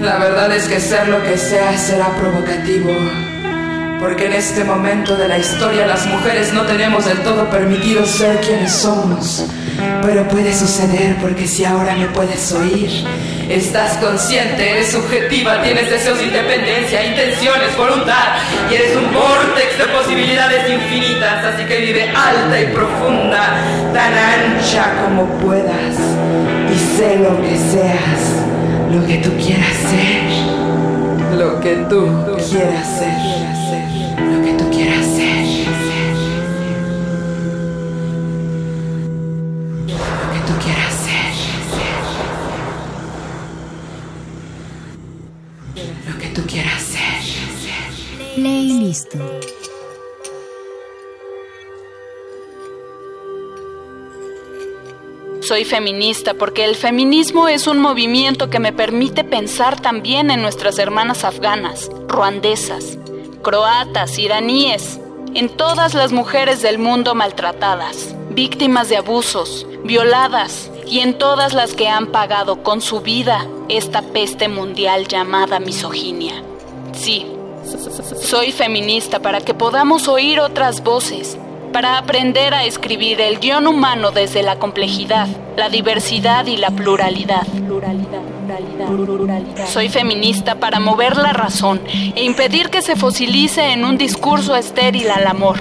la 0.00 0.18
verdad 0.18 0.54
es 0.54 0.68
que 0.68 0.80
ser 0.80 1.08
lo 1.08 1.22
que 1.22 1.36
sea 1.36 1.76
será 1.76 2.08
provocativo. 2.16 2.90
Porque 4.00 4.26
en 4.26 4.34
este 4.34 4.62
momento 4.64 5.16
de 5.16 5.28
la 5.28 5.38
historia 5.38 5.86
las 5.86 6.06
mujeres 6.06 6.52
no 6.52 6.62
tenemos 6.62 7.06
del 7.06 7.18
todo 7.20 7.48
permitido 7.48 8.04
ser 8.04 8.40
quienes 8.40 8.72
somos. 8.72 9.46
Pero 10.02 10.26
puede 10.28 10.54
suceder 10.54 11.16
porque 11.20 11.46
si 11.46 11.64
ahora 11.64 11.94
me 11.96 12.06
puedes 12.06 12.52
oír, 12.52 12.90
estás 13.48 13.96
consciente, 13.98 14.70
eres 14.70 14.92
subjetiva, 14.92 15.62
tienes 15.62 15.90
deseos 15.90 16.18
de 16.18 16.26
independencia, 16.26 17.04
intenciones, 17.04 17.76
voluntad 17.76 18.36
y 18.70 18.74
eres 18.74 18.96
un 18.96 19.12
vortex 19.12 19.78
de 19.78 19.84
posibilidades 19.86 20.70
infinitas. 20.70 21.44
Así 21.44 21.64
que 21.64 21.78
vive 21.78 22.08
alta 22.10 22.60
y 22.60 22.66
profunda, 22.66 23.60
tan 23.92 24.12
ancha 24.14 24.94
como 25.04 25.26
puedas 25.40 25.96
y 26.72 26.96
sé 26.96 27.16
lo 27.16 27.40
que 27.42 27.56
seas, 27.56 28.92
lo 28.92 29.06
que 29.06 29.16
tú 29.18 29.30
quieras 29.36 29.76
ser, 29.90 31.36
lo 31.36 31.60
que 31.60 31.76
tú 31.88 32.08
quieras 32.50 32.86
ser 32.98 33.35
Listo. 48.46 49.18
Soy 55.40 55.64
feminista 55.64 56.34
porque 56.34 56.64
el 56.64 56.76
feminismo 56.76 57.48
es 57.48 57.66
un 57.66 57.78
movimiento 57.78 58.48
que 58.48 58.60
me 58.60 58.72
permite 58.72 59.24
pensar 59.24 59.80
también 59.80 60.30
en 60.30 60.42
nuestras 60.42 60.78
hermanas 60.78 61.24
afganas, 61.24 61.90
ruandesas, 62.06 62.98
croatas, 63.42 64.16
iraníes, 64.16 65.00
en 65.34 65.48
todas 65.48 65.94
las 65.94 66.12
mujeres 66.12 66.62
del 66.62 66.78
mundo 66.78 67.16
maltratadas, 67.16 68.14
víctimas 68.30 68.88
de 68.88 68.98
abusos, 68.98 69.66
violadas 69.82 70.70
y 70.86 71.00
en 71.00 71.18
todas 71.18 71.52
las 71.52 71.74
que 71.74 71.88
han 71.88 72.12
pagado 72.12 72.62
con 72.62 72.80
su 72.80 73.00
vida 73.00 73.44
esta 73.68 74.02
peste 74.02 74.46
mundial 74.46 75.08
llamada 75.08 75.58
misoginia. 75.58 76.44
Sí, 76.92 77.35
soy 78.22 78.52
feminista 78.52 79.20
para 79.20 79.40
que 79.40 79.54
podamos 79.54 80.08
oír 80.08 80.40
otras 80.40 80.82
voces, 80.82 81.36
para 81.72 81.98
aprender 81.98 82.54
a 82.54 82.64
escribir 82.64 83.20
el 83.20 83.38
guion 83.38 83.66
humano 83.66 84.10
desde 84.10 84.42
la 84.42 84.56
complejidad, 84.58 85.28
la 85.56 85.68
diversidad 85.68 86.46
y 86.46 86.56
la 86.56 86.70
pluralidad. 86.70 87.46
Soy 89.66 89.88
feminista 89.88 90.54
para 90.54 90.80
mover 90.80 91.16
la 91.16 91.32
razón 91.32 91.80
e 92.14 92.24
impedir 92.24 92.70
que 92.70 92.82
se 92.82 92.96
fosilice 92.96 93.72
en 93.72 93.84
un 93.84 93.98
discurso 93.98 94.54
estéril 94.54 95.10
al 95.10 95.26
amor. 95.26 95.58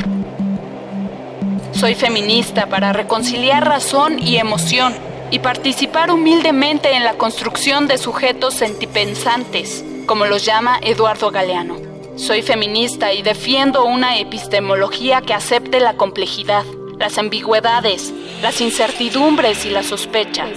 Soy 1.72 1.95
feminista 1.95 2.67
para 2.67 2.93
reconciliar 2.93 3.67
razón 3.67 4.19
y 4.19 4.38
emoción 4.38 4.93
y 5.32 5.40
participar 5.40 6.11
humildemente 6.11 6.95
en 6.95 7.03
la 7.03 7.16
construcción 7.16 7.88
de 7.88 7.98
sujetos 7.98 8.53
sentipensantes, 8.53 9.84
como 10.06 10.25
los 10.25 10.45
llama 10.45 10.80
Eduardo 10.82 11.32
Galeano. 11.32 11.94
Soy 12.16 12.42
feminista 12.42 13.11
y 13.14 13.22
defiendo 13.22 13.84
una 13.84 14.18
epistemología 14.18 15.22
que 15.22 15.34
acepte 15.34 15.82
la 15.82 15.98
complejidad, 15.98 16.64
las 16.98 17.18
ambigüedades, 17.18 18.14
las 18.42 18.61
incertidumbres 18.61 19.66
y 19.66 19.69
las 19.69 19.88
sospechas. 19.88 20.50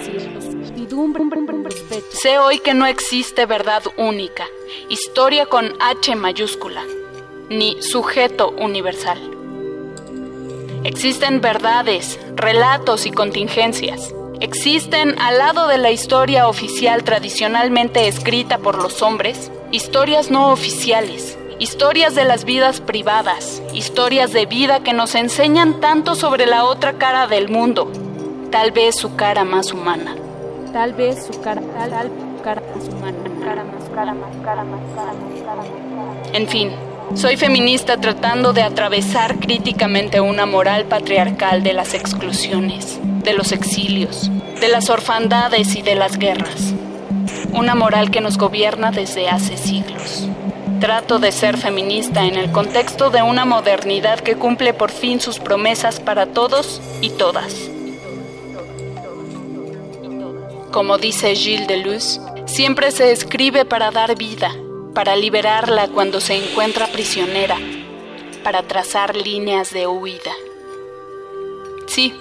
Sé 2.10 2.38
hoy 2.38 2.60
que 2.60 2.74
no 2.74 2.86
existe 2.86 3.44
verdad 3.46 3.82
única, 3.96 4.44
historia 4.88 5.46
con 5.46 5.72
H 5.80 6.14
mayúscula, 6.14 6.84
ni 7.48 7.82
sujeto 7.82 8.50
universal. 8.50 9.18
Existen 10.84 11.40
verdades, 11.40 12.20
relatos 12.36 13.04
y 13.04 13.10
contingencias. 13.10 14.14
Existen, 14.40 15.18
al 15.18 15.38
lado 15.38 15.66
de 15.66 15.78
la 15.78 15.90
historia 15.90 16.46
oficial 16.46 17.02
tradicionalmente 17.02 18.06
escrita 18.06 18.58
por 18.58 18.80
los 18.80 19.02
hombres, 19.02 19.50
historias 19.72 20.30
no 20.30 20.52
oficiales, 20.52 21.37
historias 21.58 22.14
de 22.14 22.24
las 22.24 22.44
vidas 22.44 22.80
privadas, 22.80 23.62
historias 23.72 24.32
de 24.32 24.46
vida 24.46 24.80
que 24.80 24.92
nos 24.92 25.14
enseñan 25.14 25.80
tanto 25.80 26.14
sobre 26.14 26.46
la 26.46 26.64
otra 26.64 26.94
cara 26.94 27.26
del 27.26 27.48
mundo, 27.48 27.90
tal 28.50 28.70
vez 28.70 28.96
su 28.96 29.16
cara 29.16 29.44
más 29.44 29.72
humana. 29.72 30.14
Tal 30.72 30.92
vez 30.92 31.26
su 31.26 31.40
cara, 31.40 31.60
tal, 31.60 32.10
cara 32.44 32.62
más 32.74 32.88
humana, 32.88 33.16
cara 33.44 33.64
más, 33.64 33.88
cara 33.94 34.14
más, 34.14 34.36
cara 34.44 34.64
más, 34.64 34.80
cara 34.94 35.12
más, 35.14 35.40
cara 35.44 35.62
más. 35.62 36.34
En 36.34 36.46
fin, 36.46 36.70
soy 37.14 37.36
feminista 37.36 37.96
tratando 37.96 38.52
de 38.52 38.62
atravesar 38.62 39.40
críticamente 39.40 40.20
una 40.20 40.46
moral 40.46 40.84
patriarcal 40.84 41.62
de 41.64 41.72
las 41.72 41.94
exclusiones, 41.94 43.00
de 43.02 43.32
los 43.32 43.50
exilios, 43.50 44.30
de 44.60 44.68
las 44.68 44.90
orfandades 44.90 45.74
y 45.74 45.82
de 45.82 45.96
las 45.96 46.18
guerras. 46.18 46.74
Una 47.52 47.74
moral 47.74 48.10
que 48.10 48.20
nos 48.20 48.38
gobierna 48.38 48.92
desde 48.92 49.28
hace 49.28 49.56
siglos. 49.56 50.28
Trato 50.80 51.18
de 51.18 51.32
ser 51.32 51.56
feminista 51.56 52.24
en 52.24 52.36
el 52.36 52.52
contexto 52.52 53.10
de 53.10 53.20
una 53.20 53.44
modernidad 53.44 54.20
que 54.20 54.36
cumple 54.36 54.72
por 54.74 54.92
fin 54.92 55.20
sus 55.20 55.40
promesas 55.40 55.98
para 55.98 56.26
todos 56.26 56.80
y 57.00 57.10
todas. 57.10 57.68
Como 60.70 60.98
dice 60.98 61.34
Gilles 61.34 61.66
Deleuze, 61.66 62.20
siempre 62.46 62.92
se 62.92 63.10
escribe 63.10 63.64
para 63.64 63.90
dar 63.90 64.16
vida, 64.16 64.54
para 64.94 65.16
liberarla 65.16 65.88
cuando 65.88 66.20
se 66.20 66.36
encuentra 66.36 66.86
prisionera, 66.86 67.56
para 68.44 68.62
trazar 68.62 69.16
líneas 69.16 69.72
de 69.72 69.88
huida. 69.88 70.32
Sí. 71.86 72.14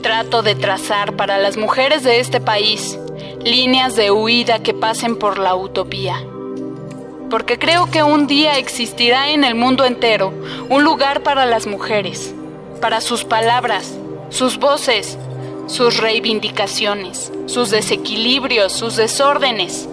Trato 0.00 0.42
de 0.42 0.54
trazar 0.54 1.14
para 1.14 1.36
las 1.36 1.58
mujeres 1.58 2.02
de 2.04 2.20
este 2.20 2.40
país 2.40 2.98
líneas 3.44 3.96
de 3.96 4.10
huida 4.10 4.60
que 4.60 4.74
pasen 4.74 5.16
por 5.16 5.38
la 5.38 5.54
utopía. 5.54 6.22
Porque 7.30 7.58
creo 7.58 7.90
que 7.90 8.02
un 8.02 8.26
día 8.26 8.58
existirá 8.58 9.30
en 9.30 9.44
el 9.44 9.54
mundo 9.54 9.84
entero 9.84 10.32
un 10.68 10.84
lugar 10.84 11.22
para 11.22 11.46
las 11.46 11.66
mujeres, 11.66 12.34
para 12.80 13.00
sus 13.00 13.24
palabras, 13.24 13.98
sus 14.28 14.58
voces, 14.58 15.18
sus 15.66 15.96
reivindicaciones, 15.96 17.32
sus 17.46 17.70
desequilibrios, 17.70 18.72
sus 18.72 18.96
desórdenes, 18.96 19.88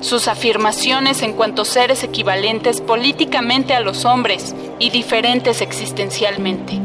sus 0.00 0.28
afirmaciones 0.28 1.22
en 1.22 1.32
cuanto 1.32 1.64
seres 1.64 2.02
equivalentes 2.04 2.80
políticamente 2.80 3.74
a 3.74 3.80
los 3.80 4.04
hombres 4.04 4.54
y 4.78 4.90
diferentes 4.90 5.60
existencialmente. 5.60 6.80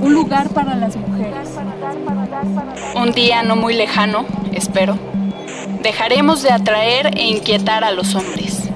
Un, 0.00 0.14
lugar 0.14 0.48
para 0.50 0.74
las 0.74 0.96
mujeres. 0.96 1.48
Un 2.94 3.12
día 3.12 3.42
no 3.42 3.56
muy 3.56 3.74
lejano, 3.74 4.24
espero, 4.52 4.96
dejaremos 5.82 6.42
de 6.42 6.50
atraer 6.50 7.18
e 7.18 7.26
inquietar 7.28 7.84
a 7.84 7.90
los 7.90 8.14
hombres. 8.14 8.68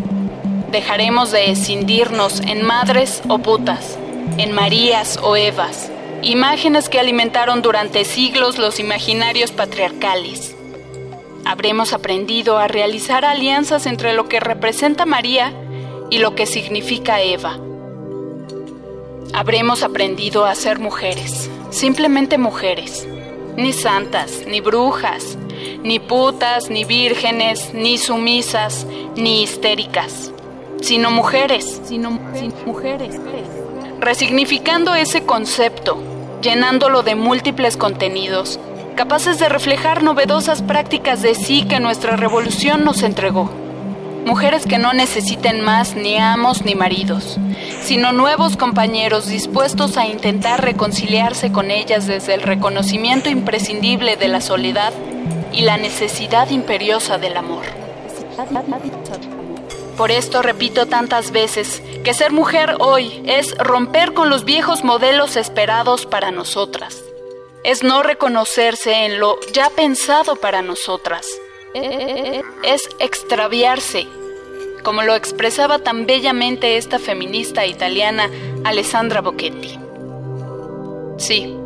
Dejaremos 0.70 1.30
de 1.30 1.50
escindirnos 1.50 2.40
en 2.40 2.64
madres 2.66 3.22
o 3.28 3.38
putas, 3.38 3.98
en 4.38 4.52
Marías 4.52 5.18
o 5.22 5.36
Evas, 5.36 5.90
imágenes 6.22 6.88
que 6.88 6.98
alimentaron 6.98 7.62
durante 7.62 8.04
siglos 8.04 8.58
los 8.58 8.80
imaginarios 8.80 9.52
patriarcales. 9.52 10.56
Habremos 11.44 11.92
aprendido 11.92 12.58
a 12.58 12.68
realizar 12.68 13.24
alianzas 13.24 13.86
entre 13.86 14.14
lo 14.14 14.28
que 14.28 14.40
representa 14.40 15.04
María 15.04 15.52
y 16.10 16.18
lo 16.18 16.34
que 16.34 16.46
significa 16.46 17.20
Eva. 17.20 17.58
Habremos 19.34 19.82
aprendido 19.82 20.44
a 20.44 20.54
ser 20.54 20.78
mujeres, 20.78 21.50
simplemente 21.70 22.38
mujeres, 22.38 23.04
ni 23.56 23.72
santas, 23.72 24.44
ni 24.46 24.60
brujas, 24.60 25.36
ni 25.82 25.98
putas, 25.98 26.70
ni 26.70 26.84
vírgenes, 26.84 27.74
ni 27.74 27.98
sumisas, 27.98 28.86
ni 29.16 29.42
histéricas, 29.42 30.30
sino 30.80 31.10
mujeres, 31.10 31.80
sino 31.84 32.12
mujeres. 32.64 33.16
Resignificando 33.98 34.94
ese 34.94 35.24
concepto, 35.24 35.98
llenándolo 36.40 37.02
de 37.02 37.16
múltiples 37.16 37.76
contenidos, 37.76 38.60
capaces 38.94 39.40
de 39.40 39.48
reflejar 39.48 40.04
novedosas 40.04 40.62
prácticas 40.62 41.22
de 41.22 41.34
sí 41.34 41.64
que 41.64 41.80
nuestra 41.80 42.14
revolución 42.14 42.84
nos 42.84 43.02
entregó. 43.02 43.63
Mujeres 44.24 44.64
que 44.64 44.78
no 44.78 44.94
necesiten 44.94 45.60
más 45.60 45.94
ni 45.96 46.16
amos 46.16 46.64
ni 46.64 46.74
maridos, 46.74 47.38
sino 47.82 48.12
nuevos 48.12 48.56
compañeros 48.56 49.26
dispuestos 49.26 49.98
a 49.98 50.06
intentar 50.06 50.64
reconciliarse 50.64 51.52
con 51.52 51.70
ellas 51.70 52.06
desde 52.06 52.32
el 52.32 52.40
reconocimiento 52.40 53.28
imprescindible 53.28 54.16
de 54.16 54.28
la 54.28 54.40
soledad 54.40 54.94
y 55.52 55.62
la 55.62 55.76
necesidad 55.76 56.48
imperiosa 56.48 57.18
del 57.18 57.36
amor. 57.36 57.64
Por 59.98 60.10
esto 60.10 60.40
repito 60.40 60.86
tantas 60.86 61.30
veces 61.30 61.82
que 62.02 62.14
ser 62.14 62.32
mujer 62.32 62.76
hoy 62.80 63.22
es 63.26 63.56
romper 63.58 64.14
con 64.14 64.30
los 64.30 64.46
viejos 64.46 64.84
modelos 64.84 65.36
esperados 65.36 66.06
para 66.06 66.30
nosotras. 66.30 67.02
Es 67.62 67.82
no 67.82 68.02
reconocerse 68.02 69.04
en 69.04 69.20
lo 69.20 69.38
ya 69.52 69.68
pensado 69.70 70.36
para 70.36 70.62
nosotras 70.62 71.26
es 71.74 72.88
extraviarse, 73.00 74.06
como 74.82 75.02
lo 75.02 75.14
expresaba 75.14 75.80
tan 75.80 76.06
bellamente 76.06 76.76
esta 76.76 76.98
feminista 76.98 77.66
italiana 77.66 78.30
Alessandra 78.64 79.20
Bocchetti. 79.20 79.78
Sí, 81.18 81.56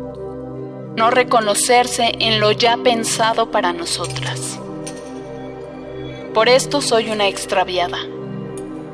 no 0.95 1.11
reconocerse 1.11 2.11
en 2.19 2.39
lo 2.39 2.51
ya 2.51 2.77
pensado 2.77 3.51
para 3.51 3.71
nosotras. 3.71 4.59
Por 6.33 6.49
esto 6.49 6.81
soy 6.81 7.09
una 7.09 7.27
extraviada. 7.27 7.99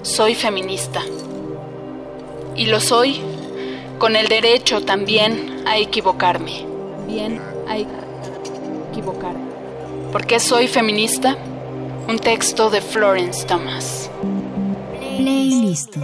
Soy 0.01 0.35
feminista. 0.35 1.01
Y 2.55 2.67
lo 2.67 2.79
soy 2.79 3.21
con 3.97 4.15
el 4.15 4.27
derecho 4.27 4.83
también 4.83 5.63
a 5.65 5.77
equivocarme. 5.77 6.65
Bien, 7.07 7.41
a 7.67 7.77
equivocarme. 8.91 9.54
¿Por 10.15 10.25
qué 10.25 10.39
soy 10.39 10.69
feminista? 10.69 11.35
Un 12.07 12.19
texto 12.19 12.69
de 12.69 12.79
Florence 12.79 13.45
Thomas. 13.45 14.09
Playlist. 15.17 15.97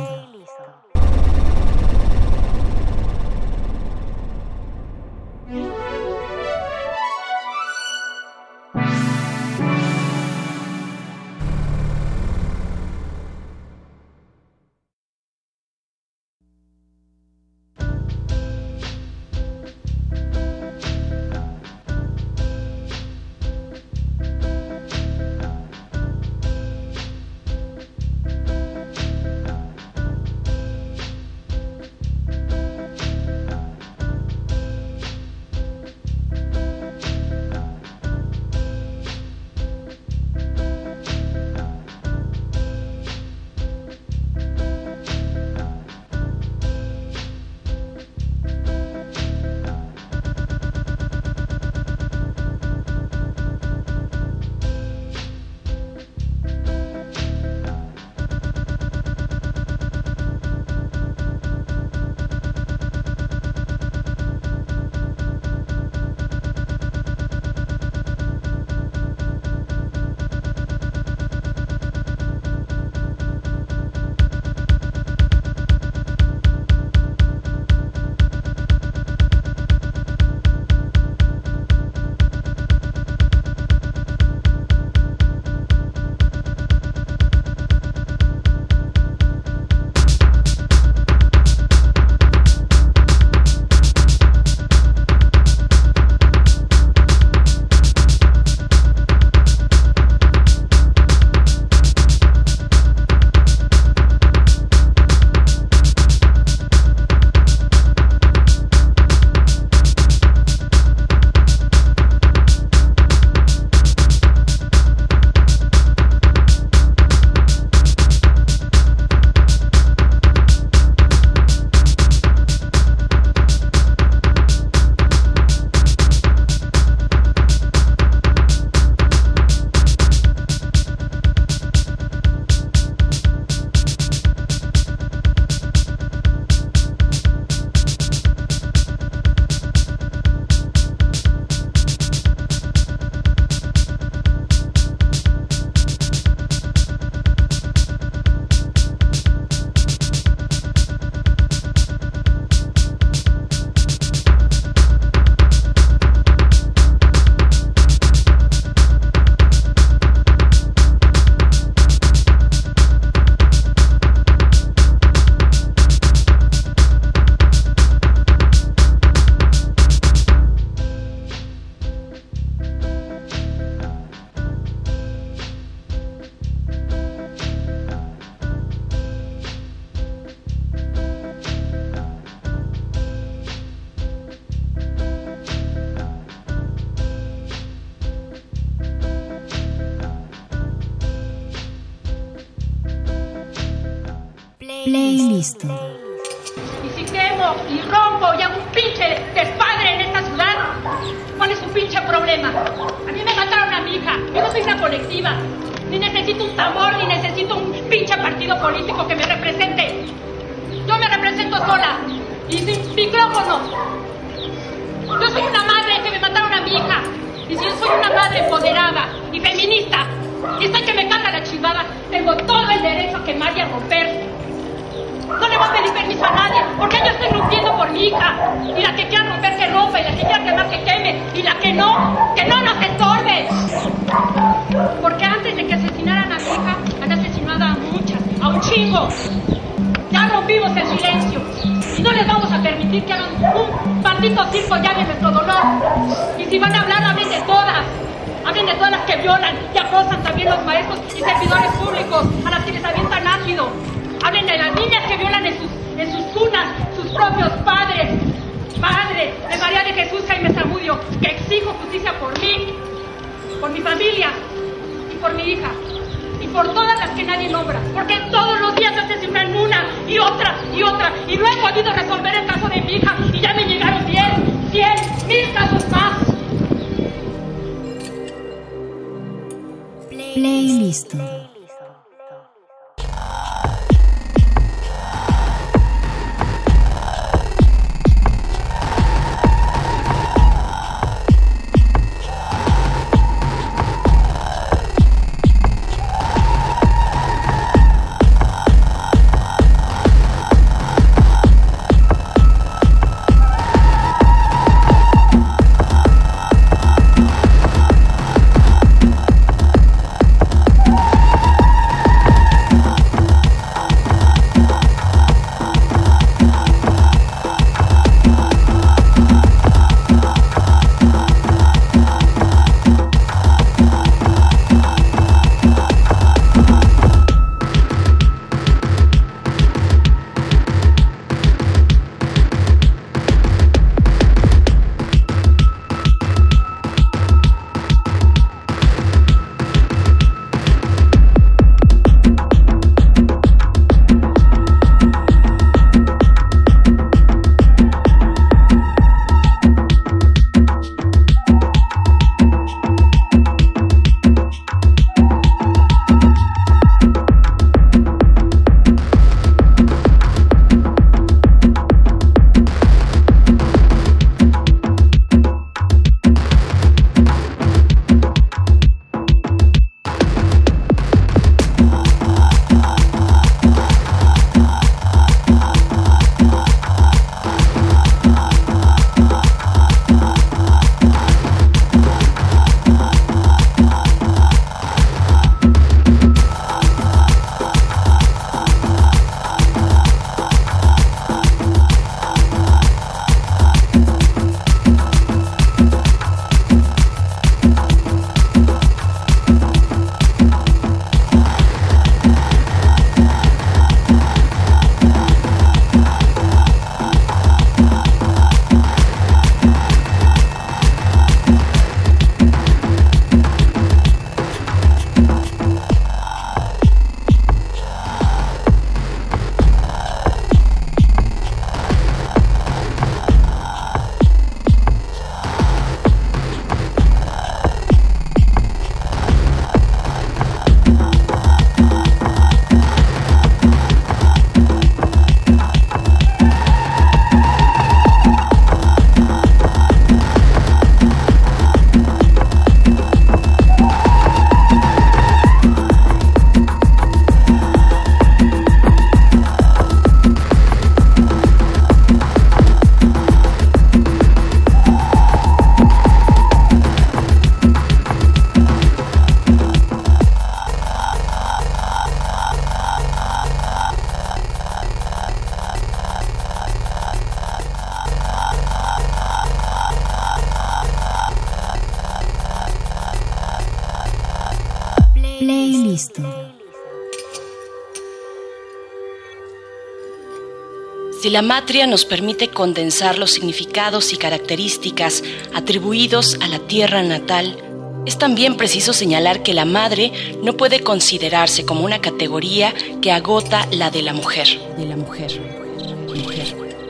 la 481.32 481.42
matria 481.42 481.88
nos 481.88 482.04
permite 482.04 482.50
condensar 482.50 483.18
los 483.18 483.32
significados 483.32 484.12
y 484.12 484.18
características 484.18 485.24
atribuidos 485.54 486.38
a 486.42 486.48
la 486.50 486.60
tierra 486.60 487.04
natal, 487.04 487.58
es 488.06 488.18
también 488.18 488.58
preciso 488.58 488.92
señalar 488.92 489.42
que 489.42 489.54
la 489.54 489.64
madre 489.64 490.12
no 490.44 490.58
puede 490.58 490.82
considerarse 490.82 491.66
como 491.66 491.86
una 491.86 492.02
categoría 492.02 492.74
que 493.02 493.14
agota 493.14 493.66
la 493.72 493.90
de 493.92 494.02
la 494.02 494.14
mujer. 494.14 494.60
De 494.78 494.86
la 494.86 494.98
mujer. 494.98 495.42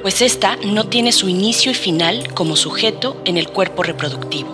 Pues 0.02 0.24
esta 0.24 0.56
no 0.56 0.86
tiene 0.88 1.11
su 1.11 1.30
inicio 1.30 1.72
y 1.72 1.76
final 1.76 2.34
como 2.34 2.56
sujeto 2.56 3.22
en 3.26 3.38
el 3.38 3.48
cuerpo 3.48 3.84
reproductivo. 3.84 4.50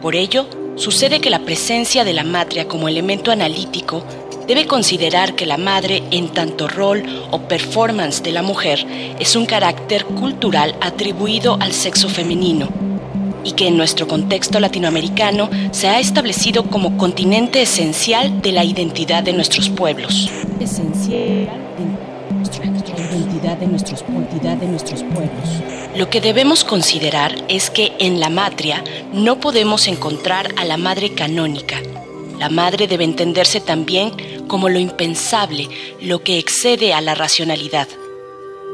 Por 0.00 0.16
ello, 0.16 0.46
sucede 0.76 1.20
que 1.20 1.28
la 1.28 1.40
presencia 1.40 2.04
de 2.04 2.14
la 2.14 2.24
matria 2.24 2.66
como 2.66 2.88
elemento 2.88 3.30
analítico 3.30 4.02
debe 4.48 4.66
considerar 4.66 5.36
que 5.36 5.46
la 5.46 5.58
madre, 5.58 6.02
en 6.10 6.30
tanto 6.30 6.66
rol 6.66 7.04
o 7.30 7.38
performance 7.42 8.22
de 8.22 8.32
la 8.32 8.42
mujer, 8.42 8.84
es 9.20 9.36
un 9.36 9.46
carácter 9.46 10.06
cultural 10.06 10.74
atribuido 10.80 11.58
al 11.60 11.72
sexo 11.72 12.08
femenino 12.08 12.68
y 13.44 13.52
que 13.52 13.68
en 13.68 13.76
nuestro 13.76 14.08
contexto 14.08 14.58
latinoamericano 14.58 15.48
se 15.70 15.88
ha 15.88 16.00
establecido 16.00 16.64
como 16.64 16.96
continente 16.96 17.62
esencial 17.62 18.42
de 18.42 18.52
la 18.52 18.64
identidad 18.64 19.22
de 19.22 19.34
nuestros 19.34 19.68
pueblos. 19.68 20.30
Esencial 20.58 21.48
identidad 23.10 23.56
de 23.58 23.66
nuestros, 23.66 24.04
de 24.60 24.66
nuestros 24.66 25.02
pueblos. 25.02 25.48
Lo 25.96 26.10
que 26.10 26.20
debemos 26.20 26.64
considerar 26.64 27.34
es 27.48 27.70
que 27.70 27.92
en 27.98 28.20
la 28.20 28.30
matria 28.30 28.82
no 29.12 29.40
podemos 29.40 29.88
encontrar 29.88 30.52
a 30.56 30.64
la 30.64 30.76
madre 30.76 31.10
canónica. 31.10 31.80
La 32.38 32.48
madre 32.48 32.86
debe 32.86 33.04
entenderse 33.04 33.60
también 33.60 34.12
como 34.48 34.68
lo 34.68 34.80
impensable, 34.80 35.68
lo 36.00 36.24
que 36.24 36.38
excede 36.38 36.92
a 36.92 37.00
la 37.00 37.14
racionalidad. 37.14 37.86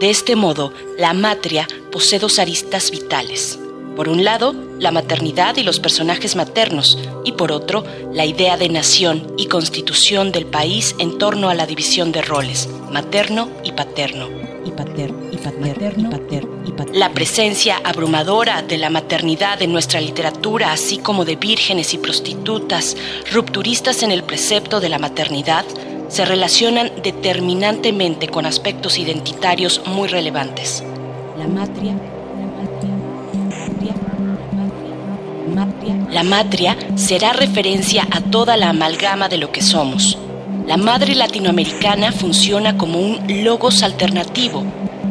De 0.00 0.10
este 0.10 0.36
modo, 0.36 0.72
la 0.98 1.12
matria 1.12 1.68
posee 1.92 2.18
dos 2.18 2.38
aristas 2.38 2.90
vitales. 2.90 3.58
Por 3.94 4.08
un 4.08 4.24
lado, 4.24 4.54
la 4.80 4.90
maternidad 4.90 5.56
y 5.56 5.62
los 5.62 5.78
personajes 5.78 6.34
maternos, 6.34 6.98
y 7.24 7.32
por 7.32 7.52
otro, 7.52 7.84
la 8.12 8.26
idea 8.26 8.56
de 8.56 8.68
nación 8.68 9.32
y 9.36 9.46
constitución 9.46 10.32
del 10.32 10.46
país 10.46 10.96
en 10.98 11.18
torno 11.18 11.48
a 11.48 11.54
la 11.54 11.66
división 11.66 12.10
de 12.10 12.22
roles, 12.22 12.68
materno 12.90 13.50
y 13.62 13.72
paterno. 13.72 14.53
Y 14.64 14.70
paterno, 14.70 15.18
y 15.30 15.36
paterno, 15.36 15.66
y 15.96 16.10
paterno, 16.10 16.62
y 16.66 16.70
paterno. 16.72 16.98
La 16.98 17.12
presencia 17.12 17.80
abrumadora 17.84 18.62
de 18.62 18.78
la 18.78 18.90
maternidad 18.90 19.60
en 19.62 19.72
nuestra 19.72 20.00
literatura, 20.00 20.72
así 20.72 20.98
como 20.98 21.24
de 21.24 21.36
vírgenes 21.36 21.92
y 21.94 21.98
prostitutas, 21.98 22.96
rupturistas 23.32 24.02
en 24.02 24.10
el 24.10 24.22
precepto 24.22 24.80
de 24.80 24.88
la 24.88 24.98
maternidad, 24.98 25.64
se 26.08 26.24
relacionan 26.24 26.92
determinantemente 27.02 28.28
con 28.28 28.46
aspectos 28.46 28.98
identitarios 28.98 29.82
muy 29.86 30.08
relevantes. 30.08 30.82
La 31.38 31.46
matria 31.46 31.94
La 36.10 36.22
matria 36.22 36.76
será 36.94 37.32
referencia 37.32 38.06
a 38.10 38.20
toda 38.20 38.56
la 38.56 38.70
amalgama 38.70 39.28
de 39.28 39.38
lo 39.38 39.50
que 39.50 39.62
somos. 39.62 40.16
La 40.66 40.78
madre 40.78 41.14
latinoamericana 41.14 42.10
funciona 42.10 42.78
como 42.78 42.98
un 42.98 43.44
logos 43.44 43.82
alternativo, 43.82 44.64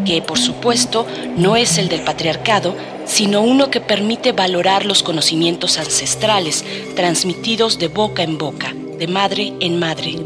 que 0.04 0.22
por 0.22 0.40
supuesto 0.40 1.06
no 1.38 1.56
es 1.56 1.78
el 1.78 1.90
del 1.90 2.02
patriarcado, 2.02 2.76
sino 3.06 3.42
uno 3.42 3.70
que 3.70 3.80
permite 3.80 4.32
valorar 4.32 4.86
los 4.86 5.04
conocimientos 5.04 5.78
ancestrales 5.78 6.66
transmitidos 6.96 7.78
de 7.78 7.88
boca 7.88 8.24
en 8.24 8.40
boca, 8.40 8.74
de 8.98 9.08
madre 9.08 9.54
en 9.60 9.80
madre. 9.80 10.18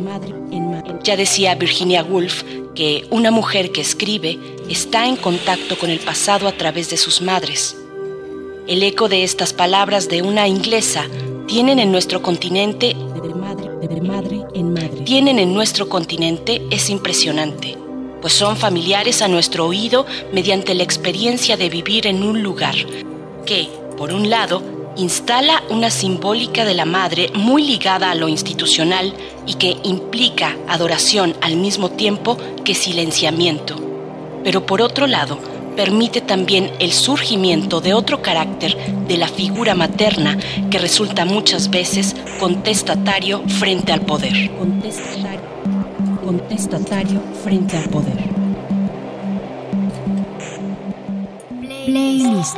Ya 1.04 1.18
decía 1.18 1.56
Virginia 1.56 2.04
Woolf 2.04 2.44
que 2.74 3.06
una 3.10 3.30
mujer 3.30 3.72
que 3.74 3.82
escribe 3.82 4.40
está 4.70 5.08
en 5.08 5.18
contacto 5.18 5.78
con 5.78 5.90
el 5.90 6.00
pasado 6.00 6.48
a 6.48 6.54
través 6.54 6.90
de 6.90 6.98
sus 6.98 7.22
madres. 7.22 7.76
El 8.66 8.82
eco 8.82 9.10
de 9.10 9.24
estas 9.24 9.52
palabras 9.52 10.08
de 10.08 10.22
una 10.22 10.48
inglesa 10.48 11.06
tienen 11.48 11.80
en 11.80 11.92
nuestro 11.92 12.22
continente 12.22 12.96
tienen 15.06 15.40
en 15.40 15.54
nuestro 15.54 15.88
continente 15.88 16.62
es 16.72 16.90
impresionante, 16.90 17.78
pues 18.22 18.34
son 18.34 18.58
familiares 18.58 19.22
a 19.22 19.28
nuestro 19.28 19.66
oído 19.66 20.06
mediante 20.34 20.74
la 20.74 20.84
experiencia 20.84 21.58
de 21.58 21.70
vivir 21.70 22.08
en 22.08 22.24
un 22.24 22.42
lugar 22.42 22.76
que, 23.46 23.70
por 23.98 24.14
un 24.14 24.30
lado, 24.30 24.64
instala 24.98 25.64
una 25.70 25.92
simbólica 25.92 26.66
de 26.66 26.74
la 26.74 26.86
madre 26.86 27.32
muy 27.36 27.64
ligada 27.64 28.12
a 28.12 28.16
lo 28.16 28.28
institucional 28.28 29.14
y 29.46 29.54
que 29.54 29.78
implica 29.84 30.58
adoración 30.68 31.36
al 31.42 31.56
mismo 31.56 31.92
tiempo 31.92 32.38
que 32.66 32.74
silenciamiento. 32.74 33.76
Pero 34.44 34.66
por 34.66 34.82
otro 34.82 35.06
lado, 35.08 35.38
permite 35.78 36.20
también 36.22 36.72
el 36.80 36.92
surgimiento 36.92 37.80
de 37.80 37.94
otro 37.94 38.22
carácter 38.22 38.76
de 39.08 39.16
la 39.16 39.28
figura 39.28 39.76
materna 39.76 40.38
que 40.70 40.80
resulta 40.80 41.24
muchas 41.24 41.70
veces 41.70 42.16
contestatario 42.40 43.44
frente 43.48 43.94
al 43.94 44.02
poder. 44.02 44.52
Contestatario, 46.26 47.22
frente 47.44 47.78
al 47.78 47.90
poder. 47.90 48.18
Playlist. 51.86 52.58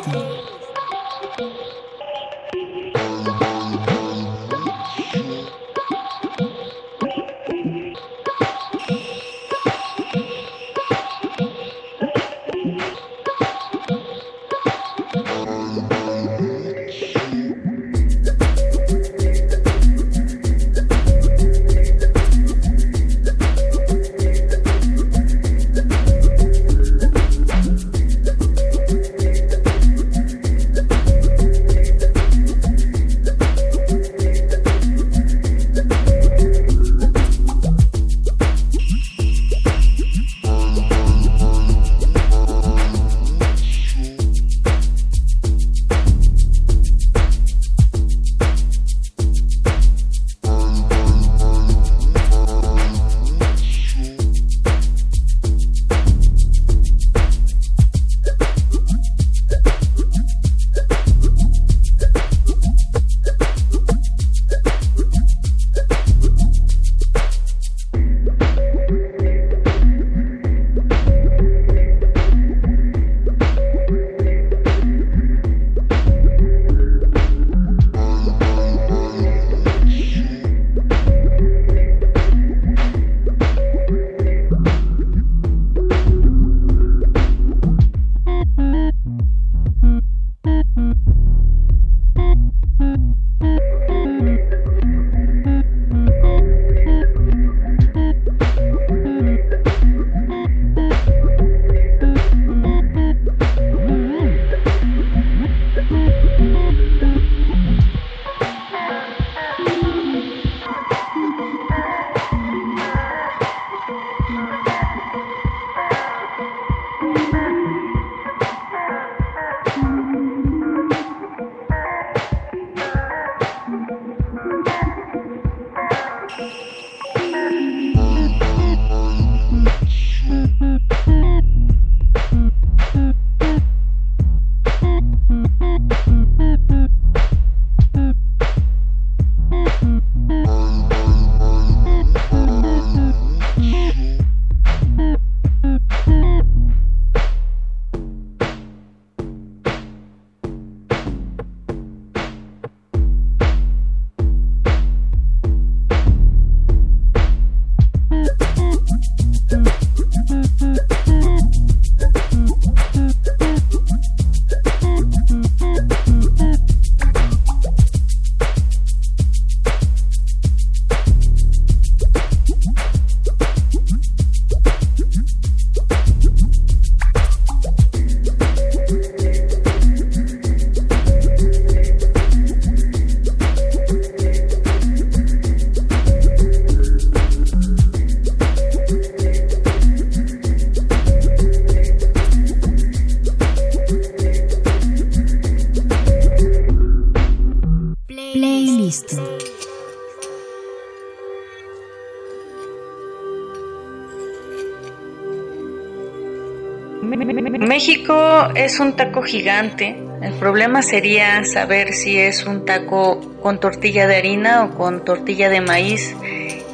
Es 208.66 208.82
un 208.82 208.98
taco 208.98 209.22
gigante. 209.22 209.96
El 210.22 210.34
problema 210.34 210.82
sería 210.82 211.46
saber 211.46 211.94
si 211.94 212.18
es 212.18 212.46
un 212.46 212.66
taco 212.66 213.22
con 213.42 213.62
tortilla 213.62 214.06
de 214.06 214.18
harina 214.18 214.66
o 214.66 214.78
con 214.78 215.06
tortilla 215.06 215.50
de 215.50 215.62
maíz. 215.62 216.14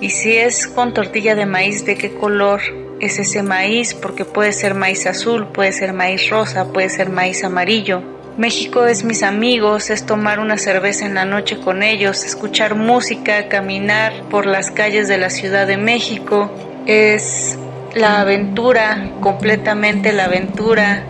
Y 0.01 0.09
si 0.09 0.35
es 0.35 0.65
con 0.65 0.95
tortilla 0.95 1.35
de 1.35 1.45
maíz, 1.45 1.85
¿de 1.85 1.95
qué 1.95 2.11
color 2.15 2.61
es 2.99 3.19
ese 3.19 3.43
maíz? 3.43 3.93
Porque 3.93 4.25
puede 4.25 4.51
ser 4.51 4.73
maíz 4.73 5.05
azul, 5.05 5.47
puede 5.49 5.71
ser 5.73 5.93
maíz 5.93 6.27
rosa, 6.29 6.73
puede 6.73 6.89
ser 6.89 7.11
maíz 7.11 7.43
amarillo. 7.43 8.01
México 8.35 8.87
es 8.87 9.03
mis 9.03 9.21
amigos, 9.21 9.91
es 9.91 10.07
tomar 10.07 10.39
una 10.39 10.57
cerveza 10.57 11.05
en 11.05 11.13
la 11.13 11.25
noche 11.25 11.59
con 11.59 11.83
ellos, 11.83 12.25
escuchar 12.25 12.73
música, 12.73 13.47
caminar 13.47 14.11
por 14.31 14.47
las 14.47 14.71
calles 14.71 15.07
de 15.07 15.19
la 15.19 15.29
Ciudad 15.29 15.67
de 15.67 15.77
México, 15.77 16.51
es 16.87 17.57
la 17.93 18.21
aventura, 18.21 19.11
completamente 19.21 20.11
la 20.11 20.25
aventura, 20.25 21.05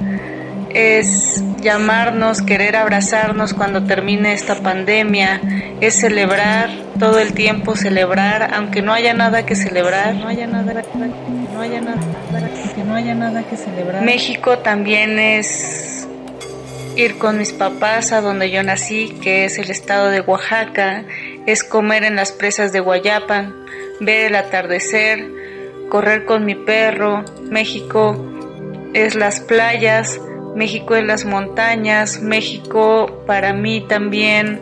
es 0.76 1.42
llamarnos, 1.62 2.42
querer 2.42 2.76
abrazarnos 2.76 3.54
cuando 3.54 3.86
termine 3.86 4.34
esta 4.34 4.56
pandemia, 4.56 5.40
es 5.80 5.96
celebrar 5.96 6.70
todo 7.00 7.20
el 7.20 7.34
tiempo, 7.34 7.78
celebrar, 7.78 8.54
aunque 8.54 8.82
no 8.82 8.94
haya 8.94 9.14
nada 9.14 9.46
que 9.46 9.56
celebrar, 9.56 10.16
no 10.16 10.28
haya 10.28 10.48
nada, 10.48 10.74
no 11.54 11.62
haya 11.62 11.80
nada, 11.80 12.02
que 12.76 12.84
no 12.84 12.94
haya 12.94 13.16
nada 13.16 13.44
que 13.44 13.56
celebrar. 13.56 14.04
México 14.04 14.58
también 14.60 15.18
es 15.18 16.10
ir 16.98 17.18
con 17.20 17.38
mis 17.38 17.54
papás 17.54 18.12
a 18.12 18.20
donde 18.20 18.52
yo 18.52 18.62
nací, 18.62 19.18
que 19.22 19.46
es 19.46 19.58
el 19.60 19.72
estado 19.72 20.10
de 20.10 20.20
Oaxaca, 20.20 21.06
es 21.46 21.64
comer 21.64 22.04
en 22.04 22.18
las 22.18 22.34
presas 22.34 22.74
de 22.74 22.82
Guayapan, 22.82 23.56
ver 24.02 24.26
el 24.26 24.36
atardecer, 24.36 25.26
correr 25.90 26.26
con 26.26 26.44
mi 26.44 26.56
perro, 26.56 27.24
México 27.50 28.34
es 28.94 29.16
las 29.16 29.40
playas, 29.40 30.20
México 30.56 30.96
es 30.96 31.04
las 31.04 31.26
montañas, 31.26 32.22
México 32.22 33.24
para 33.28 33.54
mí 33.54 33.82
también, 33.82 34.62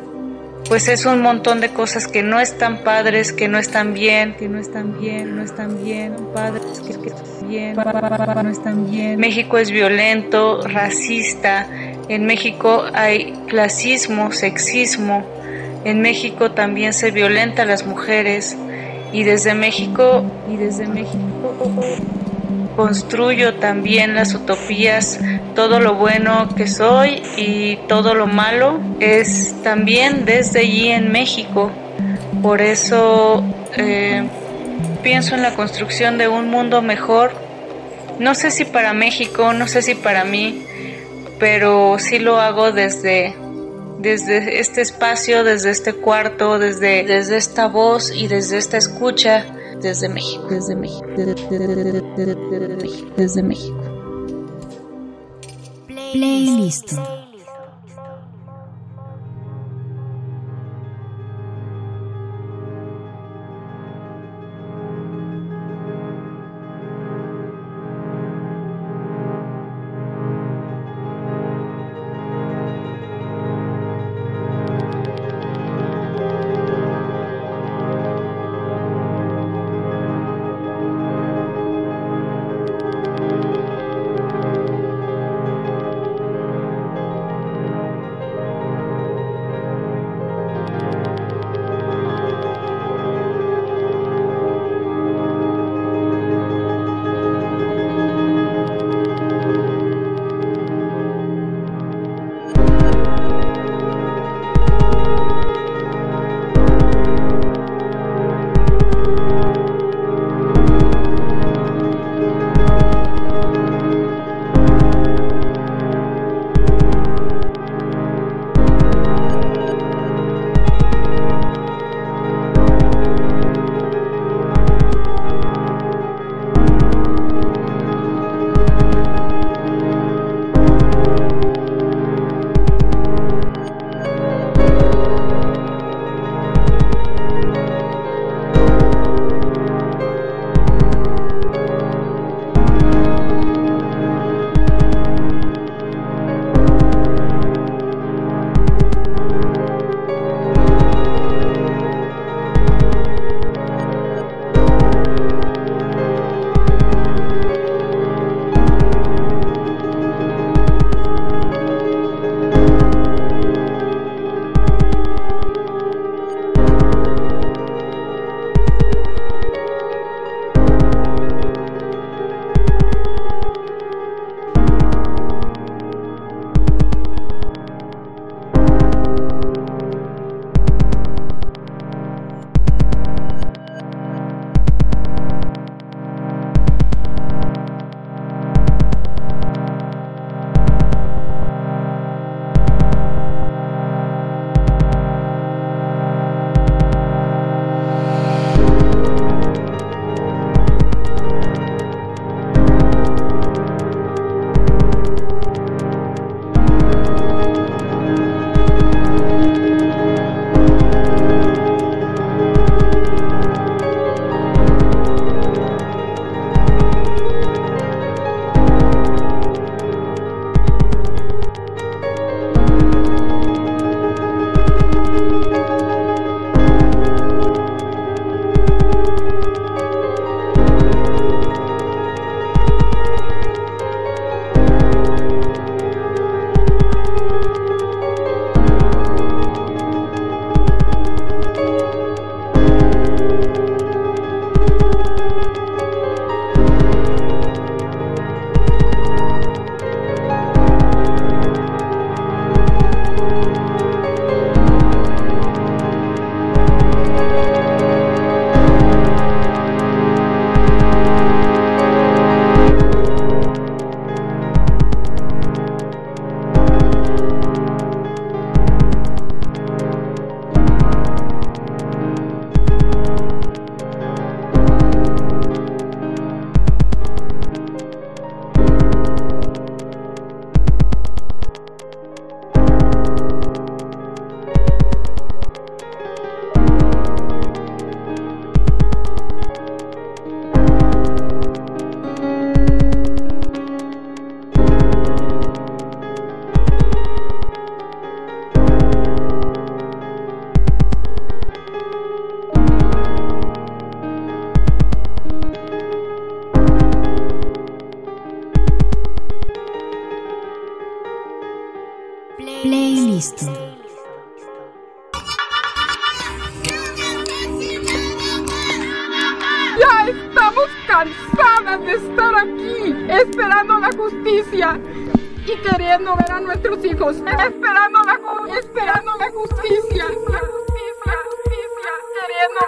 pues 0.67 0.87
es 0.87 1.05
un 1.05 1.21
montón 1.21 1.61
de 1.61 1.69
cosas 1.69 2.07
que 2.07 2.23
no 2.23 2.39
están 2.39 2.79
padres, 2.79 3.31
que 3.31 3.47
no 3.47 3.59
están 3.59 3.93
bien, 3.93 4.35
que 4.37 4.49
no 4.49 4.59
están 4.59 4.99
bien, 4.99 5.35
no 5.35 5.43
están 5.43 5.83
bien, 5.83 6.15
padres, 6.33 6.63
que, 6.79 6.99
que 6.99 7.09
están 7.09 7.47
bien, 7.47 7.75
no 7.75 8.49
están 8.49 8.89
bien. 8.89 9.19
México 9.19 9.59
es 9.59 9.69
violento, 9.69 10.61
racista, 10.61 11.67
en 12.09 12.25
México 12.25 12.85
hay 12.93 13.33
clasismo, 13.47 14.31
sexismo, 14.31 15.23
en 15.85 16.01
México 16.01 16.51
también 16.51 16.93
se 16.93 17.11
violenta 17.11 17.63
a 17.63 17.65
las 17.65 17.85
mujeres 17.85 18.57
y 19.11 19.23
desde 19.23 19.53
México 19.53 20.23
y 20.51 20.57
desde 20.57 20.87
México 20.87 21.55
construyo 22.75 23.55
también 23.55 24.15
las 24.15 24.33
utopías, 24.33 25.19
todo 25.55 25.79
lo 25.79 25.95
bueno 25.95 26.49
que 26.55 26.67
soy 26.67 27.21
y 27.37 27.77
todo 27.87 28.15
lo 28.15 28.27
malo 28.27 28.79
es 28.99 29.55
también 29.63 30.25
desde 30.25 30.59
allí 30.59 30.89
en 30.89 31.11
México. 31.11 31.71
Por 32.41 32.61
eso 32.61 33.43
eh, 33.77 34.23
pienso 35.01 35.35
en 35.35 35.41
la 35.41 35.55
construcción 35.55 36.17
de 36.17 36.27
un 36.27 36.49
mundo 36.49 36.81
mejor. 36.81 37.31
No 38.19 38.35
sé 38.35 38.51
si 38.51 38.65
para 38.65 38.93
México, 38.93 39.53
no 39.53 39.67
sé 39.67 39.81
si 39.81 39.95
para 39.95 40.23
mí, 40.23 40.65
pero 41.39 41.97
sí 41.99 42.19
lo 42.19 42.39
hago 42.39 42.71
desde 42.71 43.35
desde 44.03 44.59
este 44.59 44.81
espacio, 44.81 45.45
desde 45.45 45.71
este 45.71 45.93
cuarto, 45.93 46.59
desde, 46.59 47.03
desde 47.05 47.37
esta 47.37 47.67
voz 47.67 48.11
y 48.13 48.27
desde 48.27 48.57
esta 48.57 48.77
escucha, 48.77 49.45
desde 49.81 50.09
México, 50.09 50.47
desde 50.49 50.75
México, 50.75 51.07
desde, 53.17 53.41
México. 53.43 53.77
Playlist. 55.87 56.93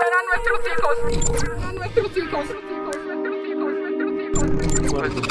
A 0.01 0.21
nuestros 0.31 0.59
hijos, 0.67 0.95
a 1.63 1.71
nuestros 1.71 2.17
hijos, 2.17 2.45
nuestros 2.45 3.39
hijos, 3.47 3.71
nuestros 3.81 4.13
hijos. 4.19 5.23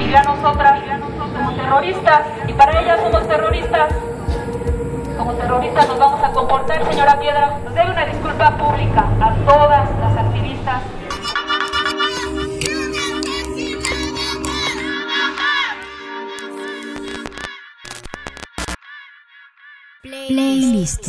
Y 0.00 0.14
a 0.14 0.22
nosotras, 0.22 0.82
como 1.36 1.54
terroristas, 1.56 2.22
y 2.48 2.52
para 2.52 2.80
ellas 2.80 3.00
somos 3.02 3.28
terroristas. 3.28 3.94
Como 5.18 5.32
terroristas 5.34 5.88
nos 5.88 5.98
vamos 5.98 6.22
a 6.22 6.32
comportar, 6.32 6.84
señora 6.90 7.18
Piedra. 7.18 7.58
Nos 7.64 7.74
debe 7.74 7.90
una 7.90 8.06
disculpa 8.06 8.56
pública 8.56 9.08
a 9.20 9.34
todas 9.46 9.90
las 10.00 10.16
activistas 10.16 10.82
Playlist. 20.02 21.08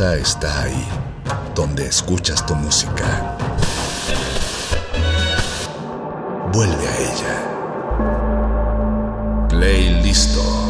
Está 0.00 0.62
ahí, 0.62 0.88
donde 1.54 1.86
escuchas 1.86 2.46
tu 2.46 2.54
música. 2.54 3.36
Vuelve 6.52 6.88
a 6.88 6.96
ella. 6.98 7.36
Playlisto. 9.50 10.69